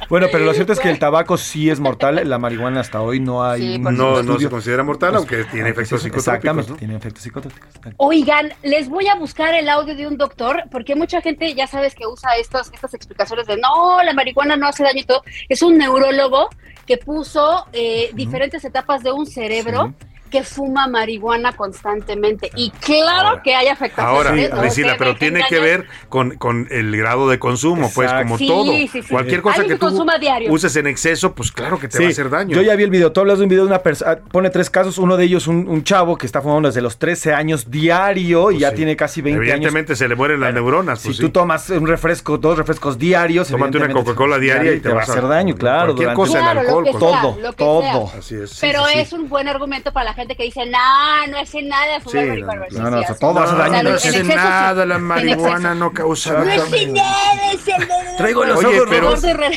Bueno, 0.10 0.28
pero 0.32 0.46
lo 0.46 0.54
cierto 0.54 0.72
es 0.74 0.80
que 0.80 0.90
el 0.90 1.00
tabaco 1.00 1.36
sí 1.38 1.70
es 1.70 1.80
mortal. 1.80 2.22
La 2.30 2.38
marihuana 2.38 2.80
hasta 2.82 3.02
hoy 3.02 3.20
no 3.20 3.44
hay 3.44 3.62
Sí, 3.62 3.76
un 3.76 3.84
No, 3.96 4.22
no 4.22 4.40
se 4.40 4.50
considera 4.50 4.84
mortal, 4.84 5.16
aunque 5.16 5.44
tiene 5.46 5.70
efectos 5.70 6.02
Sí, 6.02 6.06
psicotrópicos. 6.10 6.18
Exactamente, 6.28 6.72
¿no? 6.72 6.78
tiene 6.78 6.96
efectos 6.96 7.24
psicotrópicos. 7.24 7.70
Oigan, 7.98 8.54
les 8.64 8.88
voy 8.88 9.08
a 9.08 9.16
buscar 9.16 9.54
el 9.56 9.68
audio 9.68 9.96
de 9.96 10.06
un 10.08 10.18
doctor, 10.18 10.64
porque 10.72 10.96
mucha 10.96 11.22
gente 11.22 11.54
ya 11.56 11.66
sabes 11.68 11.96
que 11.96 12.06
usa 12.06 12.36
estos, 12.38 12.72
estas 12.74 12.94
explicaciones 12.94 13.48
de 13.48 13.58
no, 13.58 14.02
la 14.04 14.14
marihuana 14.14 14.56
no 14.58 14.68
hace 14.68 14.84
daño 14.84 15.00
y 15.02 15.06
todo. 15.06 15.24
Es 15.50 15.62
un 15.64 15.78
neurólogo 15.78 16.50
que 16.86 16.98
puso 16.98 17.66
eh, 17.74 18.12
diferentes 18.14 18.64
etapas 18.64 19.04
de 19.04 19.12
un 19.12 19.26
cerebro 19.26 19.94
que 20.30 20.44
fuma 20.44 20.88
marihuana 20.88 21.54
constantemente. 21.54 22.52
Y 22.56 22.72
claro 22.72 23.42
que 23.44 23.56
hay 23.56 23.68
afectaciones. 23.68 24.28
Ahora. 24.28 24.56
No 24.56 24.62
Priscila, 24.62 24.96
pero 24.98 25.16
tiene 25.16 25.44
que 25.48 25.60
ver 25.60 25.86
con, 26.10 26.32
con 26.38 26.68
el 26.72 26.96
grado 26.98 27.30
de 27.30 27.40
consumo, 27.40 27.92
pues 27.94 28.12
como 28.12 28.38
Sí, 28.38 28.48
todo. 28.48 28.66
sí, 28.66 28.88
sí. 28.88 29.02
Cualquier 29.10 29.42
cosa 29.42 29.62
que 29.62 29.70
que 29.70 29.74
tú 29.76 29.80
consuma 29.80 30.18
diario. 30.18 30.52
uses 30.52 30.76
en 30.76 30.88
exceso, 30.88 31.34
pues 31.34 31.52
claro 31.52 31.80
que 31.80 31.88
te 31.88 32.00
va 32.00 32.06
a 32.06 32.10
hacer 32.10 32.30
daño. 32.30 32.56
Yo 32.56 32.62
ya 32.62 32.76
vi 32.76 32.84
el 32.84 32.90
video. 32.90 33.12
Tú 33.12 33.22
hablas 33.22 33.38
de 33.38 33.44
un 33.44 33.50
video 33.50 33.64
de 33.64 33.70
una 33.70 33.80
persona. 33.80 34.18
Pone 34.32 34.50
tres 34.50 34.70
casos. 34.70 34.98
Uno 34.98 35.18
de 35.18 35.26
ellos, 35.26 35.48
un, 35.48 35.68
un 35.68 35.84
chavo 35.84 36.18
que 36.18 36.26
está 36.26 36.42
fumando 36.42 36.70
desde 36.70 36.82
los 36.82 36.98
13 36.98 37.34
años 37.34 37.70
diario 37.70 38.52
y 38.52 38.60
ya 38.60 38.74
tiene 38.74 38.96
casi 38.96 39.22
20 39.22 39.40
años. 39.40 39.54
Evidentemente 39.54 39.96
se 39.96 40.08
le 40.08 40.16
mueren 40.16 40.40
las 40.40 40.54
neuronas. 40.54 41.00
Si 41.00 41.10
pues, 41.10 41.18
tú 41.18 41.28
sí. 41.28 41.32
tomas 41.32 41.70
un 41.70 41.88
refresco, 41.88 42.38
dos 42.38 42.58
refrescos 42.58 42.98
diarios, 42.98 43.48
Tómate 43.48 43.78
una 43.78 43.90
Coca-Cola 43.92 44.40
diaria 44.40 44.74
y 44.74 44.80
te 44.80 44.90
va 44.90 45.02
a 45.02 45.04
hacer 45.04 45.28
daño, 45.28 45.56
claro. 45.56 45.94
cualquier 45.94 46.14
cosa 46.14 46.40
en 46.40 46.58
alcohol, 46.58 46.86
todo, 46.92 47.38
lo 47.40 47.52
que 47.52 47.58
todo. 47.58 48.12
Así 48.18 48.36
es. 48.36 48.58
Pero 48.60 48.86
sí, 48.86 48.94
sí. 48.94 49.00
es 49.00 49.14
un 49.14 49.30
buen 49.30 49.48
argumento 49.48 49.92
para 49.92 50.06
la 50.06 50.14
gente 50.16 50.36
que 50.36 50.44
dice, 50.44 50.66
no, 50.66 51.28
no 51.28 51.38
hace 51.38 51.62
nada 51.62 52.00
fumar 52.02 52.24
Sí, 52.24 52.42
marihuana. 52.44 52.90
no, 52.90 52.90
no, 52.90 53.16
todo 53.20 53.40
hace 53.40 53.56
daño. 53.56 53.84
no 53.84 53.90
en 53.92 54.00
sí, 54.00 54.24
nada, 54.24 54.86
la 54.86 54.96
en 54.96 55.02
marihuana 55.04 55.76
no 55.76 55.92
causa 55.94 56.34
No 56.34 56.46
daño. 56.46 56.64
hace 56.64 56.88
nada, 56.88 57.52
es 57.54 57.68
el- 57.68 57.88
Traigo 58.18 58.46
los 58.46 58.58
Oye, 58.64 58.80
ojos 58.80 58.88
pero, 58.90 59.14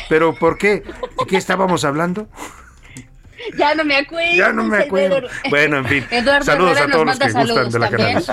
pero 0.09 0.35
¿por 0.35 0.57
qué? 0.57 0.83
¿De 1.15 1.25
qué 1.27 1.37
estábamos 1.37 1.83
hablando? 1.85 2.27
Ya 3.57 3.73
no 3.73 3.85
me 3.85 3.95
acuerdo. 3.97 4.33
Ya 4.35 4.51
no 4.51 4.63
me 4.63 4.79
es 4.79 4.85
acuerdo. 4.85 5.27
Bueno, 5.49 5.77
en 5.77 5.85
fin. 5.85 6.05
Eduardo 6.11 6.45
Saludos 6.45 6.71
Herrera 6.77 6.85
a 6.87 6.91
todos 6.91 7.05
los 7.05 7.19
que 7.19 7.31
gustan 7.31 7.69
de 7.71 7.79
la 7.79 7.89
también. 7.89 8.23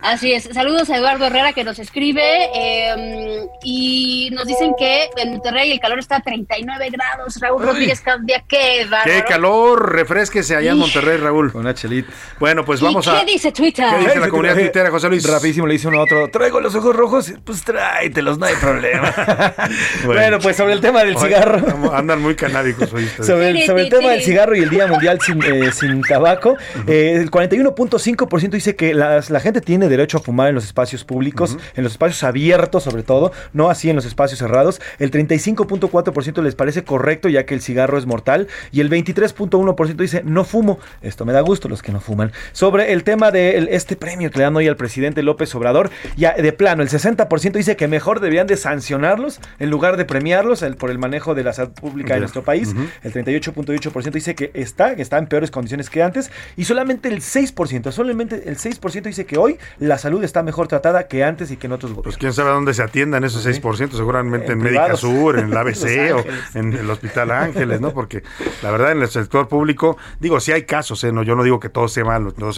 Así 0.00 0.32
es. 0.32 0.44
Saludos 0.52 0.88
a 0.90 0.96
Eduardo 0.96 1.26
Herrera 1.26 1.52
que 1.52 1.64
nos 1.64 1.78
escribe 1.78 2.22
eh, 2.54 3.46
y 3.64 4.30
nos 4.32 4.46
dicen 4.46 4.72
que 4.78 5.08
en 5.16 5.30
Monterrey 5.32 5.72
el 5.72 5.80
calor 5.80 5.98
está 5.98 6.16
a 6.16 6.20
39 6.20 6.90
grados. 6.90 7.40
Raúl 7.40 7.62
Rodríguez 7.64 8.00
Candia, 8.00 8.44
qué 8.46 8.84
bárbaro. 8.88 9.10
Qué 9.12 9.24
calor, 9.24 9.92
refresquese 9.92 10.54
allá 10.54 10.70
en 10.70 10.78
Monterrey, 10.78 11.16
Raúl. 11.18 11.50
Con 11.50 11.62
una 11.62 11.74
chelita. 11.74 12.12
Bueno, 12.38 12.64
pues 12.64 12.80
¿Y 12.80 12.84
vamos 12.84 13.04
qué 13.06 13.10
a. 13.10 13.24
dice 13.24 13.50
Twitter? 13.50 13.86
¿Qué 13.90 13.98
dice 14.04 14.20
la 14.20 14.28
comunidad 14.28 14.54
tuitera, 14.54 14.90
José 14.90 15.08
Luis? 15.08 15.28
Rapidísimo 15.28 15.66
le 15.66 15.72
dice 15.74 15.88
uno 15.88 15.98
a 15.98 16.02
otro, 16.04 16.28
traigo 16.30 16.60
los 16.60 16.74
ojos 16.76 16.94
rojos, 16.94 17.32
pues 17.44 17.64
tráetelos, 17.64 18.38
no 18.38 18.46
hay 18.46 18.54
problema. 18.54 19.12
bueno. 20.04 20.38
pues 20.38 20.56
sobre 20.56 20.74
el 20.74 20.80
tema 20.80 21.02
del 21.04 21.16
Oye, 21.16 21.26
cigarro. 21.26 21.92
Andan 21.92 22.22
muy 22.22 22.36
canábicos 22.36 22.92
hoy 22.92 23.04
ustedes. 23.04 23.26
Sobre 23.26 23.48
el, 23.50 23.66
sobre 23.66 23.82
el 23.82 23.88
tema 23.88 24.10
del 24.10 24.22
cigarro 24.22 24.54
y 24.54 24.60
el 24.60 24.70
Día 24.70 24.86
Mundial 24.86 25.18
sin, 25.20 25.42
eh, 25.42 25.72
sin 25.72 26.02
tabaco, 26.02 26.56
eh, 26.86 27.14
el 27.16 27.30
41.5% 27.30 28.50
dice 28.50 28.76
que 28.76 28.94
las- 28.94 29.30
la 29.30 29.40
gente 29.40 29.60
tiene 29.60 29.87
tiene 29.88 29.96
derecho 29.96 30.18
a 30.18 30.20
fumar 30.20 30.48
en 30.48 30.54
los 30.54 30.64
espacios 30.64 31.04
públicos, 31.04 31.56
en 31.74 31.84
los 31.84 31.92
espacios 31.92 32.22
abiertos 32.22 32.82
sobre 32.82 33.02
todo, 33.02 33.32
no 33.52 33.70
así 33.70 33.90
en 33.90 33.96
los 33.96 34.04
espacios 34.04 34.38
cerrados. 34.38 34.80
El 34.98 35.10
35.4% 35.10 36.42
les 36.42 36.54
parece 36.54 36.84
correcto 36.84 37.28
ya 37.28 37.46
que 37.46 37.54
el 37.54 37.60
cigarro 37.60 37.98
es 37.98 38.06
mortal 38.06 38.48
y 38.72 38.80
el 38.80 38.90
23.1% 38.90 39.96
dice 39.96 40.22
no 40.24 40.44
fumo. 40.44 40.78
Esto 41.02 41.24
me 41.24 41.32
da 41.32 41.40
gusto 41.40 41.68
los 41.68 41.82
que 41.82 41.92
no 41.92 42.00
fuman. 42.00 42.32
Sobre 42.52 42.92
el 42.92 43.04
tema 43.04 43.30
de 43.30 43.68
este 43.70 43.96
premio 43.96 44.30
que 44.30 44.38
le 44.38 44.44
dan 44.44 44.56
hoy 44.56 44.68
al 44.68 44.76
presidente 44.76 45.22
López 45.22 45.54
Obrador, 45.54 45.90
ya 46.16 46.34
de 46.34 46.52
plano 46.52 46.82
el 46.82 46.88
60% 46.88 47.52
dice 47.52 47.76
que 47.76 47.88
mejor 47.88 48.20
deberían 48.20 48.46
de 48.46 48.56
sancionarlos 48.56 49.40
en 49.58 49.70
lugar 49.70 49.96
de 49.96 50.04
premiarlos 50.04 50.64
por 50.78 50.90
el 50.90 50.98
manejo 50.98 51.34
de 51.34 51.44
la 51.44 51.52
salud 51.52 51.72
pública 51.72 52.14
de 52.14 52.20
nuestro 52.20 52.42
país. 52.42 52.74
El 53.02 53.12
38.8% 53.12 54.10
dice 54.10 54.34
que 54.34 54.50
está, 54.54 54.96
que 54.96 55.02
está 55.02 55.18
en 55.18 55.26
peores 55.26 55.50
condiciones 55.50 55.90
que 55.90 56.02
antes 56.02 56.30
y 56.56 56.64
solamente 56.64 57.08
el 57.08 57.20
6%, 57.20 57.92
solamente 57.92 58.48
el 58.48 58.56
6% 58.56 59.02
dice 59.02 59.26
que 59.26 59.38
hoy 59.38 59.58
la 59.80 59.98
salud 59.98 60.22
está 60.24 60.42
mejor 60.42 60.68
tratada 60.68 61.06
que 61.06 61.24
antes 61.24 61.50
y 61.50 61.56
que 61.56 61.66
en 61.66 61.72
otros 61.72 61.92
Pues 62.02 62.16
quién 62.16 62.32
sabe 62.32 62.50
dónde 62.50 62.74
se 62.74 62.82
atiendan 62.82 63.24
esos 63.24 63.46
6%, 63.46 63.92
seguramente 63.92 64.52
en, 64.52 64.58
Médica 64.58 64.96
Sur, 64.96 65.38
en 65.38 65.50
el 65.50 65.56
ABC 65.56 66.14
o 66.14 66.58
en 66.58 66.72
el 66.72 66.90
Hospital 66.90 67.30
Ángeles, 67.30 67.80
¿no? 67.80 67.92
Porque 67.92 68.22
la 68.62 68.70
verdad 68.70 68.92
en 68.92 69.02
el 69.02 69.08
sector 69.08 69.48
público, 69.48 69.96
digo, 70.20 70.40
sí 70.40 70.52
hay 70.52 70.64
casos, 70.64 71.02
¿eh? 71.04 71.12
No, 71.12 71.22
yo 71.22 71.34
no 71.36 71.42
digo 71.42 71.60
que 71.60 71.68
todo 71.68 71.88
sea 71.88 72.04
malo, 72.04 72.34
no, 72.36 72.50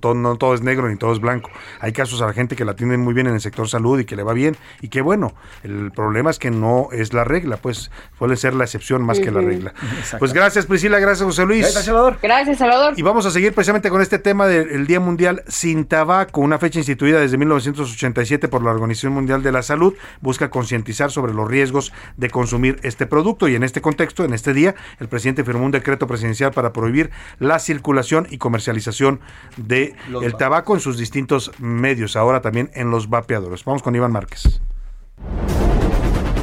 todo, 0.00 0.14
no 0.14 0.36
todo 0.36 0.54
es 0.54 0.62
negro 0.62 0.88
ni 0.88 0.96
todo 0.96 1.12
es 1.12 1.20
blanco. 1.20 1.50
Hay 1.80 1.92
casos 1.92 2.20
a 2.22 2.26
la 2.26 2.32
gente 2.32 2.56
que 2.56 2.64
la 2.64 2.72
atienden 2.72 3.00
muy 3.00 3.14
bien 3.14 3.26
en 3.26 3.34
el 3.34 3.40
sector 3.40 3.68
salud 3.68 3.98
y 4.00 4.04
que 4.04 4.16
le 4.16 4.22
va 4.22 4.32
bien 4.32 4.56
y 4.80 4.88
que 4.88 5.00
bueno, 5.00 5.34
el 5.62 5.90
problema 5.92 6.30
es 6.30 6.38
que 6.38 6.50
no 6.50 6.88
es 6.92 7.12
la 7.12 7.24
regla, 7.24 7.56
pues 7.56 7.90
suele 8.18 8.36
ser 8.36 8.54
la 8.54 8.64
excepción 8.64 9.02
más 9.02 9.20
que 9.20 9.30
la 9.30 9.40
regla. 9.40 9.72
Pues 10.18 10.32
gracias 10.32 10.66
Priscila, 10.66 10.98
gracias 10.98 11.24
José 11.24 11.44
Luis. 11.44 11.62
Gracias 11.62 11.84
Salvador. 11.86 12.18
Gracias 12.22 12.58
Salvador. 12.58 12.94
Y 12.96 13.02
vamos 13.02 13.26
a 13.26 13.30
seguir 13.30 13.52
precisamente 13.54 13.90
con 13.90 14.02
este 14.02 14.18
tema 14.18 14.46
del 14.46 14.86
Día 14.86 15.00
Mundial 15.00 15.42
sin 15.48 15.86
Tabaco, 15.86 16.40
una 16.40 16.57
fecha 16.58 16.78
instituida 16.78 17.20
desde 17.20 17.38
1987 17.38 18.48
por 18.48 18.62
la 18.62 18.70
Organización 18.70 19.12
Mundial 19.12 19.42
de 19.42 19.52
la 19.52 19.62
Salud, 19.62 19.94
busca 20.20 20.50
concientizar 20.50 21.10
sobre 21.10 21.34
los 21.34 21.48
riesgos 21.48 21.92
de 22.16 22.30
consumir 22.30 22.78
este 22.82 23.06
producto 23.06 23.48
y 23.48 23.54
en 23.54 23.62
este 23.62 23.80
contexto, 23.80 24.24
en 24.24 24.34
este 24.34 24.52
día, 24.52 24.74
el 25.00 25.08
presidente 25.08 25.44
firmó 25.44 25.64
un 25.64 25.70
decreto 25.70 26.06
presidencial 26.06 26.52
para 26.52 26.72
prohibir 26.72 27.10
la 27.38 27.58
circulación 27.58 28.26
y 28.30 28.38
comercialización 28.38 29.20
de 29.56 29.94
el 30.22 30.34
tabaco 30.36 30.74
en 30.74 30.80
sus 30.80 30.98
distintos 30.98 31.52
medios, 31.58 32.16
ahora 32.16 32.40
también 32.40 32.70
en 32.74 32.90
los 32.90 33.08
vapeadores. 33.08 33.64
Vamos 33.64 33.82
con 33.82 33.94
Iván 33.94 34.12
Márquez. 34.12 34.60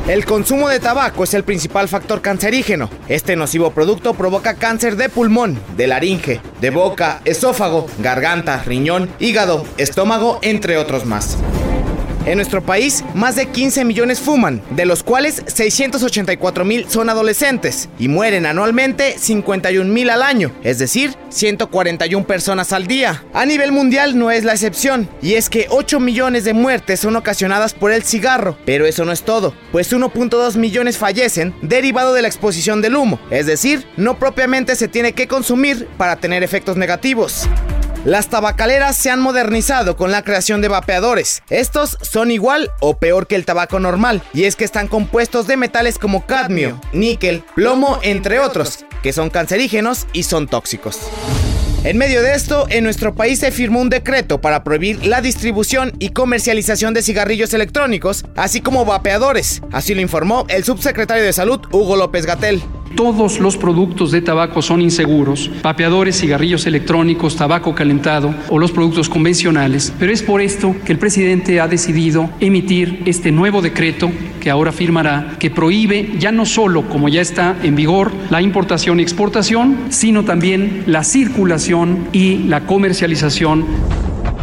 El 0.08 0.24
consumo 0.24 0.70
de 0.70 0.80
tabaco 0.80 1.24
es 1.24 1.34
el 1.34 1.44
principal 1.44 1.88
factor 1.88 2.22
cancerígeno. 2.22 2.92
Este 3.08 3.36
nocivo 3.36 3.72
producto 3.72 4.14
provoca 4.14 4.54
cáncer 4.54 4.98
de 4.98 5.10
pulmón, 5.10 5.60
de 5.76 5.88
laringe, 5.88 6.42
de 6.62 6.70
boca, 6.70 7.22
esófago, 7.26 7.88
garganta, 7.98 8.62
riñón, 8.64 9.10
hígado, 9.18 9.66
estómago, 9.78 10.38
entre 10.44 10.78
otros 10.78 11.08
más. 11.08 11.40
En 12.26 12.38
nuestro 12.38 12.64
país, 12.64 13.04
más 13.14 13.36
de 13.36 13.46
15 13.46 13.86
millones 13.86 14.20
fuman, 14.20 14.60
de 14.72 14.86
los 14.86 15.04
cuales 15.04 15.44
684 15.46 16.66
mil 16.66 16.90
son 16.90 17.12
adolescentes 17.12 17.88
y 18.00 18.08
mueren 18.08 18.48
anualmente 18.48 19.16
51 19.20 19.94
mil 19.94 20.10
al 20.10 20.24
año, 20.24 20.52
es 20.64 20.80
decir, 20.80 21.16
141 21.30 22.26
personas 22.26 22.74
al 22.74 22.88
día. 22.88 23.24
A 23.32 23.46
nivel 23.46 23.72
mundial 23.72 24.18
no 24.18 24.32
es 24.32 24.44
la 24.44 24.54
excepción, 24.54 25.08
y 25.22 25.36
es 25.36 25.52
que 25.52 25.68
8 25.70 26.00
millones 26.00 26.46
de 26.46 26.54
muertes 26.54 27.00
son 27.00 27.16
ocasionadas 27.16 27.76
por 27.76 27.92
el 27.92 28.02
cigarro, 28.02 28.58
pero 28.66 28.88
eso 28.88 29.06
no 29.06 29.12
es 29.12 29.22
todo, 29.22 29.54
pues 29.72 29.94
1.2 29.94 30.58
millones 30.58 30.98
fallecen 30.98 31.54
derivado 31.62 32.14
de 32.14 32.24
la 32.24 32.28
exposición 32.28 32.82
del 32.82 32.96
humo, 32.96 33.20
es 33.30 33.46
decir, 33.46 33.86
no 33.98 34.18
propiamente 34.18 34.76
se 34.76 34.88
tiene 34.88 35.14
que 35.14 35.28
consumir 35.28 35.88
para 35.98 36.16
tener 36.16 36.42
efectos 36.42 36.76
negativos. 36.76 37.48
Las 38.06 38.28
tabacaleras 38.28 38.96
se 38.96 39.10
han 39.10 39.20
modernizado 39.20 39.98
con 39.98 40.12
la 40.12 40.22
creación 40.22 40.62
de 40.62 40.68
vapeadores. 40.68 41.42
Estos 41.50 41.98
son 42.04 42.30
igual 42.30 42.70
o 42.80 43.00
peor 43.00 43.26
que 43.26 43.36
el 43.36 43.46
tabaco 43.46 43.80
normal, 43.80 44.22
y 44.32 44.44
es 44.44 44.56
que 44.56 44.64
están 44.64 44.88
compuestos 44.88 45.48
de 45.48 45.58
metales 45.58 45.98
como 45.98 46.24
cadmio, 46.28 46.80
níquel, 46.94 47.44
plomo, 47.56 47.98
entre 48.04 48.40
otros, 48.40 48.86
que 49.02 49.12
son 49.12 49.32
cancerígenos 49.32 50.06
y 50.14 50.22
son 50.22 50.48
tóxicos. 50.48 51.00
En 51.84 51.98
medio 51.98 52.22
de 52.22 52.36
esto, 52.36 52.68
en 52.70 52.84
nuestro 52.84 53.16
país 53.16 53.40
se 53.40 53.50
firmó 53.50 53.82
un 53.82 53.90
decreto 53.90 54.40
para 54.40 54.64
prohibir 54.64 55.04
la 55.04 55.22
distribución 55.22 55.92
y 55.98 56.10
comercialización 56.10 56.94
de 56.94 57.02
cigarrillos 57.02 57.56
electrónicos, 57.56 58.24
así 58.36 58.62
como 58.62 58.86
vapeadores. 58.86 59.64
Así 59.72 59.96
lo 59.96 60.02
informó 60.02 60.46
el 60.50 60.64
subsecretario 60.64 61.24
de 61.24 61.34
Salud, 61.34 61.62
Hugo 61.72 61.96
López 61.96 62.28
Gatel. 62.28 62.62
Todos 62.96 63.42
los 63.42 63.58
productos 63.58 64.12
de 64.12 64.22
tabaco 64.22 64.62
son 64.62 64.82
inseguros, 64.82 65.52
vapeadores, 65.62 66.18
cigarrillos 66.18 66.66
electrónicos, 66.66 67.36
tabaco 67.36 67.76
calentado 67.76 68.34
o 68.50 68.58
los 68.58 68.72
productos 68.72 69.10
convencionales, 69.10 69.94
pero 70.00 70.14
es 70.14 70.24
por 70.24 70.40
esto 70.40 70.74
que 70.86 70.94
el 70.94 70.98
presidente 70.98 71.60
ha 71.60 71.68
decidido 71.68 72.30
emitir 72.40 73.04
este 73.06 73.34
nuevo 73.34 73.62
decreto 73.62 74.10
que 74.40 74.50
ahora 74.50 74.72
firmará, 74.72 75.36
que 75.40 75.52
prohíbe 75.52 76.14
ya 76.20 76.32
no 76.32 76.46
solo, 76.46 76.88
como 76.88 77.10
ya 77.10 77.20
está 77.20 77.58
en 77.64 77.76
vigor, 77.76 78.14
la 78.30 78.42
importación 78.42 79.02
y 79.02 79.04
exportación, 79.04 79.78
sino 79.90 80.24
también 80.24 80.84
la 80.88 81.04
circulación 81.04 82.08
y 82.14 82.44
la 82.48 82.62
comercialización 82.62 83.66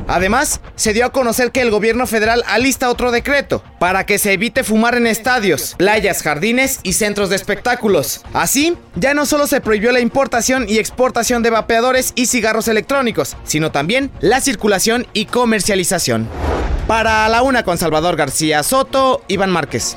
Además, 0.08 0.60
se 0.74 0.92
dio 0.92 1.06
a 1.06 1.12
conocer 1.12 1.52
que 1.52 1.60
el 1.60 1.70
gobierno 1.70 2.06
federal 2.06 2.42
alista 2.46 2.90
otro 2.90 3.10
decreto 3.10 3.62
para 3.78 4.04
que 4.06 4.18
se 4.18 4.32
evite 4.32 4.64
fumar 4.64 4.94
en 4.94 5.06
estadios, 5.06 5.74
playas, 5.78 6.22
jardines 6.22 6.80
y 6.82 6.94
centros 6.94 7.30
de 7.30 7.36
espectáculos. 7.36 8.22
Así, 8.32 8.76
ya 8.94 9.14
no 9.14 9.26
solo 9.26 9.46
se 9.46 9.60
prohibió 9.60 9.92
la 9.92 10.00
importación 10.00 10.66
y 10.68 10.78
exportación 10.78 11.42
de 11.42 11.50
vapeadores 11.50 12.12
y 12.14 12.26
cigarros 12.26 12.68
electrónicos, 12.68 13.36
sino 13.44 13.72
también 13.72 14.10
la 14.20 14.40
circulación 14.40 15.06
y 15.12 15.26
comercialización. 15.26 16.28
Para 16.86 17.28
la 17.28 17.42
una 17.42 17.62
con 17.62 17.78
Salvador 17.78 18.16
García 18.16 18.62
Soto, 18.62 19.22
Iván 19.28 19.50
Márquez. 19.50 19.96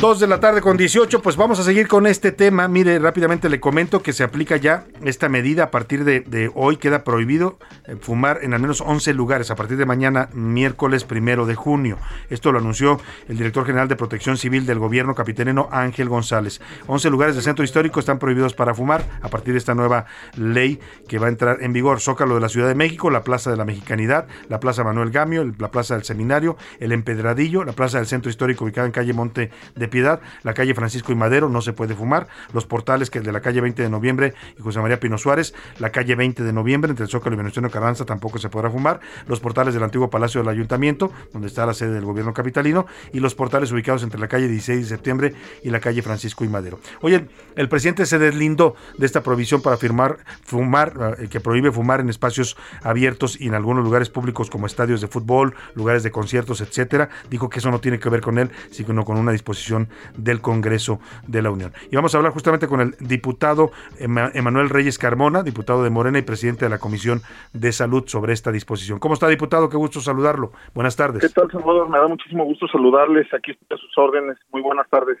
Dos 0.00 0.20
de 0.20 0.28
la 0.28 0.38
tarde 0.38 0.60
con 0.60 0.76
18, 0.76 1.22
pues 1.22 1.34
vamos 1.36 1.58
a 1.58 1.64
seguir 1.64 1.88
con 1.88 2.06
este 2.06 2.30
tema. 2.30 2.68
Mire, 2.68 3.00
rápidamente 3.00 3.48
le 3.48 3.58
comento 3.58 4.00
que 4.00 4.12
se 4.12 4.22
aplica 4.22 4.56
ya 4.56 4.84
esta 5.02 5.28
medida 5.28 5.64
a 5.64 5.70
partir 5.72 6.04
de, 6.04 6.52
hoy. 6.54 6.76
Queda 6.76 7.02
prohibido 7.02 7.58
eh, 7.84 7.96
fumar 8.00 8.38
en 8.42 8.54
al 8.54 8.60
menos 8.60 8.80
11 8.80 9.12
lugares 9.14 9.50
a 9.50 9.56
partir 9.56 9.76
de 9.76 9.86
mañana, 9.86 10.28
miércoles 10.32 11.02
primero 11.02 11.46
de 11.46 11.56
junio. 11.56 11.98
Esto 12.30 12.52
lo 12.52 12.60
anunció 12.60 13.00
el 13.28 13.38
director 13.38 13.66
general 13.66 13.88
de 13.88 13.96
Protección 13.96 14.36
Civil 14.36 14.66
del 14.66 14.78
gobierno 14.78 15.16
capitanino 15.16 15.68
Ángel 15.72 16.08
González. 16.08 16.60
11 16.86 17.10
lugares 17.10 17.34
del 17.34 17.42
centro 17.42 17.64
histórico 17.64 17.98
están 17.98 18.20
prohibidos 18.20 18.54
para 18.54 18.74
fumar 18.74 19.04
a 19.20 19.28
partir 19.28 19.54
de 19.54 19.58
esta 19.58 19.74
nueva 19.74 20.06
ley 20.36 20.78
que 21.08 21.18
va 21.18 21.26
a 21.26 21.30
entrar 21.30 21.58
en 21.60 21.72
vigor. 21.72 22.00
Zócalo 22.00 22.36
de 22.36 22.40
la 22.40 22.48
Ciudad 22.48 22.68
de 22.68 22.76
México, 22.76 23.10
la 23.10 23.24
Plaza 23.24 23.50
de 23.50 23.56
la 23.56 23.64
Mexicanidad, 23.64 24.28
la 24.48 24.60
Plaza 24.60 24.84
Manuel 24.84 25.10
Gamio, 25.10 25.44
la 25.58 25.72
Plaza 25.72 25.94
del 25.94 26.04
Seminario, 26.04 26.56
el 26.78 26.92
Empedradillo, 26.92 27.64
la 27.64 27.72
Plaza 27.72 27.98
del 27.98 28.06
Centro 28.06 28.30
Histórico 28.30 28.64
ubicada 28.64 28.86
en 28.86 28.92
calle 28.92 29.12
Monte 29.12 29.50
de 29.74 29.87
Piedad, 29.88 30.20
la 30.42 30.54
calle 30.54 30.74
Francisco 30.74 31.12
y 31.12 31.14
Madero 31.14 31.48
no 31.48 31.60
se 31.60 31.72
puede 31.72 31.94
fumar, 31.94 32.28
los 32.52 32.66
portales 32.66 33.10
que 33.10 33.20
de 33.20 33.32
la 33.32 33.40
calle 33.40 33.60
20 33.60 33.82
de 33.82 33.90
noviembre 33.90 34.34
y 34.58 34.62
José 34.62 34.80
María 34.80 35.00
Pino 35.00 35.18
Suárez, 35.18 35.54
la 35.78 35.90
calle 35.90 36.14
20 36.14 36.42
de 36.42 36.52
noviembre 36.52 36.90
entre 36.90 37.04
el 37.04 37.10
Zócalo 37.10 37.34
y 37.34 37.38
Venustiano 37.38 37.70
Carranza 37.70 38.04
tampoco 38.04 38.38
se 38.38 38.48
podrá 38.48 38.70
fumar, 38.70 39.00
los 39.26 39.40
portales 39.40 39.74
del 39.74 39.82
antiguo 39.82 40.10
Palacio 40.10 40.40
del 40.40 40.48
Ayuntamiento, 40.48 41.12
donde 41.32 41.48
está 41.48 41.66
la 41.66 41.74
sede 41.74 41.94
del 41.94 42.04
gobierno 42.04 42.32
capitalino, 42.32 42.86
y 43.12 43.20
los 43.20 43.34
portales 43.34 43.72
ubicados 43.72 44.02
entre 44.02 44.20
la 44.20 44.28
calle 44.28 44.48
16 44.48 44.80
de 44.80 44.86
septiembre 44.86 45.34
y 45.62 45.70
la 45.70 45.80
calle 45.80 46.02
Francisco 46.02 46.44
y 46.44 46.48
Madero. 46.48 46.80
Oye, 47.00 47.26
el 47.56 47.68
presidente 47.68 48.06
se 48.06 48.18
deslindó 48.18 48.74
de 48.96 49.06
esta 49.06 49.22
provisión 49.22 49.62
para 49.62 49.76
firmar 49.76 50.18
fumar, 50.44 51.16
eh, 51.18 51.28
que 51.28 51.40
prohíbe 51.40 51.72
fumar 51.72 52.00
en 52.00 52.08
espacios 52.08 52.56
abiertos 52.82 53.40
y 53.40 53.48
en 53.48 53.54
algunos 53.54 53.84
lugares 53.84 54.10
públicos 54.10 54.50
como 54.50 54.66
estadios 54.66 55.00
de 55.00 55.08
fútbol, 55.08 55.54
lugares 55.74 56.02
de 56.02 56.10
conciertos, 56.10 56.60
etcétera. 56.60 57.08
Dijo 57.30 57.48
que 57.48 57.58
eso 57.58 57.70
no 57.70 57.80
tiene 57.80 57.98
que 57.98 58.08
ver 58.08 58.20
con 58.20 58.38
él, 58.38 58.50
sino 58.70 59.04
con 59.04 59.18
una 59.18 59.32
disposición 59.32 59.77
del 60.16 60.40
Congreso 60.40 61.00
de 61.26 61.42
la 61.42 61.50
Unión. 61.50 61.72
Y 61.90 61.96
vamos 61.96 62.14
a 62.14 62.18
hablar 62.18 62.32
justamente 62.32 62.66
con 62.66 62.80
el 62.80 62.96
diputado 62.98 63.70
Emanuel 63.98 64.70
Reyes 64.70 64.98
Carmona, 64.98 65.42
diputado 65.42 65.84
de 65.84 65.90
Morena 65.90 66.18
y 66.18 66.22
presidente 66.22 66.64
de 66.64 66.70
la 66.70 66.78
Comisión 66.78 67.22
de 67.52 67.70
Salud 67.72 68.04
sobre 68.06 68.32
esta 68.32 68.50
disposición. 68.50 68.98
¿Cómo 68.98 69.14
está, 69.14 69.28
diputado? 69.28 69.68
Qué 69.68 69.76
gusto 69.76 70.00
saludarlo. 70.00 70.52
Buenas 70.74 70.96
tardes. 70.96 71.20
¿Qué 71.20 71.28
tal, 71.28 71.50
Salvador? 71.50 71.88
Me 71.88 71.98
da 71.98 72.08
muchísimo 72.08 72.44
gusto 72.44 72.66
saludarles. 72.68 73.32
Aquí 73.34 73.52
estoy 73.52 73.76
a 73.76 73.80
sus 73.80 73.96
órdenes. 73.96 74.38
Muy 74.50 74.62
buenas 74.62 74.88
tardes. 74.88 75.18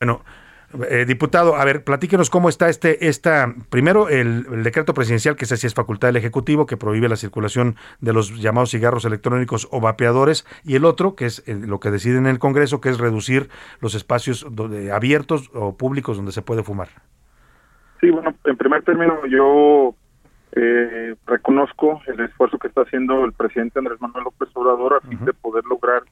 Bueno, 0.00 0.22
eh, 0.88 1.04
diputado, 1.04 1.56
a 1.56 1.64
ver, 1.64 1.82
platíquenos 1.82 2.30
cómo 2.30 2.48
está 2.48 2.68
este, 2.68 3.08
esta, 3.08 3.54
primero 3.70 4.08
el, 4.08 4.62
decreto 4.62 4.94
presidencial 4.94 5.34
que 5.34 5.44
es 5.44 5.52
así 5.52 5.66
es 5.66 5.74
facultad 5.74 6.08
del 6.08 6.16
Ejecutivo, 6.16 6.66
que 6.66 6.76
prohíbe 6.76 7.08
la 7.08 7.16
circulación 7.16 7.74
de 8.00 8.12
los 8.12 8.40
llamados 8.40 8.70
cigarros 8.70 9.04
electrónicos 9.04 9.68
o 9.72 9.80
vapeadores, 9.80 10.46
y 10.64 10.76
el 10.76 10.84
otro, 10.84 11.16
que 11.16 11.26
es 11.26 11.42
eh, 11.48 11.54
lo 11.54 11.80
que 11.80 11.90
decide 11.90 12.18
en 12.18 12.26
el 12.26 12.38
Congreso, 12.38 12.80
que 12.80 12.88
es 12.88 12.98
reducir 12.98 13.48
los 13.80 13.94
espacios 13.94 14.46
abiertos 14.92 15.50
o 15.54 15.76
públicos 15.76 16.16
donde 16.16 16.32
se 16.32 16.42
puede 16.42 16.62
fumar. 16.62 16.88
Sí, 18.00 18.10
bueno, 18.10 18.34
en 18.44 18.56
primer 18.56 18.82
término 18.82 19.26
yo 19.26 19.94
eh, 20.52 21.14
reconozco 21.26 22.00
el 22.06 22.20
esfuerzo 22.20 22.58
que 22.58 22.68
está 22.68 22.82
haciendo 22.82 23.24
el 23.24 23.32
presidente 23.32 23.78
Andrés 23.78 24.00
Manuel 24.00 24.24
López 24.24 24.48
Obrador 24.54 24.94
a 24.94 25.08
fin 25.08 25.24
de 25.24 25.32
poder 25.32 25.64
lograr 25.64 26.02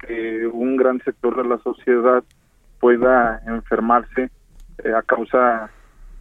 que 0.00 0.46
un 0.46 0.76
gran 0.76 1.02
sector 1.02 1.36
de 1.36 1.48
la 1.48 1.58
sociedad 1.58 2.22
pueda 2.84 3.40
enfermarse 3.46 4.28
eh, 4.84 4.92
a 4.94 5.00
causa 5.00 5.70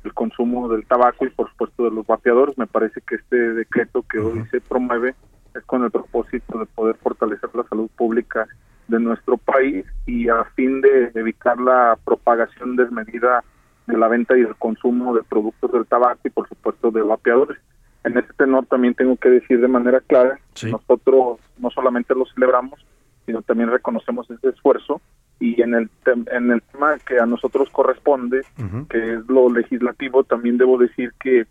del 0.01 0.13
consumo 0.13 0.69
del 0.69 0.85
tabaco 0.85 1.25
y 1.25 1.29
por 1.29 1.49
supuesto 1.49 1.83
de 1.83 1.91
los 1.91 2.07
vapeadores. 2.07 2.57
Me 2.57 2.67
parece 2.67 3.01
que 3.01 3.15
este 3.15 3.35
decreto 3.35 4.05
que 4.09 4.19
hoy 4.19 4.45
se 4.49 4.61
promueve 4.61 5.13
es 5.53 5.63
con 5.65 5.83
el 5.83 5.91
propósito 5.91 6.57
de 6.57 6.65
poder 6.67 6.95
fortalecer 7.03 7.49
la 7.53 7.65
salud 7.65 7.89
pública 7.97 8.47
de 8.87 8.97
nuestro 8.97 9.35
país 9.35 9.85
y 10.05 10.29
a 10.29 10.45
fin 10.55 10.79
de 10.79 11.11
evitar 11.15 11.59
la 11.59 11.97
propagación 12.05 12.77
desmedida 12.77 13.43
de 13.85 13.97
la 13.97 14.07
venta 14.07 14.37
y 14.37 14.41
el 14.43 14.55
consumo 14.55 15.13
de 15.13 15.23
productos 15.23 15.69
del 15.69 15.85
tabaco 15.85 16.21
y 16.23 16.29
por 16.29 16.47
supuesto 16.47 16.91
de 16.91 17.01
vapeadores. 17.01 17.57
En 18.05 18.17
este 18.17 18.31
tenor 18.35 18.67
también 18.67 18.93
tengo 18.93 19.17
que 19.17 19.31
decir 19.31 19.59
de 19.59 19.67
manera 19.67 19.99
clara, 19.99 20.39
nosotros 20.71 21.41
no 21.57 21.69
solamente 21.71 22.15
lo 22.15 22.25
celebramos, 22.27 22.79
sino 23.25 23.41
también 23.41 23.69
reconocemos 23.69 24.31
ese 24.31 24.47
esfuerzo 24.47 25.01
y 25.39 25.61
en 25.61 25.73
el 25.73 25.89
en 26.05 26.51
el 26.51 26.61
tema 26.71 26.97
que 27.05 27.19
a 27.19 27.25
nosotros 27.25 27.69
corresponde, 27.71 28.45
que 28.89 29.15
es 29.15 29.27
lo 29.27 29.49
legislativo, 29.49 30.23
también 30.23 30.57
debo 30.57 30.77
decir 30.77 31.11
que 31.19 31.45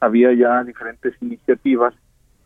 había 0.00 0.32
ya 0.32 0.64
diferentes 0.64 1.14
iniciativas 1.20 1.94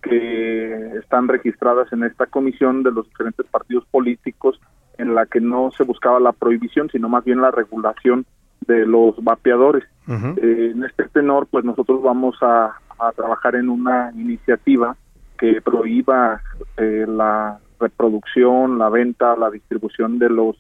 que 0.02 0.96
están 0.98 1.28
registradas 1.28 1.92
en 1.92 2.04
esta 2.04 2.26
comisión 2.26 2.82
de 2.82 2.90
los 2.90 3.08
diferentes 3.08 3.46
partidos 3.46 3.84
políticos 3.90 4.60
en 4.98 5.14
la 5.14 5.26
que 5.26 5.40
no 5.40 5.70
se 5.70 5.84
buscaba 5.84 6.20
la 6.20 6.32
prohibición, 6.32 6.88
sino 6.90 7.08
más 7.08 7.24
bien 7.24 7.40
la 7.40 7.50
regulación 7.50 8.26
de 8.66 8.86
los 8.86 9.22
vapeadores. 9.22 9.84
Eh, 10.08 10.72
en 10.74 10.84
este 10.84 11.08
tenor, 11.08 11.46
pues 11.50 11.64
nosotros 11.64 12.02
vamos 12.02 12.36
a, 12.42 12.78
trabajar 13.16 13.56
en 13.56 13.68
una 13.68 14.12
iniciativa 14.14 14.96
que 15.36 15.60
prohíba 15.60 16.40
eh, 16.76 17.04
la 17.08 17.58
reproducción, 17.80 18.78
la 18.78 18.90
venta, 18.90 19.34
la 19.34 19.50
distribución 19.50 20.20
de 20.20 20.30
los 20.30 20.56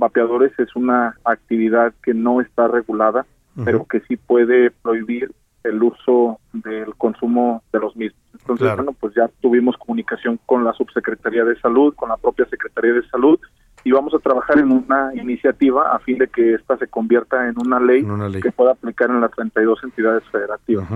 vapeadores. 0.00 0.52
Es 0.58 0.74
una 0.74 1.16
actividad 1.24 1.94
que 2.02 2.14
no 2.14 2.40
está 2.40 2.66
regulada, 2.66 3.24
pero 3.64 3.84
que 3.84 4.00
sí 4.00 4.16
puede 4.16 4.70
prohibir 4.70 5.30
el 5.62 5.82
uso 5.82 6.40
del 6.52 6.94
consumo 6.96 7.62
de 7.72 7.78
los 7.78 7.94
mismos. 7.94 8.20
Entonces, 8.40 8.74
bueno, 8.74 8.92
pues 8.98 9.14
ya 9.14 9.28
tuvimos 9.40 9.76
comunicación 9.76 10.40
con 10.46 10.64
la 10.64 10.72
Subsecretaría 10.72 11.44
de 11.44 11.60
Salud, 11.60 11.94
con 11.94 12.08
la 12.08 12.16
propia 12.16 12.46
Secretaría 12.46 12.94
de 12.94 13.06
Salud, 13.08 13.38
y 13.84 13.92
vamos 13.92 14.14
a 14.14 14.18
trabajar 14.18 14.58
en 14.58 14.72
una 14.72 15.14
iniciativa 15.14 15.94
a 15.94 15.98
fin 16.00 16.18
de 16.18 16.28
que 16.28 16.54
esta 16.54 16.76
se 16.78 16.86
convierta 16.86 17.48
en 17.48 17.54
una 17.58 17.78
ley, 17.78 18.04
que 18.42 18.52
pueda 18.52 18.72
aplicar 18.72 19.10
en 19.10 19.20
las 19.20 19.30
32 19.32 19.84
entidades 19.84 20.24
federativas. 20.30 20.88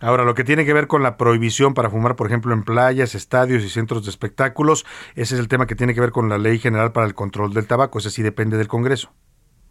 Ahora, 0.00 0.24
lo 0.24 0.34
que 0.34 0.44
tiene 0.44 0.64
que 0.64 0.72
ver 0.72 0.86
con 0.86 1.02
la 1.02 1.16
prohibición 1.16 1.74
para 1.74 1.90
fumar, 1.90 2.16
por 2.16 2.26
ejemplo, 2.26 2.52
en 2.52 2.64
playas, 2.64 3.14
estadios 3.14 3.64
y 3.64 3.68
centros 3.68 4.04
de 4.04 4.10
espectáculos, 4.10 4.84
ese 5.14 5.34
es 5.34 5.40
el 5.40 5.48
tema 5.48 5.66
que 5.66 5.74
tiene 5.74 5.94
que 5.94 6.00
ver 6.00 6.10
con 6.10 6.28
la 6.28 6.38
Ley 6.38 6.58
General 6.58 6.92
para 6.92 7.06
el 7.06 7.14
Control 7.14 7.52
del 7.54 7.66
Tabaco, 7.66 7.98
ese 7.98 8.10
sí 8.10 8.22
depende 8.22 8.56
del 8.56 8.68
Congreso. 8.68 9.10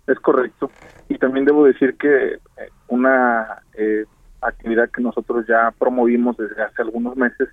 Es 0.07 0.19
correcto. 0.19 0.69
Y 1.09 1.17
también 1.17 1.45
debo 1.45 1.65
decir 1.65 1.95
que 1.97 2.33
eh, 2.33 2.39
una 2.87 3.63
eh, 3.73 4.05
actividad 4.41 4.89
que 4.89 5.01
nosotros 5.01 5.45
ya 5.47 5.73
promovimos 5.77 6.37
desde 6.37 6.61
hace 6.61 6.81
algunos 6.81 7.15
meses 7.15 7.49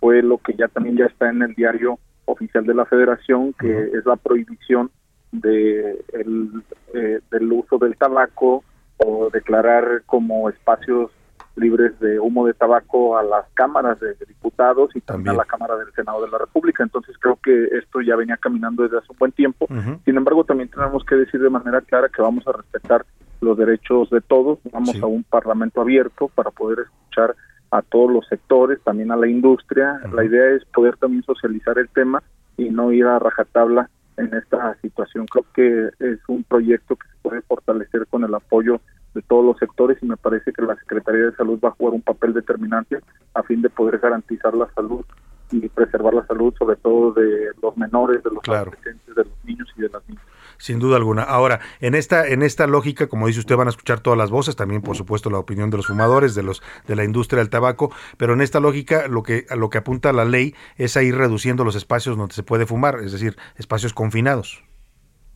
fue 0.00 0.22
lo 0.22 0.38
que 0.38 0.54
ya 0.54 0.68
también 0.68 0.96
ya 0.96 1.06
está 1.06 1.30
en 1.30 1.42
el 1.42 1.54
diario 1.54 1.98
oficial 2.26 2.64
de 2.66 2.74
la 2.74 2.84
Federación, 2.84 3.54
que 3.54 3.90
es 3.92 4.04
la 4.04 4.16
prohibición 4.16 4.90
de 5.32 6.04
el, 6.12 6.62
eh, 6.94 7.20
del 7.30 7.52
uso 7.52 7.78
del 7.78 7.96
tabaco 7.96 8.62
o 8.98 9.30
declarar 9.30 10.02
como 10.06 10.48
espacios 10.48 11.10
libres 11.56 11.98
de 12.00 12.18
humo 12.18 12.46
de 12.46 12.54
tabaco 12.54 13.16
a 13.16 13.22
las 13.22 13.46
cámaras 13.54 14.00
de 14.00 14.14
diputados 14.26 14.94
y 14.94 15.00
también, 15.00 15.34
a 15.34 15.38
la 15.38 15.44
Cámara 15.44 15.76
del 15.76 15.92
Senado 15.92 16.22
de 16.22 16.30
la 16.30 16.38
República. 16.38 16.82
Entonces 16.82 17.16
creo 17.18 17.38
que 17.42 17.66
esto 17.78 18.00
ya 18.00 18.16
venía 18.16 18.36
caminando 18.36 18.82
desde 18.82 18.98
hace 18.98 19.06
un 19.10 19.18
buen 19.18 19.32
tiempo. 19.32 19.66
Sin 20.04 20.16
embargo, 20.16 20.44
también 20.44 20.68
tenemos 20.68 21.04
que 21.04 21.16
decir 21.16 21.40
de 21.40 21.50
manera 21.50 21.80
clara 21.80 22.08
que 22.08 22.22
vamos 22.22 22.46
a 22.46 22.52
respetar 22.52 23.04
los 23.40 23.56
derechos 23.56 24.10
de 24.10 24.20
todos. 24.20 24.58
Vamos 24.72 25.00
a 25.00 25.06
un 25.06 25.22
parlamento 25.24 25.80
abierto 25.80 26.28
para 26.34 26.50
poder 26.50 26.80
escuchar 26.80 27.36
a 27.70 27.82
todos 27.82 28.10
los 28.10 28.26
sectores, 28.28 28.80
también 28.82 29.10
a 29.12 29.16
la 29.16 29.28
industria. 29.28 30.00
La 30.12 30.24
idea 30.24 30.50
es 30.50 30.64
poder 30.66 30.96
también 30.96 31.22
socializar 31.24 31.78
el 31.78 31.88
tema 31.88 32.22
y 32.56 32.70
no 32.70 32.92
ir 32.92 33.04
a 33.06 33.18
rajatabla 33.18 33.90
en 34.16 34.32
esta 34.34 34.76
situación. 34.80 35.26
Creo 35.26 35.44
que 35.52 35.90
es 36.04 36.18
un 36.28 36.44
proyecto 36.44 36.96
que 36.96 37.06
se 37.08 37.14
puede 37.22 37.42
fortalecer 37.42 38.06
con 38.06 38.24
el 38.24 38.34
apoyo 38.34 38.80
de 39.14 39.22
todos 39.22 39.44
los 39.44 39.58
sectores 39.58 39.98
y 40.02 40.06
me 40.06 40.16
parece 40.16 40.52
que 40.52 40.62
la 40.62 40.76
Secretaría 40.76 41.26
de 41.26 41.36
Salud 41.36 41.58
va 41.64 41.68
a 41.68 41.72
jugar 41.72 41.94
un 41.94 42.02
papel 42.02 42.34
determinante 42.34 42.98
a 43.34 43.42
fin 43.42 43.62
de 43.62 43.70
poder 43.70 43.98
garantizar 43.98 44.54
la 44.54 44.68
salud 44.74 45.04
y 45.50 45.68
preservar 45.68 46.14
la 46.14 46.26
salud, 46.26 46.52
sobre 46.58 46.76
todo 46.76 47.12
de 47.12 47.50
los 47.62 47.76
menores, 47.76 48.22
de 48.22 48.30
los 48.30 48.42
adolescentes, 48.48 49.14
de 49.14 49.24
los 49.24 49.44
niños 49.44 49.68
y 49.76 49.82
de 49.82 49.88
las 49.88 50.08
niñas. 50.08 50.24
Sin 50.56 50.78
duda 50.78 50.96
alguna. 50.96 51.22
Ahora, 51.22 51.60
en 51.80 51.94
esta, 51.94 52.26
en 52.26 52.42
esta 52.42 52.66
lógica, 52.66 53.08
como 53.08 53.26
dice 53.26 53.40
usted, 53.40 53.56
van 53.56 53.66
a 53.66 53.70
escuchar 53.70 54.00
todas 54.00 54.18
las 54.18 54.30
voces, 54.30 54.56
también 54.56 54.82
por 54.82 54.96
supuesto 54.96 55.30
la 55.30 55.38
opinión 55.38 55.70
de 55.70 55.76
los 55.76 55.86
fumadores, 55.86 56.34
de 56.34 56.42
los, 56.42 56.62
de 56.86 56.96
la 56.96 57.04
industria 57.04 57.40
del 57.40 57.50
tabaco, 57.50 57.92
pero 58.16 58.34
en 58.34 58.40
esta 58.40 58.60
lógica 58.60 59.08
lo 59.08 59.22
que, 59.22 59.44
lo 59.56 59.68
que 59.68 59.78
apunta 59.78 60.12
la 60.12 60.24
ley 60.24 60.54
es 60.76 60.96
a 60.96 61.02
ir 61.02 61.16
reduciendo 61.16 61.64
los 61.64 61.76
espacios 61.76 62.16
donde 62.16 62.34
se 62.34 62.42
puede 62.42 62.66
fumar, 62.66 62.96
es 63.02 63.12
decir, 63.12 63.36
espacios 63.56 63.92
confinados. 63.92 64.62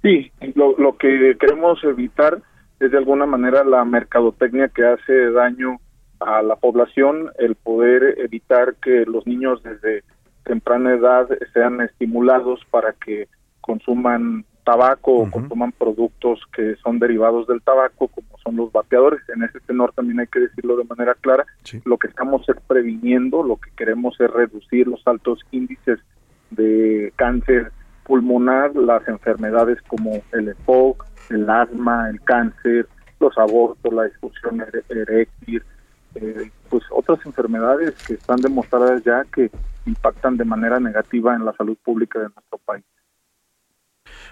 Sí, 0.03 0.31
lo, 0.55 0.77
lo 0.79 0.97
que 0.97 1.37
queremos 1.41 1.83
evitar 1.83 2.41
es 2.81 2.91
de 2.91 2.99
alguna 2.99 3.27
manera 3.27 3.65
la 3.65 3.85
mercadotecnia 3.85 4.69
que 4.69 4.85
hace 4.85 5.31
daño 5.33 5.79
a 6.21 6.43
la 6.43 6.57
población, 6.57 7.31
el 7.39 7.55
poder 7.55 8.19
evitar 8.19 8.75
que 8.77 9.05
los 9.07 9.27
niños 9.27 9.63
desde 9.63 10.03
temprana 10.45 10.95
edad 10.95 11.29
sean 11.53 11.81
estimulados 11.81 12.61
para 12.71 12.93
que 12.93 13.29
consuman 13.61 14.45
tabaco 14.65 15.13
o 15.13 15.31
consuman 15.31 15.73
productos 15.73 16.41
que 16.53 16.77
son 16.77 16.99
derivados 16.99 17.47
del 17.47 17.63
tabaco, 17.63 18.09
como 18.09 18.37
son 18.45 18.57
los 18.57 18.71
vapeadores. 18.71 19.21
En 19.29 19.43
ese 19.43 19.61
tenor 19.61 19.93
también 19.95 20.21
hay 20.21 20.27
que 20.27 20.41
decirlo 20.41 20.77
de 20.77 20.85
manera 20.85 21.15
clara. 21.15 21.47
Lo 21.85 21.97
que 21.97 22.09
estamos 22.09 22.47
es 22.49 22.57
previniendo, 22.67 23.43
lo 23.43 23.57
que 23.57 23.71
queremos 23.77 24.21
es 24.21 24.31
reducir 24.31 24.87
los 24.87 25.01
altos 25.07 25.41
índices 25.53 25.99
de 26.51 27.13
cáncer 27.17 27.73
pulmonar, 28.05 28.75
las 28.77 29.07
enfermedades 29.09 29.81
como 29.83 30.23
el 30.33 30.49
EPOC, 30.49 31.05
el 31.31 31.49
asma, 31.49 32.11
el 32.11 32.21
cáncer, 32.23 32.89
los 33.21 33.37
abortos, 33.39 33.93
la 33.93 34.05
disfunción 34.05 34.65
eréctil, 34.89 35.63
eh, 36.15 36.51
pues 36.69 36.85
otras 36.91 37.25
enfermedades 37.27 37.95
que 38.07 38.15
están 38.15 38.41
demostradas 38.41 39.03
ya 39.05 39.25
que 39.25 39.51
impactan 39.87 40.37
de 40.37 40.45
manera 40.45 40.79
negativa 40.81 41.35
en 41.35 41.45
la 41.45 41.53
salud 41.55 41.77
pública 41.85 42.19
de 42.19 42.27
nuestro 42.27 42.59
país. 42.65 42.85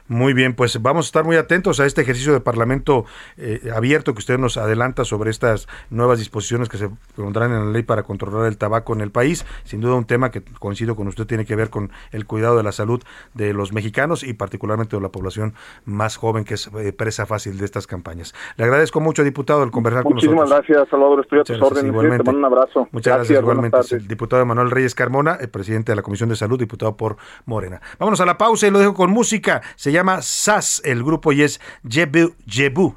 Muy 0.08 0.34
bien, 0.34 0.54
pues 0.54 0.80
vamos 0.80 1.06
a 1.06 1.08
estar 1.08 1.24
muy 1.24 1.34
atentos 1.34 1.80
a 1.80 1.86
este 1.86 2.02
ejercicio 2.02 2.32
de 2.32 2.40
Parlamento 2.40 3.06
eh, 3.36 3.70
abierto 3.74 4.14
que 4.14 4.20
usted 4.20 4.38
nos 4.38 4.56
adelanta 4.56 5.04
sobre 5.04 5.30
estas 5.30 5.66
nuevas 5.90 6.20
disposiciones 6.20 6.68
que 6.68 6.78
se 6.78 6.90
pondrán 7.16 7.52
en 7.52 7.66
la 7.66 7.72
ley 7.72 7.82
para 7.82 8.04
controlar 8.04 8.46
el 8.46 8.56
tabaco 8.56 8.94
en 8.94 9.00
el 9.00 9.10
país. 9.10 9.44
Sin 9.64 9.80
duda 9.80 9.96
un 9.96 10.04
tema 10.04 10.30
que 10.30 10.42
coincido 10.60 10.94
con 10.94 11.08
usted 11.08 11.26
tiene 11.26 11.44
que 11.44 11.56
ver 11.56 11.70
con 11.70 11.90
el 12.12 12.24
cuidado 12.24 12.56
de 12.56 12.62
la 12.62 12.70
salud 12.70 13.02
de 13.34 13.52
los 13.52 13.72
mexicanos 13.72 14.22
y 14.22 14.32
particularmente 14.32 14.94
de 14.94 15.02
la 15.02 15.08
población 15.08 15.54
más 15.84 16.16
joven 16.16 16.44
que 16.44 16.54
es 16.54 16.70
eh, 16.78 16.92
presa 16.92 17.26
fácil 17.26 17.58
de 17.58 17.64
estas 17.64 17.88
campañas. 17.88 18.32
Le 18.56 18.64
agradezco 18.64 19.00
mucho, 19.00 19.24
diputado, 19.24 19.64
el 19.64 19.72
conversar 19.72 20.04
con 20.04 20.14
nosotros. 20.14 20.36
Muchísimas 20.36 20.66
gracias, 20.66 20.88
Salvador. 20.88 21.20
Estoy 21.20 21.40
a 21.40 21.42
tus 21.42 21.60
órdenes. 21.60 21.92
Te 21.92 22.22
mando 22.22 22.30
un 22.30 22.44
abrazo. 22.44 22.88
Muchas 22.92 23.16
gracias, 23.16 23.40
igualmente. 23.40 23.78
El 23.90 24.06
diputado 24.06 24.46
Manuel 24.46 24.70
Reyes 24.70 24.94
Carmona, 24.94 25.36
el 25.40 25.48
presidente 25.48 25.90
de 25.90 25.96
la 25.96 26.02
Comisión 26.02 26.28
de 26.28 26.36
Salud, 26.36 26.58
diputado 26.58 26.96
por 26.96 27.16
Morena. 27.44 27.80
Vámonos 27.98 28.20
a 28.20 28.26
la 28.26 28.38
pausa 28.38 28.68
y 28.68 28.70
lo 28.70 28.78
dejo 28.78 28.94
con 28.94 29.10
música. 29.10 29.62
Se 29.74 29.95
llama 29.96 30.22
SAS, 30.22 30.80
el 30.84 31.02
grupo 31.02 31.32
y 31.32 31.42
es 31.42 31.60
Je 31.88 32.08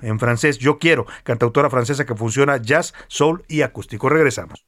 en 0.01 0.19
francés, 0.19 0.57
Yo 0.57 0.79
Quiero, 0.79 1.05
cantautora 1.23 1.69
francesa 1.69 2.05
que 2.05 2.15
funciona 2.15 2.57
jazz, 2.57 2.93
soul 3.07 3.43
y 3.47 3.61
acústico. 3.61 4.09
Regresamos. 4.09 4.65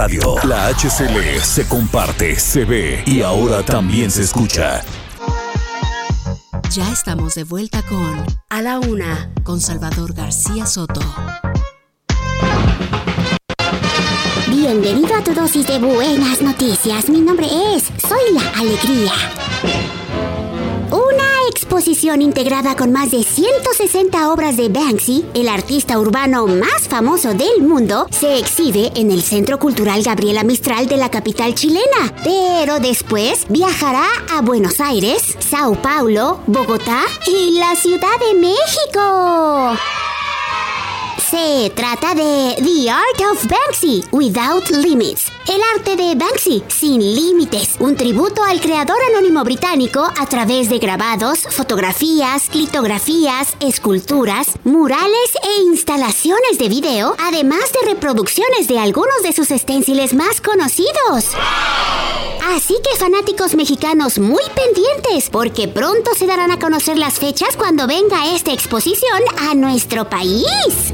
Radio. 0.00 0.36
La 0.44 0.68
HCL 0.68 1.42
se 1.42 1.68
comparte, 1.68 2.34
se 2.40 2.64
ve 2.64 3.02
y 3.04 3.20
ahora 3.20 3.62
también 3.62 4.10
se 4.10 4.22
escucha. 4.22 4.82
Ya 6.70 6.90
estamos 6.90 7.34
de 7.34 7.44
vuelta 7.44 7.82
con 7.82 8.24
A 8.48 8.62
la 8.62 8.78
Una, 8.78 9.30
con 9.42 9.60
Salvador 9.60 10.14
García 10.14 10.64
Soto. 10.64 11.02
Bienvenido 14.48 15.14
a 15.14 15.22
tu 15.22 15.34
dosis 15.34 15.66
de 15.66 15.78
buenas 15.78 16.40
noticias. 16.40 17.10
Mi 17.10 17.20
nombre 17.20 17.48
es 17.74 17.84
Soy 17.98 18.32
la 18.32 18.58
Alegría 18.58 19.12
exposición 21.80 22.20
integrada 22.20 22.76
con 22.76 22.92
más 22.92 23.10
de 23.10 23.24
160 23.24 24.30
obras 24.30 24.58
de 24.58 24.68
Banksy, 24.68 25.24
el 25.32 25.48
artista 25.48 25.98
urbano 25.98 26.46
más 26.46 26.86
famoso 26.86 27.32
del 27.32 27.62
mundo, 27.62 28.06
se 28.10 28.36
exhibe 28.38 28.92
en 28.96 29.10
el 29.10 29.22
Centro 29.22 29.58
Cultural 29.58 30.02
Gabriela 30.02 30.44
Mistral 30.44 30.88
de 30.88 30.98
la 30.98 31.10
capital 31.10 31.54
chilena. 31.54 32.14
Pero 32.22 32.80
después 32.80 33.46
viajará 33.48 34.04
a 34.30 34.42
Buenos 34.42 34.78
Aires, 34.78 35.38
Sao 35.38 35.72
Paulo, 35.80 36.40
Bogotá 36.46 37.00
y 37.26 37.58
la 37.58 37.74
Ciudad 37.76 38.18
de 38.28 38.38
México. 38.38 40.09
Se 41.30 41.70
trata 41.76 42.12
de 42.16 42.56
The 42.56 42.90
Art 42.90 43.20
of 43.30 43.46
Banksy 43.46 44.02
Without 44.10 44.68
Limits. 44.70 45.30
El 45.46 45.60
arte 45.76 45.94
de 45.94 46.16
Banksy 46.16 46.64
sin 46.66 46.98
límites. 46.98 47.76
Un 47.78 47.94
tributo 47.94 48.42
al 48.42 48.60
creador 48.60 48.96
anónimo 49.10 49.44
británico 49.44 50.02
a 50.18 50.26
través 50.26 50.68
de 50.68 50.80
grabados, 50.80 51.46
fotografías, 51.50 52.52
litografías, 52.52 53.54
esculturas, 53.60 54.48
murales 54.64 55.30
e 55.44 55.62
instalaciones 55.62 56.58
de 56.58 56.68
video, 56.68 57.14
además 57.20 57.72
de 57.80 57.90
reproducciones 57.90 58.66
de 58.66 58.80
algunos 58.80 59.22
de 59.22 59.32
sus 59.32 59.52
esténciles 59.52 60.14
más 60.14 60.40
conocidos. 60.40 61.36
Así 62.56 62.74
que 62.82 62.98
fanáticos 62.98 63.54
mexicanos 63.54 64.18
muy 64.18 64.42
pendientes, 64.56 65.30
porque 65.30 65.68
pronto 65.68 66.10
se 66.16 66.26
darán 66.26 66.50
a 66.50 66.58
conocer 66.58 66.98
las 66.98 67.20
fechas 67.20 67.56
cuando 67.56 67.86
venga 67.86 68.34
esta 68.34 68.52
exposición 68.52 69.22
a 69.38 69.54
nuestro 69.54 70.10
país. 70.10 70.92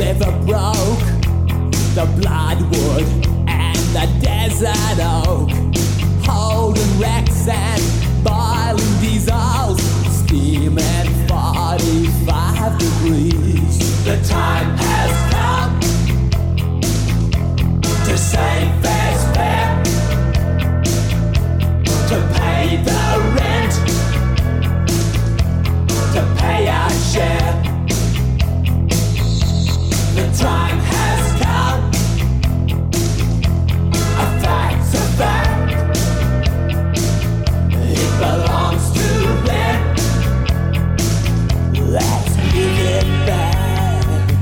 River 0.00 0.32
broke, 0.46 1.04
the 1.94 2.06
bloodwood 2.18 3.04
and 3.46 3.76
the 3.92 4.06
desert 4.22 4.98
oak, 4.98 5.50
holding 6.24 6.98
wrecks 6.98 7.46
and 7.46 7.82
boiling 8.24 9.00
diesels, 9.00 9.82
steaming 10.10 11.28
45 11.28 12.78
degrees. 12.78 14.04
The 14.04 14.18
time 14.26 14.79
The 30.40 30.79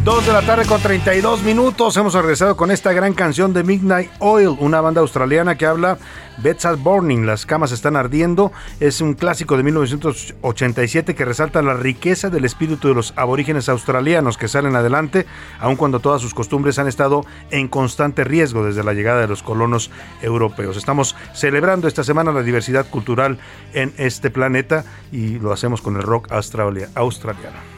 2 0.09 0.26
de 0.26 0.32
la 0.32 0.40
tarde 0.40 0.64
con 0.64 0.80
32 0.80 1.43
minutos. 1.43 1.94
Hemos 1.98 2.14
regresado 2.14 2.56
con 2.56 2.70
esta 2.70 2.94
gran 2.94 3.12
canción 3.12 3.52
de 3.52 3.62
Midnight 3.62 4.10
Oil, 4.20 4.56
una 4.59 4.80
banda 4.80 5.02
australiana 5.02 5.59
que 5.59 5.66
habla 5.66 5.98
Beds 6.39 6.64
are 6.64 6.76
Burning, 6.76 7.26
las 7.26 7.44
camas 7.44 7.72
están 7.72 7.94
ardiendo. 7.94 8.51
Es 8.80 9.02
un 9.02 9.12
clásico 9.12 9.59
de 9.59 9.64
1987 9.64 11.14
que 11.14 11.26
resalta 11.26 11.60
la 11.60 11.74
riqueza 11.74 12.30
del 12.30 12.47
espíritu 12.47 12.89
de 12.89 12.94
los 12.94 13.12
aborígenes 13.16 13.68
australianos 13.68 14.39
que 14.39 14.48
salen 14.48 14.76
adelante, 14.76 15.26
aun 15.60 15.76
cuando 15.76 16.01
todas 16.01 16.22
sus 16.22 16.32
costumbres 16.32 16.78
han 16.78 16.89
estado 16.89 17.26
en 17.51 17.68
constante 17.68 18.24
riesgo 18.24 18.64
desde 18.64 18.85
la 18.85 18.94
llegada 18.94 19.20
de 19.20 19.28
los 19.28 19.43
colonos 19.43 19.90
europeos. 20.22 20.78
Estamos 20.78 21.16
celebrando 21.35 21.86
esta 21.86 22.02
semana 22.02 22.32
la 22.32 22.43
diversidad 22.43 22.89
cultural 22.89 23.39
en 23.74 23.93
este 23.98 24.30
planeta 24.30 24.86
y 25.12 25.39
lo 25.39 25.52
hacemos 25.52 25.82
con 25.82 25.97
el 25.97 26.02
rock 26.02 26.32
australiano. 26.32 27.77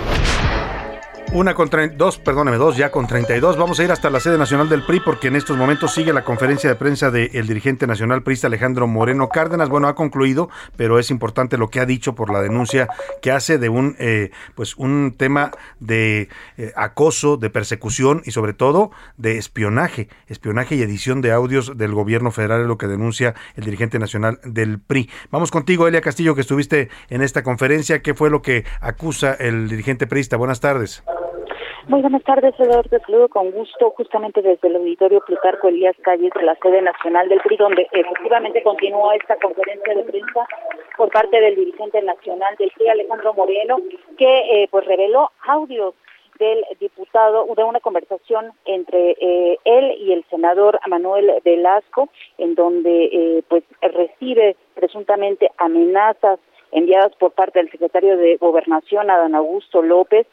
Una 1.33 1.53
con 1.53 1.69
dos, 1.95 2.17
perdóneme, 2.17 2.57
dos 2.57 2.75
ya 2.75 2.91
con 2.91 3.07
32. 3.07 3.55
Vamos 3.55 3.79
a 3.79 3.85
ir 3.85 3.91
hasta 3.93 4.09
la 4.09 4.19
sede 4.19 4.37
nacional 4.37 4.67
del 4.67 4.83
PRI 4.83 4.99
porque 4.99 5.29
en 5.29 5.37
estos 5.37 5.55
momentos 5.55 5.93
sigue 5.93 6.11
la 6.11 6.25
conferencia 6.25 6.69
de 6.69 6.75
prensa 6.75 7.09
del 7.09 7.47
dirigente 7.47 7.87
nacional 7.87 8.21
priista 8.21 8.47
Alejandro 8.47 8.85
Moreno 8.85 9.29
Cárdenas. 9.29 9.69
Bueno, 9.69 9.87
ha 9.87 9.95
concluido, 9.95 10.49
pero 10.75 10.99
es 10.99 11.09
importante 11.09 11.57
lo 11.57 11.69
que 11.69 11.79
ha 11.79 11.85
dicho 11.85 12.15
por 12.15 12.33
la 12.33 12.41
denuncia 12.41 12.89
que 13.21 13.31
hace 13.31 13.57
de 13.59 13.69
un, 13.69 13.95
eh, 13.97 14.31
pues 14.55 14.75
un 14.75 15.15
tema 15.17 15.51
de 15.79 16.27
eh, 16.57 16.73
acoso, 16.75 17.37
de 17.37 17.49
persecución 17.49 18.21
y 18.25 18.31
sobre 18.31 18.51
todo 18.51 18.91
de 19.15 19.37
espionaje, 19.37 20.09
espionaje 20.27 20.75
y 20.75 20.81
edición 20.81 21.21
de 21.21 21.31
audios 21.31 21.77
del 21.77 21.93
gobierno 21.93 22.31
federal 22.31 22.63
es 22.63 22.67
lo 22.67 22.77
que 22.77 22.87
denuncia 22.87 23.35
el 23.55 23.63
dirigente 23.63 23.99
nacional 23.99 24.41
del 24.43 24.81
PRI. 24.81 25.09
Vamos 25.31 25.49
contigo, 25.49 25.87
Elia 25.87 26.01
Castillo, 26.01 26.35
que 26.35 26.41
estuviste 26.41 26.89
en 27.09 27.21
esta 27.21 27.41
conferencia. 27.41 28.01
¿Qué 28.01 28.13
fue 28.13 28.29
lo 28.29 28.41
que 28.41 28.65
acusa 28.81 29.33
el 29.33 29.69
dirigente 29.69 30.07
priista? 30.07 30.35
Buenas 30.35 30.59
tardes. 30.59 31.01
Muy 31.87 32.01
buenas 32.01 32.23
tardes, 32.23 32.53
Eduardo. 32.59 32.99
Saludo 33.05 33.27
con 33.27 33.49
gusto 33.51 33.89
justamente 33.97 34.43
desde 34.43 34.67
el 34.67 34.75
auditorio 34.75 35.19
Plutarco 35.25 35.67
Elías 35.67 35.95
Calles 36.03 36.31
de 36.35 36.43
la 36.43 36.55
sede 36.61 36.79
nacional 36.81 37.27
del 37.27 37.41
PRI, 37.41 37.57
donde 37.57 37.87
efectivamente 37.91 38.61
continúa 38.61 39.15
esta 39.15 39.35
conferencia 39.37 39.95
de 39.95 40.03
prensa 40.03 40.45
por 40.95 41.09
parte 41.09 41.41
del 41.41 41.55
dirigente 41.55 41.99
nacional 42.03 42.55
del 42.57 42.71
PRI, 42.71 42.89
Alejandro 42.89 43.33
Moreno, 43.33 43.77
que 44.15 44.63
eh, 44.63 44.67
pues 44.69 44.85
reveló 44.85 45.31
audios 45.47 45.95
del 46.37 46.63
diputado, 46.79 47.47
de 47.55 47.63
una 47.63 47.79
conversación 47.79 48.51
entre 48.65 49.15
eh, 49.19 49.57
él 49.63 49.95
y 49.99 50.13
el 50.13 50.23
senador 50.29 50.79
Manuel 50.87 51.31
Velasco, 51.43 52.09
en 52.37 52.53
donde 52.53 53.05
eh, 53.05 53.43
pues 53.47 53.63
recibe 53.81 54.55
presuntamente 54.75 55.49
amenazas 55.57 56.39
enviadas 56.71 57.15
por 57.15 57.31
parte 57.31 57.59
del 57.59 57.71
secretario 57.71 58.17
de 58.17 58.37
Gobernación, 58.37 59.09
Adán 59.09 59.35
Augusto 59.35 59.81
López, 59.81 60.27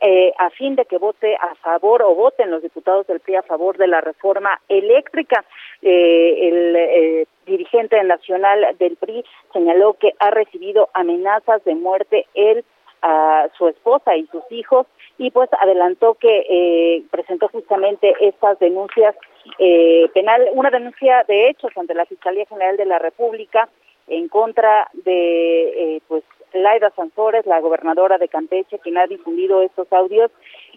eh, 0.00 0.32
a 0.38 0.50
fin 0.50 0.76
de 0.76 0.86
que 0.86 0.98
vote 0.98 1.36
a 1.36 1.54
favor 1.56 2.02
o 2.02 2.14
voten 2.14 2.50
los 2.50 2.62
diputados 2.62 3.06
del 3.06 3.20
PRI 3.20 3.36
a 3.36 3.42
favor 3.42 3.76
de 3.76 3.86
la 3.86 4.00
reforma 4.00 4.60
eléctrica. 4.68 5.44
Eh, 5.82 6.48
el 6.48 6.76
eh, 6.76 7.26
dirigente 7.46 8.02
nacional 8.02 8.76
del 8.78 8.96
PRI 8.96 9.24
señaló 9.52 9.94
que 9.94 10.14
ha 10.18 10.30
recibido 10.30 10.88
amenazas 10.94 11.62
de 11.64 11.74
muerte 11.74 12.26
él, 12.34 12.64
a 13.04 13.48
su 13.58 13.68
esposa 13.68 14.16
y 14.16 14.26
sus 14.28 14.42
hijos 14.50 14.86
y 15.18 15.30
pues 15.30 15.50
adelantó 15.60 16.14
que 16.14 16.46
eh, 16.48 17.02
presentó 17.10 17.48
justamente 17.48 18.14
estas 18.20 18.58
denuncias 18.58 19.14
eh, 19.58 20.08
penal, 20.14 20.48
una 20.54 20.70
denuncia 20.70 21.22
de 21.28 21.50
hechos 21.50 21.70
ante 21.76 21.94
la 21.94 22.06
Fiscalía 22.06 22.46
General 22.46 22.78
de 22.78 22.86
la 22.86 22.98
República 22.98 23.68
en 24.08 24.28
contra 24.28 24.88
de 24.92 25.96
eh, 25.96 26.00
pues 26.08 26.24
Laida 26.52 26.90
Sansores, 26.90 27.46
la 27.46 27.60
gobernadora 27.60 28.18
de 28.18 28.28
Campeche, 28.28 28.78
quien 28.78 28.98
ha 28.98 29.06
difundido 29.06 29.62
estos 29.62 29.92
audios 29.92 30.30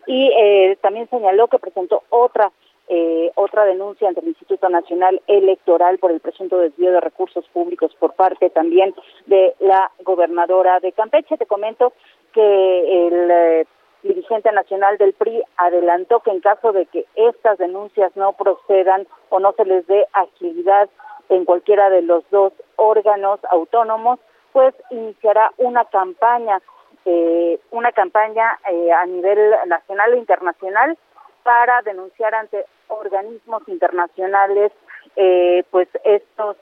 y 0.07 0.31
eh, 0.37 0.77
también 0.81 1.09
señaló 1.09 1.47
que 1.47 1.59
presentó 1.59 2.03
otra 2.09 2.51
eh, 2.89 3.31
otra 3.35 3.65
denuncia 3.65 4.07
ante 4.07 4.21
el 4.21 4.29
Instituto 4.29 4.69
Nacional 4.69 5.21
Electoral 5.27 5.97
por 5.97 6.09
el 6.11 6.21
presunto 6.21 6.57
desvío 6.57 6.93
de 6.93 7.01
recursos 7.01 7.45
públicos 7.49 7.93
por 7.99 8.13
parte 8.13 8.49
también 8.49 8.95
de 9.25 9.55
la 9.59 9.91
gobernadora 10.05 10.79
de 10.79 10.93
Campeche. 10.93 11.37
Te 11.37 11.45
comento 11.45 11.91
que 12.31 13.07
el 13.07 13.29
eh, 13.29 13.65
dirigente 14.03 14.53
nacional 14.53 14.97
del 14.97 15.11
PRI 15.11 15.43
adelantó 15.57 16.21
que 16.21 16.31
en 16.31 16.39
caso 16.39 16.71
de 16.71 16.85
que 16.85 17.05
estas 17.15 17.57
denuncias 17.57 18.15
no 18.15 18.31
procedan 18.33 19.05
o 19.29 19.39
no 19.41 19.51
se 19.51 19.65
les 19.65 19.85
dé 19.87 20.07
agilidad 20.13 20.89
en 21.29 21.45
cualquiera 21.45 21.89
de 21.89 22.01
los 22.01 22.23
dos 22.29 22.53
órganos 22.75 23.39
autónomos, 23.49 24.19
pues 24.53 24.73
iniciará 24.89 25.51
una 25.57 25.85
campaña, 25.85 26.61
eh, 27.05 27.59
una 27.71 27.91
campaña 27.91 28.57
eh, 28.69 28.91
a 28.91 29.05
nivel 29.05 29.53
nacional 29.67 30.13
e 30.13 30.17
internacional 30.17 30.97
para 31.43 31.81
denunciar 31.83 32.33
ante 32.35 32.65
organismos 32.87 33.63
internacionales 33.67 34.71
eh, 35.15 35.63
pues 35.71 35.87
estos 36.03 36.57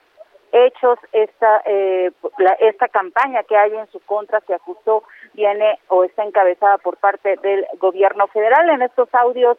hechos, 0.52 0.98
esta 1.12 1.62
eh, 1.66 2.12
la- 2.38 2.58
esta 2.60 2.88
campaña 2.88 3.44
que 3.44 3.58
hay 3.58 3.76
en 3.76 3.88
su 3.88 4.00
contra 4.02 4.40
que 4.42 4.54
acusó 4.54 5.04
viene 5.34 5.80
o 5.90 6.04
está 6.06 6.24
encabezada 6.24 6.78
por 6.78 6.98
parte 6.98 7.36
del 7.42 7.66
gobierno 7.80 8.28
federal. 8.28 8.70
En 8.70 8.82
estos 8.82 9.14
audios, 9.14 9.58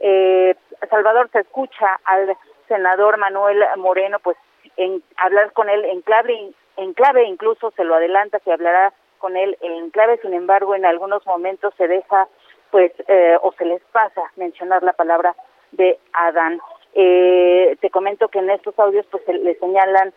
eh, 0.00 0.54
Salvador 0.90 1.30
se 1.32 1.40
escucha 1.40 1.98
al 2.04 2.36
senador 2.68 3.16
Manuel 3.18 3.62
Moreno, 3.78 4.18
pues 4.18 4.36
en 4.76 5.02
hablar 5.16 5.52
con 5.52 5.68
él 5.68 5.84
en 5.84 6.00
clave, 6.02 6.52
en 6.76 6.92
clave 6.94 7.24
incluso 7.24 7.70
se 7.72 7.84
lo 7.84 7.94
adelanta 7.94 8.40
que 8.40 8.52
hablará 8.52 8.92
con 9.18 9.36
él 9.36 9.56
en 9.60 9.90
clave, 9.90 10.18
sin 10.22 10.34
embargo 10.34 10.74
en 10.74 10.84
algunos 10.84 11.24
momentos 11.26 11.72
se 11.76 11.88
deja 11.88 12.28
pues 12.70 12.92
eh, 13.08 13.36
o 13.42 13.52
se 13.52 13.64
les 13.64 13.82
pasa 13.92 14.22
mencionar 14.36 14.82
la 14.82 14.92
palabra 14.92 15.34
de 15.72 15.98
Adán. 16.12 16.60
Eh, 16.94 17.76
te 17.80 17.90
comento 17.90 18.28
que 18.28 18.38
en 18.40 18.50
estos 18.50 18.78
audios 18.78 19.06
pues 19.10 19.24
se- 19.24 19.32
le 19.34 19.54
señalan 19.58 20.12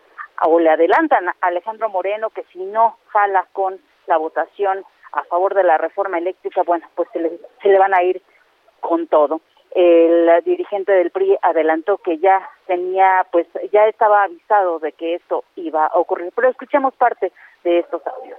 o 0.46 0.58
le 0.60 0.70
adelantan 0.70 1.28
a 1.28 1.34
Alejandro 1.40 1.88
Moreno 1.88 2.30
que 2.30 2.44
si 2.52 2.58
no 2.64 2.96
jala 3.08 3.46
con 3.52 3.80
la 4.06 4.16
votación 4.16 4.84
a 5.12 5.24
favor 5.24 5.54
de 5.54 5.64
la 5.64 5.78
reforma 5.78 6.18
eléctrica, 6.18 6.62
bueno, 6.64 6.86
pues 6.94 7.08
se 7.12 7.20
le, 7.20 7.38
se 7.62 7.68
le 7.68 7.78
van 7.78 7.94
a 7.94 8.02
ir 8.02 8.20
con 8.80 9.06
todo. 9.06 9.40
El 9.74 10.28
dirigente 10.44 10.92
del 10.92 11.10
PRI 11.10 11.36
adelantó 11.42 11.98
que 11.98 12.18
ya 12.18 12.40
tenía, 12.66 13.26
pues 13.30 13.46
ya 13.72 13.86
estaba 13.86 14.24
avisado 14.24 14.78
de 14.78 14.92
que 14.92 15.14
esto 15.16 15.44
iba 15.56 15.86
a 15.86 15.98
ocurrir. 15.98 16.32
Pero 16.34 16.48
escuchemos 16.48 16.94
parte 16.94 17.32
de 17.64 17.80
estos 17.80 18.02
audios. 18.06 18.38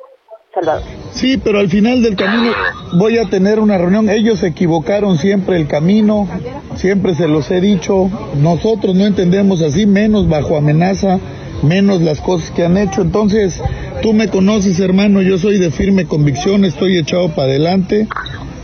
Salvador. 0.53 0.83
Sí, 1.11 1.37
pero 1.37 1.59
al 1.59 1.69
final 1.69 2.01
del 2.01 2.15
camino 2.15 2.51
voy 2.97 3.19
a 3.19 3.29
tener 3.29 3.59
una 3.59 3.77
reunión. 3.77 4.09
Ellos 4.09 4.39
se 4.39 4.47
equivocaron 4.47 5.17
siempre 5.17 5.57
el 5.57 5.67
camino, 5.67 6.27
siempre 6.75 7.13
se 7.13 7.27
los 7.27 7.51
he 7.51 7.61
dicho. 7.61 8.09
Nosotros 8.35 8.95
no 8.95 9.05
entendemos 9.05 9.61
así, 9.61 9.85
menos 9.85 10.27
bajo 10.27 10.57
amenaza, 10.57 11.19
menos 11.61 12.01
las 12.01 12.19
cosas 12.21 12.49
que 12.51 12.65
han 12.65 12.77
hecho. 12.77 13.01
Entonces, 13.01 13.61
tú 14.01 14.13
me 14.13 14.27
conoces, 14.27 14.79
hermano, 14.79 15.21
yo 15.21 15.37
soy 15.37 15.59
de 15.59 15.69
firme 15.71 16.07
convicción, 16.07 16.65
estoy 16.65 16.97
echado 16.97 17.29
para 17.29 17.49
adelante. 17.49 18.07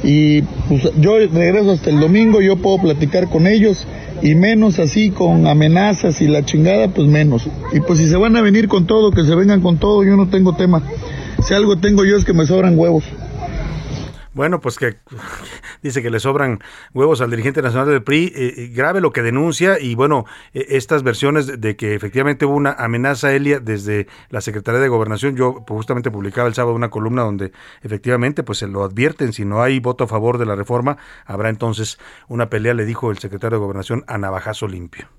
Y 0.06 0.44
pues, 0.69 0.91
yo 1.02 1.18
regreso 1.18 1.72
hasta 1.72 1.90
el 1.90 1.99
domingo, 1.99 2.40
yo 2.40 2.57
puedo 2.57 2.77
platicar 2.77 3.27
con 3.27 3.48
ellos. 3.48 3.86
Y 4.22 4.36
menos 4.36 4.80
así 4.80 5.10
con 5.10 5.45
amenazas 5.45 6.22
y 6.22 6.27
la 6.27 6.45
chingada, 6.45 6.88
pues 6.88 7.07
menos. 7.07 7.48
Y 7.73 7.82
pues 7.82 7.99
si 7.99 8.07
se 8.07 8.15
van 8.15 8.38
a 8.38 8.41
venir 8.41 8.68
con 8.68 8.86
todo, 8.86 9.11
que 9.11 9.23
se 9.23 9.36
vengan 9.36 9.61
con 9.61 9.77
todo, 9.77 10.03
yo 10.03 10.15
no 10.15 10.30
tengo 10.30 10.53
tema. 10.56 10.82
Si 11.44 11.53
algo 11.53 11.77
tengo 11.77 12.06
yo 12.06 12.15
es 12.15 12.23
que 12.23 12.34
me 12.34 12.45
sobran 12.45 12.77
huevos. 12.77 13.03
Bueno, 14.36 14.60
pues 14.60 14.78
que 14.78 14.98
dice 15.82 16.03
que 16.03 16.10
le 16.10 16.20
sobran 16.20 16.60
huevos 16.94 17.22
al 17.22 17.32
dirigente 17.32 17.62
nacional 17.62 17.88
del 17.88 18.03
PRI, 18.03 18.34
eh, 18.36 18.53
eh, 18.57 18.68
grave 18.68 18.99
lo 18.99 19.14
que 19.14 19.22
denuncia 19.22 19.80
y 19.80 19.95
bueno, 19.95 20.26
eh, 20.53 20.66
estas 20.72 21.03
versiones 21.03 21.62
de, 21.62 21.76
que 21.78 21.95
efectivamente 21.95 22.45
hubo 22.45 22.56
una 22.56 22.74
amenaza 22.74 23.32
Elia 23.32 23.62
desde 23.62 24.07
la 24.30 24.41
Secretaría 24.41 24.82
de 24.82 24.90
Gobernación, 24.90 25.38
yo 25.38 25.64
justamente 25.70 26.12
publicaba 26.12 26.49
el 26.49 26.53
sábado 26.53 26.76
una 26.76 26.90
columna 26.90 27.22
donde 27.22 27.53
efectivamente 27.82 28.44
pues 28.44 28.57
se 28.57 28.68
lo 28.68 28.84
advierten, 28.84 29.32
si 29.32 29.45
no 29.45 29.64
hay 29.64 29.80
voto 29.80 30.03
a 30.03 30.07
favor 30.07 30.38
de 30.38 30.45
la 30.45 30.56
reforma, 30.56 30.98
habrá 31.26 31.48
entonces 31.48 31.98
una 32.28 32.49
pelea, 32.49 32.74
le 32.74 32.84
dijo 32.84 33.12
el 33.12 33.20
secretario 33.20 33.57
de 33.57 33.64
Gobernación 33.64 34.03
a 34.07 34.18
navajazo 34.18 34.68
limpio. 34.68 35.15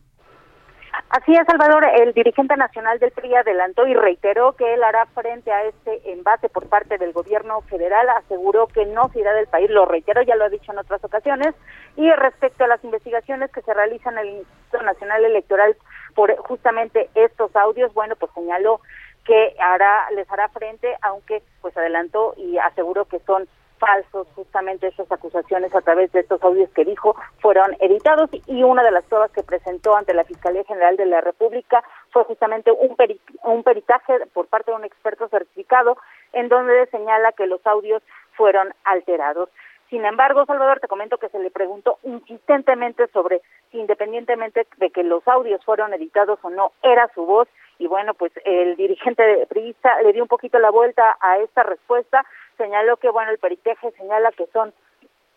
Así 1.09 1.33
es, 1.35 1.47
Salvador, 1.47 1.87
el 1.95 2.13
dirigente 2.15 2.57
nacional 2.57 2.99
del 2.99 3.13
PRI 3.13 3.37
adelantó 3.37 3.87
y 3.87 3.95
reiteró 3.95 4.55
que 4.55 4.75
él 4.75 4.83
hará 4.83 5.07
frente 5.07 5.53
a 5.53 5.63
este 5.63 6.13
embate 6.13 6.49
por 6.49 6.69
parte 6.69 6.99
del 6.99 7.13
gobierno 7.13 7.61
federal, 7.63 8.09
aseguró 8.09 8.67
que 8.67 8.85
no 8.87 9.09
se 9.11 9.21
irá 9.21 9.33
del 9.33 9.47
país, 9.47 9.71
lo 9.71 9.87
reiteró, 9.87 10.23
ya 10.23 10.35
lo 10.35 10.45
ha 10.45 10.49
dicho 10.49 10.73
en 10.73 10.79
otras 10.79 11.03
ocasiones, 11.05 11.55
y 11.97 12.11
respecto 12.11 12.65
a 12.65 12.69
las 12.69 12.83
investigaciones 12.83 13.53
que 13.53 13.63
se 13.63 13.73
realizan 13.73 14.19
en 14.19 14.27
el 14.27 14.35
Instituto 14.39 14.83
Nacional 14.83 15.25
Electoral 15.25 15.77
por 16.17 16.37
justamente 16.39 17.09
estos 17.15 17.55
audios, 17.55 17.95
bueno, 17.95 18.17
pues 18.17 18.33
señaló 18.35 18.81
que 19.25 19.55
hará 19.61 20.11
les 20.11 20.31
hará 20.31 20.49
frente, 20.49 20.97
aunque 21.03 21.43
pues 21.61 21.77
adelantó 21.77 22.35
y 22.37 22.59
aseguró 22.59 23.05
que 23.05 23.21
son 23.21 23.49
falsos 23.79 24.27
justamente 24.35 24.89
estas 24.89 25.11
acusaciones 25.13 25.75
a 25.75 25.81
través 25.81 26.11
de 26.13 26.21
estos 26.21 26.43
audios 26.43 26.71
que 26.71 26.85
dijo 26.85 27.15
fueron 27.41 27.77
editados 27.81 28.31
y 28.47 28.63
una 28.63 28.83
de 28.83 28.91
las 28.91 29.05
pruebas 29.05 29.31
que 29.33 29.43
presentó 29.43 29.97
ante 29.97 30.15
la 30.15 30.25
Fiscalía 30.25 30.65
General 30.65 30.97
de 30.97 31.07
la 31.07 31.21
República 31.21 31.85
fue 32.11 32.25
justamente 32.25 32.73
un, 32.73 32.97
peri- 32.97 33.21
un 33.45 33.63
peritaje 33.63 34.27
por 34.33 34.47
parte 34.47 34.71
de 34.71 34.77
un 34.77 34.85
experto 34.85 35.29
certificado 35.29 35.97
en 36.33 36.49
donde 36.49 36.87
señala 36.87 37.33
que 37.33 37.47
los 37.47 37.65
audios 37.67 38.03
fueron 38.33 38.73
alterados. 38.85 39.49
Sin 39.91 40.05
embargo, 40.05 40.45
Salvador, 40.47 40.81
te 40.81 40.89
comento 40.89 41.17
que 41.19 41.29
se 41.29 41.39
le 41.39 41.51
preguntó 41.51 41.99
insistentemente 42.03 43.07
sobre 43.09 43.41
si 43.71 43.79
independientemente 43.79 44.67
de 44.79 44.91
que 44.91 45.05
los 45.05 45.27
audios 45.29 45.65
fueron 45.65 45.95
editados 45.95 46.41
o 46.43 46.51
no, 46.51 46.73
era 46.83 47.09
su 47.15 47.25
voz. 47.25 47.49
Y 47.79 47.87
bueno, 47.87 48.15
pues 48.15 48.33
el 48.45 48.75
dirigente 48.77 49.47
priista 49.49 50.01
le 50.03 50.13
dio 50.13 50.23
un 50.23 50.29
poquito 50.29 50.59
la 50.59 50.71
vuelta 50.71 51.17
a 51.21 51.39
esta 51.39 51.63
respuesta. 51.63 52.25
Señaló 52.57 52.97
que, 52.97 53.11
bueno, 53.11 53.31
el 53.31 53.39
peritaje 53.39 53.91
señala 53.93 54.31
que 54.33 54.47
son 54.53 54.73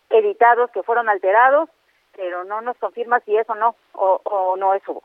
editados, 0.08 0.70
que 0.72 0.82
fueron 0.82 1.08
alterados, 1.08 1.68
pero 2.16 2.44
no 2.44 2.60
nos 2.60 2.76
confirma 2.78 3.20
si 3.20 3.36
es 3.36 3.48
o 3.48 3.54
no, 3.54 3.76
o, 3.92 4.20
o 4.24 4.56
no 4.56 4.74
es 4.74 4.84
voz. 4.86 5.04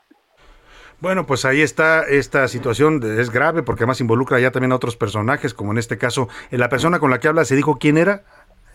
Bueno, 0.98 1.26
pues 1.26 1.44
ahí 1.44 1.60
está 1.60 2.04
esta 2.08 2.48
situación, 2.48 3.00
es 3.18 3.30
grave 3.30 3.62
porque 3.62 3.82
además 3.82 4.00
involucra 4.00 4.40
ya 4.40 4.50
también 4.50 4.72
a 4.72 4.76
otros 4.76 4.96
personajes, 4.96 5.52
como 5.52 5.72
en 5.72 5.78
este 5.78 5.98
caso, 5.98 6.28
eh, 6.50 6.56
la 6.56 6.70
persona 6.70 6.98
con 6.98 7.10
la 7.10 7.20
que 7.20 7.28
habla 7.28 7.44
se 7.44 7.54
dijo 7.54 7.76
quién 7.78 7.98
era, 7.98 8.22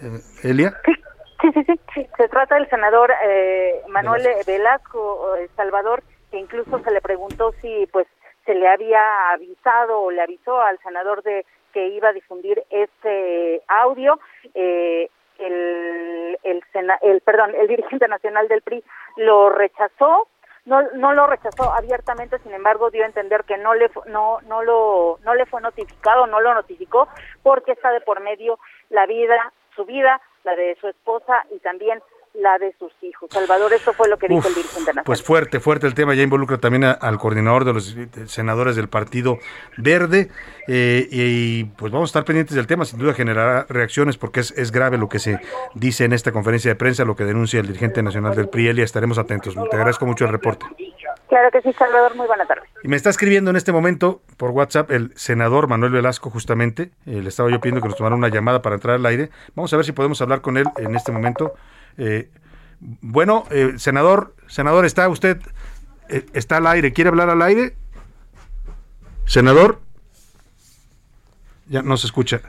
eh, 0.02 0.20
Elia. 0.44 0.80
Sí, 0.86 1.52
sí, 1.54 1.64
sí, 1.66 1.80
sí. 1.96 2.08
Se 2.18 2.30
trata 2.30 2.56
del 2.56 2.70
senador 2.70 3.12
eh, 3.24 3.82
Manuel 3.90 4.28
Velasco 4.46 5.36
eh, 5.36 5.50
Salvador, 5.56 6.04
que 6.30 6.38
incluso 6.38 6.80
se 6.84 6.92
le 6.92 7.02
preguntó 7.02 7.54
si 7.62 7.88
pues 7.92 8.06
se 8.46 8.54
le 8.54 8.68
había 8.68 9.32
avisado 9.32 10.02
o 10.02 10.12
le 10.12 10.22
avisó 10.22 10.62
al 10.62 10.78
senador 10.80 11.24
de 11.24 11.46
que 11.72 11.88
iba 11.88 12.10
a 12.10 12.14
difundir 12.14 12.64
este 12.70 13.62
audio. 13.68 14.20
Eh, 14.54 15.10
el, 15.40 16.38
el, 16.44 16.62
el, 17.02 17.22
perdón, 17.22 17.56
el 17.56 17.68
dirigente 17.68 18.08
nacional 18.08 18.48
del 18.48 18.62
PRI 18.62 18.84
lo 19.18 19.50
rechazó, 19.50 20.28
no, 20.66 20.82
no 20.94 21.14
lo 21.14 21.26
rechazó 21.26 21.74
abiertamente, 21.74 22.38
sin 22.40 22.54
embargo 22.54 22.92
dio 22.92 23.04
a 23.04 23.08
entender 23.08 23.44
que 23.46 23.58
no 23.58 23.74
le 23.74 23.90
no 24.06 24.40
no 24.42 24.62
lo 24.62 25.18
no 25.24 25.34
le 25.34 25.48
fue 25.48 25.62
notificado, 25.62 26.28
no 26.28 26.40
lo 26.40 26.54
notificó 26.54 27.08
porque 27.42 27.72
está 27.72 27.92
de 27.92 28.02
por 28.02 28.20
medio 28.22 28.60
la 28.90 29.08
vida, 29.08 29.52
su 29.76 29.86
vida, 29.86 30.22
la 30.44 30.56
de 30.56 30.76
su 30.80 30.88
esposa 30.88 31.44
y 31.52 31.60
también 31.60 32.02
la 32.34 32.58
de 32.58 32.74
sus 32.80 32.92
hijos. 33.02 33.30
Salvador, 33.32 33.74
eso 33.74 33.94
fue 33.94 34.08
lo 34.10 34.18
que 34.18 34.28
dijo 34.28 34.40
Uf, 34.40 34.46
el 34.48 34.54
dirigente 34.56 34.80
nacional. 34.80 35.04
Pues 35.06 35.22
fuerte, 35.22 35.60
fuerte 35.60 35.86
el 35.88 35.94
tema, 35.94 36.14
ya 36.16 36.24
involucra 36.24 36.58
también 36.58 36.84
a- 36.86 36.92
al 36.92 37.18
coordinador 37.20 37.66
de 37.66 37.74
los 37.74 37.96
senadores 38.28 38.76
del 38.76 38.88
Partido 38.90 39.38
Verde 39.78 40.30
eh, 40.68 41.08
y 41.12 41.66
pues 41.66 41.92
vamos 41.92 42.10
a 42.10 42.12
estar 42.12 42.26
pendientes 42.26 42.56
del 42.56 42.68
tema, 42.68 42.86
sin 42.86 43.00
duda 43.00 43.14
generará 43.14 43.66
reacciones 43.70 44.18
porque 44.18 44.40
es, 44.40 44.52
es 44.58 44.72
grave 44.72 44.98
lo 44.98 45.10
que 45.10 45.20
se 45.20 45.40
dice 45.76 46.06
en 46.06 46.14
esta 46.14 46.32
conferencia 46.32 46.72
de 46.72 46.76
prensa, 46.76 47.04
lo 47.06 47.16
que 47.16 47.26
denuncia 47.26 47.60
el 47.60 47.68
dirigente 47.68 48.02
nacional 48.02 48.36
del 48.36 48.50
PRI, 48.50 48.70
Elia, 48.70 48.84
estaremos 48.86 49.18
atentos. 49.18 49.54
Te 49.54 49.76
agradezco 49.76 50.06
mucho 50.06 50.26
el 50.26 50.32
reporte. 50.32 50.66
Claro 51.30 51.50
que 51.52 51.62
sí, 51.62 51.72
Salvador, 51.80 52.14
muy 52.16 52.28
buena 52.28 52.46
tarde. 52.46 52.64
Y 52.84 52.90
me 52.90 52.98
está 52.98 53.10
escribiendo 53.10 53.52
en 53.52 53.56
este 53.56 53.72
momento 53.72 54.22
por 54.36 54.52
WhatsApp 54.52 54.92
el 54.92 55.14
senador 55.16 55.68
Manuel 55.70 55.94
Velasco, 55.94 56.30
justamente. 56.30 56.92
Eh, 57.06 57.22
le 57.22 57.30
estaba 57.30 57.50
yo 57.50 57.62
pidiendo 57.62 57.82
que 57.82 57.88
nos 57.88 57.96
tomara 57.98 58.16
una 58.18 58.28
llamada 58.28 58.62
para 58.62 58.76
entrar 58.76 58.96
al 58.96 59.06
aire. 59.06 59.30
Vamos 59.56 59.72
a 59.74 59.78
ver 59.78 59.86
si 59.86 59.94
podemos 59.94 60.22
hablar 60.22 60.42
con 60.42 60.58
él 60.58 60.66
en 60.78 60.94
este 60.96 61.14
momento. 61.14 61.54
Eh, 61.98 62.30
bueno, 62.80 63.46
eh, 63.52 63.74
senador, 63.78 64.36
senador, 64.48 64.86
¿está 64.86 65.08
usted? 65.10 65.40
eh, 66.10 66.26
¿Está 66.34 66.58
al 66.58 66.68
aire? 66.68 66.94
¿Quiere 66.94 67.10
hablar 67.10 67.30
al 67.30 67.42
aire? 67.42 67.76
Senador. 69.26 69.80
Ya 71.68 71.82
no 71.82 71.96
se 71.98 72.08
escucha. 72.08 72.42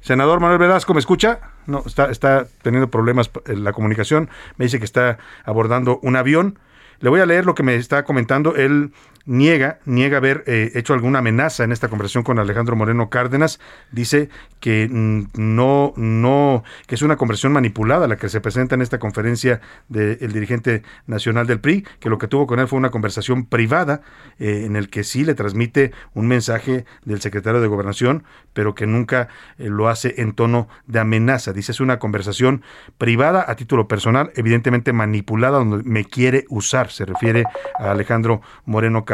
Senador 0.00 0.38
Manuel 0.38 0.58
Velasco, 0.58 0.92
¿me 0.92 1.00
escucha? 1.00 1.40
No, 1.66 1.82
está, 1.86 2.10
está 2.10 2.46
teniendo 2.60 2.90
problemas 2.90 3.30
en 3.46 3.64
la 3.64 3.72
comunicación. 3.72 4.28
Me 4.58 4.66
dice 4.66 4.78
que 4.78 4.84
está 4.84 5.18
abordando 5.44 5.98
un 6.02 6.16
avión. 6.16 6.58
Le 7.00 7.08
voy 7.08 7.20
a 7.20 7.26
leer 7.26 7.46
lo 7.46 7.54
que 7.54 7.62
me 7.62 7.76
está 7.76 8.04
comentando. 8.04 8.54
Él 8.54 8.92
niega, 9.26 9.78
niega 9.84 10.18
haber 10.18 10.44
eh, 10.46 10.72
hecho 10.74 10.94
alguna 10.94 11.20
amenaza 11.20 11.64
en 11.64 11.72
esta 11.72 11.88
conversación 11.88 12.24
con 12.24 12.38
Alejandro 12.38 12.76
Moreno 12.76 13.08
Cárdenas. 13.10 13.60
Dice 13.90 14.28
que 14.60 14.88
mm, 14.90 15.28
no, 15.34 15.92
no, 15.96 16.64
que 16.86 16.94
es 16.94 17.02
una 17.02 17.16
conversación 17.16 17.52
manipulada 17.52 18.06
la 18.06 18.16
que 18.16 18.28
se 18.28 18.40
presenta 18.40 18.74
en 18.74 18.82
esta 18.82 18.98
conferencia 18.98 19.60
del 19.88 20.32
dirigente 20.32 20.82
nacional 21.06 21.46
del 21.46 21.60
PRI, 21.60 21.86
que 22.00 22.10
lo 22.10 22.18
que 22.18 22.28
tuvo 22.28 22.46
con 22.46 22.60
él 22.60 22.68
fue 22.68 22.78
una 22.78 22.90
conversación 22.90 23.46
privada 23.46 24.02
eh, 24.38 24.64
en 24.66 24.76
el 24.76 24.90
que 24.90 25.04
sí 25.04 25.24
le 25.24 25.34
transmite 25.34 25.92
un 26.12 26.26
mensaje 26.26 26.84
del 27.04 27.20
secretario 27.20 27.60
de 27.60 27.68
Gobernación, 27.68 28.24
pero 28.52 28.74
que 28.74 28.86
nunca 28.86 29.28
eh, 29.58 29.68
lo 29.68 29.88
hace 29.88 30.14
en 30.18 30.32
tono 30.32 30.68
de 30.86 31.00
amenaza. 31.00 31.52
Dice 31.52 31.72
es 31.72 31.80
una 31.80 31.98
conversación 31.98 32.62
privada 32.98 33.44
a 33.48 33.56
título 33.56 33.88
personal, 33.88 34.32
evidentemente 34.36 34.92
manipulada, 34.92 35.58
donde 35.58 35.82
me 35.84 36.04
quiere 36.04 36.44
usar. 36.48 36.90
Se 36.90 37.04
refiere 37.04 37.44
a 37.78 37.90
Alejandro 37.90 38.42
Moreno 38.64 39.04
Cárdenas. 39.04 39.13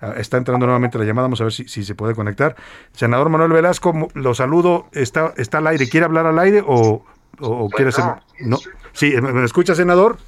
Ah, 0.00 0.14
está 0.16 0.36
entrando 0.36 0.66
nuevamente 0.66 0.98
la 0.98 1.04
llamada, 1.04 1.26
vamos 1.26 1.40
a 1.40 1.44
ver 1.44 1.52
si, 1.52 1.68
si 1.68 1.84
se 1.84 1.94
puede 1.94 2.14
conectar. 2.14 2.56
Senador 2.92 3.28
Manuel 3.28 3.52
Velasco, 3.52 4.08
lo 4.14 4.34
saludo, 4.34 4.88
está, 4.92 5.32
está 5.36 5.58
al 5.58 5.66
aire. 5.68 5.88
¿Quiere 5.88 6.06
hablar 6.06 6.26
al 6.26 6.38
aire 6.38 6.62
o, 6.66 7.04
o- 7.40 7.64
o 7.64 7.70
quiere 7.70 7.88
hacer.? 7.90 8.04
No. 8.40 8.58
Sí, 8.92 9.12
¿me, 9.20 9.32
me 9.32 9.44
escucha, 9.44 9.74
senador? 9.74 10.18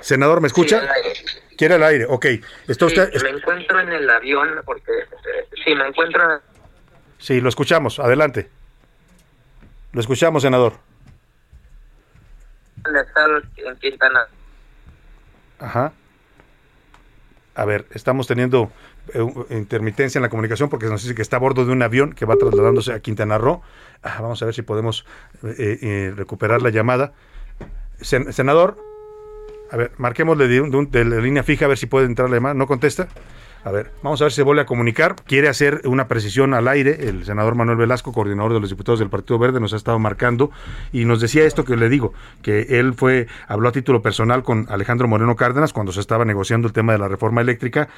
Senador, 0.00 0.40
¿me 0.40 0.46
escucha? 0.46 0.82
Sí. 0.82 1.24
¿Quiere 1.56 1.74
al 1.74 1.82
aire? 1.84 2.06
Ok. 2.08 2.26
Está 2.68 2.88
Sí, 2.88 3.00
usted. 3.00 3.22
me 3.22 3.30
encuentro 3.30 3.80
en 3.80 3.92
el 3.92 4.08
avión 4.10 4.48
porque 4.64 4.92
eh, 4.92 5.48
sí, 5.64 5.74
me 5.74 5.86
encuentro 5.88 6.22
en 6.34 6.40
Sí, 7.18 7.40
lo 7.40 7.48
escuchamos. 7.48 7.98
Adelante. 7.98 8.50
Lo 9.92 10.00
escuchamos, 10.00 10.42
senador. 10.42 10.74
en 13.56 13.76
Quintana. 13.78 14.26
Ajá. 15.58 15.92
A 17.56 17.64
ver, 17.64 17.86
estamos 17.92 18.26
teniendo 18.26 18.70
eh, 19.14 19.24
intermitencia 19.50 20.18
en 20.18 20.22
la 20.22 20.28
comunicación 20.28 20.68
porque 20.68 20.86
nos 20.86 21.02
dice 21.02 21.14
que 21.14 21.22
está 21.22 21.36
a 21.36 21.40
bordo 21.40 21.64
de 21.64 21.72
un 21.72 21.82
avión 21.82 22.12
que 22.12 22.26
va 22.26 22.36
trasladándose 22.36 22.92
a 22.92 23.00
Quintana 23.00 23.38
Roo. 23.38 23.62
Ah, 24.02 24.18
vamos 24.20 24.42
a 24.42 24.44
ver 24.44 24.54
si 24.54 24.60
podemos 24.62 25.06
eh, 25.42 25.78
eh, 25.80 26.12
recuperar 26.14 26.60
la 26.60 26.68
llamada. 26.70 27.14
Sen- 27.98 28.30
senador, 28.32 28.76
a 29.70 29.76
ver, 29.78 29.92
marquémosle 29.96 30.48
de, 30.48 30.60
un- 30.60 30.70
de 30.90 31.04
de 31.04 31.04
la 31.06 31.16
línea 31.22 31.42
fija 31.42 31.64
a 31.64 31.68
ver 31.68 31.78
si 31.78 31.86
puede 31.86 32.04
entrar 32.06 32.28
la 32.28 32.36
llamada. 32.36 32.54
¿No 32.54 32.66
contesta? 32.66 33.08
A 33.66 33.72
ver, 33.72 33.90
vamos 34.00 34.20
a 34.20 34.26
ver 34.26 34.30
si 34.30 34.36
se 34.36 34.42
vuelve 34.44 34.62
a 34.62 34.64
comunicar. 34.64 35.16
Quiere 35.26 35.48
hacer 35.48 35.80
una 35.86 36.06
precisión 36.06 36.54
al 36.54 36.68
aire. 36.68 37.08
El 37.08 37.24
senador 37.24 37.56
Manuel 37.56 37.76
Velasco, 37.76 38.12
coordinador 38.12 38.52
de 38.54 38.60
los 38.60 38.70
diputados 38.70 39.00
del 39.00 39.10
Partido 39.10 39.40
Verde, 39.40 39.58
nos 39.58 39.72
ha 39.72 39.76
estado 39.76 39.98
marcando 39.98 40.52
y 40.92 41.04
nos 41.04 41.20
decía 41.20 41.42
esto 41.42 41.64
que 41.64 41.76
le 41.76 41.88
digo, 41.88 42.14
que 42.42 42.78
él 42.78 42.94
fue, 42.94 43.26
habló 43.48 43.68
a 43.68 43.72
título 43.72 44.02
personal 44.02 44.44
con 44.44 44.66
Alejandro 44.68 45.08
Moreno 45.08 45.34
Cárdenas 45.34 45.72
cuando 45.72 45.90
se 45.90 45.98
estaba 45.98 46.24
negociando 46.24 46.68
el 46.68 46.72
tema 46.72 46.92
de 46.92 47.00
la 47.00 47.08
reforma 47.08 47.40
eléctrica, 47.40 47.88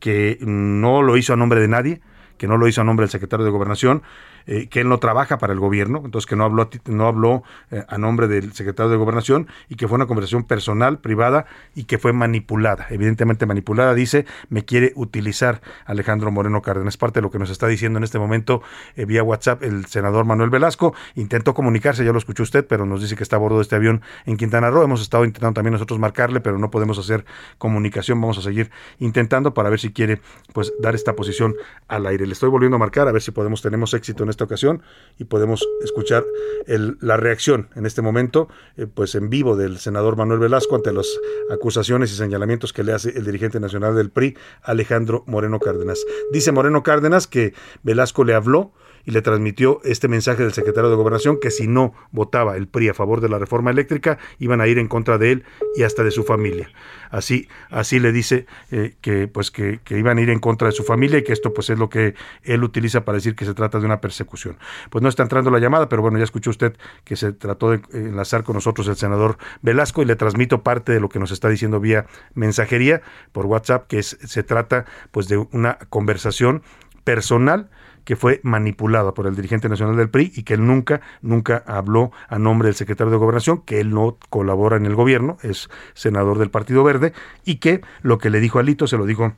que 0.00 0.38
no 0.40 1.02
lo 1.02 1.18
hizo 1.18 1.34
a 1.34 1.36
nombre 1.36 1.60
de 1.60 1.68
nadie 1.68 2.00
que 2.38 2.46
no 2.46 2.56
lo 2.56 2.68
hizo 2.68 2.80
a 2.80 2.84
nombre 2.84 3.02
del 3.02 3.10
secretario 3.10 3.44
de 3.44 3.50
Gobernación, 3.50 4.02
eh, 4.48 4.66
que 4.68 4.80
él 4.80 4.88
no 4.88 4.98
trabaja 4.98 5.38
para 5.38 5.52
el 5.52 5.60
gobierno, 5.60 6.00
entonces 6.04 6.26
que 6.26 6.34
no 6.34 6.44
habló, 6.44 6.70
no 6.86 7.06
habló 7.06 7.42
eh, 7.70 7.84
a 7.86 7.98
nombre 7.98 8.28
del 8.28 8.54
secretario 8.54 8.90
de 8.90 8.96
Gobernación 8.96 9.46
y 9.68 9.76
que 9.76 9.86
fue 9.86 9.96
una 9.96 10.06
conversación 10.06 10.42
personal, 10.44 10.98
privada 10.98 11.44
y 11.74 11.84
que 11.84 11.98
fue 11.98 12.12
manipulada, 12.12 12.86
evidentemente 12.90 13.46
manipulada, 13.46 13.94
dice, 13.94 14.24
me 14.48 14.64
quiere 14.64 14.92
utilizar 14.96 15.60
Alejandro 15.84 16.30
Moreno 16.30 16.62
Cárdenas. 16.62 16.96
Parte 16.96 17.20
de 17.20 17.22
lo 17.22 17.30
que 17.30 17.38
nos 17.38 17.50
está 17.50 17.68
diciendo 17.68 17.98
en 17.98 18.04
este 18.04 18.18
momento 18.18 18.62
eh, 18.96 19.04
vía 19.04 19.22
WhatsApp 19.22 19.62
el 19.62 19.86
senador 19.86 20.24
Manuel 20.24 20.50
Velasco, 20.50 20.94
intentó 21.14 21.52
comunicarse, 21.54 22.04
ya 22.04 22.12
lo 22.12 22.18
escuchó 22.18 22.42
usted, 22.42 22.66
pero 22.66 22.86
nos 22.86 23.02
dice 23.02 23.16
que 23.16 23.22
está 23.22 23.36
a 23.36 23.38
bordo 23.38 23.58
de 23.58 23.62
este 23.62 23.76
avión 23.76 24.00
en 24.24 24.38
Quintana 24.38 24.70
Roo, 24.70 24.82
hemos 24.82 25.02
estado 25.02 25.24
intentando 25.26 25.54
también 25.54 25.72
nosotros 25.74 25.98
marcarle, 25.98 26.40
pero 26.40 26.58
no 26.58 26.70
podemos 26.70 26.98
hacer 26.98 27.24
comunicación, 27.58 28.18
vamos 28.18 28.38
a 28.38 28.42
seguir 28.42 28.70
intentando 28.98 29.52
para 29.52 29.68
ver 29.68 29.78
si 29.78 29.92
quiere 29.92 30.22
pues 30.54 30.72
dar 30.80 30.94
esta 30.94 31.14
posición 31.14 31.54
al 31.86 32.06
aire. 32.06 32.26
Le 32.26 32.32
estoy 32.32 32.48
volviendo 32.48 32.76
a 32.76 32.78
marcar 32.78 33.08
a 33.08 33.12
ver 33.12 33.20
si 33.20 33.30
podemos 33.30 33.62
tenemos 33.62 33.92
éxito 33.92 34.22
en 34.22 34.30
esta 34.38 34.44
ocasión 34.44 34.82
y 35.18 35.24
podemos 35.24 35.66
escuchar 35.82 36.24
el- 36.66 36.96
la 37.00 37.16
reacción 37.16 37.68
en 37.74 37.86
este 37.86 38.02
momento 38.02 38.48
eh, 38.76 38.86
pues 38.86 39.16
en 39.16 39.30
vivo 39.30 39.56
del 39.56 39.78
senador 39.78 40.16
Manuel 40.16 40.38
Velasco 40.38 40.76
ante 40.76 40.92
las 40.92 41.08
acusaciones 41.50 42.12
y 42.12 42.14
señalamientos 42.14 42.72
que 42.72 42.84
le 42.84 42.92
hace 42.92 43.10
el 43.18 43.24
dirigente 43.24 43.58
nacional 43.58 43.96
del 43.96 44.10
PRI 44.10 44.36
Alejandro 44.62 45.24
Moreno 45.26 45.58
Cárdenas. 45.58 45.98
Dice 46.32 46.52
Moreno 46.52 46.84
Cárdenas 46.84 47.26
que 47.26 47.52
Velasco 47.82 48.22
le 48.22 48.34
habló 48.34 48.72
y 49.08 49.10
le 49.10 49.22
transmitió 49.22 49.80
este 49.84 50.06
mensaje 50.06 50.42
del 50.42 50.52
secretario 50.52 50.90
de 50.90 50.96
Gobernación 50.96 51.40
que 51.40 51.50
si 51.50 51.66
no 51.66 51.94
votaba 52.10 52.58
el 52.58 52.68
PRI 52.68 52.90
a 52.90 52.94
favor 52.94 53.22
de 53.22 53.30
la 53.30 53.38
reforma 53.38 53.70
eléctrica 53.70 54.18
iban 54.38 54.60
a 54.60 54.66
ir 54.66 54.78
en 54.78 54.86
contra 54.86 55.16
de 55.16 55.32
él 55.32 55.44
y 55.74 55.82
hasta 55.84 56.04
de 56.04 56.10
su 56.10 56.24
familia. 56.24 56.70
Así, 57.10 57.48
así 57.70 58.00
le 58.00 58.12
dice 58.12 58.44
eh, 58.70 58.96
que 59.00 59.26
pues 59.26 59.50
que, 59.50 59.80
iban 59.88 60.18
a 60.18 60.20
ir 60.20 60.28
en 60.28 60.40
contra 60.40 60.68
de 60.68 60.72
su 60.72 60.84
familia 60.84 61.20
y 61.20 61.24
que 61.24 61.32
esto 61.32 61.54
pues 61.54 61.70
es 61.70 61.78
lo 61.78 61.88
que 61.88 62.16
él 62.42 62.62
utiliza 62.62 63.06
para 63.06 63.16
decir 63.16 63.34
que 63.34 63.46
se 63.46 63.54
trata 63.54 63.80
de 63.80 63.86
una 63.86 64.02
persecución. 64.02 64.58
Pues 64.90 65.00
no 65.00 65.08
está 65.08 65.22
entrando 65.22 65.50
la 65.50 65.58
llamada, 65.58 65.88
pero 65.88 66.02
bueno, 66.02 66.18
ya 66.18 66.24
escuchó 66.24 66.50
usted 66.50 66.76
que 67.04 67.16
se 67.16 67.32
trató 67.32 67.70
de 67.70 67.76
eh, 67.76 67.80
enlazar 67.94 68.44
con 68.44 68.56
nosotros 68.56 68.88
el 68.88 68.96
senador 68.96 69.38
Velasco 69.62 70.02
y 70.02 70.04
le 70.04 70.16
transmito 70.16 70.62
parte 70.62 70.92
de 70.92 71.00
lo 71.00 71.08
que 71.08 71.18
nos 71.18 71.30
está 71.30 71.48
diciendo 71.48 71.80
vía 71.80 72.04
mensajería 72.34 73.00
por 73.32 73.46
WhatsApp, 73.46 73.86
que 73.86 74.02
se 74.02 74.42
trata 74.42 74.84
pues 75.12 75.28
de 75.28 75.38
una 75.38 75.78
conversación 75.88 76.62
personal 77.04 77.70
que 78.08 78.16
fue 78.16 78.40
manipulada 78.42 79.12
por 79.12 79.26
el 79.26 79.36
dirigente 79.36 79.68
nacional 79.68 79.94
del 79.94 80.08
PRI 80.08 80.32
y 80.34 80.42
que 80.42 80.54
él 80.54 80.66
nunca, 80.66 81.02
nunca 81.20 81.62
habló 81.66 82.10
a 82.30 82.38
nombre 82.38 82.68
del 82.68 82.74
secretario 82.74 83.10
de 83.10 83.18
Gobernación, 83.18 83.60
que 83.60 83.80
él 83.80 83.90
no 83.90 84.16
colabora 84.30 84.78
en 84.78 84.86
el 84.86 84.94
gobierno, 84.94 85.36
es 85.42 85.68
senador 85.92 86.38
del 86.38 86.48
Partido 86.48 86.82
Verde, 86.82 87.12
y 87.44 87.56
que 87.56 87.82
lo 88.00 88.16
que 88.16 88.30
le 88.30 88.40
dijo 88.40 88.60
a 88.60 88.62
Lito 88.62 88.86
se 88.86 88.96
lo 88.96 89.04
dijo 89.04 89.34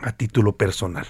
a 0.00 0.12
título 0.12 0.52
personal. 0.52 1.08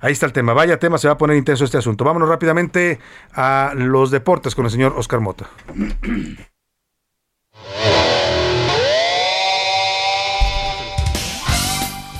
Ahí 0.00 0.12
está 0.12 0.26
el 0.26 0.34
tema. 0.34 0.52
Vaya 0.52 0.78
tema, 0.78 0.98
se 0.98 1.08
va 1.08 1.14
a 1.14 1.18
poner 1.18 1.34
intenso 1.34 1.64
este 1.64 1.78
asunto. 1.78 2.04
Vámonos 2.04 2.28
rápidamente 2.28 2.98
a 3.32 3.72
los 3.74 4.10
deportes 4.10 4.54
con 4.54 4.66
el 4.66 4.70
señor 4.70 4.92
Oscar 4.98 5.20
Mota. 5.20 5.48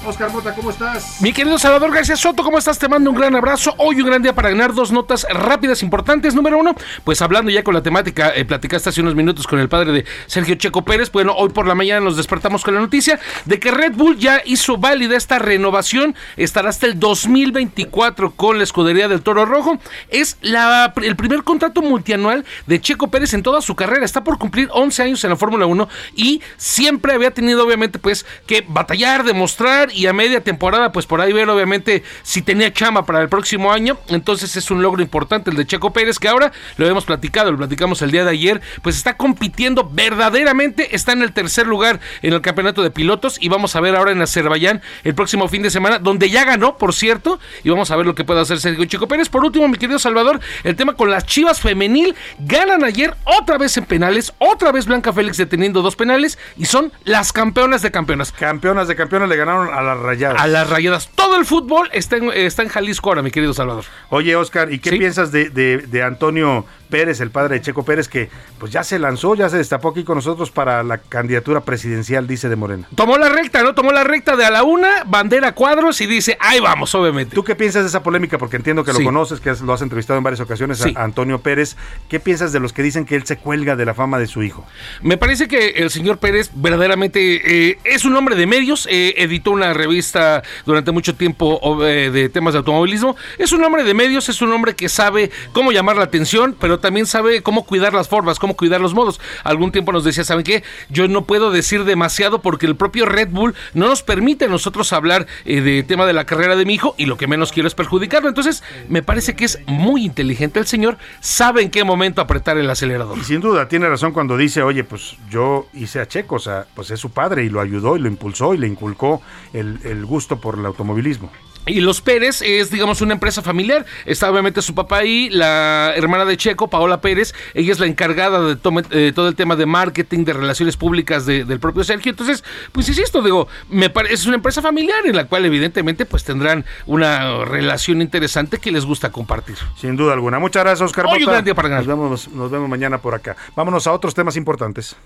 Oscar 0.09 0.33
Mota, 0.33 0.55
¿cómo 0.55 0.71
estás? 0.71 1.21
Mi 1.21 1.35
querido 1.35 1.59
Salvador 1.59 1.93
García 1.93 2.17
Soto, 2.17 2.43
¿cómo 2.43 2.57
estás? 2.57 2.79
Te 2.79 2.89
mando 2.89 3.11
un 3.11 3.17
gran 3.17 3.37
abrazo. 3.37 3.75
Hoy 3.77 4.01
un 4.01 4.07
gran 4.07 4.23
día 4.23 4.35
para 4.35 4.49
ganar 4.49 4.73
dos 4.73 4.91
notas 4.91 5.27
rápidas, 5.29 5.83
importantes. 5.83 6.35
Número 6.35 6.59
uno, 6.59 6.75
pues 7.05 7.21
hablando 7.21 7.51
ya 7.51 7.63
con 7.63 7.75
la 7.75 7.83
temática, 7.83 8.33
eh, 8.35 8.47
platicaste 8.47 8.89
hace 8.89 9.03
unos 9.03 9.15
minutos 9.15 9.47
con 9.47 9.59
el 9.59 9.69
padre 9.69 9.93
de 9.93 10.07
Sergio 10.27 10.55
Checo 10.55 10.83
Pérez. 10.83 11.13
Bueno, 11.13 11.35
hoy 11.37 11.51
por 11.51 11.67
la 11.67 11.75
mañana 11.75 12.01
nos 12.01 12.17
despertamos 12.17 12.65
con 12.65 12.73
la 12.73 12.81
noticia 12.81 13.21
de 13.45 13.61
que 13.61 13.71
Red 13.71 13.97
Bull 13.97 14.17
ya 14.17 14.41
hizo 14.47 14.79
válida 14.79 15.15
esta 15.15 15.39
renovación. 15.39 16.15
Estará 16.39 16.71
hasta 16.71 16.87
el 16.87 16.99
2024 16.99 18.31
con 18.31 18.57
la 18.57 18.65
escudería 18.65 19.09
del 19.09 19.21
Toro 19.21 19.45
Rojo. 19.45 19.79
Es 20.09 20.39
el 20.43 21.17
primer 21.17 21.43
contrato 21.45 21.83
multianual 21.83 22.47
de 22.67 22.81
Checo 22.81 23.09
Pérez 23.09 23.35
en 23.35 23.43
toda 23.43 23.61
su 23.61 23.77
carrera. 23.77 24.07
Está 24.07 24.25
por 24.25 24.39
cumplir 24.39 24.71
11 24.73 25.03
años 25.03 25.25
en 25.25 25.31
la 25.31 25.37
Fórmula 25.37 25.67
1 25.67 25.87
y 26.17 26.41
siempre 26.57 27.13
había 27.13 27.31
tenido, 27.31 27.63
obviamente, 27.63 27.99
pues 27.99 28.25
que 28.47 28.65
batallar, 28.67 29.23
demostrar 29.23 29.91
y 29.99 30.07
a 30.07 30.13
media 30.13 30.45
temporada, 30.45 30.93
pues 30.93 31.07
por 31.07 31.21
ahí 31.21 31.33
ver, 31.33 31.51
obviamente, 31.51 32.05
si 32.23 32.41
tenía 32.41 32.73
chama 32.73 33.05
para 33.05 33.21
el 33.21 33.29
próximo 33.29 33.73
año. 33.73 33.99
Entonces 34.07 34.55
es 34.55 34.71
un 34.71 34.81
logro 34.81 35.03
importante 35.03 35.51
el 35.51 35.57
de 35.57 35.67
Checo 35.67 35.93
Pérez, 35.93 36.21
que 36.21 36.29
ahora 36.29 36.53
lo 36.77 36.87
hemos 36.87 37.05
platicado, 37.05 37.51
lo 37.51 37.59
platicamos 37.59 38.01
el 38.03 38.13
día 38.13 38.25
de 38.25 38.31
ayer, 38.31 38.61
pues 38.83 38.97
está 38.97 39.17
compitiendo 39.17 39.91
verdaderamente, 39.93 40.95
está 40.95 41.13
en 41.13 41.23
el 41.23 41.33
tercer 41.33 41.67
lugar 41.67 41.99
en 42.23 42.33
el 42.33 42.41
campeonato 42.41 42.85
de 42.85 42.93
pilotos 42.93 43.39
y 43.41 43.49
vamos 43.49 43.75
a 43.75 43.81
ver 43.81 43.97
ahora 43.97 44.13
en 44.13 44.23
Azerbaiyán 44.23 44.83
el 45.03 45.17
próximo 45.17 45.49
fin 45.49 45.63
de 45.63 45.71
semana, 45.71 45.99
donde 45.99 46.31
ya 46.31 46.45
ganó, 46.45 46.79
por 46.79 46.95
cierto, 46.95 47.41
y 47.65 47.71
vamos 47.71 47.91
a 47.91 47.97
ver 47.97 48.07
lo 48.07 48.15
que 48.15 48.23
puede 48.23 48.41
hacer 48.41 48.61
Sergio 48.61 48.85
Checo 48.85 49.09
Pérez. 49.09 49.29
Por 49.29 49.45
último, 49.45 49.67
mi 49.67 49.79
querido 49.79 49.99
Salvador, 49.99 50.39
el 50.63 50.77
tema 50.77 50.95
con 50.95 51.11
las 51.11 51.27
Chivas 51.27 51.61
femenil, 51.61 52.15
ganan 52.39 52.85
ayer 52.85 53.17
otra 53.25 53.59
vez 53.59 53.77
en 53.77 53.85
penales, 53.85 54.33
otra 54.39 54.71
vez 54.71 54.87
Blanca 54.87 55.13
Félix 55.13 55.39
deteniendo 55.39 55.83
dos 55.83 55.97
penales 55.97 56.39
y 56.57 56.67
son 56.67 56.93
las 57.03 57.33
campeonas 57.33 57.83
de 57.83 57.91
campeonas. 57.91 58.31
Campeonas 58.31 58.87
de 58.87 58.95
campeonas 58.95 59.29
le 59.29 59.37
ganaron 59.37 59.75
a 59.75 59.88
las 59.89 59.99
rayadas. 59.99 60.41
A 60.43 60.47
las 60.47 60.69
rayadas. 60.71 61.09
Todo 61.15 61.37
el 61.37 61.45
fútbol 61.45 61.89
está 61.93 62.17
en, 62.17 62.31
está 62.33 62.63
en 62.63 62.69
Jalisco 62.69 63.11
ahora, 63.11 63.23
mi 63.23 63.31
querido 63.31 63.53
Salvador. 63.55 63.85
Oye, 64.11 64.35
Oscar, 64.37 64.73
¿y 64.73 64.79
qué 64.79 64.91
piensas 64.93 65.33
de, 65.33 65.51
de- 65.51 65.79
de 65.79 66.03
Antonio 66.03 66.65
Pérez, 66.89 67.21
el 67.21 67.31
padre 67.31 67.57
de 67.57 67.63
Checo 67.63 67.85
Pérez, 67.85 68.09
que 68.09 68.29
pues 68.59 68.73
ya 68.73 68.83
se 68.85 68.99
lanzó, 68.99 69.35
ya 69.35 69.49
se 69.49 69.57
destapó 69.59 69.89
aquí 69.91 70.05
con 70.05 70.17
nosotros 70.17 70.51
para 70.51 70.83
la 70.83 70.99
candidatura 70.99 71.61
presidencial, 71.61 72.27
dice 72.27 72.49
de 72.49 72.57
Morena? 72.57 72.89
Tomó 72.95 73.19
la 73.19 73.29
recta, 73.29 73.63
¿no? 73.63 73.75
Tomó 73.75 73.93
la 73.93 74.05
recta 74.05 74.37
de 74.37 74.45
a 74.45 74.51
la 74.51 74.63
una, 74.63 75.05
bandera 75.07 75.53
cuadros 75.53 76.01
y 76.01 76.07
dice, 76.07 76.37
ahí 76.41 76.61
vamos, 76.61 76.95
obviamente. 76.95 77.35
¿Tú 77.35 77.45
qué 77.45 77.55
piensas 77.55 77.83
de 77.83 77.89
esa 77.89 78.03
polémica? 78.03 78.39
Porque 78.39 78.57
entiendo 78.57 78.85
que 78.85 78.93
lo 78.93 78.99
Sí. 78.99 79.05
conoces, 79.05 79.41
que 79.41 79.53
lo 79.65 79.73
has 79.73 79.83
entrevistado 79.83 80.19
en 80.19 80.25
varias 80.25 80.41
ocasiones 80.41 80.79
Sí. 80.79 80.93
a 80.97 81.05
Antonio 81.05 81.41
Pérez. 81.41 81.77
¿Qué 82.09 82.21
piensas 82.21 82.53
de 82.53 82.61
los 82.61 82.73
que 82.73 82.83
dicen 82.83 83.05
que 83.05 83.15
él 83.17 83.25
se 83.27 83.37
cuelga 83.37 83.77
de 83.77 83.85
la 83.85 83.95
fama 83.95 84.19
de 84.19 84.27
su 84.27 84.43
hijo? 84.43 84.65
Me 85.03 85.17
parece 85.17 85.49
que 85.49 85.69
el 85.77 85.91
señor 85.91 86.19
Pérez 86.19 86.51
verdaderamente 86.55 87.69
eh, 87.71 87.79
es 87.85 88.05
un 88.05 88.17
hombre 88.17 88.35
de 88.37 88.47
medios, 88.47 88.87
eh, 88.91 89.15
editó 89.19 89.51
una 89.51 89.73
revista 89.75 90.43
durante 90.67 90.93
mucho 90.93 91.15
tiempo 91.15 91.61
eh, 91.87 92.11
de 92.11 92.29
temas 92.29 92.55
de 92.55 92.59
automovilismo, 92.59 93.17
es 93.39 93.53
un 93.53 93.63
hombre 93.65 93.85
de 93.85 93.95
medios, 93.95 94.29
es 94.29 94.41
un 94.43 94.53
hombre 94.53 94.75
que 94.75 94.89
sabe 94.89 95.31
cómo 95.53 95.73
llamar 95.73 95.97
la 95.97 96.05
atención, 96.05 96.55
también 96.79 97.07
sabe 97.07 97.43
cómo 97.43 97.65
cuidar 97.65 97.93
las 97.93 98.09
formas, 98.09 98.39
cómo 98.39 98.57
cuidar 98.57 98.81
los 98.81 98.95
modos. 98.95 99.21
Algún 99.45 99.73
tiempo 99.73 99.93
nos 99.93 100.05
decía, 100.05 100.25
¿saben 100.25 100.45
qué? 100.45 100.63
Yo 100.89 101.09
no 101.09 101.25
puedo 101.25 101.51
decir 101.51 101.85
demasiado 101.85 102.41
porque 102.41 102.67
el 102.67 102.77
propio 102.77 103.07
Red 103.07 103.29
Bull 103.31 103.55
no 103.75 103.89
nos 103.89 104.03
permite 104.03 104.47
a 104.47 104.49
nosotros 104.49 104.93
hablar 104.93 105.27
eh, 105.45 105.61
de 105.61 105.83
tema 105.83 106.07
de 106.07 106.13
la 106.13 106.25
carrera 106.25 106.57
de 106.57 106.65
mi 106.65 106.75
hijo 106.75 106.95
y 106.97 107.07
lo 107.07 107.17
que 107.17 107.27
menos 107.27 107.53
quiero 107.53 107.67
es 107.67 107.75
perjudicarlo. 107.75 108.29
Entonces, 108.29 108.63
me 108.89 109.03
parece 109.03 109.35
que 109.35 109.45
es 109.45 109.59
muy 109.67 110.05
inteligente 110.05 110.59
el 110.59 110.67
señor, 110.67 110.99
sabe 111.21 111.63
en 111.63 111.71
qué 111.71 111.85
momento 111.85 112.21
apretar 112.21 112.59
el 112.59 112.69
acelerador. 112.71 113.19
Y 113.19 113.25
sin 113.25 113.41
duda, 113.41 113.69
tiene 113.69 113.89
razón 113.89 114.13
cuando 114.13 114.37
dice, 114.37 114.63
oye, 114.63 114.85
pues 114.85 115.17
yo 115.31 115.67
hice 115.73 116.01
a 116.01 116.07
Checo, 116.07 116.37
o 116.37 116.41
sea, 116.41 116.67
pues 116.75 116.91
es 116.91 117.01
su 117.01 117.11
padre 117.11 117.45
y 117.45 117.49
lo 117.49 117.61
ayudó 117.61 117.97
y 117.97 118.01
lo 118.01 118.09
impulsó 118.09 118.55
y 118.55 118.59
le 118.59 118.67
inculcó 118.67 119.23
el, 119.53 119.79
el 119.85 120.05
gusto 120.05 120.41
por 120.41 120.59
el 120.59 120.67
automovilismo. 120.67 121.31
Y 121.69 121.81
los 121.81 122.01
Pérez 122.01 122.43
es, 122.43 122.71
digamos, 122.71 123.01
una 123.01 123.13
empresa 123.15 123.43
familiar. 123.43 123.85
Está 124.07 124.31
obviamente 124.31 124.63
su 124.63 124.75
papá 124.75 124.99
ahí, 124.99 125.29
la 125.31 125.93
hermana 125.95 126.25
de 126.25 126.37
Checo, 126.37 126.69
Paola 126.69 127.01
Pérez. 127.01 127.35
Ella 127.55 127.73
es 127.73 127.79
la 127.79 127.87
encargada 127.87 128.41
de 128.41 128.57
tome- 128.57 128.87
eh, 128.91 129.13
todo 129.15 129.29
el 129.29 129.35
tema 129.37 129.55
de 129.57 129.67
marketing, 129.67 130.25
de 130.25 130.33
relaciones 130.33 130.77
públicas 130.77 131.27
de- 131.27 131.45
del 131.45 131.61
propio 131.61 131.85
Sergio. 131.85 132.11
Entonces, 132.11 132.43
pues 132.73 132.89
insisto, 132.89 133.23
digo, 133.23 133.49
me 133.69 133.91
parece 133.91 134.15
es 134.15 134.27
una 134.27 134.37
empresa 134.37 134.63
familiar 134.63 135.07
en 135.07 135.15
la 135.15 135.27
cual 135.27 135.45
evidentemente 135.45 136.07
pues 136.07 136.25
tendrán 136.25 136.65
una 136.87 137.45
relación 137.45 138.01
interesante 138.03 138.59
que 138.59 138.73
les 138.73 138.85
gusta 138.85 139.11
compartir. 139.13 139.57
Sin 139.81 139.97
duda 139.97 140.15
alguna. 140.15 140.39
Muchas 140.39 140.65
gracias, 140.65 140.87
Oscar. 140.87 141.07
Hoy 141.07 141.23
un 141.25 141.31
gran 141.31 141.45
día 141.45 141.55
para 141.55 141.69
ganar. 141.69 141.87
Nos 141.87 141.99
vemos, 141.99 142.29
nos 142.29 142.51
vemos 142.51 142.69
mañana 142.69 142.99
por 142.99 143.15
acá. 143.15 143.37
Vámonos 143.55 143.87
a 143.87 143.93
otros 143.93 144.15
temas 144.15 144.37
importantes. 144.37 144.97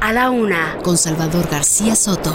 A 0.00 0.12
la 0.12 0.30
una, 0.30 0.78
con 0.82 0.96
Salvador 0.96 1.46
García 1.50 1.94
Soto. 1.94 2.34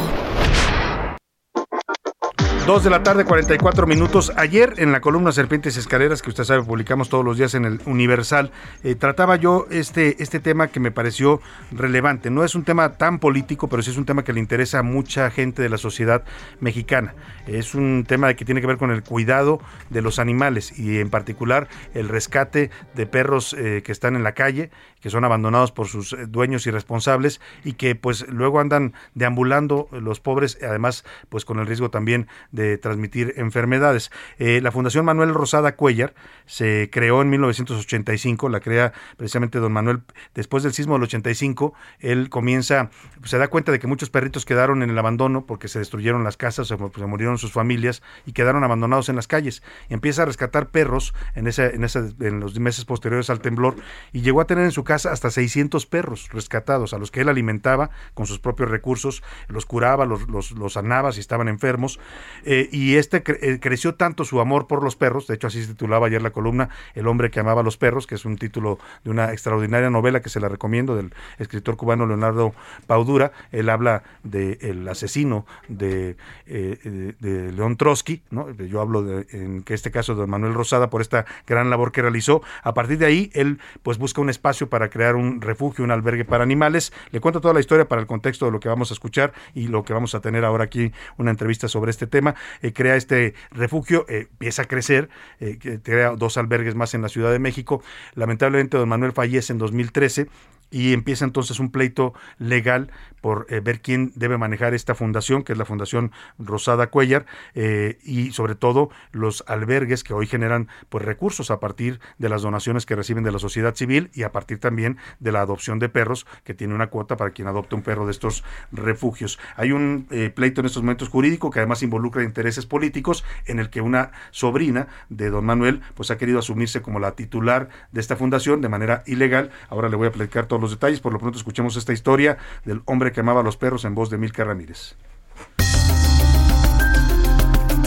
Dos 2.67 2.83
de 2.83 2.89
la 2.89 3.01
tarde, 3.01 3.23
44 3.23 3.87
minutos. 3.87 4.33
Ayer 4.35 4.73
en 4.75 4.91
la 4.91 4.99
columna 4.99 5.31
Serpientes 5.31 5.77
y 5.77 5.79
Escaleras, 5.79 6.21
que 6.21 6.31
usted 6.31 6.43
sabe, 6.43 6.63
publicamos 6.63 7.07
todos 7.07 7.23
los 7.23 7.37
días 7.37 7.53
en 7.53 7.63
el 7.63 7.79
Universal, 7.85 8.51
eh, 8.83 8.93
trataba 8.95 9.37
yo 9.37 9.67
este, 9.71 10.21
este 10.21 10.41
tema 10.41 10.67
que 10.67 10.81
me 10.81 10.91
pareció 10.91 11.39
relevante. 11.71 12.29
No 12.29 12.43
es 12.43 12.55
un 12.55 12.65
tema 12.65 12.97
tan 12.97 13.19
político, 13.19 13.69
pero 13.69 13.81
sí 13.83 13.91
es 13.91 13.97
un 13.97 14.05
tema 14.05 14.25
que 14.25 14.33
le 14.33 14.41
interesa 14.41 14.79
a 14.79 14.83
mucha 14.83 15.31
gente 15.31 15.61
de 15.61 15.69
la 15.69 15.77
sociedad 15.77 16.25
mexicana. 16.59 17.15
Es 17.47 17.73
un 17.73 18.03
tema 18.05 18.33
que 18.33 18.43
tiene 18.43 18.59
que 18.59 18.67
ver 18.67 18.77
con 18.77 18.91
el 18.91 19.01
cuidado 19.01 19.61
de 19.89 20.01
los 20.01 20.19
animales 20.19 20.77
y 20.77 20.99
en 20.99 21.09
particular 21.09 21.69
el 21.93 22.09
rescate 22.09 22.69
de 22.95 23.05
perros 23.05 23.53
eh, 23.57 23.81
que 23.81 23.93
están 23.93 24.17
en 24.17 24.23
la 24.23 24.33
calle, 24.33 24.71
que 25.07 25.11
son 25.11 25.23
abandonados 25.23 25.71
por 25.71 25.87
sus 25.87 26.11
eh, 26.11 26.25
dueños 26.27 26.67
irresponsables 26.67 27.39
y 27.63 27.73
que 27.73 27.95
pues 27.95 28.27
luego 28.27 28.59
andan 28.59 28.93
deambulando 29.15 29.87
los 29.93 30.19
pobres, 30.19 30.59
además 30.61 31.05
pues 31.29 31.45
con 31.45 31.59
el 31.59 31.65
riesgo 31.65 31.89
también 31.89 32.27
de 32.51 32.77
transmitir 32.77 33.33
enfermedades. 33.37 34.11
Eh, 34.37 34.59
la 34.61 34.73
Fundación 34.73 35.05
Manuel 35.05 35.33
Rosada 35.33 35.77
Cuellar 35.77 36.13
se 36.47 36.89
creó 36.91 37.21
en 37.21 37.29
1985, 37.29 38.49
la 38.49 38.59
crea 38.59 38.93
precisamente 39.17 39.59
don 39.59 39.71
Manuel 39.71 40.01
después 40.33 40.63
del 40.63 40.73
sismo 40.73 40.95
del 40.95 41.03
85, 41.03 41.73
él 41.99 42.29
comienza, 42.29 42.89
se 43.23 43.37
da 43.37 43.49
cuenta 43.49 43.71
de 43.71 43.79
que 43.79 43.85
muchos 43.85 44.09
perritos 44.09 44.45
quedaron 44.45 44.81
en 44.81 44.89
el 44.89 44.97
abandono 44.97 45.45
porque 45.45 45.67
se 45.67 45.79
destruyeron 45.79 46.23
las 46.23 46.37
casas, 46.37 46.67
se, 46.67 46.77
murieron 46.77 47.37
sus 47.37 47.51
familias 47.51 48.01
y 48.25 48.31
quedaron 48.31 48.63
abandonados 48.63 49.09
en 49.09 49.15
las 49.15 49.27
calles. 49.27 49.61
Empieza 49.89 50.23
a 50.23 50.25
rescatar 50.25 50.69
perros 50.69 51.13
en, 51.35 51.47
ese, 51.47 51.75
en, 51.75 51.83
ese, 51.83 52.13
en 52.19 52.39
los 52.39 52.59
meses 52.59 52.85
posteriores 52.85 53.29
al 53.29 53.41
temblor 53.41 53.75
y 54.13 54.21
llegó 54.21 54.41
a 54.41 54.47
tener 54.47 54.65
en 54.65 54.71
su 54.71 54.83
casa 54.83 55.11
hasta 55.11 55.29
600 55.29 55.85
perros 55.85 56.29
rescatados 56.31 56.93
a 56.93 56.97
los 56.97 57.11
que 57.11 57.21
él 57.21 57.29
alimentaba 57.29 57.89
con 58.13 58.25
sus 58.25 58.39
propios 58.39 58.69
recursos, 58.69 59.21
los 59.47 59.65
curaba, 59.65 60.05
los, 60.05 60.27
los, 60.29 60.51
los 60.51 60.73
sanaba 60.73 61.11
si 61.11 61.19
estaban 61.19 61.47
enfermos. 61.47 61.99
Eh, 62.45 62.69
y 62.71 62.95
este 62.95 63.23
eh, 63.41 63.59
creció 63.59 63.95
tanto 63.95 64.23
su 64.23 64.39
amor 64.39 64.67
por 64.67 64.83
los 64.83 64.95
perros, 64.95 65.27
de 65.27 65.35
hecho 65.35 65.47
así 65.47 65.61
se 65.61 65.73
titulaba 65.73 66.07
ayer 66.07 66.21
la 66.21 66.31
columna, 66.37 66.69
El 66.93 67.07
hombre 67.07 67.31
que 67.31 67.39
amaba 67.39 67.61
a 67.61 67.63
los 67.63 67.77
perros, 67.77 68.05
que 68.05 68.13
es 68.13 68.23
un 68.25 68.37
título 68.37 68.77
de 69.03 69.09
una 69.09 69.31
extraordinaria 69.31 69.89
novela 69.89 70.21
que 70.21 70.29
se 70.29 70.39
la 70.39 70.47
recomiendo 70.49 70.95
del 70.95 71.11
escritor 71.39 71.77
cubano 71.77 72.05
Leonardo 72.05 72.53
Paudura. 72.85 73.31
Él 73.51 73.69
habla 73.69 74.03
del 74.23 74.87
asesino 74.87 75.47
de, 75.67 76.15
eh, 76.45 76.77
de- 76.83 77.13
de 77.19 77.51
León 77.53 77.75
Trotsky, 77.75 78.21
¿no? 78.29 78.51
yo 78.51 78.81
hablo 78.81 79.01
de, 79.01 79.25
en 79.31 79.63
este 79.67 79.89
caso 79.89 80.13
de 80.13 80.27
Manuel 80.27 80.53
Rosada 80.53 80.91
por 80.91 81.01
esta 81.01 81.25
gran 81.47 81.71
labor 81.71 81.91
que 81.91 82.03
realizó. 82.03 82.43
A 82.61 82.75
partir 82.75 82.99
de 82.99 83.07
ahí, 83.07 83.31
él 83.33 83.59
pues 83.81 83.97
busca 83.97 84.21
un 84.21 84.29
espacio 84.29 84.69
para 84.69 84.89
crear 84.89 85.15
un 85.15 85.41
refugio, 85.41 85.83
un 85.83 85.89
albergue 85.89 86.23
para 86.23 86.43
animales. 86.43 86.93
Le 87.11 87.19
cuento 87.19 87.41
toda 87.41 87.55
la 87.55 87.61
historia 87.61 87.87
para 87.87 87.99
el 88.01 88.05
contexto 88.07 88.45
de 88.45 88.51
lo 88.51 88.59
que 88.59 88.69
vamos 88.69 88.91
a 88.91 88.93
escuchar 88.93 89.33
y 89.55 89.69
lo 89.69 89.83
que 89.83 89.93
vamos 89.93 90.13
a 90.13 90.19
tener 90.19 90.45
ahora 90.45 90.65
aquí, 90.65 90.91
una 91.17 91.31
entrevista 91.31 91.67
sobre 91.67 91.89
este 91.89 92.05
tema. 92.05 92.35
Eh, 92.61 92.73
crea 92.73 92.95
este 92.95 93.33
refugio, 93.51 94.05
eh, 94.07 94.27
empieza 94.31 94.61
a 94.61 94.65
crecer, 94.65 95.09
eh, 95.39 95.57
crea 95.83 96.11
albergues 96.35 96.75
más 96.75 96.93
en 96.93 97.01
la 97.01 97.09
Ciudad 97.09 97.31
de 97.31 97.39
México. 97.39 97.81
Lamentablemente, 98.15 98.77
don 98.77 98.89
Manuel 98.89 99.13
fallece 99.13 99.53
en 99.53 99.59
2013 99.59 100.27
y 100.71 100.93
empieza 100.93 101.25
entonces 101.25 101.59
un 101.59 101.71
pleito 101.71 102.13
legal 102.37 102.89
por 103.21 103.47
eh, 103.49 103.59
ver 103.59 103.81
quién 103.81 104.11
debe 104.15 104.37
manejar 104.37 104.73
esta 104.73 104.95
fundación, 104.95 105.43
que 105.43 105.53
es 105.53 105.57
la 105.57 105.65
Fundación 105.65 106.11
Rosada 106.37 106.87
Cuellar, 106.87 107.25
eh, 107.55 107.97
y 108.03 108.31
sobre 108.31 108.55
todo 108.55 108.89
los 109.11 109.43
albergues 109.47 110.03
que 110.03 110.13
hoy 110.13 110.27
generan 110.27 110.67
pues 110.89 111.03
recursos 111.03 111.51
a 111.51 111.59
partir 111.59 111.99
de 112.17 112.29
las 112.29 112.41
donaciones 112.41 112.85
que 112.85 112.95
reciben 112.95 113.23
de 113.23 113.31
la 113.31 113.39
sociedad 113.39 113.75
civil 113.75 114.11
y 114.13 114.23
a 114.23 114.31
partir 114.31 114.59
también 114.59 114.97
de 115.19 115.31
la 115.31 115.41
adopción 115.41 115.79
de 115.79 115.89
perros, 115.89 116.25
que 116.43 116.53
tiene 116.53 116.73
una 116.73 116.87
cuota 116.87 117.17
para 117.17 117.31
quien 117.31 117.47
adopte 117.47 117.75
un 117.75 117.81
perro 117.81 118.05
de 118.05 118.11
estos 118.11 118.43
refugios. 118.71 119.39
Hay 119.55 119.71
un 119.71 120.07
eh, 120.11 120.29
pleito 120.29 120.61
en 120.61 120.67
estos 120.67 120.83
momentos 120.83 121.09
jurídico 121.09 121.49
que 121.49 121.59
además 121.59 121.83
involucra 121.83 122.23
intereses 122.23 122.65
políticos, 122.65 123.25
en 123.45 123.59
el 123.59 123.69
que 123.69 123.81
una 123.81 124.11
sobrina 124.31 124.87
de 125.09 125.29
don 125.29 125.45
Manuel 125.45 125.81
pues 125.95 126.11
ha 126.11 126.17
querido 126.17 126.39
asumirse 126.39 126.81
como 126.81 126.99
la 126.99 127.13
titular 127.13 127.69
de 127.91 128.01
esta 128.01 128.15
fundación 128.15 128.61
de 128.61 128.69
manera 128.69 129.03
ilegal. 129.05 129.49
Ahora 129.69 129.89
le 129.89 129.95
voy 129.95 130.07
a 130.07 130.11
platicar 130.11 130.45
los 130.61 130.71
detalles, 130.71 130.99
por 130.99 131.13
lo 131.13 131.19
pronto 131.19 131.37
escuchemos 131.37 131.75
esta 131.75 131.93
historia 131.93 132.37
del 132.65 132.81
hombre 132.85 133.11
que 133.11 133.19
amaba 133.19 133.41
a 133.41 133.43
los 133.43 133.57
perros 133.57 133.85
en 133.85 133.95
voz 133.95 134.09
de 134.09 134.17
Milka 134.17 134.43
Ramírez. 134.43 134.95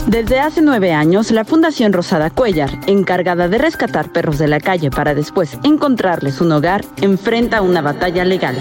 Desde 0.07 0.41
hace 0.41 0.61
nueve 0.61 0.93
años, 0.93 1.31
la 1.31 1.45
Fundación 1.45 1.93
Rosada 1.93 2.31
Cuellar, 2.31 2.71
encargada 2.89 3.47
de 3.49 3.59
rescatar 3.59 4.11
perros 4.11 4.39
de 4.39 4.49
la 4.49 4.59
calle 4.59 4.91
para 4.91 5.15
después 5.15 5.57
encontrarles 5.63 6.41
un 6.41 6.51
hogar, 6.51 6.85
enfrenta 7.01 7.63
una 7.63 7.81
batalla 7.81 8.25
legal. 8.25 8.57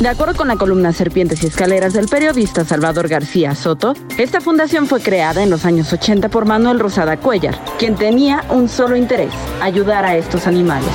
De 0.00 0.08
acuerdo 0.08 0.34
con 0.34 0.48
la 0.48 0.56
columna 0.56 0.92
Serpientes 0.92 1.42
y 1.42 1.46
Escaleras 1.46 1.92
del 1.92 2.08
periodista 2.08 2.64
Salvador 2.64 3.08
García 3.08 3.54
Soto, 3.54 3.94
esta 4.16 4.40
fundación 4.40 4.86
fue 4.86 5.00
creada 5.00 5.42
en 5.42 5.50
los 5.50 5.64
años 5.64 5.92
80 5.92 6.28
por 6.28 6.46
Manuel 6.46 6.78
Rosada 6.78 7.16
Cuellar, 7.16 7.58
quien 7.78 7.96
tenía 7.96 8.44
un 8.48 8.68
solo 8.68 8.96
interés, 8.96 9.32
ayudar 9.60 10.04
a 10.04 10.16
estos 10.16 10.46
animales. 10.46 10.90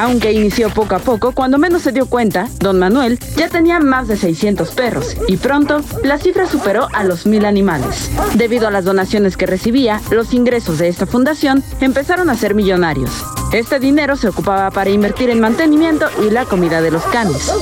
Aunque 0.00 0.32
inició 0.32 0.70
poco 0.70 0.94
a 0.94 0.98
poco, 0.98 1.32
cuando 1.32 1.58
menos 1.58 1.82
se 1.82 1.92
dio 1.92 2.06
cuenta, 2.06 2.48
don 2.58 2.78
Manuel 2.78 3.18
ya 3.36 3.48
tenía 3.48 3.78
más 3.78 4.08
de 4.08 4.16
600 4.16 4.72
perros 4.72 5.16
y 5.28 5.36
pronto 5.36 5.82
la 6.02 6.18
cifra 6.18 6.46
superó 6.46 6.88
a 6.92 7.04
los 7.04 7.26
mil 7.26 7.44
animales. 7.44 8.10
Debido 8.34 8.68
a 8.68 8.70
las 8.70 8.84
donaciones 8.84 9.36
que 9.36 9.46
recibía, 9.46 10.00
los 10.10 10.34
ingresos 10.34 10.78
de 10.78 10.88
esta 10.88 11.06
fundación 11.06 11.62
empezaron 11.80 12.30
a 12.30 12.34
ser 12.34 12.54
millonarios. 12.54 13.24
Este 13.52 13.78
dinero 13.78 14.16
se 14.16 14.28
ocupaba 14.28 14.70
para 14.70 14.90
invertir 14.90 15.30
en 15.30 15.40
mantenimiento 15.40 16.06
y 16.26 16.30
la 16.30 16.46
comida 16.46 16.80
de 16.80 16.90
los 16.90 17.02
canes. 17.04 17.52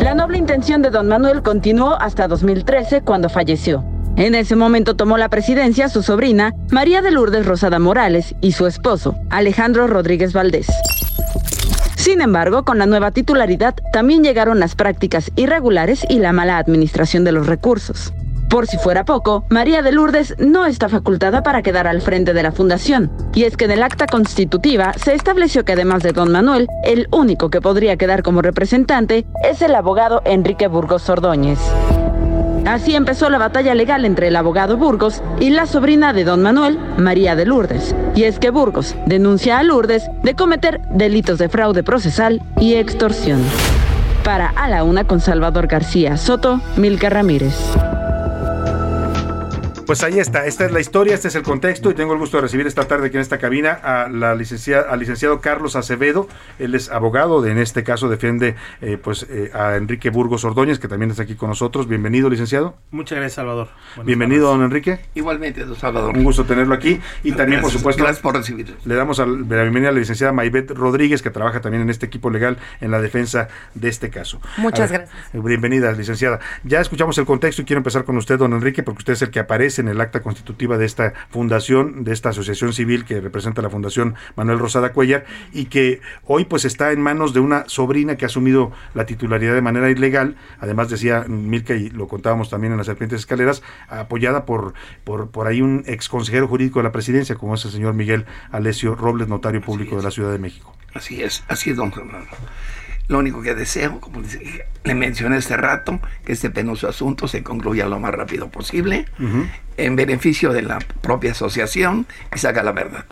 La 0.00 0.14
noble 0.14 0.38
intención 0.38 0.82
de 0.82 0.90
don 0.90 1.06
Manuel 1.06 1.42
continuó 1.42 1.94
hasta 1.94 2.28
2013 2.28 3.02
cuando 3.02 3.28
falleció. 3.28 3.84
En 4.16 4.34
ese 4.34 4.56
momento 4.56 4.94
tomó 4.94 5.16
la 5.16 5.30
presidencia 5.30 5.88
su 5.88 6.02
sobrina, 6.02 6.52
María 6.70 7.00
de 7.02 7.10
Lourdes 7.10 7.46
Rosada 7.46 7.78
Morales, 7.78 8.34
y 8.40 8.52
su 8.52 8.66
esposo, 8.66 9.16
Alejandro 9.30 9.86
Rodríguez 9.86 10.32
Valdés. 10.32 10.66
Sin 11.96 12.20
embargo, 12.20 12.64
con 12.64 12.78
la 12.78 12.86
nueva 12.86 13.12
titularidad 13.12 13.74
también 13.92 14.22
llegaron 14.22 14.60
las 14.60 14.74
prácticas 14.74 15.30
irregulares 15.36 16.04
y 16.08 16.18
la 16.18 16.32
mala 16.32 16.58
administración 16.58 17.24
de 17.24 17.32
los 17.32 17.46
recursos. 17.46 18.12
Por 18.50 18.66
si 18.66 18.76
fuera 18.76 19.06
poco, 19.06 19.46
María 19.48 19.80
de 19.80 19.92
Lourdes 19.92 20.34
no 20.38 20.66
está 20.66 20.90
facultada 20.90 21.42
para 21.42 21.62
quedar 21.62 21.86
al 21.86 22.02
frente 22.02 22.34
de 22.34 22.42
la 22.42 22.52
fundación, 22.52 23.10
y 23.32 23.44
es 23.44 23.56
que 23.56 23.64
en 23.64 23.70
el 23.70 23.82
acta 23.82 24.06
constitutiva 24.06 24.92
se 25.02 25.14
estableció 25.14 25.64
que 25.64 25.72
además 25.72 26.02
de 26.02 26.12
don 26.12 26.30
Manuel, 26.30 26.68
el 26.84 27.08
único 27.12 27.48
que 27.48 27.62
podría 27.62 27.96
quedar 27.96 28.22
como 28.22 28.42
representante 28.42 29.24
es 29.42 29.62
el 29.62 29.74
abogado 29.74 30.20
Enrique 30.26 30.66
Burgos 30.66 31.08
Ordóñez. 31.08 31.58
Así 32.66 32.94
empezó 32.94 33.28
la 33.28 33.38
batalla 33.38 33.74
legal 33.74 34.04
entre 34.04 34.28
el 34.28 34.36
abogado 34.36 34.76
Burgos 34.76 35.22
y 35.40 35.50
la 35.50 35.66
sobrina 35.66 36.12
de 36.12 36.24
don 36.24 36.42
Manuel, 36.42 36.78
María 36.96 37.34
de 37.34 37.44
Lourdes. 37.44 37.94
Y 38.14 38.24
es 38.24 38.38
que 38.38 38.50
Burgos 38.50 38.94
denuncia 39.06 39.58
a 39.58 39.62
Lourdes 39.62 40.10
de 40.22 40.34
cometer 40.34 40.80
delitos 40.90 41.38
de 41.38 41.48
fraude 41.48 41.82
procesal 41.82 42.40
y 42.58 42.74
extorsión. 42.74 43.42
Para 44.24 44.50
A 44.50 44.68
la 44.68 44.84
Una 44.84 45.04
con 45.04 45.20
Salvador 45.20 45.66
García 45.66 46.16
Soto, 46.16 46.60
Milka 46.76 47.10
Ramírez. 47.10 47.54
Pues 49.92 50.04
ahí 50.04 50.18
está, 50.18 50.46
esta 50.46 50.64
es 50.64 50.72
la 50.72 50.80
historia, 50.80 51.12
este 51.14 51.28
es 51.28 51.34
el 51.34 51.42
contexto 51.42 51.90
y 51.90 51.94
tengo 51.94 52.14
el 52.14 52.18
gusto 52.18 52.38
de 52.38 52.40
recibir 52.40 52.66
esta 52.66 52.88
tarde 52.88 53.08
aquí 53.08 53.16
en 53.18 53.20
esta 53.20 53.36
cabina 53.36 53.72
a 53.72 54.08
la 54.08 54.34
licenciada, 54.34 54.90
al 54.90 54.98
licenciado 55.00 55.42
Carlos 55.42 55.76
Acevedo, 55.76 56.28
él 56.58 56.74
es 56.74 56.88
abogado, 56.90 57.42
de, 57.42 57.50
en 57.50 57.58
este 57.58 57.84
caso 57.84 58.08
defiende 58.08 58.54
eh, 58.80 58.96
pues 58.96 59.26
eh, 59.28 59.50
a 59.52 59.76
Enrique 59.76 60.08
Burgos 60.08 60.46
Ordóñez, 60.46 60.78
que 60.78 60.88
también 60.88 61.10
está 61.10 61.24
aquí 61.24 61.34
con 61.34 61.50
nosotros. 61.50 61.88
Bienvenido, 61.88 62.30
licenciado. 62.30 62.74
Muchas 62.90 63.16
gracias, 63.18 63.34
Salvador. 63.34 63.68
Buenas 63.96 64.06
Bienvenido, 64.06 64.48
don 64.48 64.62
Enrique. 64.62 64.98
Igualmente, 65.14 65.62
don 65.66 65.76
Salvador. 65.76 66.16
Un 66.16 66.24
gusto 66.24 66.44
tenerlo 66.46 66.72
aquí. 66.74 66.98
Y 67.22 67.32
también, 67.32 67.60
por 67.60 67.64
Gracias, 67.68 67.72
supuesto, 67.80 68.02
gracias 68.02 68.22
por 68.22 68.34
recibirnos. 68.34 68.86
le 68.86 68.94
damos 68.94 69.20
al- 69.20 69.46
la 69.46 69.60
bienvenida 69.60 69.90
a 69.90 69.92
la 69.92 69.98
licenciada 69.98 70.32
Maybet 70.32 70.70
Rodríguez, 70.70 71.20
que 71.20 71.28
trabaja 71.28 71.60
también 71.60 71.82
en 71.82 71.90
este 71.90 72.06
equipo 72.06 72.30
legal 72.30 72.56
en 72.80 72.90
la 72.92 73.02
defensa 73.02 73.48
de 73.74 73.90
este 73.90 74.08
caso. 74.08 74.40
Muchas 74.56 74.90
ver, 74.90 75.02
eh, 75.34 75.38
Bienvenida, 75.44 75.92
licenciada. 75.92 76.40
Ya 76.64 76.80
escuchamos 76.80 77.18
el 77.18 77.26
contexto 77.26 77.60
y 77.60 77.66
quiero 77.66 77.80
empezar 77.80 78.04
con 78.06 78.16
usted, 78.16 78.38
don 78.38 78.54
Enrique, 78.54 78.82
porque 78.82 79.00
usted 79.00 79.12
es 79.12 79.20
el 79.20 79.28
que 79.30 79.40
aparece 79.40 79.81
en 79.82 79.88
el 79.88 80.00
acta 80.00 80.22
constitutiva 80.22 80.78
de 80.78 80.86
esta 80.86 81.12
fundación, 81.30 82.04
de 82.04 82.12
esta 82.12 82.30
asociación 82.30 82.72
civil 82.72 83.04
que 83.04 83.20
representa 83.20 83.60
la 83.60 83.68
Fundación 83.68 84.14
Manuel 84.36 84.58
Rosada 84.58 84.92
Cuellar 84.92 85.26
y 85.52 85.66
que 85.66 86.00
hoy 86.24 86.44
pues 86.44 86.64
está 86.64 86.92
en 86.92 87.00
manos 87.00 87.34
de 87.34 87.40
una 87.40 87.68
sobrina 87.68 88.16
que 88.16 88.24
ha 88.24 88.26
asumido 88.26 88.72
la 88.94 89.04
titularidad 89.06 89.54
de 89.54 89.60
manera 89.60 89.90
ilegal. 89.90 90.36
Además 90.60 90.88
decía 90.88 91.24
Milka 91.28 91.74
y 91.74 91.90
lo 91.90 92.08
contábamos 92.08 92.48
también 92.48 92.72
en 92.72 92.78
las 92.78 92.86
serpientes 92.86 93.20
escaleras, 93.20 93.62
apoyada 93.88 94.46
por, 94.46 94.74
por, 95.04 95.30
por 95.30 95.46
ahí 95.46 95.60
un 95.60 95.84
ex 95.86 96.08
consejero 96.08 96.48
jurídico 96.48 96.78
de 96.78 96.84
la 96.84 96.92
presidencia, 96.92 97.34
como 97.34 97.54
es 97.54 97.64
el 97.64 97.72
señor 97.72 97.94
Miguel 97.94 98.26
Alesio 98.50 98.94
Robles, 98.94 99.28
notario 99.28 99.60
público 99.60 99.96
de 99.96 100.02
la 100.02 100.10
Ciudad 100.10 100.32
de 100.32 100.38
México. 100.38 100.74
Así 100.94 101.22
es, 101.22 101.44
así 101.48 101.70
es, 101.70 101.76
don 101.76 101.92
Fernando. 101.92 102.30
Lo 103.08 103.18
único 103.18 103.42
que 103.42 103.54
deseo, 103.54 104.00
como 104.00 104.22
dice- 104.22 104.64
le 104.84 104.94
mencioné 104.94 105.36
este 105.36 105.56
rato, 105.56 106.00
que 106.24 106.32
este 106.32 106.50
penoso 106.50 106.88
asunto 106.88 107.28
se 107.28 107.42
concluya 107.42 107.86
lo 107.86 107.98
más 108.00 108.12
rápido 108.12 108.48
posible, 108.48 109.04
en 109.76 109.96
beneficio 109.96 110.52
de 110.52 110.62
la 110.62 110.78
propia 111.00 111.32
asociación 111.32 112.06
y 112.34 112.38
saca 112.38 112.62
la 112.62 112.72
verdad. 112.72 113.04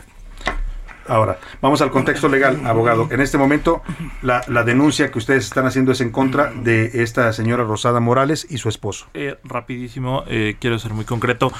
Ahora, 1.08 1.38
vamos 1.60 1.80
al 1.82 1.90
contexto 1.90 2.28
legal, 2.28 2.60
abogado. 2.66 3.08
En 3.10 3.20
este 3.20 3.36
momento, 3.36 3.82
la, 4.22 4.42
la 4.46 4.62
denuncia 4.62 5.10
que 5.10 5.18
ustedes 5.18 5.44
están 5.44 5.66
haciendo 5.66 5.90
es 5.90 6.00
en 6.00 6.10
contra 6.10 6.52
de 6.52 7.02
esta 7.02 7.32
señora 7.32 7.64
Rosada 7.64 7.98
Morales 7.98 8.46
y 8.48 8.58
su 8.58 8.68
esposo. 8.68 9.06
Eh, 9.14 9.36
rapidísimo, 9.42 10.22
eh, 10.28 10.56
quiero 10.60 10.78
ser 10.78 10.92
muy 10.92 11.04
concreto. 11.04 11.52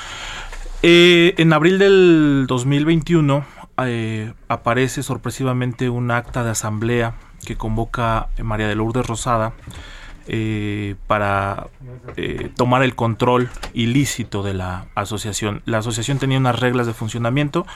Eh, 0.83 1.35
en 1.37 1.53
abril 1.53 1.79
del 1.81 2.45
2021 2.47 3.45
eh, 3.85 4.33
aparece 4.49 5.03
sorpresivamente 5.03 5.89
un 5.91 6.11
acta 6.13 6.45
de 6.45 6.51
asamblea 6.51 7.15
que 7.45 7.57
convoca 7.57 8.29
María 8.43 8.69
de 8.69 8.75
Lourdes 8.75 9.07
Rosada 9.07 9.53
eh, 10.33 10.95
para 11.09 11.67
eh, 12.17 12.51
tomar 12.55 12.83
el 12.85 12.95
control 12.95 13.49
ilícito 13.73 14.45
de 14.45 14.55
la 14.55 14.87
asociación. 14.95 15.63
La 15.65 15.79
asociación 15.79 16.19
tenía 16.19 16.39
unas 16.39 16.61
reglas 16.61 16.87
de 16.87 16.93
funcionamiento, 16.93 17.67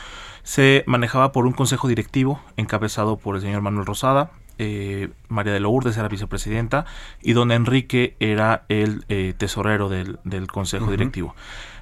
se 0.45 0.85
manejaba 0.87 1.33
por 1.33 1.47
un 1.47 1.53
consejo 1.53 1.89
directivo 1.89 2.41
encabezado 2.57 3.17
por 3.17 3.35
el 3.35 3.43
señor 3.43 3.63
Manuel 3.63 3.87
Rosada, 3.87 4.31
eh, 4.59 5.09
María 5.29 5.53
de 5.53 5.59
Lourdes 5.59 5.97
era 5.97 6.07
vicepresidenta 6.07 6.85
y 7.21 7.33
don 7.33 7.51
Enrique 7.51 8.15
era 8.21 8.67
el 8.69 9.05
eh, 9.09 9.35
tesorero 9.37 9.89
del, 9.89 10.21
del 10.23 10.47
consejo 10.47 10.93
directivo. 10.93 11.35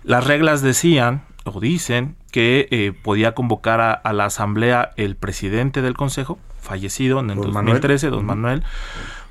Las 0.04 0.26
reglas 0.26 0.62
decían 0.62 1.22
o 1.44 1.60
dicen 1.60 2.16
que 2.30 2.94
podía 3.02 3.34
convocar 3.34 3.82
a, 3.82 3.92
a 3.92 4.12
la 4.14 4.24
asamblea 4.24 4.92
el 4.96 5.16
presidente 5.16 5.82
del 5.82 5.98
consejo, 5.98 6.38
fallecido 6.62 7.20
en 7.20 7.30
el 7.30 7.36
Don 7.36 7.52
2013, 7.52 8.06
Manuel. 8.06 8.18
don. 8.18 8.26
Manuel, 8.26 8.62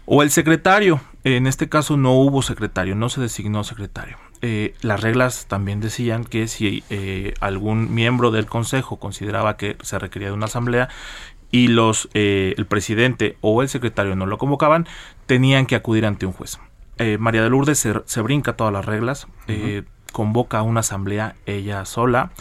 o 0.05 0.23
el 0.23 0.31
secretario. 0.31 1.01
En 1.23 1.45
este 1.45 1.69
caso 1.69 1.97
no 1.97 2.13
hubo 2.13 2.41
secretario, 2.41 2.95
no 2.95 3.09
se 3.09 3.21
designó 3.21 3.63
secretario. 3.63 4.17
Eh, 4.41 4.73
las 4.81 5.01
reglas 5.01 5.45
también 5.47 5.79
decían 5.79 6.23
que 6.23 6.47
si 6.47 6.83
eh, 6.89 7.35
algún 7.39 7.93
miembro 7.93 8.31
del 8.31 8.47
consejo 8.47 8.97
consideraba 8.97 9.55
que 9.55 9.77
se 9.81 9.99
requería 9.99 10.29
de 10.29 10.33
una 10.33 10.47
asamblea 10.47 10.89
y 11.51 11.67
los 11.67 12.09
eh, 12.15 12.55
el 12.57 12.65
presidente 12.65 13.37
o 13.41 13.61
el 13.61 13.69
secretario 13.69 14.15
no 14.15 14.25
lo 14.25 14.39
convocaban, 14.39 14.87
tenían 15.27 15.67
que 15.67 15.75
acudir 15.75 16.07
ante 16.07 16.25
un 16.25 16.33
juez. 16.33 16.59
Eh, 16.97 17.17
María 17.19 17.43
de 17.43 17.51
Lourdes 17.51 17.77
se, 17.77 17.93
se 18.05 18.21
brinca 18.21 18.53
todas 18.53 18.73
las 18.73 18.85
reglas, 18.85 19.27
convoca 20.11 20.61
una 20.63 20.79
asamblea 20.79 21.35
ella 21.45 21.85
sola, 21.85 22.31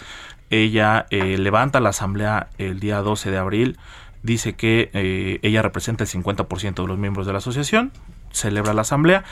ella 0.49 1.07
levanta 1.11 1.81
la 1.81 1.91
asamblea 1.91 2.49
el 2.59 2.81
día 2.81 2.99
12 3.01 3.31
de 3.31 3.39
abril, 3.39 3.79
dice 4.23 4.55
que 4.55 4.91
eh, 4.93 5.39
ella 5.43 5.63
representa 5.63 6.05
el 6.05 6.11
50% 6.11 6.75
de 6.83 6.87
los 6.89 6.99
miembros 6.99 7.27
de 7.27 7.33
la 7.33 7.39
asociación, 7.39 7.93
celebra 8.33 8.75
la 8.75 8.83
asamblea 8.83 9.25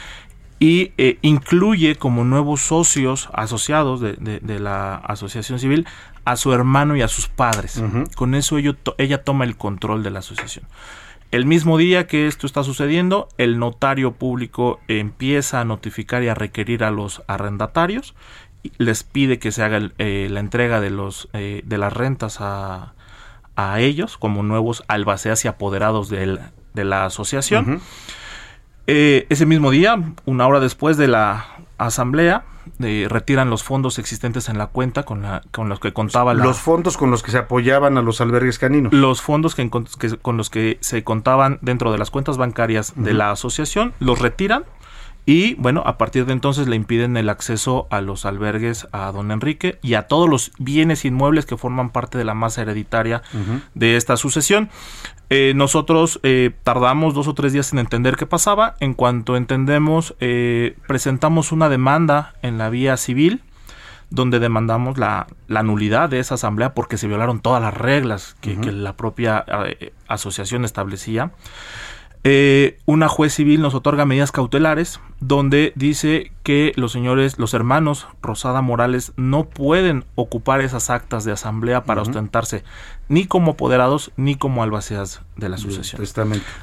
y 0.61 0.93
eh, 0.99 1.19
incluye 1.23 1.95
como 1.97 2.25
nuevos 2.25 2.61
socios 2.63 3.29
asociados 3.33 4.01
de, 4.01 4.15
de- 4.15 4.41
de 4.41 4.59
la 4.59 4.97
asociación 4.97 5.59
civil 5.61 5.87
a 6.25 6.37
su 6.37 6.53
hermano 6.53 6.97
y 6.97 7.03
a 7.03 7.09
sus 7.09 7.29
padres. 7.29 7.81
Con 8.17 8.35
eso 8.35 8.59
ello 8.59 8.75
to- 8.75 8.95
ella 8.99 9.23
toma 9.23 9.45
el 9.45 9.57
control 9.57 10.03
de 10.03 10.11
la 10.11 10.19
asociación. 10.19 10.65
El 11.31 11.45
mismo 11.47 11.77
día 11.79 12.07
que 12.07 12.27
esto 12.27 12.47
está 12.47 12.65
sucediendo, 12.65 13.29
el 13.39 13.59
notario 13.59 14.13
público 14.15 14.81
empieza 14.89 15.61
a 15.61 15.65
notificar 15.65 16.23
y 16.23 16.29
a 16.29 16.35
requerir 16.35 16.83
a 16.85 16.91
los 16.91 17.23
arrendatarios, 17.29 18.15
les 18.79 19.05
pide 19.05 19.39
que 19.39 19.53
se 19.53 19.63
haga 19.63 19.77
el- 19.77 19.93
eh, 19.99 20.29
la 20.31 20.41
entrega 20.41 20.81
de, 20.81 20.91
los, 20.91 21.29
eh, 21.35 21.63
de 21.65 21.79
las 21.79 21.93
rentas 21.93 22.39
a, 22.41 22.95
a 23.61 23.81
ellos 23.81 24.17
como 24.17 24.45
nuevos 24.45 24.85
albaceas 24.87 25.45
y 25.45 25.49
apoderados 25.49 26.09
del- 26.09 26.39
de 26.75 26.85
la 26.85 27.05
asociación. 27.07 27.81
Eh, 28.87 29.27
ese 29.29 29.47
mismo 29.47 29.71
día, 29.73 29.97
una 30.27 30.47
hora 30.47 30.61
después 30.61 30.97
de 30.97 31.09
la 31.09 31.45
asamblea, 31.77 32.45
eh, 32.81 33.07
retiran 33.11 33.51
los 33.51 33.65
fondos 33.65 33.99
existentes 33.99 34.49
en 34.49 34.59
la 34.59 34.69
cuenta 34.69 35.03
con, 35.03 35.23
la, 35.23 35.43
con 35.53 35.69
los 35.69 35.81
que 35.81 35.93
contaba 35.93 36.35
la, 36.35 36.45
Los 36.45 36.59
fondos 36.59 36.97
con 36.97 37.11
los 37.11 37.23
que 37.23 37.31
se 37.33 37.39
apoyaban 37.39 37.99
a 37.99 38.03
los 38.03 38.21
albergues 38.21 38.59
caninos. 38.59 38.93
los 38.93 39.21
fondos 39.23 39.55
que, 39.55 39.69
con 39.69 40.37
los 40.37 40.51
que 40.51 40.79
se 40.81 41.03
contaban 41.03 41.59
dentro 41.61 41.91
de 41.91 41.99
las 41.99 42.11
cuentas 42.11 42.37
bancarias 42.37 42.93
de 42.97 43.13
la 43.15 43.31
asociación, 43.33 43.93
los 43.99 44.21
retiran 44.21 44.65
y 45.29 45.57
bueno, 45.57 45.83
a 45.85 45.99
partir 45.99 46.25
de 46.25 46.33
entonces 46.33 46.69
le 46.69 46.77
impiden 46.77 47.19
el 47.19 47.29
acceso 47.29 47.87
a 47.91 48.01
los 48.01 48.25
albergues 48.25 48.89
a 48.93 49.13
don 49.13 49.31
Enrique 49.31 49.79
y 49.83 49.93
a 49.93 50.05
todos 50.05 50.27
los 50.27 50.53
bienes 50.59 51.05
inmuebles 51.05 51.45
que 51.45 51.59
forman 51.59 51.91
parte 51.91 52.17
de 52.17 52.25
la 52.25 52.33
masa 52.33 52.63
hereditaria 52.63 53.21
de 53.75 53.97
esta 53.97 54.17
sucesión. 54.17 54.71
Eh, 55.29 55.53
nosotros 55.55 56.19
eh, 56.23 56.53
tardamos 56.63 57.13
dos 57.13 57.29
o 57.29 57.35
tres 57.35 57.53
días 57.53 57.75
en 57.75 57.79
entender 57.79 58.17
qué 58.17 58.25
pasaba. 58.25 58.77
En 58.81 58.95
cuanto 58.95 59.37
entendemos, 59.37 60.15
eh, 60.19 60.79
presentamos 60.87 61.53
una 61.53 61.69
demanda 61.69 62.33
en 62.41 62.57
la 62.57 62.71
vía 62.71 62.97
civil 62.97 63.43
donde 64.09 64.39
demandamos 64.39 64.97
la, 64.97 65.27
la 65.47 65.63
nulidad 65.63 66.09
de 66.09 66.21
esa 66.21 66.37
asamblea 66.37 66.73
porque 66.73 66.97
se 66.97 67.07
violaron 67.07 67.41
todas 67.41 67.61
las 67.61 67.75
reglas 67.75 68.35
que, 68.41 68.57
la 68.57 68.97
propia 68.97 69.45
asociación 70.07 70.65
establecía. 70.65 71.33
Eh, 72.31 72.77
una 72.85 73.09
juez 73.09 73.33
civil 73.33 73.63
nos 73.63 73.73
otorga 73.73 74.05
medidas 74.05 74.33
cautelares 74.33 75.01
donde 75.19 75.73
dice 75.77 76.31
que 76.43 76.75
los 76.77 76.93
señores, 76.93 77.39
los 77.39 77.55
hermanos 77.55 78.07
Rosada 78.21 78.61
Morales 78.61 79.15
no 79.17 79.45
pueden 79.45 80.05
ocupar 80.15 80.61
esas 80.61 80.91
actas 80.91 81.25
de 81.25 81.33
asamblea 81.33 81.85
para 81.85 82.03
ostentarse 82.03 82.65
ni 83.09 83.25
como 83.25 83.53
apoderados 83.53 84.11
ni 84.19 84.35
como 84.35 84.63
albaceas 84.63 85.23
de 85.37 85.49
la 85.49 85.57
sucesión. 85.57 86.03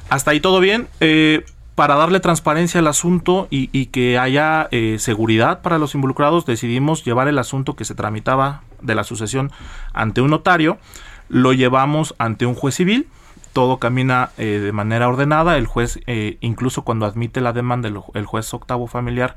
Hasta 0.08 0.30
ahí 0.30 0.38
todo 0.38 0.60
bien. 0.60 0.86
Eh, 1.00 1.44
para 1.74 1.96
darle 1.96 2.20
transparencia 2.20 2.78
al 2.78 2.86
asunto 2.86 3.48
y, 3.50 3.68
y 3.72 3.86
que 3.86 4.18
haya 4.18 4.68
eh, 4.70 4.98
seguridad 5.00 5.62
para 5.62 5.78
los 5.78 5.96
involucrados, 5.96 6.46
decidimos 6.46 7.04
llevar 7.04 7.26
el 7.26 7.40
asunto 7.40 7.74
que 7.74 7.84
se 7.84 7.96
tramitaba 7.96 8.62
de 8.82 8.94
la 8.94 9.02
sucesión 9.02 9.50
ante 9.92 10.20
un 10.20 10.30
notario. 10.30 10.78
Lo 11.28 11.52
llevamos 11.52 12.14
ante 12.18 12.46
un 12.46 12.54
juez 12.54 12.76
civil. 12.76 13.08
Todo 13.56 13.78
camina 13.78 14.32
eh, 14.36 14.60
de 14.62 14.70
manera 14.72 15.08
ordenada. 15.08 15.56
El 15.56 15.66
juez, 15.66 15.98
eh, 16.06 16.36
incluso 16.42 16.82
cuando 16.84 17.06
admite 17.06 17.40
la 17.40 17.54
demanda, 17.54 17.88
el, 17.88 17.98
el 18.12 18.26
juez 18.26 18.52
octavo 18.52 18.86
familiar 18.86 19.34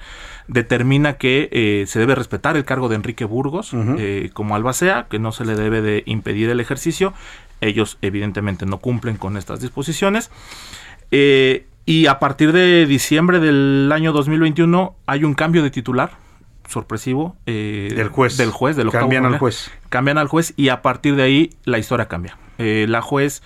determina 0.50 1.14
que 1.14 1.48
eh, 1.54 1.86
se 1.88 2.00
debe 2.00 2.16
respetar 2.16 2.58
el 2.58 2.66
cargo 2.66 2.90
de 2.90 2.96
Enrique 2.98 3.24
Burgos 3.24 3.72
eh, 3.74 4.30
como 4.34 4.58
albacea, 4.58 5.08
que 5.10 5.20
no 5.20 5.32
se 5.32 5.46
le 5.46 5.56
debe 5.56 5.82
de 5.82 6.04
impedir 6.06 6.50
el 6.50 6.60
ejercicio. 6.60 7.14
Ellos 7.62 7.98
evidentemente 8.02 8.66
no 8.66 8.80
cumplen 8.80 9.16
con 9.16 9.38
estas 9.38 9.62
disposiciones. 9.62 10.32
Eh, 11.12 11.66
y 11.86 12.08
a 12.08 12.20
partir 12.20 12.52
de 12.52 12.86
diciembre 12.88 13.40
del 13.40 13.90
año 13.94 14.12
2021 14.12 14.96
hay 15.06 15.24
un 15.24 15.34
cambio 15.34 15.64
de 15.64 15.72
titular 15.72 16.12
sorpresivo 16.68 17.38
eh, 17.46 17.94
Del 17.96 18.10
juez. 18.10 18.36
del 18.36 18.52
juez 18.52 18.76
del 18.76 18.90
Cambian 18.92 19.26
al 19.26 19.40
juez. 19.40 19.72
cambian 19.88 20.18
al 20.18 20.28
juez 20.28 20.54
y 20.58 20.68
a 20.70 20.82
partir 20.82 21.16
de 21.16 21.24
ahí 21.24 21.50
la 21.64 21.80
historia 21.80 22.10
cambia 22.10 22.38
la 22.58 23.02
juez 23.02 23.42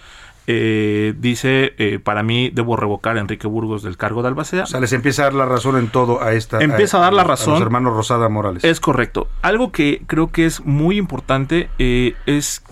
eh, 0.47 1.13
dice 1.17 1.73
eh, 1.77 1.99
para 1.99 2.21
mí 2.23 2.49
debo 2.53 2.75
revocar 2.75 3.17
a 3.17 3.21
Enrique 3.21 3.47
Burgos 3.47 3.81
del 3.83 3.95
cargo 3.97 4.21
de 4.21 4.27
albacea 4.27 4.63
O 4.63 4.67
sea, 4.67 4.79
les 4.81 4.91
empieza 4.93 5.21
a 5.21 5.25
dar 5.25 5.33
la 5.33 5.45
razón 5.45 5.77
en 5.77 5.87
todo 5.89 6.21
a 6.21 6.33
esta. 6.33 6.61
Empieza 6.61 6.97
a 6.97 7.01
dar 7.01 7.13
la 7.13 7.23
razón. 7.23 7.53
los 7.53 7.61
hermanos 7.61 7.93
Rosada 7.95 8.27
Morales. 8.29 8.63
Es 8.63 8.79
correcto. 8.79 9.27
Algo 9.41 9.71
que 9.71 10.03
creo 10.07 10.31
que 10.31 10.45
es 10.45 10.65
muy 10.65 10.97
importante 10.97 11.69
eh, 11.79 12.15
es 12.25 12.63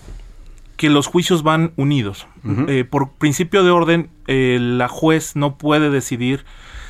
que 0.76 0.90
los 0.90 1.08
juicios 1.08 1.44
van 1.44 1.74
unidos. 1.78 2.28
Eh, 2.68 2.86
por 2.90 3.12
principio 3.12 3.64
de 3.64 3.70
orden, 3.70 4.10
eh, 4.26 4.58
la 4.60 4.88
juez 4.88 5.36
no 5.36 5.58
puede 5.60 5.92
decidir 5.92 6.44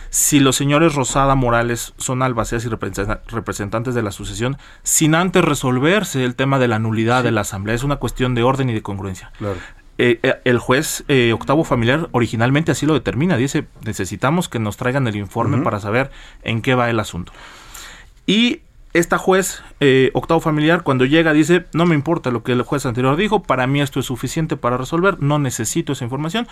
si 0.10 0.40
los 0.40 0.56
señores 0.56 0.96
Rosada 0.96 1.36
Morales 1.36 1.94
son 1.98 2.22
albaceas 2.24 2.64
y 2.66 2.70
representa- 2.70 3.22
representantes 3.28 3.94
de 3.94 4.02
la 4.02 4.12
sucesión 4.12 4.58
sin 4.84 5.14
antes 5.14 5.44
resolverse 5.44 6.24
el 6.24 6.36
tema 6.36 6.58
de 6.58 6.68
la 6.70 6.80
nulidad 6.80 7.24
de 7.24 7.32
la 7.32 7.42
asamblea. 7.42 7.76
Es 7.76 7.84
una 7.84 7.98
cuestión 7.98 8.34
de 8.34 8.44
orden 8.44 8.70
y 8.70 8.74
de 8.74 8.82
congruencia. 8.82 9.32
Claro. 9.38 9.58
Eh, 9.98 10.20
eh, 10.24 10.36
el 10.46 10.58
juez 10.58 11.04
eh, 11.08 11.32
octavo 11.34 11.64
familiar 11.64 12.10
originalmente 12.12 12.72
así 12.72 12.86
lo 12.86 12.94
determina. 12.94 13.38
Dice, 13.38 13.66
necesitamos 13.86 14.50
que 14.50 14.60
nos 14.60 14.78
traigan 14.78 15.08
el 15.08 15.16
informe 15.16 15.62
para 15.64 15.80
saber 15.80 16.12
en 16.44 16.62
qué 16.62 16.76
va 16.76 16.90
el 16.90 17.00
asunto. 17.00 17.32
Y 18.26 18.62
esta 18.94 19.18
juez 19.18 19.64
eh, 19.80 20.12
octavo 20.14 20.42
familiar 20.42 20.84
cuando 20.84 21.06
llega 21.06 21.32
dice, 21.32 21.66
no 21.74 21.86
me 21.86 21.96
importa 21.96 22.30
lo 22.30 22.44
que 22.44 22.52
el 22.52 22.62
juez 22.64 22.86
anterior 22.86 23.16
dijo, 23.16 23.42
para 23.42 23.66
mí 23.66 23.80
esto 23.80 24.02
es 24.02 24.06
suficiente 24.06 24.58
para 24.58 24.78
resolver, 24.78 25.22
no 25.22 25.40
necesito 25.40 25.94
esa 25.94 26.04
información. 26.04 26.48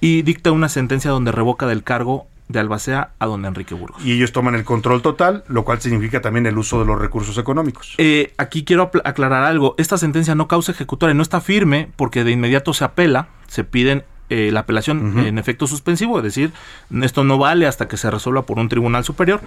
Y 0.00 0.22
dicta 0.22 0.52
una 0.52 0.68
sentencia 0.68 1.10
donde 1.10 1.32
revoca 1.32 1.66
del 1.66 1.82
cargo 1.82 2.26
de 2.50 2.58
albacea 2.58 3.12
a 3.18 3.26
don 3.26 3.44
Enrique 3.44 3.74
Burgos. 3.74 4.04
Y 4.04 4.12
ellos 4.12 4.32
toman 4.32 4.56
el 4.56 4.64
control 4.64 5.02
total, 5.02 5.44
lo 5.46 5.64
cual 5.64 5.80
significa 5.80 6.20
también 6.20 6.46
el 6.46 6.58
uso 6.58 6.80
de 6.80 6.84
los 6.84 6.98
recursos 6.98 7.38
económicos. 7.38 7.94
Eh, 7.98 8.34
aquí 8.38 8.64
quiero 8.64 8.90
aclarar 9.04 9.44
algo. 9.44 9.76
Esta 9.78 9.96
sentencia 9.98 10.34
no 10.34 10.48
causa 10.48 10.72
ejecutoria, 10.72 11.14
no 11.14 11.22
está 11.22 11.40
firme 11.40 11.90
porque 11.96 12.24
de 12.24 12.32
inmediato 12.32 12.74
se 12.74 12.84
apela, 12.84 13.28
se 13.46 13.62
piden 13.62 14.04
eh, 14.30 14.50
la 14.52 14.60
apelación 14.60 15.18
en 15.18 15.38
efecto 15.38 15.66
suspensivo, 15.66 16.18
es 16.18 16.24
decir, 16.24 16.52
esto 17.02 17.24
no 17.24 17.38
vale 17.38 17.66
hasta 17.66 17.88
que 17.88 17.96
se 17.96 18.10
resuelva 18.10 18.42
por 18.46 18.58
un 18.58 18.68
tribunal 18.68 19.04
superior, 19.04 19.40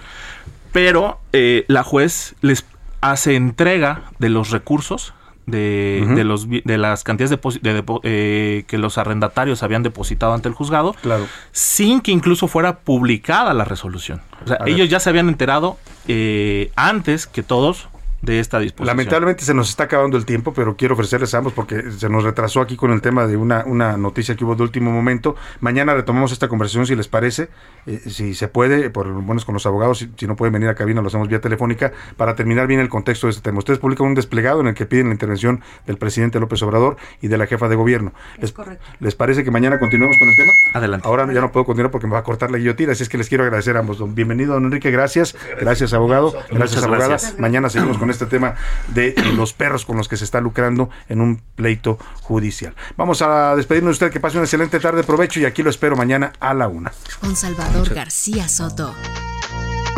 pero 0.73 1.19
eh, 1.31 1.63
la 1.67 1.83
juez 1.83 2.35
les 2.41 2.65
hace 2.99 3.35
entrega 3.35 4.03
de 4.19 4.29
los 4.29 4.49
recursos. 4.49 5.13
De, 5.45 6.05
de 6.15 6.23
los 6.23 6.47
de 6.49 6.77
las 6.77 7.03
cantidades 7.03 7.37
de 7.61 7.83
eh, 8.03 8.63
que 8.65 8.77
los 8.77 8.97
arrendatarios 8.97 9.61
habían 9.61 9.83
depositado 9.83 10.33
ante 10.33 10.47
el 10.47 10.53
juzgado 10.53 10.95
Claro. 11.01 11.27
sin 11.51 11.99
que 11.99 12.11
incluso 12.11 12.47
fuera 12.47 12.79
publicada 12.79 13.53
la 13.53 13.65
resolución. 13.65 14.21
O 14.45 14.47
sea, 14.47 14.57
A 14.61 14.63
ver. 14.63 14.73
ellos 14.73 14.89
ya 14.89 14.99
se 15.01 15.09
habían 15.09 15.27
enterado 15.27 15.77
eh, 16.07 16.71
antes 16.77 17.27
que 17.27 17.43
todos 17.43 17.89
de 18.23 18.39
esta 18.39 18.57
disposición. 18.59 18.87
Lamentablemente 18.87 19.43
se 19.43 19.53
nos 19.53 19.69
está 19.69 19.83
acabando 19.83 20.15
el 20.17 20.25
tiempo, 20.25 20.53
pero 20.53 20.77
quiero 20.77 20.93
ofrecerles 20.93 21.33
a 21.33 21.39
ambos 21.39 21.51
porque 21.53 21.91
se 21.91 22.07
nos 22.07 22.23
retrasó 22.23 22.61
aquí 22.61 22.77
con 22.77 22.91
el 22.91 23.01
tema 23.01 23.27
de 23.27 23.35
una, 23.35 23.63
una 23.65 23.97
noticia 23.97 24.35
que 24.35 24.45
hubo 24.45 24.55
de 24.55 24.63
último 24.63 24.91
momento. 24.91 25.35
Mañana 25.59 25.93
retomamos 25.93 26.31
esta 26.31 26.47
conversación 26.47 26.87
si 26.87 26.95
les 26.95 27.07
parece, 27.09 27.49
eh, 27.85 27.99
si 28.07 28.33
se 28.33 28.47
puede, 28.47 28.89
por 28.89 29.07
lo 29.07 29.21
menos 29.21 29.43
con 29.43 29.53
los 29.53 29.65
abogados, 29.65 29.97
si, 29.99 30.09
si 30.17 30.25
no 30.25 30.37
pueden 30.37 30.53
venir 30.53 30.69
a 30.69 30.75
cabina 30.75 31.01
lo 31.01 31.07
hacemos 31.07 31.27
vía 31.27 31.41
telefónica 31.41 31.91
para 32.15 32.33
terminar 32.35 32.65
bien 32.67 32.79
el 32.79 32.87
contexto 32.87 33.27
de 33.27 33.31
este 33.31 33.41
tema. 33.41 33.59
Ustedes 33.59 33.79
publican 33.79 34.07
un 34.07 34.15
desplegado 34.15 34.61
en 34.61 34.67
el 34.67 34.73
que 34.73 34.85
piden 34.85 35.07
la 35.07 35.13
intervención 35.13 35.61
del 35.85 35.97
presidente 35.97 36.39
López 36.39 36.61
Obrador 36.63 36.95
y 37.21 37.27
de 37.27 37.37
la 37.37 37.45
jefa 37.45 37.67
de 37.67 37.75
gobierno. 37.75 38.13
Les, 38.39 38.53
¿Les 39.01 39.15
parece 39.15 39.43
que 39.43 39.51
mañana 39.51 39.79
continuemos 39.79 40.17
con 40.17 40.29
el 40.29 40.35
tema? 40.37 40.53
Adelante. 40.73 41.07
Ahora 41.07 41.31
ya 41.33 41.41
no 41.41 41.51
puedo 41.51 41.65
continuar 41.65 41.91
porque 41.91 42.07
me 42.07 42.13
va 42.13 42.19
a 42.19 42.23
cortar 42.23 42.51
la 42.51 42.57
guillotina, 42.57 42.93
así 42.93 43.03
es 43.03 43.09
que 43.09 43.17
les 43.17 43.27
quiero 43.27 43.43
agradecer 43.43 43.75
a 43.75 43.81
ambos. 43.81 43.97
Don- 43.97 44.15
Bienvenido, 44.15 44.53
don 44.53 44.63
Enrique, 44.63 44.91
gracias. 44.91 45.35
Gracias, 45.59 45.91
abogado. 45.93 46.33
Gracias, 46.51 46.81
abogada. 46.83 47.07
gracias. 47.09 47.37
Mañana 47.39 47.69
seguimos 47.69 47.97
con 47.97 48.12
este 48.13 48.25
tema 48.25 48.55
de 48.87 49.15
los 49.35 49.53
perros 49.53 49.85
con 49.85 49.97
los 49.97 50.07
que 50.07 50.17
se 50.17 50.23
está 50.23 50.39
lucrando 50.39 50.89
en 51.09 51.21
un 51.21 51.41
pleito 51.55 51.97
judicial. 52.21 52.75
Vamos 52.97 53.21
a 53.21 53.55
despedirnos 53.55 53.99
de 53.99 54.05
usted, 54.05 54.13
que 54.13 54.19
pase 54.19 54.37
una 54.37 54.45
excelente 54.45 54.79
tarde, 54.79 55.03
provecho 55.03 55.39
y 55.39 55.45
aquí 55.45 55.63
lo 55.63 55.69
espero 55.69 55.95
mañana 55.95 56.33
a 56.39 56.53
la 56.53 56.67
una. 56.67 56.91
Con 57.19 57.35
Salvador 57.35 57.93
García 57.93 58.47
Soto. 58.47 58.93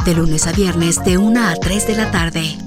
De 0.06 0.14
lunes 0.14 0.46
a 0.48 0.52
viernes 0.52 1.04
de 1.04 1.18
1 1.18 1.48
a 1.48 1.56
3 1.56 1.88
de 1.88 1.96
la 1.96 2.12
tarde. 2.12 2.58